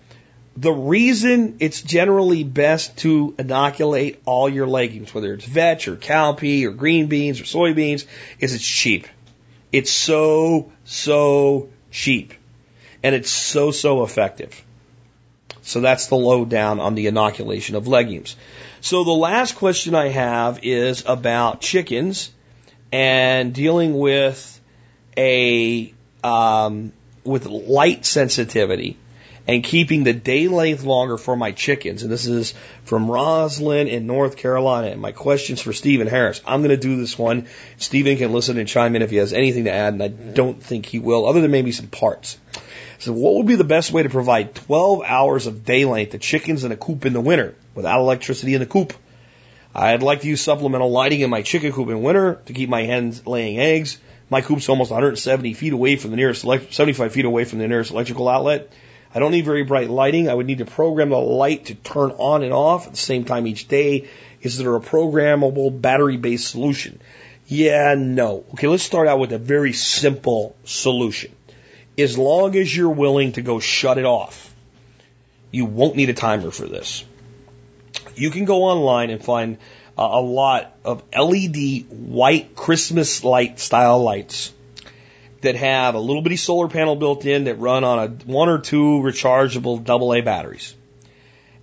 the 0.58 0.72
reason 0.72 1.58
it's 1.60 1.82
generally 1.82 2.44
best 2.44 2.98
to 3.00 3.36
inoculate 3.38 4.22
all 4.26 4.50
your 4.50 4.68
legumes, 4.68 5.14
whether 5.14 5.34
it's 5.34 5.46
vetch 5.46 5.88
or 5.88 5.96
cowpea 5.96 6.66
or 6.66 6.72
green 6.72 7.08
beans 7.08 7.40
or 7.40 7.44
soybeans, 7.44 8.06
is 8.40 8.54
it's 8.54 8.66
cheap. 8.66 9.08
It's 9.72 9.92
so, 9.92 10.72
so 10.84 11.70
cheap. 11.92 12.34
And 13.04 13.16
it's 13.16 13.32
so, 13.32 13.72
so 13.72 14.04
effective. 14.04 14.62
So 15.62 15.80
that's 15.80 16.08
the 16.08 16.18
lowdown 16.18 16.80
on 16.80 16.96
the 16.96 17.08
inoculation 17.08 17.76
of 17.76 17.88
legumes. 17.88 18.36
So 18.82 19.04
the 19.04 19.12
last 19.12 19.56
question 19.56 19.96
I 19.96 20.10
have 20.10 20.60
is 20.64 21.04
about 21.06 21.62
chickens 21.62 22.32
and 22.92 23.54
dealing 23.54 23.98
with 23.98 24.60
a 25.18 25.94
um, 26.24 26.94
with 27.24 27.46
light 27.46 28.06
sensitivity 28.06 28.98
and 29.48 29.64
keeping 29.64 30.04
the 30.04 30.14
day 30.14 30.48
length 30.48 30.84
longer 30.84 31.18
for 31.18 31.36
my 31.36 31.52
chickens. 31.52 32.04
And 32.04 32.12
this 32.12 32.26
is 32.26 32.54
from 32.84 33.10
Roslyn 33.10 33.88
in 33.88 34.06
North 34.06 34.38
Carolina. 34.38 34.88
And 34.88 35.02
my 35.02 35.12
questions 35.12 35.62
for 35.62 35.74
Steven 35.74 36.08
Harris. 36.08 36.42
I'm 36.46 36.62
going 36.62 36.70
to 36.70 36.78
do 36.78 36.98
this 36.98 37.18
one. 37.18 37.48
Steven 37.78 38.18
can 38.18 38.32
listen 38.32 38.58
and 38.58 38.68
chime 38.68 38.96
in 38.96 39.02
if 39.02 39.10
he 39.10 39.18
has 39.18 39.34
anything 39.34 39.66
to 39.66 39.72
add, 39.72 39.94
and 39.94 40.04
I 40.04 40.08
don't 40.08 40.62
think 40.62 40.86
he 40.86 41.00
will, 41.00 41.28
other 41.28 41.42
than 41.42 41.52
maybe 41.52 41.72
some 41.72 41.88
parts. 41.88 42.38
So, 43.00 43.14
what 43.14 43.34
would 43.36 43.48
be 43.48 43.56
the 43.56 43.64
best 43.64 43.92
way 43.92 44.04
to 44.04 44.10
provide 44.10 44.54
12 44.54 45.02
hours 45.04 45.48
of 45.48 45.66
day 45.66 45.86
length 45.86 46.12
to 46.12 46.20
chickens 46.20 46.64
in 46.64 46.72
a 46.72 46.78
coop 46.78 47.06
in 47.06 47.14
the 47.14 47.22
winter 47.22 47.56
without 47.74 48.00
electricity 48.00 48.54
in 48.54 48.60
the 48.60 48.68
coop? 48.68 48.94
I'd 49.74 50.04
like 50.04 50.22
to 50.22 50.28
use 50.28 50.42
supplemental 50.42 50.92
lighting 50.92 51.22
in 51.22 51.30
my 51.30 51.42
chicken 51.42 51.72
coop 51.72 51.90
in 51.90 52.02
winter 52.02 52.42
to 52.46 52.54
keep 52.54 52.70
my 52.70 52.84
hens 52.84 53.26
laying 53.26 53.60
eggs. 53.60 53.98
My 54.30 54.42
coop's 54.42 54.68
almost 54.70 54.92
170 54.92 55.54
feet 55.54 55.74
away 55.74 55.96
from 55.96 56.12
the 56.12 56.18
nearest, 56.18 56.42
75 56.42 57.12
feet 57.12 57.26
away 57.26 57.46
from 57.46 57.60
the 57.60 57.68
nearest 57.68 57.92
electrical 57.92 58.28
outlet. 58.28 58.72
I 59.14 59.20
don't 59.20 59.32
need 59.32 59.46
very 59.46 59.64
bright 59.64 59.90
lighting. 59.90 60.30
I 60.30 60.34
would 60.34 60.46
need 60.46 60.60
to 60.60 60.66
program 60.66 61.10
the 61.10 61.18
light 61.18 61.66
to 61.66 61.76
turn 61.76 62.12
on 62.12 62.44
and 62.44 62.54
off 62.54 62.88
at 62.88 62.94
the 62.94 62.98
same 62.98 63.26
time 63.26 63.46
each 63.46 63.68
day. 63.68 64.08
Is 64.42 64.58
there 64.58 64.76
a 64.76 64.80
programmable 64.80 65.82
battery 65.82 66.18
based 66.18 66.48
solution? 66.50 67.02
Yeah, 67.48 67.96
no. 67.98 68.46
Okay, 68.54 68.68
let's 68.68 68.84
start 68.84 69.08
out 69.08 69.20
with 69.20 69.34
a 69.34 69.38
very 69.38 69.74
simple 69.74 70.56
solution. 70.64 71.32
As 71.98 72.18
long 72.18 72.56
as 72.56 72.76
you're 72.76 72.90
willing 72.90 73.34
to 73.34 73.42
go 73.42 73.60
shut 73.60 73.98
it 73.98 74.06
off, 74.06 74.54
you 75.52 75.66
won't 75.66 75.98
need 75.98 76.10
a 76.10 76.14
timer 76.14 76.52
for 76.52 76.66
this. 76.66 77.04
You 78.16 78.32
can 78.32 78.46
go 78.46 78.64
online 78.64 79.10
and 79.10 79.24
find 79.24 79.58
a, 79.98 80.02
a 80.02 80.22
lot 80.22 80.76
of 80.84 81.04
LED 81.18 81.86
white 81.90 82.56
Christmas 82.56 83.24
light 83.24 83.60
style 83.60 84.02
lights 84.02 84.54
that 85.42 85.56
have 85.56 85.96
a 85.96 86.00
little 86.00 86.22
bitty 86.22 86.38
solar 86.38 86.68
panel 86.68 86.96
built 86.96 87.26
in 87.26 87.46
that 87.46 87.56
run 87.56 87.84
on 87.84 88.00
a 88.00 88.08
one 88.26 88.50
or 88.50 88.60
two 88.60 89.02
rechargeable 89.04 89.88
AA 89.88 90.24
batteries. 90.24 90.76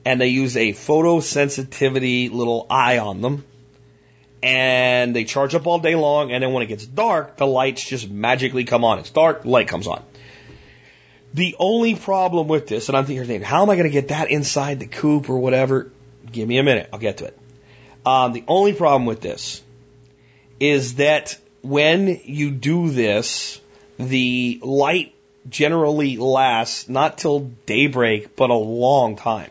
And 0.05 0.21
they 0.21 0.29
use 0.29 0.57
a 0.57 0.73
photosensitivity 0.73 2.31
little 2.33 2.67
eye 2.71 2.99
on 2.99 3.21
them. 3.21 3.45
And 4.43 5.15
they 5.15 5.25
charge 5.25 5.55
up 5.55 5.67
all 5.67 5.81
day 5.81 5.97
long. 5.97 6.33
And 6.33 6.43
then 6.43 6.53
when 6.53 6.63
it 6.63 6.67
gets 6.67 6.87
dark, 6.87 7.37
the 7.37 7.47
lights 7.47 7.85
just 7.85 8.09
magically 8.09 8.65
come 8.65 8.85
on. 8.85 9.01
It's 9.01 9.11
dark, 9.11 9.45
light 9.45 9.69
comes 9.69 9.87
on. 9.87 10.03
The 11.35 11.57
only 11.59 11.95
problem 11.95 12.49
with 12.49 12.69
this, 12.69 12.89
and 12.89 12.97
I'm 12.97 13.05
thinking, 13.05 13.43
how 13.43 13.63
am 13.63 13.71
I 13.71 13.75
going 13.75 13.89
to 13.89 13.93
get 13.93 14.09
that 14.09 14.31
inside 14.31 14.81
the 14.81 14.87
coop 14.87 15.29
or 15.29 15.39
whatever? 15.39 15.91
Give 16.33 16.49
me 16.49 16.59
a 16.59 16.63
minute. 16.63 16.89
I'll 16.93 16.99
get 16.99 17.19
to 17.19 17.27
it. 17.27 17.39
Um, 18.05 18.33
the 18.33 18.45
only 18.47 18.73
problem 18.73 19.07
with 19.07 19.21
this 19.21 19.63
is 20.61 20.97
that 20.97 21.37
when 21.63 22.21
you 22.25 22.51
do 22.51 22.91
this, 22.91 23.61
the 23.99 24.61
light 24.63 25.15
generally 25.49 26.17
lasts 26.17 26.89
not 26.89 27.19
till 27.19 27.41
daybreak, 27.67 28.37
but 28.37 28.51
a 28.51 28.55
long 28.55 29.17
time. 29.17 29.51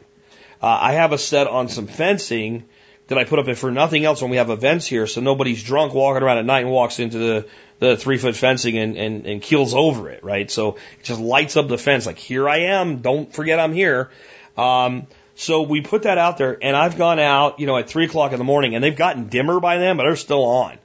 Uh, 0.62 0.78
I 0.82 0.94
have 0.94 1.12
a 1.12 1.18
set 1.18 1.48
on 1.48 1.70
some 1.70 1.88
fencing 1.88 2.66
that 3.08 3.18
I 3.18 3.24
put 3.24 3.40
up 3.40 3.56
for 3.56 3.72
nothing 3.72 4.04
else 4.06 4.22
when 4.22 4.32
we 4.32 4.38
have 4.38 4.50
events 4.50 4.86
here, 4.86 5.08
so 5.08 5.22
nobody's 5.22 5.64
drunk 5.64 5.94
walking 5.94 6.24
around 6.24 6.40
at 6.40 6.46
night 6.46 6.62
and 6.62 6.72
walks 6.72 7.00
into 7.00 7.18
the, 7.18 7.48
the 7.80 7.98
three 7.98 8.18
foot 8.18 8.36
fencing 8.36 8.78
and, 8.78 8.98
and, 8.98 9.26
and 9.26 9.42
keels 9.42 9.74
over 9.74 10.10
it, 10.10 10.24
right? 10.24 10.50
So 10.52 10.76
it 11.00 11.04
just 11.04 11.22
lights 11.22 11.56
up 11.56 11.68
the 11.68 11.78
fence 11.78 12.06
like, 12.06 12.18
here 12.18 12.50
I 12.50 12.58
am, 12.58 13.00
don't 13.00 13.32
forget 13.32 13.60
I'm 13.60 13.74
here. 13.74 14.10
Um, 14.58 15.08
so 15.40 15.62
we 15.62 15.82
put 15.82 16.04
that 16.04 16.18
out 16.18 16.40
there 16.40 16.58
and 16.60 16.76
I've 16.76 16.98
gone 16.98 17.20
out, 17.20 17.60
you 17.60 17.68
know, 17.68 17.78
at 17.78 17.88
three 17.88 18.06
o'clock 18.06 18.32
in 18.32 18.40
the 18.40 18.44
morning 18.44 18.74
and 18.74 18.84
they've 18.84 18.96
gotten 18.96 19.28
dimmer 19.28 19.60
by 19.60 19.78
then, 19.78 19.96
but 19.96 20.04
they're 20.04 20.16
still 20.16 20.44
on. 20.44 20.80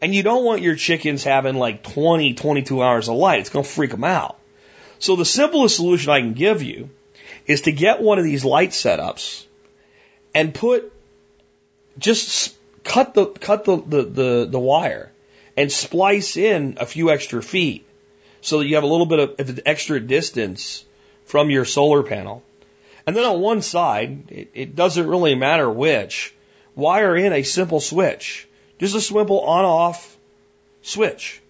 And 0.00 0.14
you 0.14 0.22
don't 0.22 0.44
want 0.44 0.62
your 0.62 0.76
chickens 0.76 1.24
having 1.24 1.56
like 1.56 1.82
20, 1.82 2.34
22 2.34 2.80
hours 2.80 3.08
of 3.08 3.16
light. 3.16 3.40
It's 3.40 3.50
going 3.50 3.64
to 3.64 3.70
freak 3.70 3.90
them 3.90 4.04
out. 4.04 4.38
So 5.00 5.16
the 5.16 5.24
simplest 5.24 5.74
solution 5.74 6.12
I 6.12 6.20
can 6.20 6.34
give 6.34 6.62
you 6.62 6.90
is 7.44 7.62
to 7.62 7.72
get 7.72 8.00
one 8.00 8.18
of 8.18 8.24
these 8.24 8.44
light 8.44 8.70
setups 8.70 9.44
and 10.32 10.54
put, 10.54 10.92
just 11.98 12.56
cut 12.84 13.14
the, 13.14 13.26
cut 13.26 13.64
the, 13.64 13.78
the, 13.78 14.02
the, 14.04 14.48
the 14.48 14.60
wire 14.60 15.10
and 15.56 15.72
splice 15.72 16.36
in 16.36 16.78
a 16.78 16.86
few 16.86 17.10
extra 17.10 17.42
feet 17.42 17.84
so 18.42 18.60
that 18.60 18.66
you 18.66 18.76
have 18.76 18.84
a 18.84 18.86
little 18.88 19.06
bit 19.06 19.40
of 19.40 19.60
extra 19.66 19.98
distance 19.98 20.84
from 21.24 21.50
your 21.50 21.64
solar 21.64 22.04
panel. 22.04 22.44
And 23.08 23.16
then 23.16 23.24
on 23.24 23.40
one 23.40 23.62
side, 23.62 24.30
it, 24.30 24.50
it 24.52 24.76
doesn't 24.76 25.08
really 25.08 25.34
matter 25.34 25.68
which, 25.70 26.34
wire 26.76 27.16
in 27.16 27.32
a 27.32 27.42
simple 27.42 27.80
switch 27.80 28.46
just 28.78 28.94
a 28.94 29.00
simple 29.00 29.40
on 29.40 29.64
off 29.64 30.16
switch. 30.82 31.40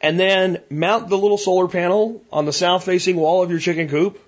And 0.00 0.18
then 0.18 0.62
mount 0.70 1.08
the 1.08 1.18
little 1.18 1.38
solar 1.38 1.68
panel 1.68 2.22
on 2.32 2.44
the 2.44 2.52
south 2.52 2.84
facing 2.84 3.16
wall 3.16 3.42
of 3.42 3.50
your 3.50 3.60
chicken 3.60 3.88
coop. 3.88 4.18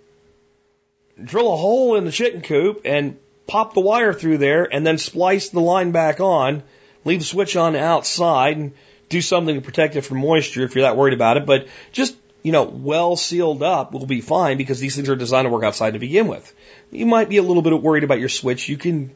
Drill 1.22 1.52
a 1.52 1.56
hole 1.56 1.96
in 1.96 2.04
the 2.04 2.12
chicken 2.12 2.42
coop 2.42 2.82
and 2.84 3.16
pop 3.46 3.74
the 3.74 3.80
wire 3.80 4.12
through 4.12 4.38
there 4.38 4.64
and 4.64 4.86
then 4.86 4.98
splice 4.98 5.48
the 5.48 5.60
line 5.60 5.92
back 5.92 6.20
on. 6.20 6.62
Leave 7.04 7.20
the 7.20 7.24
switch 7.24 7.56
on 7.56 7.74
outside 7.74 8.56
and 8.56 8.72
do 9.08 9.20
something 9.20 9.56
to 9.56 9.60
protect 9.60 9.96
it 9.96 10.02
from 10.02 10.18
moisture 10.18 10.62
if 10.62 10.74
you're 10.74 10.82
that 10.82 10.96
worried 10.96 11.14
about 11.14 11.38
it. 11.38 11.46
But 11.46 11.66
just, 11.90 12.16
you 12.42 12.50
know, 12.50 12.64
well 12.64 13.16
sealed 13.16 13.62
up 13.62 13.92
will 13.92 14.06
be 14.06 14.20
fine 14.20 14.56
because 14.58 14.80
these 14.80 14.96
things 14.96 15.08
are 15.08 15.16
designed 15.16 15.46
to 15.46 15.50
work 15.50 15.64
outside 15.64 15.92
to 15.92 15.98
begin 15.98 16.26
with. 16.26 16.52
You 16.90 17.06
might 17.06 17.28
be 17.28 17.36
a 17.36 17.42
little 17.42 17.62
bit 17.62 17.80
worried 17.80 18.04
about 18.04 18.18
your 18.18 18.28
switch. 18.28 18.68
You 18.68 18.76
can 18.76 19.14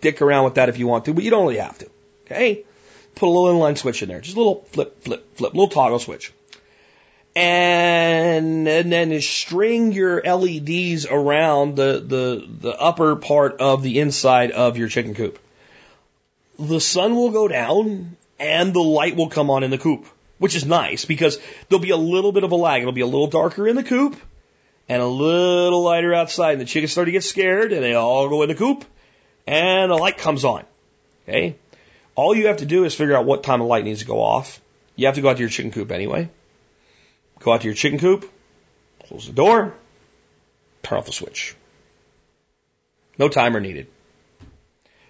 dick 0.00 0.22
around 0.22 0.44
with 0.44 0.54
that 0.54 0.68
if 0.68 0.78
you 0.78 0.86
want 0.86 1.06
to, 1.06 1.14
but 1.14 1.24
you 1.24 1.30
don't 1.30 1.42
really 1.42 1.58
have 1.58 1.78
to. 1.78 1.90
Okay? 2.26 2.64
Put 3.14 3.26
a 3.26 3.30
little 3.30 3.58
inline 3.58 3.76
switch 3.76 4.02
in 4.02 4.08
there. 4.08 4.20
Just 4.20 4.36
a 4.36 4.40
little 4.40 4.62
flip, 4.70 5.02
flip, 5.02 5.36
flip, 5.36 5.52
little 5.52 5.68
toggle 5.68 5.98
switch. 5.98 6.32
And, 7.34 8.68
and 8.68 8.92
then 8.92 9.20
string 9.20 9.92
your 9.92 10.22
LEDs 10.22 11.06
around 11.06 11.76
the, 11.76 12.04
the, 12.06 12.46
the 12.60 12.78
upper 12.78 13.16
part 13.16 13.60
of 13.60 13.82
the 13.82 14.00
inside 14.00 14.50
of 14.52 14.76
your 14.76 14.88
chicken 14.88 15.14
coop. 15.14 15.38
The 16.58 16.80
sun 16.80 17.16
will 17.16 17.30
go 17.30 17.48
down 17.48 18.16
and 18.38 18.74
the 18.74 18.80
light 18.80 19.16
will 19.16 19.28
come 19.28 19.50
on 19.50 19.62
in 19.62 19.70
the 19.70 19.78
coop, 19.78 20.06
which 20.42 20.56
is 20.56 20.66
nice 20.66 21.04
because 21.04 21.38
there'll 21.68 21.80
be 21.80 21.90
a 21.90 21.96
little 21.96 22.32
bit 22.32 22.42
of 22.42 22.50
a 22.50 22.56
lag. 22.56 22.82
It'll 22.82 22.90
be 22.90 23.00
a 23.00 23.06
little 23.06 23.28
darker 23.28 23.68
in 23.68 23.76
the 23.76 23.84
coop 23.84 24.16
and 24.88 25.00
a 25.00 25.06
little 25.06 25.82
lighter 25.82 26.12
outside. 26.12 26.54
And 26.54 26.60
the 26.60 26.64
chickens 26.64 26.90
start 26.90 27.06
to 27.06 27.12
get 27.12 27.22
scared 27.22 27.72
and 27.72 27.80
they 27.80 27.94
all 27.94 28.28
go 28.28 28.42
in 28.42 28.48
the 28.48 28.56
coop 28.56 28.84
and 29.46 29.88
the 29.88 29.94
light 29.94 30.18
comes 30.18 30.44
on. 30.44 30.64
Okay? 31.28 31.54
All 32.16 32.34
you 32.34 32.48
have 32.48 32.56
to 32.56 32.66
do 32.66 32.82
is 32.82 32.92
figure 32.92 33.16
out 33.16 33.24
what 33.24 33.44
time 33.44 33.60
the 33.60 33.66
light 33.66 33.84
needs 33.84 34.00
to 34.00 34.04
go 34.04 34.20
off. 34.20 34.60
You 34.96 35.06
have 35.06 35.14
to 35.14 35.20
go 35.20 35.28
out 35.28 35.36
to 35.36 35.42
your 35.42 35.48
chicken 35.48 35.70
coop 35.70 35.92
anyway. 35.92 36.28
Go 37.38 37.52
out 37.52 37.60
to 37.60 37.68
your 37.68 37.76
chicken 37.76 38.00
coop, 38.00 38.28
close 39.06 39.28
the 39.28 39.32
door, 39.32 39.74
turn 40.82 40.98
off 40.98 41.06
the 41.06 41.12
switch. 41.12 41.54
No 43.16 43.28
timer 43.28 43.60
needed. 43.60 43.86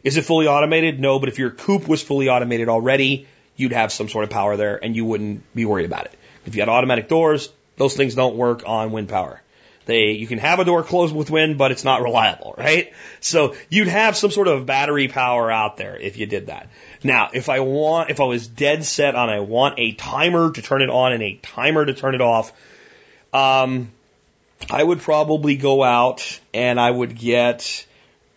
Is 0.05 0.19
it 0.19 0.27
fully 0.27 0.47
automated? 0.47 1.01
No, 1.01 1.19
but 1.19 1.31
if 1.31 1.39
your 1.39 1.51
coop 1.51 1.89
was 1.89 2.03
fully 2.03 2.29
automated 2.29 2.69
already, 2.69 3.29
you'd 3.57 3.73
have 3.73 3.93
some 3.93 4.09
sort 4.09 4.25
of 4.25 4.31
power 4.31 4.57
there 4.57 4.83
and 4.83 4.97
you 4.97 5.05
wouldn't 5.05 5.55
be 5.55 5.65
worried 5.65 5.87
about 5.87 6.07
it. 6.07 6.15
If 6.47 6.55
you 6.55 6.63
had 6.63 6.69
automatic 6.69 7.09
doors, 7.09 7.51
those 7.77 7.95
things 7.97 8.15
don't 8.15 8.37
work 8.37 8.63
on 8.67 8.93
wind 8.93 9.09
power. 9.09 9.41
They, 9.85 10.13
you 10.13 10.29
can 10.29 10.39
have 10.39 10.61
a 10.61 10.65
door 10.65 10.85
closed 10.85 11.15
with 11.15 11.31
wind, 11.31 11.59
but 11.59 11.73
it's 11.73 11.85
not 11.85 12.03
reliable, 12.03 12.55
right? 12.59 12.93
So 13.21 13.55
you'd 13.69 13.89
have 13.89 14.17
some 14.17 14.31
sort 14.31 14.49
of 14.49 14.67
battery 14.67 15.09
power 15.09 15.51
out 15.51 15.77
there 15.77 15.97
if 15.97 16.17
you 16.17 16.27
did 16.27 16.47
that. 16.47 16.69
Now, 17.03 17.31
if 17.33 17.49
I 17.49 17.61
want, 17.61 18.11
if 18.11 18.21
I 18.21 18.25
was 18.25 18.47
dead 18.47 18.85
set 18.85 19.15
on 19.15 19.29
I 19.29 19.41
want 19.41 19.79
a 19.79 19.93
timer 19.93 20.53
to 20.53 20.63
turn 20.63 20.83
it 20.83 20.91
on 20.91 21.13
and 21.13 21.23
a 21.23 21.37
timer 21.43 21.85
to 21.85 21.95
turn 21.95 22.15
it 22.15 22.21
off, 22.21 22.53
um, 23.33 23.91
I 24.71 24.83
would 24.83 25.01
probably 25.01 25.57
go 25.57 25.83
out 25.83 26.41
and 26.55 26.79
I 26.79 26.91
would 26.91 27.19
get 27.19 27.87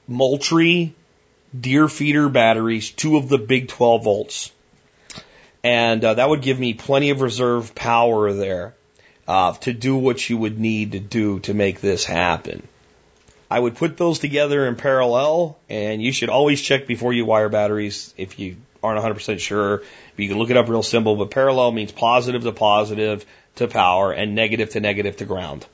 Moultrie 0.07 0.95
deer 1.57 1.87
feeder 1.87 2.29
batteries, 2.29 2.89
two 2.91 3.17
of 3.17 3.29
the 3.29 3.37
big 3.37 3.67
12 3.67 4.03
volts. 4.03 4.51
And 5.65 6.05
uh, 6.05 6.13
that 6.13 6.29
would 6.29 6.43
give 6.43 6.59
me 6.59 6.75
plenty 6.75 7.09
of 7.09 7.21
reserve 7.21 7.73
power 7.73 8.31
there 8.31 8.75
uh, 9.27 9.53
to 9.53 9.73
do 9.73 9.95
what 9.95 10.29
you 10.29 10.37
would 10.37 10.59
need 10.59 10.91
to 10.91 10.99
do 10.99 11.39
to 11.39 11.55
make 11.55 11.81
this 11.81 12.05
happen. 12.05 12.67
I 13.49 13.59
would 13.59 13.75
put 13.75 13.97
those 13.97 14.19
together 14.19 14.67
in 14.67 14.75
parallel, 14.75 15.57
and 15.67 16.03
you 16.03 16.11
should 16.11 16.29
always 16.29 16.61
check 16.61 16.85
before 16.85 17.13
you 17.13 17.25
wire 17.25 17.49
batteries 17.49 18.13
if 18.15 18.37
you 18.37 18.57
aren't 18.83 19.03
100% 19.03 19.39
sure. 19.39 19.81
You 20.17 20.29
can 20.29 20.37
look 20.37 20.51
it 20.51 20.57
up 20.57 20.69
real 20.69 20.83
simple, 20.83 21.15
but 21.15 21.31
parallel 21.31 21.71
means 21.71 21.91
positive 21.91 22.43
to 22.43 22.51
positive 22.51 23.25
to 23.55 23.67
power 23.67 24.11
and 24.11 24.35
negative 24.35 24.69
to 24.71 24.79
negative 24.79 25.17
to 25.17 25.25
ground, 25.25 25.65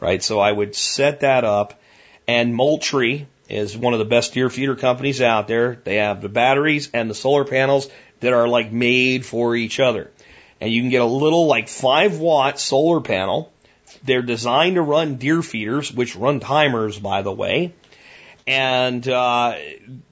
right? 0.00 0.22
So 0.22 0.40
I 0.40 0.52
would 0.52 0.74
set 0.74 1.20
that 1.20 1.44
up, 1.44 1.78
and 2.26 2.54
Moultrie 2.54 3.26
is 3.50 3.76
one 3.76 3.92
of 3.92 3.98
the 3.98 4.06
best 4.06 4.32
deer 4.32 4.48
feeder 4.48 4.74
companies 4.74 5.20
out 5.20 5.48
there. 5.48 5.78
They 5.84 5.96
have 5.96 6.22
the 6.22 6.30
batteries 6.30 6.88
and 6.94 7.10
the 7.10 7.14
solar 7.14 7.44
panels 7.44 7.90
that 8.24 8.32
are 8.32 8.48
like 8.48 8.72
made 8.72 9.24
for 9.24 9.54
each 9.56 9.80
other 9.80 10.10
and 10.64 10.72
you 10.72 10.80
can 10.80 10.90
get 10.90 11.02
a 11.02 11.06
little 11.06 11.46
like 11.46 11.68
five 11.68 12.18
watt 12.18 12.58
solar 12.58 13.00
panel. 13.00 13.52
They're 14.02 14.22
designed 14.22 14.76
to 14.76 14.82
run 14.82 15.16
deer 15.16 15.42
feeders, 15.42 15.92
which 15.92 16.16
run 16.16 16.40
timers, 16.40 16.98
by 16.98 17.20
the 17.20 17.32
way. 17.32 17.74
And 18.46 19.06
uh, 19.06 19.56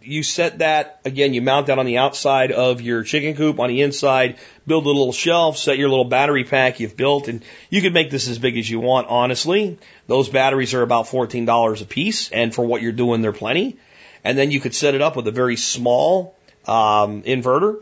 you 0.02 0.22
set 0.22 0.58
that 0.58 1.00
again. 1.06 1.32
You 1.32 1.42
mount 1.42 1.66
that 1.66 1.78
on 1.78 1.86
the 1.86 1.98
outside 1.98 2.52
of 2.52 2.82
your 2.82 3.02
chicken 3.02 3.34
coop. 3.34 3.60
On 3.60 3.68
the 3.68 3.80
inside, 3.82 4.38
build 4.66 4.84
a 4.84 4.88
little 4.88 5.12
shelf. 5.12 5.56
Set 5.56 5.78
your 5.78 5.88
little 5.88 6.04
battery 6.04 6.44
pack 6.44 6.80
you've 6.80 6.96
built, 6.96 7.28
and 7.28 7.42
you 7.70 7.82
can 7.82 7.92
make 7.94 8.10
this 8.10 8.28
as 8.28 8.38
big 8.38 8.58
as 8.58 8.68
you 8.68 8.80
want. 8.80 9.08
Honestly, 9.08 9.78
those 10.06 10.28
batteries 10.30 10.74
are 10.74 10.82
about 10.82 11.08
fourteen 11.08 11.46
dollars 11.46 11.82
a 11.82 11.86
piece, 11.86 12.30
and 12.30 12.54
for 12.54 12.64
what 12.64 12.80
you're 12.82 12.92
doing, 12.92 13.22
they're 13.22 13.32
plenty. 13.32 13.78
And 14.24 14.36
then 14.36 14.50
you 14.50 14.60
could 14.60 14.74
set 14.74 14.94
it 14.94 15.02
up 15.02 15.16
with 15.16 15.26
a 15.26 15.32
very 15.32 15.56
small 15.56 16.34
um, 16.66 17.22
inverter 17.22 17.80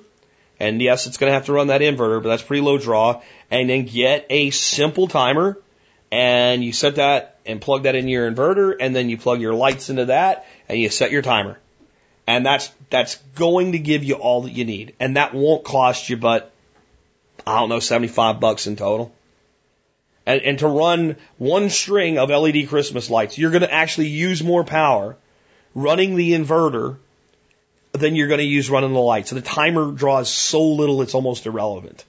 and 0.60 0.80
yes, 0.82 1.06
it's 1.06 1.16
going 1.16 1.30
to 1.30 1.34
have 1.34 1.46
to 1.46 1.54
run 1.54 1.68
that 1.68 1.80
inverter, 1.80 2.22
but 2.22 2.28
that's 2.28 2.42
pretty 2.42 2.60
low 2.60 2.76
draw. 2.76 3.22
And 3.50 3.68
then 3.68 3.86
get 3.86 4.26
a 4.28 4.50
simple 4.50 5.08
timer 5.08 5.58
and 6.12 6.62
you 6.62 6.74
set 6.74 6.96
that 6.96 7.38
and 7.46 7.62
plug 7.62 7.84
that 7.84 7.94
in 7.94 8.08
your 8.08 8.30
inverter 8.30 8.76
and 8.78 8.94
then 8.94 9.08
you 9.08 9.16
plug 9.16 9.40
your 9.40 9.54
lights 9.54 9.88
into 9.88 10.04
that 10.06 10.46
and 10.68 10.78
you 10.78 10.90
set 10.90 11.10
your 11.10 11.22
timer. 11.22 11.58
And 12.26 12.44
that's, 12.44 12.70
that's 12.90 13.16
going 13.34 13.72
to 13.72 13.78
give 13.78 14.04
you 14.04 14.16
all 14.16 14.42
that 14.42 14.52
you 14.52 14.66
need. 14.66 14.94
And 15.00 15.16
that 15.16 15.34
won't 15.34 15.64
cost 15.64 16.10
you 16.10 16.18
but, 16.18 16.52
I 17.46 17.58
don't 17.58 17.70
know, 17.70 17.80
75 17.80 18.38
bucks 18.38 18.66
in 18.66 18.76
total. 18.76 19.14
And, 20.26 20.42
and 20.42 20.58
to 20.58 20.68
run 20.68 21.16
one 21.38 21.70
string 21.70 22.18
of 22.18 22.28
LED 22.28 22.68
Christmas 22.68 23.08
lights, 23.08 23.38
you're 23.38 23.50
going 23.50 23.62
to 23.62 23.72
actually 23.72 24.08
use 24.08 24.44
more 24.44 24.62
power 24.62 25.16
running 25.74 26.16
the 26.16 26.32
inverter 26.34 26.98
then 27.92 28.14
you're 28.16 28.28
going 28.28 28.38
to 28.38 28.44
use 28.44 28.70
running 28.70 28.92
the 28.92 29.00
light. 29.00 29.28
So 29.28 29.34
the 29.34 29.42
timer 29.42 29.92
draws 29.92 30.32
so 30.32 30.62
little, 30.62 31.02
it's 31.02 31.14
almost 31.14 31.46
irrelevant. 31.46 32.04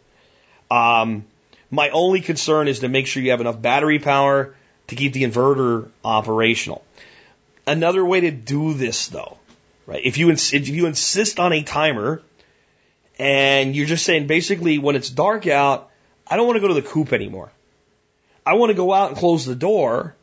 Um, 0.69 1.25
my 1.69 1.89
only 1.89 2.21
concern 2.21 2.67
is 2.67 2.79
to 2.79 2.89
make 2.89 3.07
sure 3.07 3.23
you 3.23 3.31
have 3.31 3.41
enough 3.41 3.61
battery 3.61 3.99
power 3.99 4.55
to 4.87 4.95
keep 4.95 5.13
the 5.13 5.23
inverter 5.23 5.89
operational. 6.03 6.83
Another 7.65 8.03
way 8.03 8.21
to 8.21 8.31
do 8.31 8.73
this 8.73 9.07
though, 9.07 9.37
right? 9.85 10.01
If 10.03 10.17
you, 10.17 10.29
ins- 10.29 10.53
if 10.53 10.67
you 10.67 10.85
insist 10.85 11.39
on 11.39 11.53
a 11.53 11.63
timer 11.63 12.21
and 13.17 13.75
you're 13.75 13.87
just 13.87 14.05
saying 14.05 14.27
basically 14.27 14.77
when 14.79 14.95
it's 14.95 15.09
dark 15.09 15.47
out, 15.47 15.89
I 16.27 16.37
don't 16.37 16.47
want 16.47 16.57
to 16.57 16.61
go 16.61 16.67
to 16.67 16.73
the 16.73 16.81
coop 16.81 17.13
anymore. 17.13 17.51
I 18.45 18.55
want 18.55 18.69
to 18.69 18.75
go 18.75 18.93
out 18.93 19.09
and 19.09 19.17
close 19.17 19.45
the 19.45 19.55
door. 19.55 20.15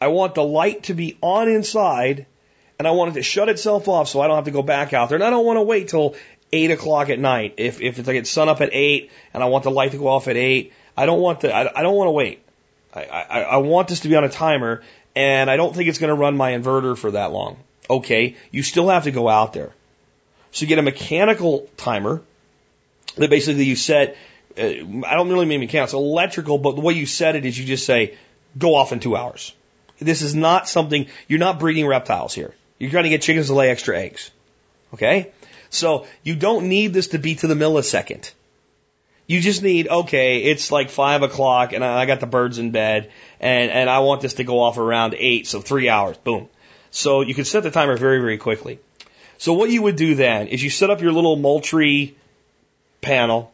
I 0.00 0.08
want 0.08 0.34
the 0.34 0.44
light 0.44 0.84
to 0.84 0.94
be 0.94 1.18
on 1.20 1.48
inside 1.48 2.26
and 2.78 2.86
I 2.86 2.92
want 2.92 3.10
it 3.10 3.14
to 3.14 3.22
shut 3.22 3.48
itself 3.48 3.88
off 3.88 4.08
so 4.08 4.20
I 4.20 4.28
don't 4.28 4.36
have 4.36 4.44
to 4.44 4.50
go 4.50 4.62
back 4.62 4.92
out 4.92 5.08
there. 5.08 5.16
And 5.16 5.24
I 5.24 5.30
don't 5.30 5.44
want 5.44 5.56
to 5.56 5.62
wait 5.62 5.88
till 5.88 6.14
eight 6.52 6.70
o'clock 6.70 7.10
at 7.10 7.18
night. 7.18 7.54
If, 7.56 7.80
if 7.80 7.98
it's 7.98 8.06
like 8.06 8.16
it's 8.16 8.30
sun 8.30 8.48
up 8.48 8.60
at 8.60 8.70
eight 8.72 9.10
and 9.34 9.42
I 9.42 9.46
want 9.46 9.64
the 9.64 9.70
light 9.70 9.92
to 9.92 9.98
go 9.98 10.06
off 10.06 10.28
at 10.28 10.36
eight, 10.36 10.72
I 10.96 11.06
don't 11.06 11.20
want 11.20 11.40
the, 11.40 11.54
I, 11.54 11.80
I 11.80 11.82
don't 11.82 11.96
want 11.96 12.08
to 12.08 12.12
wait. 12.12 12.42
I, 12.94 13.04
I, 13.04 13.40
I 13.42 13.56
want 13.58 13.88
this 13.88 14.00
to 14.00 14.08
be 14.08 14.16
on 14.16 14.24
a 14.24 14.28
timer 14.28 14.82
and 15.14 15.50
I 15.50 15.56
don't 15.56 15.74
think 15.74 15.88
it's 15.88 15.98
going 15.98 16.08
to 16.08 16.14
run 16.14 16.36
my 16.36 16.52
inverter 16.52 16.96
for 16.96 17.10
that 17.12 17.32
long. 17.32 17.58
Okay. 17.90 18.36
You 18.50 18.62
still 18.62 18.88
have 18.88 19.04
to 19.04 19.10
go 19.10 19.28
out 19.28 19.52
there. 19.52 19.72
So 20.52 20.62
you 20.62 20.68
get 20.68 20.78
a 20.78 20.82
mechanical 20.82 21.68
timer 21.76 22.22
that 23.16 23.28
basically 23.28 23.64
you 23.64 23.76
set, 23.76 24.16
uh, 24.56 24.62
I 24.62 25.14
don't 25.14 25.28
really 25.28 25.46
mean 25.46 25.60
mechanical, 25.60 25.84
it's 25.84 25.92
electrical, 25.94 26.58
but 26.58 26.76
the 26.76 26.80
way 26.80 26.94
you 26.94 27.06
set 27.06 27.36
it 27.36 27.44
is 27.44 27.58
you 27.58 27.66
just 27.66 27.84
say, 27.84 28.16
go 28.56 28.74
off 28.76 28.92
in 28.92 29.00
two 29.00 29.16
hours. 29.16 29.54
This 29.98 30.22
is 30.22 30.34
not 30.34 30.68
something, 30.68 31.08
you're 31.26 31.40
not 31.40 31.58
breeding 31.58 31.86
reptiles 31.86 32.32
here. 32.34 32.54
You're 32.78 32.90
trying 32.90 33.04
to 33.04 33.10
get 33.10 33.22
chickens 33.22 33.48
to 33.48 33.54
lay 33.54 33.70
extra 33.70 33.98
eggs. 33.98 34.30
Okay? 34.94 35.32
So 35.70 36.06
you 36.22 36.36
don't 36.36 36.68
need 36.68 36.92
this 36.94 37.08
to 37.08 37.18
be 37.18 37.34
to 37.36 37.46
the 37.46 37.54
millisecond. 37.54 38.30
You 39.26 39.40
just 39.40 39.62
need, 39.62 39.88
okay, 39.88 40.44
it's 40.44 40.72
like 40.72 40.88
five 40.88 41.22
o'clock 41.22 41.74
and 41.74 41.84
I 41.84 42.06
got 42.06 42.20
the 42.20 42.26
birds 42.26 42.58
in 42.58 42.70
bed 42.70 43.10
and, 43.40 43.70
and 43.70 43.90
I 43.90 43.98
want 43.98 44.22
this 44.22 44.34
to 44.34 44.44
go 44.44 44.60
off 44.60 44.78
around 44.78 45.14
eight, 45.18 45.46
so 45.46 45.60
three 45.60 45.88
hours, 45.90 46.16
boom. 46.16 46.48
So 46.90 47.20
you 47.20 47.34
can 47.34 47.44
set 47.44 47.62
the 47.62 47.70
timer 47.70 47.98
very, 47.98 48.20
very 48.20 48.38
quickly. 48.38 48.78
So 49.36 49.52
what 49.52 49.68
you 49.68 49.82
would 49.82 49.96
do 49.96 50.14
then 50.14 50.48
is 50.48 50.62
you 50.62 50.70
set 50.70 50.88
up 50.88 51.02
your 51.02 51.12
little 51.12 51.36
Moultrie 51.36 52.16
panel. 53.02 53.52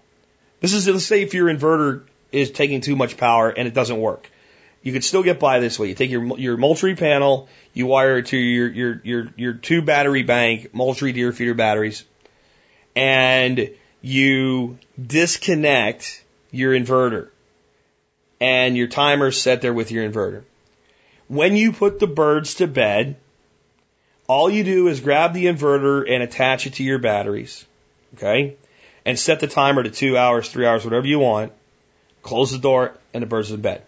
This 0.60 0.72
is, 0.72 0.86
let's 0.86 1.04
say 1.04 1.22
if 1.22 1.34
your 1.34 1.52
inverter 1.52 2.04
is 2.30 2.52
taking 2.52 2.80
too 2.80 2.94
much 2.94 3.16
power 3.16 3.50
and 3.50 3.66
it 3.66 3.74
doesn't 3.74 4.00
work. 4.00 4.30
You 4.84 4.92
could 4.92 5.02
still 5.02 5.22
get 5.22 5.40
by 5.40 5.60
this 5.60 5.78
way. 5.78 5.88
You 5.88 5.94
take 5.94 6.10
your, 6.10 6.38
your 6.38 6.58
Moultrie 6.58 6.94
panel, 6.94 7.48
you 7.72 7.86
wire 7.86 8.18
it 8.18 8.26
to 8.26 8.36
your, 8.36 8.68
your, 8.68 9.00
your, 9.02 9.28
your 9.34 9.52
two 9.54 9.80
battery 9.80 10.22
bank, 10.22 10.74
Moultrie 10.74 11.12
deer 11.12 11.32
feeder 11.32 11.54
batteries, 11.54 12.04
and 12.94 13.70
you 14.02 14.78
disconnect 15.04 16.22
your 16.50 16.74
inverter 16.74 17.30
and 18.42 18.76
your 18.76 18.86
timer's 18.86 19.40
set 19.40 19.62
there 19.62 19.72
with 19.72 19.90
your 19.90 20.08
inverter. 20.08 20.42
When 21.28 21.56
you 21.56 21.72
put 21.72 21.98
the 21.98 22.06
birds 22.06 22.56
to 22.56 22.66
bed, 22.66 23.16
all 24.28 24.50
you 24.50 24.64
do 24.64 24.88
is 24.88 25.00
grab 25.00 25.32
the 25.32 25.46
inverter 25.46 26.04
and 26.06 26.22
attach 26.22 26.66
it 26.66 26.74
to 26.74 26.84
your 26.84 26.98
batteries. 26.98 27.64
Okay? 28.16 28.56
And 29.06 29.18
set 29.18 29.40
the 29.40 29.46
timer 29.46 29.82
to 29.82 29.90
two 29.90 30.18
hours, 30.18 30.50
three 30.50 30.66
hours, 30.66 30.84
whatever 30.84 31.06
you 31.06 31.20
want. 31.20 31.52
Close 32.22 32.52
the 32.52 32.58
door 32.58 32.92
and 33.14 33.22
the 33.22 33.26
birds 33.26 33.50
are 33.50 33.54
in 33.54 33.62
bed. 33.62 33.82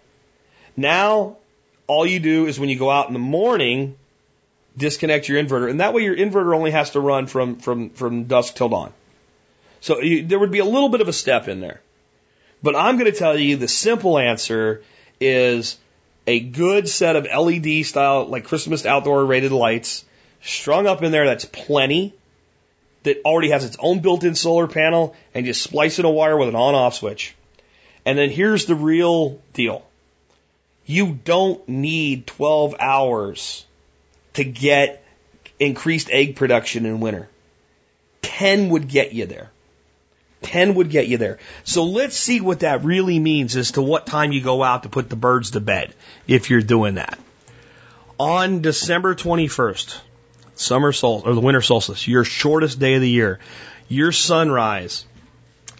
Now, 0.77 1.37
all 1.87 2.05
you 2.05 2.19
do 2.19 2.45
is 2.45 2.59
when 2.59 2.69
you 2.69 2.77
go 2.77 2.91
out 2.91 3.07
in 3.07 3.13
the 3.13 3.19
morning, 3.19 3.97
disconnect 4.77 5.27
your 5.27 5.43
inverter. 5.43 5.69
And 5.69 5.79
that 5.79 5.93
way 5.93 6.03
your 6.03 6.15
inverter 6.15 6.55
only 6.55 6.71
has 6.71 6.91
to 6.91 6.99
run 6.99 7.25
from, 7.25 7.57
from, 7.57 7.89
from 7.89 8.25
dusk 8.25 8.55
till 8.55 8.69
dawn. 8.69 8.93
So 9.81 9.99
you, 9.99 10.25
there 10.25 10.39
would 10.39 10.51
be 10.51 10.59
a 10.59 10.65
little 10.65 10.89
bit 10.89 11.01
of 11.01 11.07
a 11.07 11.13
step 11.13 11.47
in 11.47 11.59
there. 11.59 11.81
But 12.61 12.75
I'm 12.75 12.97
going 12.97 13.11
to 13.11 13.17
tell 13.17 13.37
you 13.37 13.57
the 13.57 13.67
simple 13.67 14.17
answer 14.17 14.83
is 15.19 15.77
a 16.27 16.39
good 16.39 16.87
set 16.87 17.15
of 17.15 17.25
LED 17.25 17.85
style, 17.85 18.25
like 18.25 18.45
Christmas 18.45 18.85
outdoor 18.85 19.25
rated 19.25 19.51
lights 19.51 20.05
strung 20.41 20.85
up 20.85 21.01
in 21.01 21.11
there. 21.11 21.25
That's 21.25 21.45
plenty. 21.45 22.13
That 23.03 23.21
already 23.23 23.51
has 23.51 23.63
its 23.63 23.77
own 23.79 23.99
built 23.99 24.23
in 24.23 24.35
solar 24.35 24.67
panel 24.67 25.15
and 25.33 25.45
just 25.45 25.61
splice 25.61 25.97
in 25.99 26.05
a 26.05 26.09
wire 26.09 26.35
with 26.35 26.49
an 26.49 26.55
on 26.55 26.75
off 26.75 26.95
switch. 26.95 27.35
And 28.05 28.17
then 28.17 28.29
here's 28.29 28.65
the 28.65 28.75
real 28.75 29.39
deal. 29.53 29.85
You 30.87 31.19
don't 31.23 31.67
need 31.67 32.25
12 32.25 32.75
hours 32.79 33.65
to 34.33 34.43
get 34.43 35.03
increased 35.59 36.09
egg 36.09 36.35
production 36.37 36.85
in 36.85 37.01
winter. 37.01 37.27
10 38.21 38.69
would 38.69 38.87
get 38.87 39.13
you 39.13 39.25
there. 39.25 39.51
10 40.43 40.75
would 40.75 40.89
get 40.89 41.07
you 41.07 41.17
there. 41.17 41.39
So 41.65 41.83
let's 41.83 42.15
see 42.15 42.39
what 42.39 42.61
that 42.61 42.85
really 42.85 43.19
means 43.19 43.57
as 43.57 43.71
to 43.71 43.81
what 43.81 44.05
time 44.05 44.31
you 44.31 44.41
go 44.41 44.63
out 44.63 44.83
to 44.83 44.89
put 44.89 45.09
the 45.09 45.15
birds 45.15 45.51
to 45.51 45.59
bed 45.59 45.93
if 46.25 46.49
you're 46.49 46.61
doing 46.61 46.95
that. 46.95 47.19
On 48.17 48.61
December 48.61 49.13
21st, 49.13 49.99
summer 50.55 50.93
sol 50.93 51.23
or 51.25 51.33
the 51.35 51.41
winter 51.41 51.61
solstice, 51.61 52.07
your 52.07 52.23
shortest 52.23 52.79
day 52.79 52.95
of 52.95 53.01
the 53.01 53.09
year, 53.09 53.39
your 53.89 54.11
sunrise 54.11 55.05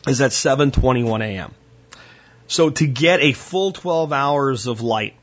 is 0.08 0.22
at 0.22 0.32
7:21 0.32 1.22
a.m. 1.24 1.54
So 2.48 2.70
to 2.70 2.88
get 2.88 3.20
a 3.22 3.34
full 3.34 3.72
12 3.74 4.14
hours 4.14 4.68
of 4.68 4.82
light, 4.82 5.16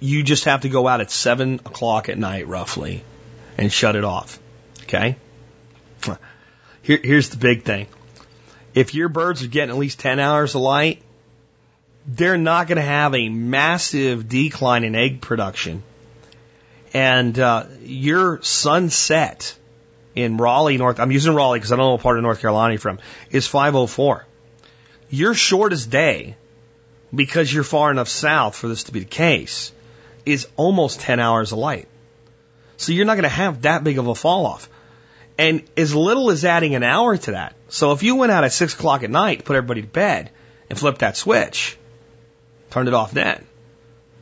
you 0.00 0.22
just 0.22 0.44
have 0.44 0.62
to 0.62 0.68
go 0.68 0.86
out 0.86 1.00
at 1.00 1.10
7 1.10 1.54
o'clock 1.64 2.08
at 2.08 2.18
night 2.18 2.46
roughly 2.46 3.02
and 3.56 3.72
shut 3.72 3.96
it 3.96 4.04
off. 4.04 4.38
Okay? 4.82 5.16
Here, 6.82 7.00
here's 7.02 7.30
the 7.30 7.36
big 7.36 7.64
thing. 7.64 7.86
If 8.74 8.94
your 8.94 9.08
birds 9.08 9.42
are 9.42 9.48
getting 9.48 9.70
at 9.70 9.78
least 9.78 9.98
10 10.00 10.18
hours 10.20 10.54
of 10.54 10.60
light, 10.60 11.02
they're 12.06 12.38
not 12.38 12.66
going 12.66 12.76
to 12.76 12.82
have 12.82 13.14
a 13.14 13.28
massive 13.28 14.28
decline 14.28 14.84
in 14.84 14.94
egg 14.94 15.20
production. 15.20 15.82
And 16.94 17.38
uh, 17.38 17.66
your 17.82 18.40
sunset 18.42 19.56
in 20.14 20.36
Raleigh, 20.38 20.78
North, 20.78 21.00
I'm 21.00 21.12
using 21.12 21.34
Raleigh 21.34 21.58
because 21.58 21.72
I 21.72 21.76
don't 21.76 21.84
know 21.84 21.92
what 21.92 22.00
part 22.00 22.16
of 22.16 22.22
North 22.22 22.40
Carolina 22.40 22.74
you're 22.74 22.80
from, 22.80 22.98
is 23.30 23.46
504. 23.46 24.26
Your 25.10 25.34
shortest 25.34 25.90
day, 25.90 26.36
because 27.14 27.52
you're 27.52 27.64
far 27.64 27.90
enough 27.90 28.08
south 28.08 28.56
for 28.56 28.68
this 28.68 28.84
to 28.84 28.92
be 28.92 29.00
the 29.00 29.06
case, 29.06 29.72
is 30.26 30.46
almost 30.56 31.00
10 31.00 31.20
hours 31.20 31.52
of 31.52 31.58
light. 31.58 31.88
So 32.76 32.92
you're 32.92 33.06
not 33.06 33.14
going 33.14 33.22
to 33.22 33.28
have 33.28 33.62
that 33.62 33.82
big 33.82 33.98
of 33.98 34.06
a 34.06 34.14
fall 34.14 34.46
off. 34.46 34.68
And 35.38 35.62
as 35.76 35.94
little 35.94 36.30
as 36.30 36.44
adding 36.44 36.74
an 36.74 36.82
hour 36.82 37.16
to 37.16 37.32
that. 37.32 37.54
So 37.68 37.92
if 37.92 38.02
you 38.02 38.16
went 38.16 38.32
out 38.32 38.44
at 38.44 38.52
six 38.52 38.74
o'clock 38.74 39.02
at 39.02 39.10
night, 39.10 39.44
put 39.44 39.56
everybody 39.56 39.82
to 39.82 39.88
bed, 39.88 40.30
and 40.68 40.78
flipped 40.78 41.00
that 41.00 41.16
switch, 41.16 41.78
turned 42.70 42.88
it 42.88 42.94
off 42.94 43.12
then, 43.12 43.44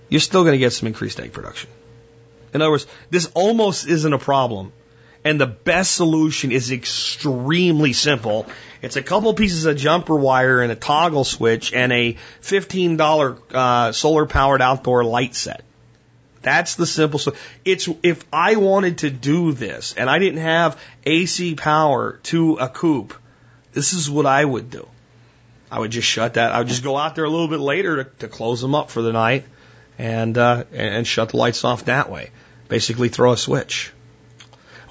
you're 0.08 0.20
still 0.20 0.42
going 0.42 0.52
to 0.52 0.58
get 0.58 0.72
some 0.72 0.86
increased 0.86 1.18
egg 1.18 1.32
production. 1.32 1.70
In 2.54 2.62
other 2.62 2.70
words, 2.70 2.86
this 3.10 3.30
almost 3.34 3.86
isn't 3.86 4.12
a 4.12 4.18
problem. 4.18 4.72
And 5.26 5.40
the 5.40 5.48
best 5.48 5.96
solution 5.96 6.52
is 6.52 6.70
extremely 6.70 7.92
simple. 7.94 8.46
It's 8.80 8.94
a 8.94 9.02
couple 9.02 9.34
pieces 9.34 9.64
of 9.64 9.76
jumper 9.76 10.14
wire 10.14 10.62
and 10.62 10.70
a 10.70 10.76
toggle 10.76 11.24
switch 11.24 11.72
and 11.72 11.92
a 11.92 12.16
$15 12.42 13.40
uh, 13.52 13.90
solar 13.90 14.26
powered 14.26 14.62
outdoor 14.62 15.02
light 15.02 15.34
set. 15.34 15.64
That's 16.42 16.76
the 16.76 16.86
simple. 16.86 17.18
So 17.18 17.34
it's 17.64 17.88
if 18.04 18.24
I 18.32 18.54
wanted 18.54 18.98
to 18.98 19.10
do 19.10 19.50
this 19.50 19.96
and 19.98 20.08
I 20.08 20.20
didn't 20.20 20.42
have 20.42 20.80
AC 21.04 21.56
power 21.56 22.20
to 22.30 22.58
a 22.58 22.68
coop, 22.68 23.12
this 23.72 23.94
is 23.94 24.08
what 24.08 24.26
I 24.26 24.44
would 24.44 24.70
do. 24.70 24.86
I 25.72 25.80
would 25.80 25.90
just 25.90 26.06
shut 26.06 26.34
that. 26.34 26.52
I 26.52 26.58
would 26.58 26.68
just 26.68 26.84
go 26.84 26.96
out 26.96 27.16
there 27.16 27.24
a 27.24 27.30
little 27.30 27.48
bit 27.48 27.58
later 27.58 28.04
to, 28.04 28.10
to 28.20 28.28
close 28.28 28.60
them 28.60 28.76
up 28.76 28.90
for 28.92 29.02
the 29.02 29.12
night 29.12 29.44
and 29.98 30.38
uh, 30.38 30.62
and 30.72 31.04
shut 31.04 31.30
the 31.30 31.36
lights 31.36 31.64
off 31.64 31.86
that 31.86 32.12
way. 32.12 32.30
Basically, 32.68 33.08
throw 33.08 33.32
a 33.32 33.36
switch. 33.36 33.92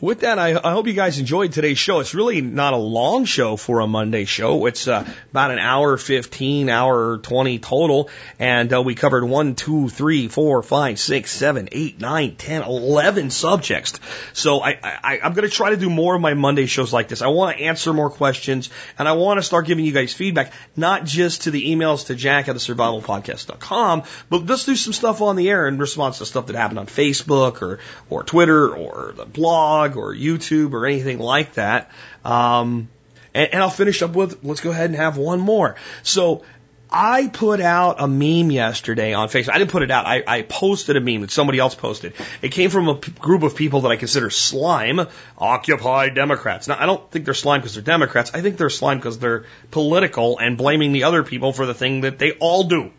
With 0.05 0.19
that, 0.19 0.37
I, 0.37 0.49
I 0.63 0.71
hope 0.71 0.85
you 0.85 0.93
guys 0.93 1.17
enjoyed 1.17 1.51
today's 1.51 1.79
show. 1.79 1.99
It's 1.99 2.13
really 2.13 2.39
not 2.39 2.73
a 2.73 2.77
long 2.77 3.25
show 3.25 3.57
for 3.57 3.79
a 3.79 3.87
Monday 3.87 4.25
show. 4.25 4.67
It's 4.67 4.87
uh, 4.87 5.03
about 5.31 5.49
an 5.49 5.57
hour 5.57 5.97
15, 5.97 6.69
hour 6.69 7.17
20 7.17 7.57
total. 7.57 8.11
And 8.37 8.71
uh, 8.71 8.83
we 8.83 8.93
covered 8.93 9.25
one, 9.25 9.55
two, 9.55 9.89
three, 9.89 10.27
four, 10.27 10.61
five, 10.61 10.99
six, 10.99 11.31
seven, 11.31 11.69
eight, 11.71 11.99
nine, 11.99 12.35
ten, 12.35 12.61
eleven 12.61 13.31
subjects. 13.31 13.99
So 14.33 14.61
I, 14.61 14.77
I, 14.83 15.19
I'm 15.23 15.33
going 15.33 15.49
to 15.49 15.55
try 15.55 15.71
to 15.71 15.77
do 15.77 15.89
more 15.89 16.13
of 16.13 16.21
my 16.21 16.35
Monday 16.35 16.67
shows 16.67 16.93
like 16.93 17.07
this. 17.07 17.23
I 17.23 17.29
want 17.29 17.57
to 17.57 17.63
answer 17.63 17.91
more 17.91 18.11
questions 18.11 18.69
and 18.99 19.07
I 19.07 19.13
want 19.13 19.39
to 19.39 19.41
start 19.41 19.65
giving 19.65 19.85
you 19.85 19.91
guys 19.91 20.13
feedback, 20.13 20.53
not 20.75 21.05
just 21.05 21.45
to 21.45 21.51
the 21.51 21.73
emails 21.73 22.05
to 22.07 22.15
jack 22.15 22.47
at 22.47 22.53
the 22.53 22.59
survivalpodcast.com, 22.59 24.03
but 24.29 24.45
let's 24.45 24.65
do 24.65 24.75
some 24.75 24.93
stuff 24.93 25.23
on 25.23 25.35
the 25.35 25.49
air 25.49 25.67
in 25.67 25.79
response 25.79 26.19
to 26.19 26.27
stuff 26.27 26.45
that 26.45 26.55
happened 26.55 26.77
on 26.77 26.85
Facebook 26.85 27.63
or, 27.63 27.79
or 28.11 28.21
Twitter 28.21 28.69
or 28.69 29.11
the 29.17 29.25
blog 29.25 29.94
or 29.95 30.13
YouTube 30.13 30.73
or 30.73 30.85
anything 30.85 31.19
like 31.19 31.53
that. 31.53 31.91
Um, 32.23 32.89
and, 33.33 33.53
and 33.53 33.61
I'll 33.61 33.69
finish 33.69 34.01
up 34.01 34.15
with 34.15 34.43
let's 34.43 34.61
go 34.61 34.71
ahead 34.71 34.89
and 34.89 34.95
have 34.95 35.17
one 35.17 35.39
more. 35.39 35.75
So 36.03 36.43
I 36.89 37.27
put 37.27 37.59
out 37.61 37.97
a 37.99 38.07
meme 38.07 38.51
yesterday 38.51 39.13
on 39.13 39.27
Facebook. 39.27 39.49
I 39.49 39.57
didn't 39.57 39.71
put 39.71 39.83
it 39.83 39.91
out. 39.91 40.05
I, 40.05 40.23
I 40.25 40.41
posted 40.43 40.95
a 40.95 41.01
meme 41.01 41.21
that 41.21 41.31
somebody 41.31 41.59
else 41.59 41.75
posted. 41.75 42.13
It 42.41 42.49
came 42.49 42.69
from 42.69 42.87
a 42.87 42.95
group 42.95 43.43
of 43.43 43.55
people 43.55 43.81
that 43.81 43.89
I 43.89 43.97
consider 43.97 44.29
slime, 44.29 45.01
Occupy 45.37 46.09
Democrats. 46.09 46.67
Now, 46.67 46.77
I 46.79 46.85
don't 46.85 47.09
think 47.11 47.25
they're 47.25 47.33
slime 47.33 47.59
because 47.59 47.73
they're 47.73 47.83
Democrats. 47.83 48.31
I 48.33 48.41
think 48.41 48.57
they're 48.57 48.69
slime 48.69 48.99
because 48.99 49.19
they're 49.19 49.45
political 49.71 50.37
and 50.37 50.57
blaming 50.57 50.93
the 50.93 51.03
other 51.03 51.23
people 51.23 51.53
for 51.53 51.65
the 51.65 51.73
thing 51.73 52.01
that 52.01 52.19
they 52.19 52.31
all 52.33 52.63
do. 52.63 52.91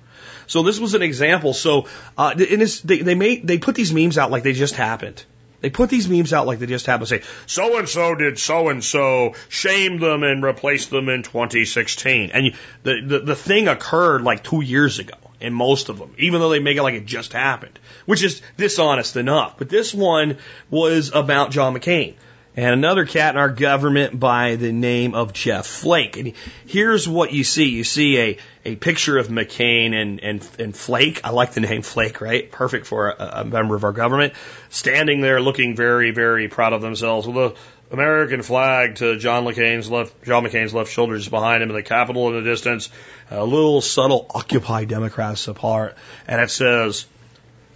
So 0.47 0.63
this 0.63 0.79
was 0.79 0.95
an 0.95 1.03
example. 1.03 1.55
So, 1.55 1.87
uh, 2.19 2.35
and 2.37 2.63
they, 2.63 2.99
they 2.99 3.15
made, 3.15 3.47
they 3.47 3.59
put 3.59 3.75
these 3.77 3.93
memes 3.93 4.19
out 4.19 4.31
like 4.31 4.43
they 4.43 4.53
just 4.53 4.75
happened. 4.75 5.25
They 5.61 5.71
put 5.71 5.91
these 5.91 6.09
memes 6.09 6.33
out 6.33 6.47
like 6.47 6.59
they 6.59 6.67
just 6.67 6.87
happened. 6.87 7.09
Say, 7.09 7.23
so 7.47 7.79
and 7.79 7.89
so 7.89 8.15
did 8.15 8.39
so 8.39 8.69
and 8.69 8.85
so, 8.85 9.35
shame 9.49 9.99
them 9.99 10.23
and 10.23 10.45
replace 10.45 10.87
them 10.87 11.09
in 11.09 11.23
2016. 11.23 12.31
And 12.33 12.55
the, 12.83 13.01
the 13.05 13.19
the 13.21 13.37
thing 13.37 13.69
occurred 13.69 14.23
like 14.23 14.45
two 14.45 14.63
years 14.63 14.99
ago 14.99 15.17
in 15.41 15.53
most 15.53 15.89
of 15.89 15.99
them, 15.99 16.15
even 16.19 16.41
though 16.41 16.51
they 16.51 16.61
make 16.61 16.77
it 16.77 16.83
like 16.83 16.95
it 16.95 17.07
just 17.07 17.33
happened, 17.33 17.79
which 18.05 18.23
is 18.23 18.43
dishonest 18.57 19.17
enough. 19.17 19.57
But 19.59 19.69
this 19.69 19.93
one 19.93 20.39
was 20.71 21.11
about 21.15 21.51
John 21.51 21.75
McCain 21.75 22.15
and 22.57 22.73
another 22.73 23.05
cat 23.05 23.35
in 23.35 23.39
our 23.39 23.51
government 23.51 24.19
by 24.19 24.57
the 24.57 24.73
name 24.73 25.15
of 25.15 25.35
Jeff 25.35 25.67
Flake. 25.67 26.17
And 26.17 26.33
here's 26.67 27.07
what 27.07 27.33
you 27.33 27.45
see. 27.45 27.69
You 27.69 27.85
see 27.85 28.19
a, 28.19 28.39
a 28.65 28.77
picture 28.77 29.19
of 29.19 29.29
McCain 29.29 29.95
and, 29.95 30.21
and, 30.21 30.49
and 30.59 30.75
Flake. 30.75 31.21
I 31.23 31.31
like 31.31 31.53
the 31.53 31.61
name 31.61 31.83
Flake, 31.83 32.23
right? 32.23 32.51
Perfect 32.51 32.87
for 32.87 33.11
a, 33.11 33.41
a 33.41 33.45
member 33.45 33.77
of 33.77 33.85
our 33.85 33.93
government. 33.93 34.33
Standing 34.71 35.21
there 35.21 35.41
looking 35.41 35.77
very, 35.77 36.13
very 36.13 36.49
proud 36.49 36.73
of 36.73 36.81
themselves 36.81 37.27
with 37.27 37.37
a 37.37 37.55
American 37.89 38.43
flag 38.43 38.97
to 38.97 39.17
John 39.17 39.45
McCain's 39.45 39.89
left, 39.89 40.25
John 40.25 40.45
McCain's 40.45 40.75
left 40.75 40.91
shoulder 40.91 41.17
just 41.19 41.31
behind 41.31 41.63
him, 41.63 41.71
and 41.71 41.79
the 41.79 41.85
Capitol 41.85 42.29
in 42.31 42.43
the 42.43 42.51
distance, 42.51 42.91
a 43.31 43.45
little 43.45 43.81
subtle 43.81 44.27
Occupy 44.35 44.87
Democrats 44.87 45.47
apart, 45.47 45.95
and 46.27 46.41
it 46.41 46.51
says, 46.51 47.07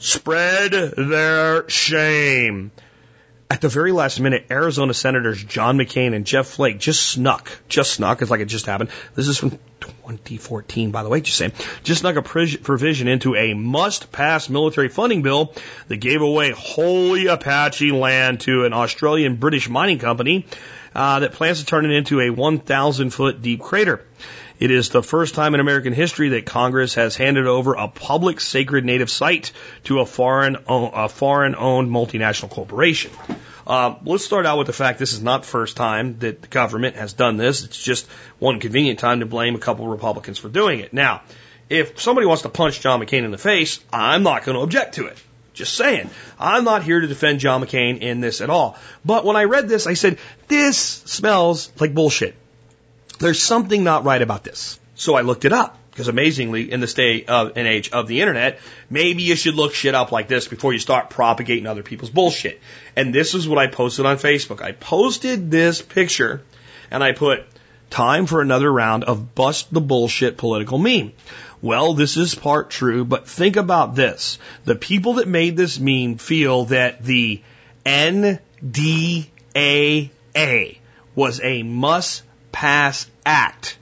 "Spread 0.00 0.72
their 0.72 1.68
shame." 1.68 2.72
At 3.50 3.60
the 3.60 3.68
very 3.68 3.90
last 3.90 4.20
minute, 4.20 4.46
Arizona 4.48 4.94
Senators 4.94 5.42
John 5.42 5.76
McCain 5.76 6.14
and 6.14 6.24
Jeff 6.24 6.46
Flake 6.46 6.78
just 6.78 7.04
snuck, 7.04 7.50
just 7.68 7.94
snuck, 7.94 8.22
it's 8.22 8.30
like 8.30 8.40
it 8.40 8.44
just 8.44 8.66
happened. 8.66 8.90
This 9.16 9.26
is 9.26 9.38
from 9.38 9.50
2014, 9.80 10.92
by 10.92 11.02
the 11.02 11.08
way, 11.08 11.20
just 11.20 11.36
saying, 11.36 11.52
just 11.82 12.02
snuck 12.02 12.14
a 12.14 12.22
provision 12.22 13.08
into 13.08 13.34
a 13.34 13.54
must-pass 13.54 14.48
military 14.48 14.88
funding 14.88 15.22
bill 15.22 15.52
that 15.88 15.96
gave 15.96 16.22
away 16.22 16.52
holy 16.52 17.26
Apache 17.26 17.90
land 17.90 18.38
to 18.42 18.66
an 18.66 18.72
Australian 18.72 19.34
British 19.34 19.68
mining 19.68 19.98
company 19.98 20.46
uh, 20.94 21.18
that 21.18 21.32
plans 21.32 21.58
to 21.58 21.66
turn 21.66 21.84
it 21.84 21.90
into 21.90 22.20
a 22.20 22.30
1,000 22.30 23.10
foot 23.10 23.42
deep 23.42 23.60
crater. 23.60 24.06
It 24.60 24.70
is 24.70 24.90
the 24.90 25.02
first 25.02 25.34
time 25.34 25.54
in 25.54 25.60
American 25.60 25.94
history 25.94 26.28
that 26.30 26.44
Congress 26.44 26.94
has 26.96 27.16
handed 27.16 27.46
over 27.46 27.72
a 27.72 27.88
public 27.88 28.40
sacred 28.40 28.84
native 28.84 29.08
site 29.08 29.52
to 29.84 30.00
a 30.00 30.06
foreign, 30.06 30.58
a 30.68 31.08
foreign 31.08 31.54
owned 31.54 31.90
multinational 31.90 32.50
corporation. 32.50 33.10
Uh, 33.66 33.94
let's 34.04 34.22
start 34.22 34.44
out 34.44 34.58
with 34.58 34.66
the 34.66 34.74
fact 34.74 34.98
this 34.98 35.14
is 35.14 35.22
not 35.22 35.42
the 35.42 35.48
first 35.48 35.78
time 35.78 36.18
that 36.18 36.42
the 36.42 36.48
government 36.48 36.96
has 36.96 37.14
done 37.14 37.38
this. 37.38 37.64
It's 37.64 37.82
just 37.82 38.06
one 38.38 38.60
convenient 38.60 38.98
time 38.98 39.20
to 39.20 39.26
blame 39.26 39.54
a 39.54 39.58
couple 39.58 39.86
of 39.86 39.92
Republicans 39.92 40.38
for 40.38 40.50
doing 40.50 40.80
it. 40.80 40.92
Now, 40.92 41.22
if 41.70 41.98
somebody 41.98 42.26
wants 42.26 42.42
to 42.42 42.50
punch 42.50 42.80
John 42.80 43.00
McCain 43.00 43.24
in 43.24 43.30
the 43.30 43.38
face, 43.38 43.80
I'm 43.90 44.22
not 44.24 44.44
going 44.44 44.56
to 44.56 44.62
object 44.62 44.96
to 44.96 45.06
it. 45.06 45.16
Just 45.54 45.74
saying. 45.74 46.10
I'm 46.38 46.64
not 46.64 46.82
here 46.82 47.00
to 47.00 47.06
defend 47.06 47.40
John 47.40 47.62
McCain 47.62 48.00
in 48.00 48.20
this 48.20 48.42
at 48.42 48.50
all. 48.50 48.76
But 49.06 49.24
when 49.24 49.36
I 49.36 49.44
read 49.44 49.70
this, 49.70 49.86
I 49.86 49.94
said, 49.94 50.18
this 50.48 50.78
smells 50.78 51.72
like 51.80 51.94
bullshit. 51.94 52.34
There's 53.20 53.40
something 53.40 53.84
not 53.84 54.04
right 54.04 54.20
about 54.20 54.44
this. 54.44 54.80
So 54.94 55.14
I 55.14 55.20
looked 55.20 55.44
it 55.44 55.52
up 55.52 55.78
because 55.90 56.08
amazingly, 56.08 56.72
in 56.72 56.80
this 56.80 56.94
day 56.94 57.24
of 57.26 57.56
an 57.56 57.66
age 57.66 57.90
of 57.90 58.06
the 58.06 58.22
internet, 58.22 58.60
maybe 58.88 59.22
you 59.22 59.36
should 59.36 59.54
look 59.54 59.74
shit 59.74 59.94
up 59.94 60.10
like 60.10 60.26
this 60.26 60.48
before 60.48 60.72
you 60.72 60.78
start 60.78 61.10
propagating 61.10 61.66
other 61.66 61.82
people's 61.82 62.10
bullshit. 62.10 62.60
And 62.96 63.14
this 63.14 63.34
is 63.34 63.46
what 63.46 63.58
I 63.58 63.66
posted 63.66 64.06
on 64.06 64.16
Facebook. 64.16 64.62
I 64.62 64.72
posted 64.72 65.50
this 65.50 65.82
picture 65.82 66.42
and 66.90 67.04
I 67.04 67.12
put 67.12 67.44
time 67.90 68.24
for 68.24 68.40
another 68.40 68.72
round 68.72 69.04
of 69.04 69.34
bust 69.34 69.72
the 69.72 69.82
bullshit 69.82 70.38
political 70.38 70.78
meme. 70.78 71.12
Well, 71.60 71.92
this 71.92 72.16
is 72.16 72.34
part 72.34 72.70
true, 72.70 73.04
but 73.04 73.28
think 73.28 73.56
about 73.56 73.94
this. 73.94 74.38
The 74.64 74.76
people 74.76 75.14
that 75.14 75.28
made 75.28 75.58
this 75.58 75.78
meme 75.78 76.16
feel 76.16 76.64
that 76.66 77.04
the 77.04 77.42
NDAA 77.84 78.38
was 81.14 81.40
a 81.42 81.62
must 81.62 82.22
pass 82.52 83.09
act. 83.30 83.78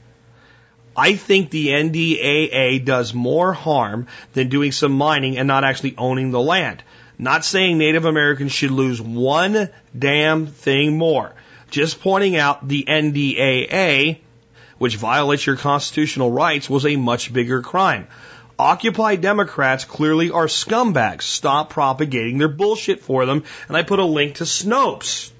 I 0.95 1.15
think 1.15 1.51
the 1.51 1.69
NDAA 1.69 2.85
does 2.85 3.15
more 3.15 3.53
harm 3.53 4.09
than 4.35 4.49
doing 4.49 4.73
some 4.73 4.93
mining 4.93 5.39
and 5.39 5.49
not 5.49 5.65
actually 5.65 5.95
owning 5.97 6.33
the 6.33 6.41
land. 6.41 6.83
Not 7.19 7.45
saying 7.45 7.79
Native 7.79 8.05
Americans 8.05 8.53
should 8.53 8.71
lose 8.71 9.01
one 9.01 9.71
damn 9.97 10.47
thing 10.47 10.99
more. 10.99 11.33
Just 11.71 12.01
pointing 12.01 12.37
out 12.37 12.67
the 12.67 12.85
NDAA, 12.87 14.19
which 14.79 14.97
violates 14.97 15.47
your 15.47 15.57
constitutional 15.57 16.31
rights, 16.31 16.69
was 16.69 16.85
a 16.85 16.97
much 16.97 17.33
bigger 17.33 17.63
crime. 17.63 18.07
Occupy 18.59 19.17
Democrats 19.17 19.85
clearly 19.85 20.31
are 20.31 20.47
scumbags. 20.47 21.23
Stop 21.23 21.71
propagating 21.71 22.39
their 22.39 22.49
bullshit 22.49 23.01
for 23.01 23.25
them. 23.25 23.45
And 23.69 23.77
I 23.77 23.83
put 23.83 24.01
a 24.01 24.05
link 24.05 24.37
to 24.37 24.45
Snopes 24.45 25.31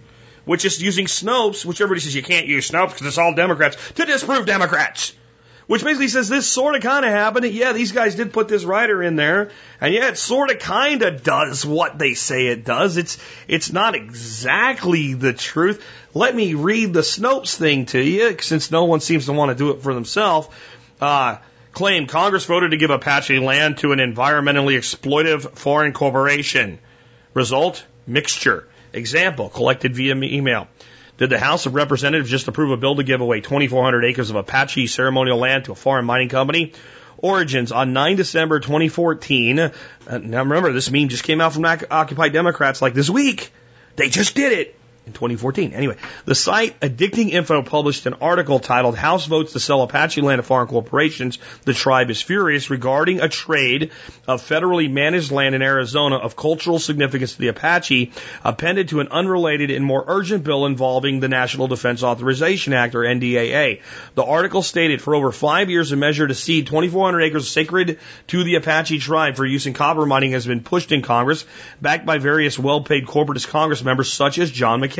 which 0.49 0.65
is 0.65 0.81
using 0.81 1.05
Snopes, 1.05 1.63
which 1.63 1.83
everybody 1.83 2.01
says 2.01 2.15
you 2.15 2.23
can't 2.23 2.47
use 2.47 2.71
Snopes 2.71 2.93
because 2.95 3.07
it's 3.07 3.19
all 3.19 3.35
Democrats, 3.35 3.77
to 3.93 4.07
disprove 4.07 4.47
Democrats. 4.47 5.13
Which 5.67 5.85
basically 5.85 6.09
says 6.09 6.31
this 6.31 6.47
sort 6.47 6.75
of 6.75 6.81
kind 6.81 7.05
of 7.05 7.11
happened. 7.11 7.45
Yeah, 7.45 7.75
these 7.75 7.93
guys 7.93 8.15
did 8.15 8.33
put 8.33 8.49
this 8.49 8.65
writer 8.65 9.03
in 9.03 9.17
there, 9.17 9.51
and 9.83 9.93
yeah, 9.93 10.09
it 10.09 10.17
sort 10.17 10.51
of 10.51 10.59
kind 10.59 11.03
of 11.03 11.23
does 11.23 11.67
what 11.67 11.99
they 11.99 12.15
say 12.15 12.47
it 12.47 12.65
does. 12.65 12.97
It's 12.97 13.19
it's 13.47 13.71
not 13.71 13.95
exactly 13.95 15.13
the 15.13 15.35
truth. 15.35 15.85
Let 16.15 16.35
me 16.35 16.55
read 16.55 16.95
the 16.95 17.03
Snopes 17.03 17.55
thing 17.55 17.85
to 17.87 18.01
you, 18.01 18.39
since 18.41 18.71
no 18.71 18.87
one 18.87 19.01
seems 19.01 19.27
to 19.27 19.35
want 19.35 19.51
to 19.51 19.55
do 19.55 19.73
it 19.73 19.83
for 19.83 19.93
themselves. 19.93 20.49
Uh, 20.99 21.37
claim 21.75 22.07
Congress 22.07 22.47
voted 22.47 22.71
to 22.71 22.79
give 22.79 22.89
Apache 22.89 23.39
land 23.39 23.77
to 23.79 23.93
an 23.93 23.99
environmentally 23.99 24.79
exploitive 24.79 25.51
foreign 25.59 25.93
corporation. 25.93 26.79
Result: 27.35 27.85
mixture. 28.07 28.67
Example, 28.93 29.49
collected 29.49 29.95
via 29.95 30.15
email. 30.17 30.69
Did 31.19 31.31
the 31.31 31.39
House 31.39 31.67
of 31.67 31.75
Representatives 31.75 32.31
just 32.31 32.49
approve 32.49 32.71
a 32.71 32.77
bill 32.77 32.97
to 32.97 33.03
give 33.03 33.21
away 33.21 33.41
2,400 33.41 34.05
acres 34.05 34.31
of 34.31 34.37
Apache 34.37 34.87
ceremonial 34.87 35.39
land 35.39 35.65
to 35.65 35.73
a 35.73 35.75
foreign 35.75 36.05
mining 36.05 36.29
company? 36.29 36.73
Origins 37.17 37.73
on 37.73 37.93
9 37.93 38.17
December 38.17 38.61
2014. 38.61 39.59
Uh, 39.59 39.73
now 40.19 40.45
remember, 40.45 40.73
this 40.73 40.91
meme 40.91 41.09
just 41.09 41.25
came 41.25 41.41
out 41.41 41.53
from 41.53 41.65
Occupy 41.65 42.29
Democrats 42.29 42.81
like 42.81 42.95
this 42.95 43.11
week. 43.11 43.53
They 43.97 44.09
just 44.09 44.37
did 44.37 44.53
it 44.53 44.79
in 45.09 45.13
2014. 45.15 45.73
Anyway, 45.73 45.97
the 46.25 46.35
site 46.35 46.79
Addicting 46.81 47.31
Info 47.31 47.63
published 47.63 48.07
an 48.07 48.15
article 48.15 48.61
titled 48.61 48.97
House 48.97 49.27
Votes 49.27 49.53
to 49.55 49.61
Sell 49.61 49.83
Apache 49.83 50.21
Land 50.21 50.39
to 50.39 50.43
Foreign 50.43 50.69
Corporations. 50.69 51.39
The 51.65 51.75
tribe 51.75 52.11
is 52.11 52.23
furious 52.23 52.71
regarding 52.71 53.21
a 53.21 53.29
trade 53.29 53.91
of 54.27 54.47
federally 54.47 54.91
managed 54.91 55.33
land 55.33 55.55
in 55.55 55.63
Arizona 55.63 56.17
of 56.17 56.37
cultural 56.37 56.79
significance 56.79 57.33
to 57.35 57.41
the 57.41 57.49
Apache 57.49 58.13
appended 58.45 58.91
to 58.91 59.01
an 59.01 59.09
unrelated 59.09 59.71
and 59.71 59.85
more 59.85 60.05
urgent 60.07 60.45
bill 60.45 60.67
involving 60.67 61.21
the 61.21 61.29
National 61.29 61.67
Defense 61.67 62.03
Authorization 62.03 62.73
Act 62.73 62.95
or 62.95 63.01
NDAA. 63.01 63.81
The 64.15 64.25
article 64.25 64.63
stated 64.63 65.03
for 65.03 65.15
over 65.15 65.33
five 65.33 65.71
years 65.71 65.91
a 65.93 65.97
measure 65.97 66.27
to 66.27 66.35
cede 66.35 66.67
2,400 66.67 67.21
acres 67.23 67.51
sacred 67.51 67.99
to 68.29 68.45
the 68.45 68.57
Apache 68.57 68.99
tribe 68.99 69.37
for 69.37 69.47
use 69.47 69.67
in 69.67 69.73
copper 69.73 70.07
mining 70.07 70.33
has 70.33 70.47
been 70.47 70.63
pushed 70.63 70.93
in 70.93 71.03
Congress, 71.03 71.45
backed 71.81 72.05
by 72.05 72.19
various 72.19 72.59
well-paid 72.59 73.07
corporatist 73.07 73.49
Congress 73.49 73.83
members 73.83 74.13
such 74.13 74.39
as 74.39 74.51
John 74.51 74.81
McCain. 74.81 74.98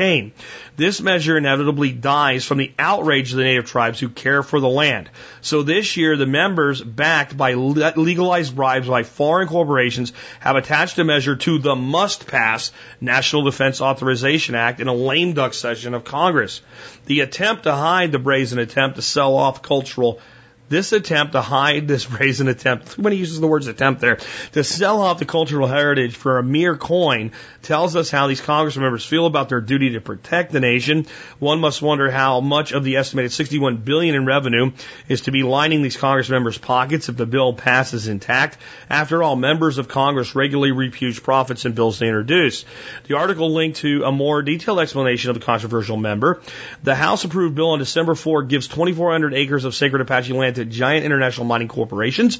This 0.77 1.01
measure 1.01 1.37
inevitably 1.37 1.91
dies 1.91 2.45
from 2.45 2.57
the 2.57 2.71
outrage 2.79 3.31
of 3.31 3.37
the 3.37 3.43
native 3.43 3.65
tribes 3.65 3.99
who 3.99 4.07
care 4.07 4.41
for 4.41 4.61
the 4.61 4.69
land. 4.69 5.09
So 5.41 5.61
this 5.61 5.97
year, 5.97 6.15
the 6.15 6.25
members, 6.25 6.81
backed 6.81 7.35
by 7.35 7.55
legalized 7.55 8.55
bribes 8.55 8.87
by 8.87 9.03
foreign 9.03 9.49
corporations, 9.49 10.13
have 10.39 10.55
attached 10.55 10.97
a 10.99 11.03
measure 11.03 11.35
to 11.35 11.59
the 11.59 11.75
must 11.75 12.27
pass 12.27 12.71
National 13.01 13.43
Defense 13.43 13.81
Authorization 13.81 14.55
Act 14.55 14.79
in 14.79 14.87
a 14.87 14.93
lame 14.93 15.33
duck 15.33 15.53
session 15.53 15.93
of 15.93 16.05
Congress. 16.05 16.61
The 17.05 17.19
attempt 17.19 17.63
to 17.63 17.73
hide 17.73 18.13
the 18.13 18.19
brazen 18.19 18.57
attempt 18.57 18.95
to 18.95 19.01
sell 19.01 19.35
off 19.35 19.61
cultural 19.61 20.21
this 20.69 20.93
attempt 20.93 21.33
to 21.33 21.41
hide 21.41 21.87
this 21.87 22.05
brazen 22.17 22.47
attempt, 22.47 22.97
when 22.97 23.11
he 23.11 23.19
uses 23.19 23.39
the 23.39 23.47
words 23.47 23.67
attempt 23.67 24.01
there, 24.01 24.19
to 24.53 24.63
sell 24.63 25.01
off 25.01 25.19
the 25.19 25.25
cultural 25.25 25.67
heritage 25.67 26.15
for 26.15 26.37
a 26.37 26.43
mere 26.43 26.77
coin 26.77 27.31
tells 27.61 27.95
us 27.95 28.09
how 28.09 28.27
these 28.27 28.41
Congress 28.41 28.77
members 28.77 29.05
feel 29.05 29.25
about 29.25 29.49
their 29.49 29.61
duty 29.61 29.91
to 29.91 30.01
protect 30.01 30.51
the 30.51 30.59
nation. 30.59 31.05
One 31.39 31.59
must 31.59 31.81
wonder 31.81 32.09
how 32.09 32.39
much 32.39 32.71
of 32.71 32.83
the 32.83 32.97
estimated 32.97 33.31
61 33.31 33.77
billion 33.77 34.15
in 34.15 34.25
revenue 34.25 34.71
is 35.07 35.21
to 35.21 35.31
be 35.31 35.43
lining 35.43 35.81
these 35.81 35.97
Congress 35.97 36.29
members' 36.29 36.57
pockets 36.57 37.09
if 37.09 37.17
the 37.17 37.25
bill 37.25 37.53
passes 37.53 38.07
intact. 38.07 38.57
After 38.89 39.23
all, 39.23 39.35
members 39.35 39.77
of 39.77 39.87
Congress 39.87 40.35
regularly 40.35 40.71
repudiate 40.71 41.23
profits 41.23 41.65
in 41.65 41.73
bills 41.73 41.99
they 41.99 42.07
introduce. 42.07 42.65
The 43.07 43.15
article 43.15 43.51
linked 43.51 43.79
to 43.79 44.03
a 44.03 44.11
more 44.11 44.41
detailed 44.41 44.79
explanation 44.79 45.29
of 45.29 45.39
the 45.39 45.45
controversial 45.45 45.97
member. 45.97 46.41
The 46.83 46.95
House 46.95 47.23
approved 47.23 47.55
bill 47.55 47.71
on 47.71 47.79
December 47.79 48.15
4 48.15 48.43
gives 48.43 48.67
2,400 48.67 49.33
acres 49.33 49.65
of 49.65 49.73
sacred 49.73 50.01
Apache 50.01 50.33
land 50.33 50.58
to 50.59 50.65
giant 50.65 51.05
international 51.05 51.45
mining 51.45 51.67
corporations. 51.67 52.39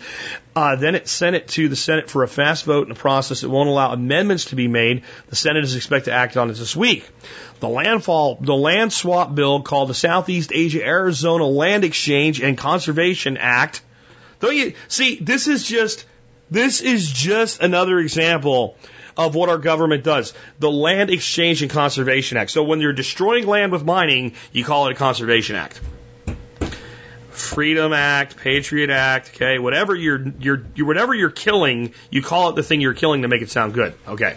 Uh, 0.56 0.76
then 0.76 0.96
it 0.96 1.08
sent 1.08 1.36
it 1.36 1.48
to 1.50 1.68
the 1.68 1.76
Senate 1.76 2.10
for 2.10 2.24
a 2.24 2.28
fast 2.28 2.66
vote 2.66 2.86
in 2.86 2.92
a 2.92 2.96
process 2.96 3.42
that 3.42 3.50
won't 3.50 3.70
allow 3.70 3.92
amendments 3.92 4.46
to 4.46 4.56
be 4.56 4.68
made. 4.68 5.04
The 5.28 5.36
Senate 5.36 5.64
is 5.64 5.76
expected 5.76 6.12
to 6.12 6.16
act 6.16 6.38
on 6.38 6.50
it 6.50 6.54
this 6.54 6.76
week. 6.76 7.10
The 7.60 7.70
landfall, 7.70 8.38
the 8.40 8.56
land 8.56 8.94
swap 8.94 9.36
bill 9.36 9.62
called 9.62 9.90
the 9.90 9.94
Southeast 9.94 10.52
Asia 10.54 10.86
Arizona 10.86 11.46
Land 11.46 11.84
Exchange 11.84 12.42
and 12.42 12.58
Conservation 12.58 13.38
Act. 13.38 13.82
Don't 14.40 14.56
you 14.56 14.74
see? 14.88 15.18
This 15.20 15.48
is 15.48 15.66
just 15.66 16.06
this 16.50 16.82
is 16.82 17.12
just 17.12 17.62
another 17.62 18.00
example 18.00 18.76
of 19.18 19.36
what 19.36 19.50
our 19.50 19.58
government 19.58 20.04
does. 20.04 20.34
The 20.60 20.72
Land 20.72 21.10
Exchange 21.10 21.62
and 21.62 21.70
Conservation 21.70 22.38
Act. 22.38 22.52
So 22.52 22.64
when 22.64 22.80
you're 22.80 22.94
destroying 22.94 23.46
land 23.46 23.72
with 23.72 23.84
mining, 23.84 24.34
you 24.54 24.64
call 24.64 24.88
it 24.88 24.94
a 24.94 24.96
Conservation 24.96 25.56
Act. 25.58 25.80
Freedom 27.40 27.94
Act, 27.94 28.38
Patriot 28.38 28.90
Act, 28.90 29.32
okay, 29.36 29.60
whatever 29.60 29.96
you're, 29.96 30.22
you're, 30.40 30.64
you're, 30.76 30.88
whatever 30.88 31.14
you're 31.14 31.30
killing, 31.30 31.94
you 32.10 32.22
call 32.22 32.50
it 32.50 32.56
the 32.56 32.64
thing 32.64 32.82
you're 32.82 32.94
killing 32.94 33.24
to 33.24 33.28
make 33.28 33.42
it 33.42 33.50
sound 33.50 33.74
good. 33.74 33.94
Okay. 34.08 34.36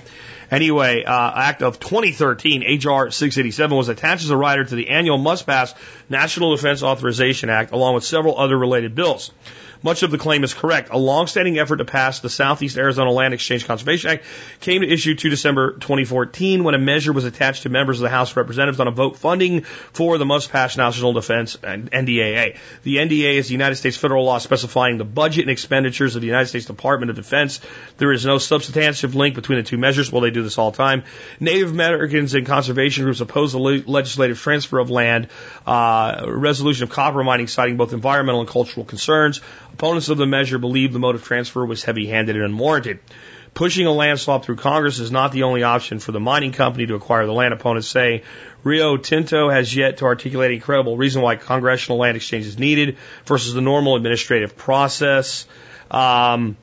Anyway, 0.51 1.03
uh, 1.03 1.33
Act 1.35 1.62
of 1.62 1.81
2013, 1.81 2.61
HR 2.62 3.11
687, 3.11 3.77
was 3.77 3.89
attached 3.89 4.24
as 4.24 4.31
a 4.31 4.37
rider 4.37 4.62
to 4.62 4.74
the 4.74 4.91
annual 4.91 5.16
must 5.16 5.47
pass 5.47 5.74
National 6.11 6.55
Defense 6.55 6.83
Authorization 6.83 7.49
Act, 7.49 7.73
along 7.73 7.95
with 7.95 8.05
several 8.05 8.39
other 8.39 8.59
related 8.59 8.95
bills. 8.95 9.33
Much 9.83 10.03
of 10.03 10.11
the 10.11 10.19
claim 10.19 10.45
is 10.45 10.55
correct. 10.55 10.91
A 10.91 10.99
long-standing 10.99 11.59
effort 11.59 11.77
to 11.77 11.85
pass 11.85 12.21
the 12.21 12.31
Southeast 12.31 12.77
Arizona 12.77 13.11
Land 13.11 13.35
Exchange 13.35 13.67
Conservation 13.67 14.11
Act 14.11 14.25
came 14.61 14.83
to 14.83 14.89
issue 14.89 15.15
to 15.15 15.29
December 15.29 15.73
2014 15.73 16.65
when 16.65 16.75
a 16.75 16.79
measure 16.79 17.13
was 17.13 17.25
attached 17.25 17.65
to 17.65 17.69
members 17.69 17.99
of 17.99 18.03
the 18.03 18.11
House 18.11 18.31
of 18.31 18.37
Representatives 18.37 18.81
on 18.81 18.89
a 18.89 18.93
vote 18.93 19.17
funding 19.17 19.63
for 19.63 20.19
the 20.19 20.27
must-pass 20.27 20.77
National 20.77 21.13
Defense 21.13 21.57
and 21.63 21.91
NDAA. 21.91 22.57
The 22.83 22.97
NDAA 22.97 23.35
is 23.35 23.49
the 23.49 23.53
United 23.53 23.77
States 23.77 23.97
federal 23.97 24.25
law 24.25 24.39
specifying 24.39 24.99
the 24.99 25.05
budget 25.05 25.43
and 25.43 25.51
expenditures 25.51 26.15
of 26.15 26.23
the 26.23 26.29
United 26.29 26.47
States 26.47 26.67
Department 26.67 27.11
of 27.11 27.17
Defense. 27.17 27.61
There 27.99 28.13
is 28.13 28.25
no 28.25 28.39
substantive 28.39 29.15
link 29.15 29.35
between 29.35 29.59
the 29.59 29.65
two 29.65 29.79
measures. 29.79 30.13
Well, 30.13 30.21
they 30.21 30.31
do 30.31 30.43
this 30.43 30.59
all 30.59 30.71
the 30.71 30.77
time. 30.77 31.05
Native 31.41 31.71
Americans 31.71 32.35
and 32.35 32.47
conservation 32.47 33.05
groups 33.05 33.21
oppose 33.21 33.53
the 33.53 33.59
legislative 33.59 34.39
transfer 34.39 34.79
of 34.79 34.91
land, 34.91 35.29
uh, 35.67 36.25
resolution 36.27 36.85
of 36.85 36.91
copper 36.91 37.23
mining, 37.25 37.47
citing 37.47 37.77
both 37.77 37.93
environmental 37.93 38.41
and 38.41 38.49
cultural 38.49 38.85
concerns. 38.85 39.41
Opponents 39.74 40.09
of 40.09 40.19
the 40.19 40.27
measure 40.27 40.59
believe 40.59 40.93
the 40.93 40.99
mode 40.99 41.15
of 41.15 41.24
transfer 41.24 41.65
was 41.65 41.82
heavy 41.82 42.07
handed 42.07 42.36
and 42.36 42.44
unwarranted. 42.44 43.01
Pushing 43.55 43.86
a 43.86 43.93
land 43.93 44.19
swap 44.19 44.44
through 44.44 44.57
Congress 44.57 44.99
is 44.99 45.11
not 45.11 45.32
the 45.32 45.43
only 45.43 45.62
option 45.62 45.99
for 45.99 46.12
the 46.12 46.20
mining 46.20 46.53
company 46.53 46.86
to 46.86 46.94
acquire 46.94 47.27
the 47.27 47.32
land. 47.32 47.53
Opponents 47.53 47.86
say 47.86 48.23
Rio 48.65 48.97
Tinto 48.97 49.51
has 49.51 49.74
yet 49.74 49.99
to 49.99 50.07
articulate 50.07 50.53
a 50.53 50.65
credible 50.65 50.97
reason 50.97 51.20
why 51.20 51.36
congressional 51.36 51.99
land 51.99 52.16
exchange 52.16 52.47
is 52.47 52.59
needed 52.59 52.97
versus 53.27 53.53
the 53.53 53.61
normal 53.61 53.97
administrative 53.97 54.57
process. 54.57 55.47
Um, 55.90 56.57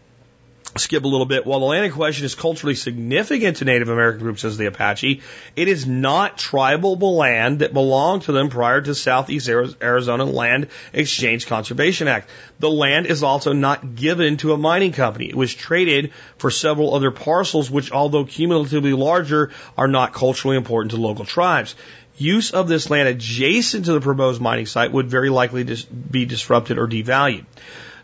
skip 0.78 1.04
a 1.04 1.08
little 1.08 1.26
bit. 1.26 1.46
While 1.46 1.60
the 1.60 1.66
land 1.66 1.86
in 1.86 1.92
question 1.92 2.26
is 2.26 2.36
culturally 2.36 2.76
significant 2.76 3.58
to 3.58 3.66
Native 3.66 3.90
American 3.90 4.22
groups 4.22 4.46
as 4.46 4.58
the 4.58 4.68
Apache, 4.68 5.22
it 5.56 5.68
is 5.68 5.88
not 5.88 6.38
tribal 6.38 6.96
land 6.98 7.60
that 7.60 7.74
belonged 7.74 8.24
to 8.24 8.32
them 8.32 8.50
prior 8.50 8.82
to 8.82 8.94
Southeast 8.94 9.50
Arizona 9.50 10.26
Land 10.26 10.68
Exchange 10.94 11.48
Conservation 11.48 12.08
Act. 12.08 12.30
The 12.60 12.70
land 12.70 13.08
is 13.08 13.24
also 13.24 13.54
not 13.54 13.96
given 13.96 14.38
to 14.38 14.54
a 14.54 14.58
mining 14.58 14.92
company. 14.92 15.30
It 15.30 15.36
was 15.36 15.54
traded 15.54 16.12
for 16.38 16.52
several 16.52 16.94
other 16.94 17.12
parcels, 17.12 17.72
which, 17.72 17.92
although 17.92 18.26
cumulatively 18.26 18.94
larger, 18.94 19.52
are 19.78 19.88
not 19.88 20.14
culturally 20.14 20.58
important 20.58 20.92
to 20.92 20.98
local 20.98 21.26
tribes. 21.26 21.76
Use 22.18 22.52
of 22.52 22.68
this 22.68 22.90
land 22.90 23.08
adjacent 23.08 23.86
to 23.86 23.94
the 23.94 24.02
proposed 24.02 24.42
mining 24.42 24.66
site 24.66 24.92
would 24.92 25.10
very 25.10 25.30
likely 25.30 25.64
be 26.12 26.26
disrupted 26.26 26.78
or 26.78 26.86
devalued. 26.86 27.46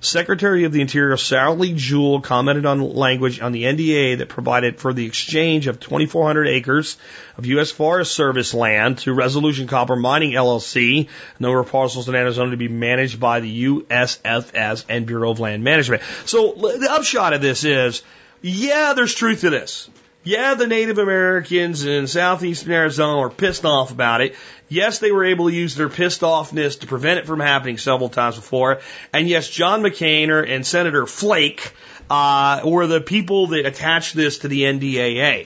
Secretary 0.06 0.64
of 0.64 0.72
the 0.72 0.82
Interior 0.82 1.18
Sally 1.18 1.74
Jewell 1.74 2.22
commented 2.22 2.66
on 2.66 2.80
language 2.80 3.42
on 3.42 3.52
the 3.52 3.64
NDA 3.64 4.20
that 4.20 4.30
provided 4.30 4.80
for 4.80 4.94
the 4.94 5.06
exchange 5.06 5.68
of 5.68 5.80
2,400 5.80 6.48
acres 6.48 6.98
of 7.38 7.46
U.S. 7.46 7.72
Forest 7.72 8.14
Service 8.14 8.54
land 8.54 9.00
to 9.00 9.14
Resolution 9.14 9.68
Copper 9.68 9.96
Mining 9.96 10.32
LLC, 10.32 11.10
number 11.40 11.60
of 11.60 11.72
parcels 11.72 12.08
in 12.08 12.16
Arizona 12.16 12.52
to 12.52 12.58
be 12.58 12.68
managed 12.68 13.20
by 13.20 13.40
the 13.40 13.66
USFS 13.66 14.86
and 14.88 15.06
Bureau 15.06 15.32
of 15.32 15.40
Land 15.40 15.64
Management. 15.64 16.04
So 16.26 16.54
the 16.54 16.90
upshot 16.92 17.34
of 17.34 17.42
this 17.42 17.64
is, 17.64 18.04
yeah, 18.42 18.94
there's 18.94 19.16
truth 19.16 19.42
to 19.42 19.50
this. 19.50 19.90
Yeah, 20.28 20.56
the 20.56 20.66
Native 20.66 20.98
Americans 20.98 21.86
in 21.86 22.08
southeastern 22.08 22.72
Arizona 22.72 23.20
were 23.20 23.30
pissed 23.30 23.64
off 23.64 23.92
about 23.92 24.22
it. 24.22 24.34
Yes, 24.68 24.98
they 24.98 25.12
were 25.12 25.24
able 25.24 25.50
to 25.50 25.56
use 25.56 25.76
their 25.76 25.88
pissed 25.88 26.22
offness 26.22 26.80
to 26.80 26.88
prevent 26.88 27.20
it 27.20 27.28
from 27.28 27.40
happening 27.40 27.78
several 27.78 28.10
times 28.10 28.36
before. 28.36 28.80
And 29.14 29.30
yes, 29.30 29.48
John 29.48 29.84
McCain 29.84 30.52
and 30.52 30.66
Senator 30.66 31.06
Flake 31.06 31.72
uh, 32.10 32.62
were 32.66 32.88
the 32.88 33.02
people 33.02 33.48
that 33.48 33.68
attached 33.68 34.16
this 34.16 34.40
to 34.40 34.48
the 34.48 34.64
NDAA. 34.64 35.46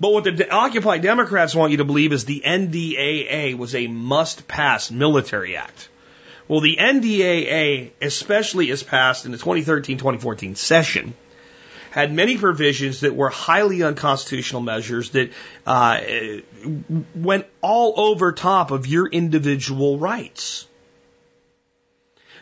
But 0.00 0.12
what 0.14 0.24
the 0.24 0.50
Occupy 0.50 0.96
Democrats 0.96 1.54
want 1.54 1.72
you 1.72 1.76
to 1.78 1.84
believe 1.84 2.14
is 2.14 2.24
the 2.24 2.42
NDAA 2.42 3.58
was 3.58 3.74
a 3.74 3.86
must 3.86 4.48
pass 4.48 4.90
military 4.90 5.58
act. 5.58 5.90
Well, 6.48 6.60
the 6.60 6.78
NDAA 6.80 7.90
especially 8.00 8.70
is 8.70 8.82
passed 8.82 9.26
in 9.26 9.32
the 9.32 9.38
2013 9.38 9.98
2014 9.98 10.54
session 10.54 11.12
had 11.96 12.12
many 12.12 12.36
provisions 12.36 13.00
that 13.00 13.16
were 13.16 13.30
highly 13.30 13.82
unconstitutional 13.82 14.60
measures 14.60 15.10
that 15.12 15.32
uh, 15.66 15.98
went 17.14 17.46
all 17.62 17.94
over 17.96 18.32
top 18.32 18.70
of 18.70 18.86
your 18.86 19.08
individual 19.08 19.98
rights. 19.98 20.66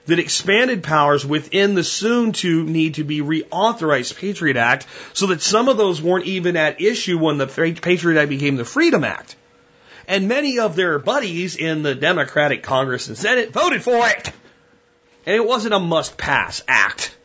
That 0.06 0.18
expanded 0.18 0.82
powers 0.82 1.24
within 1.24 1.76
the 1.76 1.84
soon 1.84 2.32
to 2.32 2.64
need 2.64 2.94
to 2.94 3.04
be 3.04 3.20
reauthorized 3.20 4.18
Patriot 4.18 4.56
Act 4.56 4.88
so 5.12 5.28
that 5.28 5.40
some 5.40 5.68
of 5.68 5.76
those 5.76 6.02
weren't 6.02 6.26
even 6.26 6.56
at 6.56 6.80
issue 6.80 7.16
when 7.16 7.38
the 7.38 7.46
Patriot 7.46 8.20
Act 8.20 8.28
became 8.28 8.56
the 8.56 8.64
Freedom 8.64 9.04
Act. 9.04 9.36
And 10.08 10.26
many 10.26 10.58
of 10.58 10.74
their 10.74 10.98
buddies 10.98 11.54
in 11.54 11.84
the 11.84 11.94
Democratic 11.94 12.64
Congress 12.64 13.06
and 13.06 13.16
Senate 13.16 13.52
voted 13.52 13.84
for 13.84 14.08
it. 14.08 14.32
And 15.26 15.36
it 15.36 15.46
wasn't 15.46 15.74
a 15.74 15.80
must 15.80 16.18
pass 16.18 16.62
act. 16.66 17.16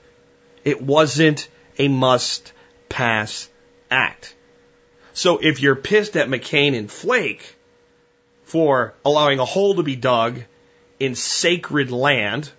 It 0.64 0.80
wasn't 0.80 1.50
a 1.80 1.88
must 1.88 2.54
pass 2.90 3.50
act. 3.90 4.36
So 5.14 5.40
if 5.42 5.62
you're 5.62 5.76
pissed 5.76 6.16
at 6.16 6.28
McCain 6.28 6.78
and 6.78 6.92
Flake 6.92 7.56
for 8.44 8.94
allowing 9.04 9.40
a 9.40 9.46
hole 9.46 9.76
to 9.76 9.84
be 9.84 9.96
dug 9.96 10.44
in 11.00 11.16
sacred 11.16 11.92
land, 11.92 12.52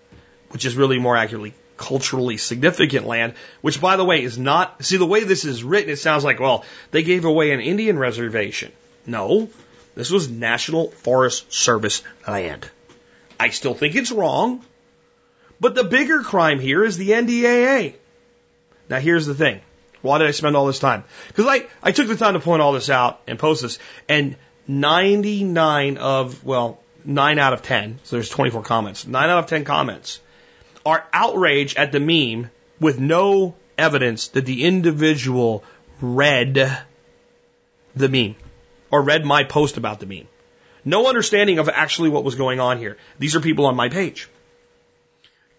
which 0.51 0.65
is 0.65 0.75
really 0.75 0.99
more 0.99 1.17
accurately 1.17 1.55
culturally 1.77 2.37
significant 2.37 3.07
land, 3.07 3.35
which 3.61 3.81
by 3.81 3.97
the 3.97 4.05
way 4.05 4.23
is 4.23 4.37
not, 4.37 4.85
see 4.85 4.97
the 4.97 5.07
way 5.07 5.25
this 5.25 5.45
is 5.45 5.65
written, 5.65 5.91
it 5.91 5.97
sounds 5.97 6.25
like, 6.25 6.41
well, 6.41 6.65
they 6.91 7.03
gave 7.03 7.25
away 7.25 7.53
an 7.53 7.61
Indian 7.61 7.99
reservation. 7.99 8.73
No, 9.07 9.49
this 9.95 10.11
was 10.11 10.29
National 10.29 10.91
Forest 10.91 11.53
Service 11.53 12.03
land. 12.29 12.69
I 13.39 13.49
still 13.49 13.75
think 13.75 13.95
it's 13.95 14.13
wrong, 14.13 14.63
but 15.59 15.75
the 15.75 15.85
bigger 15.85 16.23
crime 16.23 16.61
here 16.61 16.85
is 16.85 16.99
the 16.99 17.11
NDAA. 17.11 17.95
Now 18.91 18.99
here's 18.99 19.25
the 19.25 19.35
thing. 19.35 19.61
Why 20.03 20.19
did 20.19 20.27
I 20.27 20.33
spend 20.33 20.57
all 20.57 20.67
this 20.67 20.79
time? 20.79 21.05
Because 21.29 21.47
I, 21.47 21.67
I 21.83 21.93
took 21.93 22.09
the 22.09 22.17
time 22.17 22.35
to 22.35 22.41
point 22.41 22.61
all 22.61 22.73
this 22.73 22.91
out 22.91 23.21
and 23.27 23.39
post 23.39 23.63
this, 23.63 23.79
and 24.09 24.37
99 24.67 25.97
of, 25.97 26.45
well, 26.45 26.81
9 27.05 27.39
out 27.39 27.53
of 27.53 27.63
10, 27.63 28.01
so 28.03 28.17
there's 28.17 28.29
24 28.29 28.63
comments, 28.63 29.07
9 29.07 29.31
out 29.31 29.39
of 29.39 29.47
10 29.47 29.65
comments 29.65 30.21
are 30.85 31.07
outrage 31.13 31.77
at 31.77 31.93
the 31.93 32.01
meme 32.01 32.51
with 32.81 32.99
no 32.99 33.55
evidence 33.77 34.29
that 34.29 34.47
the 34.47 34.65
individual 34.65 35.63
read 36.01 36.85
the 37.95 38.09
meme 38.09 38.37
or 38.91 39.03
read 39.03 39.25
my 39.25 39.45
post 39.45 39.77
about 39.77 40.01
the 40.01 40.07
meme. 40.07 40.29
No 40.85 41.09
understanding 41.09 41.59
of 41.59 41.69
actually 41.69 42.09
what 42.09 42.25
was 42.25 42.35
going 42.35 42.61
on 42.61 42.79
here. 42.79 42.97
These 43.19 43.37
are 43.37 43.41
people 43.41 43.67
on 43.67 43.77
my 43.77 43.91
page. 43.91 44.29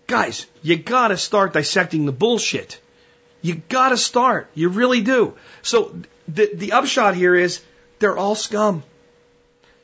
Guys, 0.08 0.48
you 0.64 0.78
gotta 0.78 1.18
start 1.18 1.54
dissecting 1.54 2.06
the 2.06 2.12
bullshit. 2.12 2.80
You 3.42 3.62
gotta 3.70 3.98
start. 3.98 4.50
You 4.54 4.70
really 4.70 5.02
do. 5.02 5.34
So 5.62 5.96
the, 6.28 6.52
the 6.54 6.72
upshot 6.74 7.16
here 7.16 7.36
is 7.36 7.62
they're 8.00 8.18
all 8.18 8.36
scum. 8.36 8.84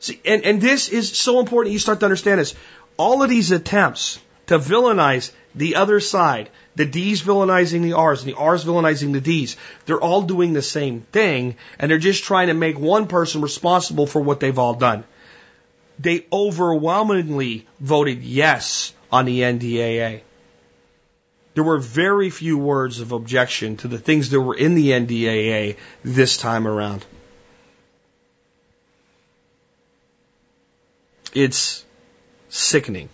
See, 0.00 0.20
and, 0.24 0.44
and 0.44 0.60
this 0.60 0.88
is 0.88 1.16
so 1.16 1.40
important 1.40 1.72
you 1.72 1.78
start 1.78 2.00
to 2.00 2.06
understand 2.06 2.40
this. 2.40 2.54
All 2.96 3.22
of 3.22 3.30
these 3.30 3.50
attempts 3.50 4.20
to 4.46 4.58
villainize 4.58 5.32
the 5.54 5.76
other 5.76 5.98
side, 5.98 6.50
the 6.76 6.84
D's 6.84 7.22
villainizing 7.22 7.82
the 7.82 7.94
R's 7.94 8.22
and 8.22 8.32
the 8.32 8.36
R's 8.36 8.64
villainizing 8.64 9.12
the 9.12 9.20
D's, 9.20 9.56
they're 9.86 10.00
all 10.00 10.22
doing 10.22 10.52
the 10.52 10.62
same 10.62 11.00
thing 11.12 11.56
and 11.78 11.90
they're 11.90 11.98
just 11.98 12.24
trying 12.24 12.48
to 12.48 12.54
make 12.54 12.78
one 12.78 13.08
person 13.08 13.40
responsible 13.40 14.06
for 14.06 14.20
what 14.20 14.40
they've 14.40 14.58
all 14.58 14.74
done. 14.74 15.04
They 15.98 16.26
overwhelmingly 16.32 17.66
voted 17.80 18.22
yes 18.22 18.92
on 19.10 19.24
the 19.24 19.40
NDAA. 19.40 20.20
There 21.58 21.64
were 21.64 21.78
very 21.78 22.30
few 22.30 22.56
words 22.56 23.00
of 23.00 23.10
objection 23.10 23.78
to 23.78 23.88
the 23.88 23.98
things 23.98 24.30
that 24.30 24.40
were 24.40 24.54
in 24.54 24.76
the 24.76 24.90
NDAA 24.90 25.76
this 26.04 26.36
time 26.36 26.68
around. 26.68 27.04
It's 31.34 31.84
sickening 32.48 33.08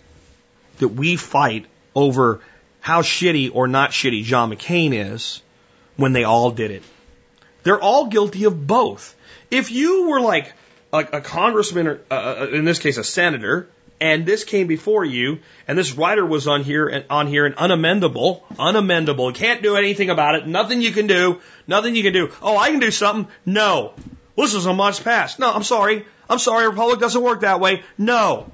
that 0.77 0.89
we 0.89 1.15
fight 1.15 1.65
over 1.95 2.39
how 2.81 3.01
shitty 3.01 3.49
or 3.51 3.67
not 3.67 3.89
shitty 3.89 4.21
John 4.21 4.51
McCain 4.51 4.93
is 4.93 5.41
when 5.95 6.13
they 6.13 6.23
all 6.23 6.51
did 6.51 6.69
it. 6.69 6.83
They're 7.63 7.81
all 7.81 8.09
guilty 8.09 8.43
of 8.43 8.67
both. 8.67 9.15
If 9.49 9.71
you 9.71 10.07
were 10.07 10.21
like 10.21 10.53
a, 10.93 10.99
a 10.99 11.21
congressman, 11.21 11.87
or 11.87 11.99
uh, 12.11 12.45
in 12.53 12.63
this 12.63 12.77
case 12.77 12.99
a 12.99 13.03
senator, 13.03 13.69
and 13.99 14.25
this 14.25 14.43
came 14.43 14.67
before 14.67 15.05
you, 15.05 15.39
and 15.67 15.77
this 15.77 15.93
writer 15.93 16.25
was 16.25 16.47
on 16.47 16.63
here 16.63 16.87
and 16.87 17.05
on 17.09 17.27
here 17.27 17.45
and 17.45 17.55
unamendable, 17.55 18.43
unamendable, 18.57 19.33
can't 19.33 19.61
do 19.61 19.77
anything 19.77 20.09
about 20.09 20.35
it, 20.35 20.47
nothing 20.47 20.81
you 20.81 20.91
can 20.91 21.07
do, 21.07 21.41
nothing 21.67 21.95
you 21.95 22.03
can 22.03 22.13
do. 22.13 22.31
Oh, 22.41 22.57
I 22.57 22.71
can 22.71 22.79
do 22.79 22.91
something. 22.91 23.31
No. 23.45 23.93
This 24.35 24.53
is 24.53 24.65
a 24.65 24.73
month's 24.73 24.99
past. 24.99 25.39
No, 25.39 25.51
I'm 25.51 25.63
sorry. 25.63 26.05
I'm 26.29 26.39
sorry, 26.39 26.67
Republic 26.67 26.99
doesn't 26.99 27.21
work 27.21 27.41
that 27.41 27.59
way. 27.59 27.83
No. 27.97 28.51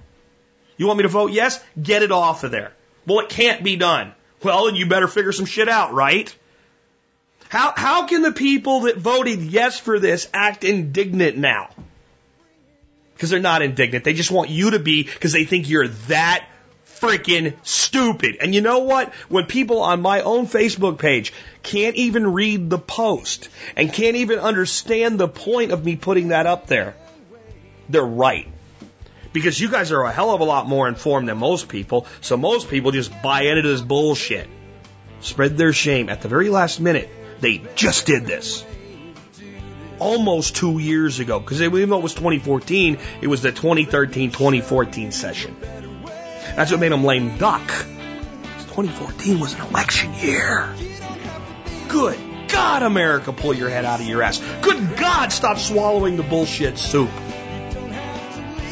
You 0.77 0.87
want 0.87 0.97
me 0.97 1.03
to 1.03 1.09
vote 1.09 1.31
yes? 1.31 1.63
Get 1.81 2.03
it 2.03 2.11
off 2.11 2.43
of 2.43 2.51
there. 2.51 2.73
Well, 3.07 3.19
it 3.21 3.29
can't 3.29 3.63
be 3.63 3.77
done. 3.77 4.13
Well, 4.43 4.73
you 4.73 4.85
better 4.85 5.07
figure 5.07 5.31
some 5.31 5.45
shit 5.45 5.69
out, 5.69 5.93
right? 5.93 6.35
How, 7.49 7.73
how 7.75 8.07
can 8.07 8.21
the 8.21 8.31
people 8.31 8.81
that 8.81 8.97
voted 8.97 9.41
yes 9.41 9.79
for 9.79 9.99
this 9.99 10.29
act 10.33 10.63
indignant 10.63 11.37
now? 11.37 11.69
Because 13.21 13.29
they're 13.29 13.39
not 13.39 13.61
indignant. 13.61 14.03
They 14.03 14.15
just 14.15 14.31
want 14.31 14.49
you 14.49 14.71
to 14.71 14.79
be 14.79 15.03
because 15.03 15.31
they 15.31 15.45
think 15.45 15.69
you're 15.69 15.89
that 16.07 16.43
freaking 16.87 17.53
stupid. 17.61 18.37
And 18.41 18.55
you 18.55 18.61
know 18.61 18.79
what? 18.79 19.13
When 19.29 19.45
people 19.45 19.81
on 19.81 20.01
my 20.01 20.21
own 20.21 20.47
Facebook 20.47 20.97
page 20.97 21.31
can't 21.61 21.95
even 21.97 22.33
read 22.33 22.71
the 22.71 22.79
post 22.79 23.49
and 23.75 23.93
can't 23.93 24.15
even 24.15 24.39
understand 24.39 25.19
the 25.19 25.27
point 25.27 25.71
of 25.71 25.85
me 25.85 25.97
putting 25.97 26.29
that 26.29 26.47
up 26.47 26.65
there, 26.65 26.95
they're 27.89 28.01
right. 28.01 28.47
Because 29.33 29.59
you 29.59 29.69
guys 29.69 29.91
are 29.91 30.01
a 30.01 30.11
hell 30.11 30.31
of 30.31 30.41
a 30.41 30.43
lot 30.43 30.67
more 30.67 30.87
informed 30.87 31.29
than 31.29 31.37
most 31.37 31.69
people, 31.69 32.07
so 32.21 32.37
most 32.37 32.71
people 32.71 32.89
just 32.89 33.11
buy 33.21 33.43
into 33.43 33.61
this 33.61 33.81
bullshit. 33.81 34.49
Spread 35.19 35.59
their 35.59 35.73
shame 35.73 36.09
at 36.09 36.23
the 36.23 36.27
very 36.27 36.49
last 36.49 36.79
minute. 36.79 37.07
They 37.39 37.61
just 37.75 38.07
did 38.07 38.25
this. 38.25 38.65
Almost 40.01 40.55
two 40.55 40.79
years 40.79 41.19
ago, 41.19 41.39
because 41.39 41.61
even 41.61 41.89
though 41.89 41.99
it 41.99 42.03
was 42.03 42.15
2014, 42.15 42.97
it 43.21 43.27
was 43.27 43.43
the 43.43 43.51
2013 43.51 44.31
2014 44.31 45.11
session. 45.11 45.55
That's 46.55 46.71
what 46.71 46.79
made 46.79 46.91
him 46.91 47.03
lame 47.03 47.37
duck. 47.37 47.67
2014 47.67 49.39
was 49.39 49.53
an 49.53 49.61
election 49.61 50.11
year. 50.15 50.73
Good 51.87 52.17
God, 52.47 52.81
America, 52.81 53.31
pull 53.31 53.53
your 53.53 53.69
head 53.69 53.85
out 53.85 53.99
of 53.99 54.07
your 54.07 54.23
ass. 54.23 54.41
Good 54.61 54.97
God, 54.97 55.31
stop 55.31 55.59
swallowing 55.59 56.17
the 56.17 56.23
bullshit 56.23 56.79
soup 56.79 57.11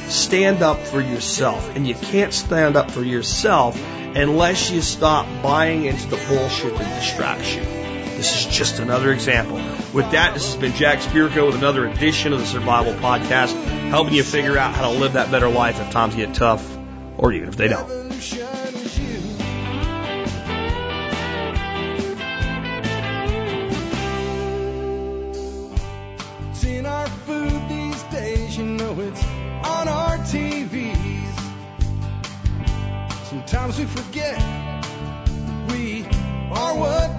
stand 0.10 0.64
up 0.64 0.80
for 0.80 1.02
yourself. 1.02 1.76
And 1.76 1.88
you 1.88 1.96
can't 1.96 2.34
stand 2.34 2.76
up 2.76 2.92
for 2.92 3.04
yourself 3.04 3.80
unless 4.16 4.72
you 4.72 4.82
stop 4.82 5.28
buying 5.44 5.86
into 5.86 6.08
the 6.08 6.18
bullshit 6.28 6.76
that 6.76 7.00
distracts 7.00 7.56
you. 7.56 7.79
This 8.20 8.48
is 8.48 8.54
just 8.54 8.80
another 8.80 9.14
example. 9.14 9.56
With 9.94 10.12
that, 10.12 10.34
this 10.34 10.46
has 10.48 10.58
been 10.58 10.74
Jack 10.74 11.00
Spirko 11.00 11.46
with 11.46 11.56
another 11.56 11.88
edition 11.88 12.34
of 12.34 12.40
the 12.40 12.46
Survival 12.46 12.92
Podcast, 12.96 13.54
helping 13.92 14.14
you 14.14 14.24
figure 14.24 14.58
out 14.58 14.76
how 14.76 14.92
to 14.92 15.00
live 15.00 15.14
that 15.14 15.32
better 15.32 15.48
life 15.48 15.80
if 15.80 15.90
times 15.92 16.16
get 16.16 16.34
tough, 16.34 16.78
or 17.18 17.32
even 17.32 17.48
if 17.48 17.56
they 17.56 17.70
don't. 17.70 17.88
Seeing 26.56 26.86
our 26.86 27.08
food 27.08 27.70
these 27.70 28.04
days, 28.04 28.58
you 28.58 28.66
know 28.66 29.00
it's 29.00 29.24
on 29.64 29.88
our 29.88 30.18
TVs. 30.18 31.40
Sometimes 33.28 33.80
we 33.80 33.86
forget 33.86 34.36
we 35.72 36.04
are 36.52 36.76
what 36.76 37.19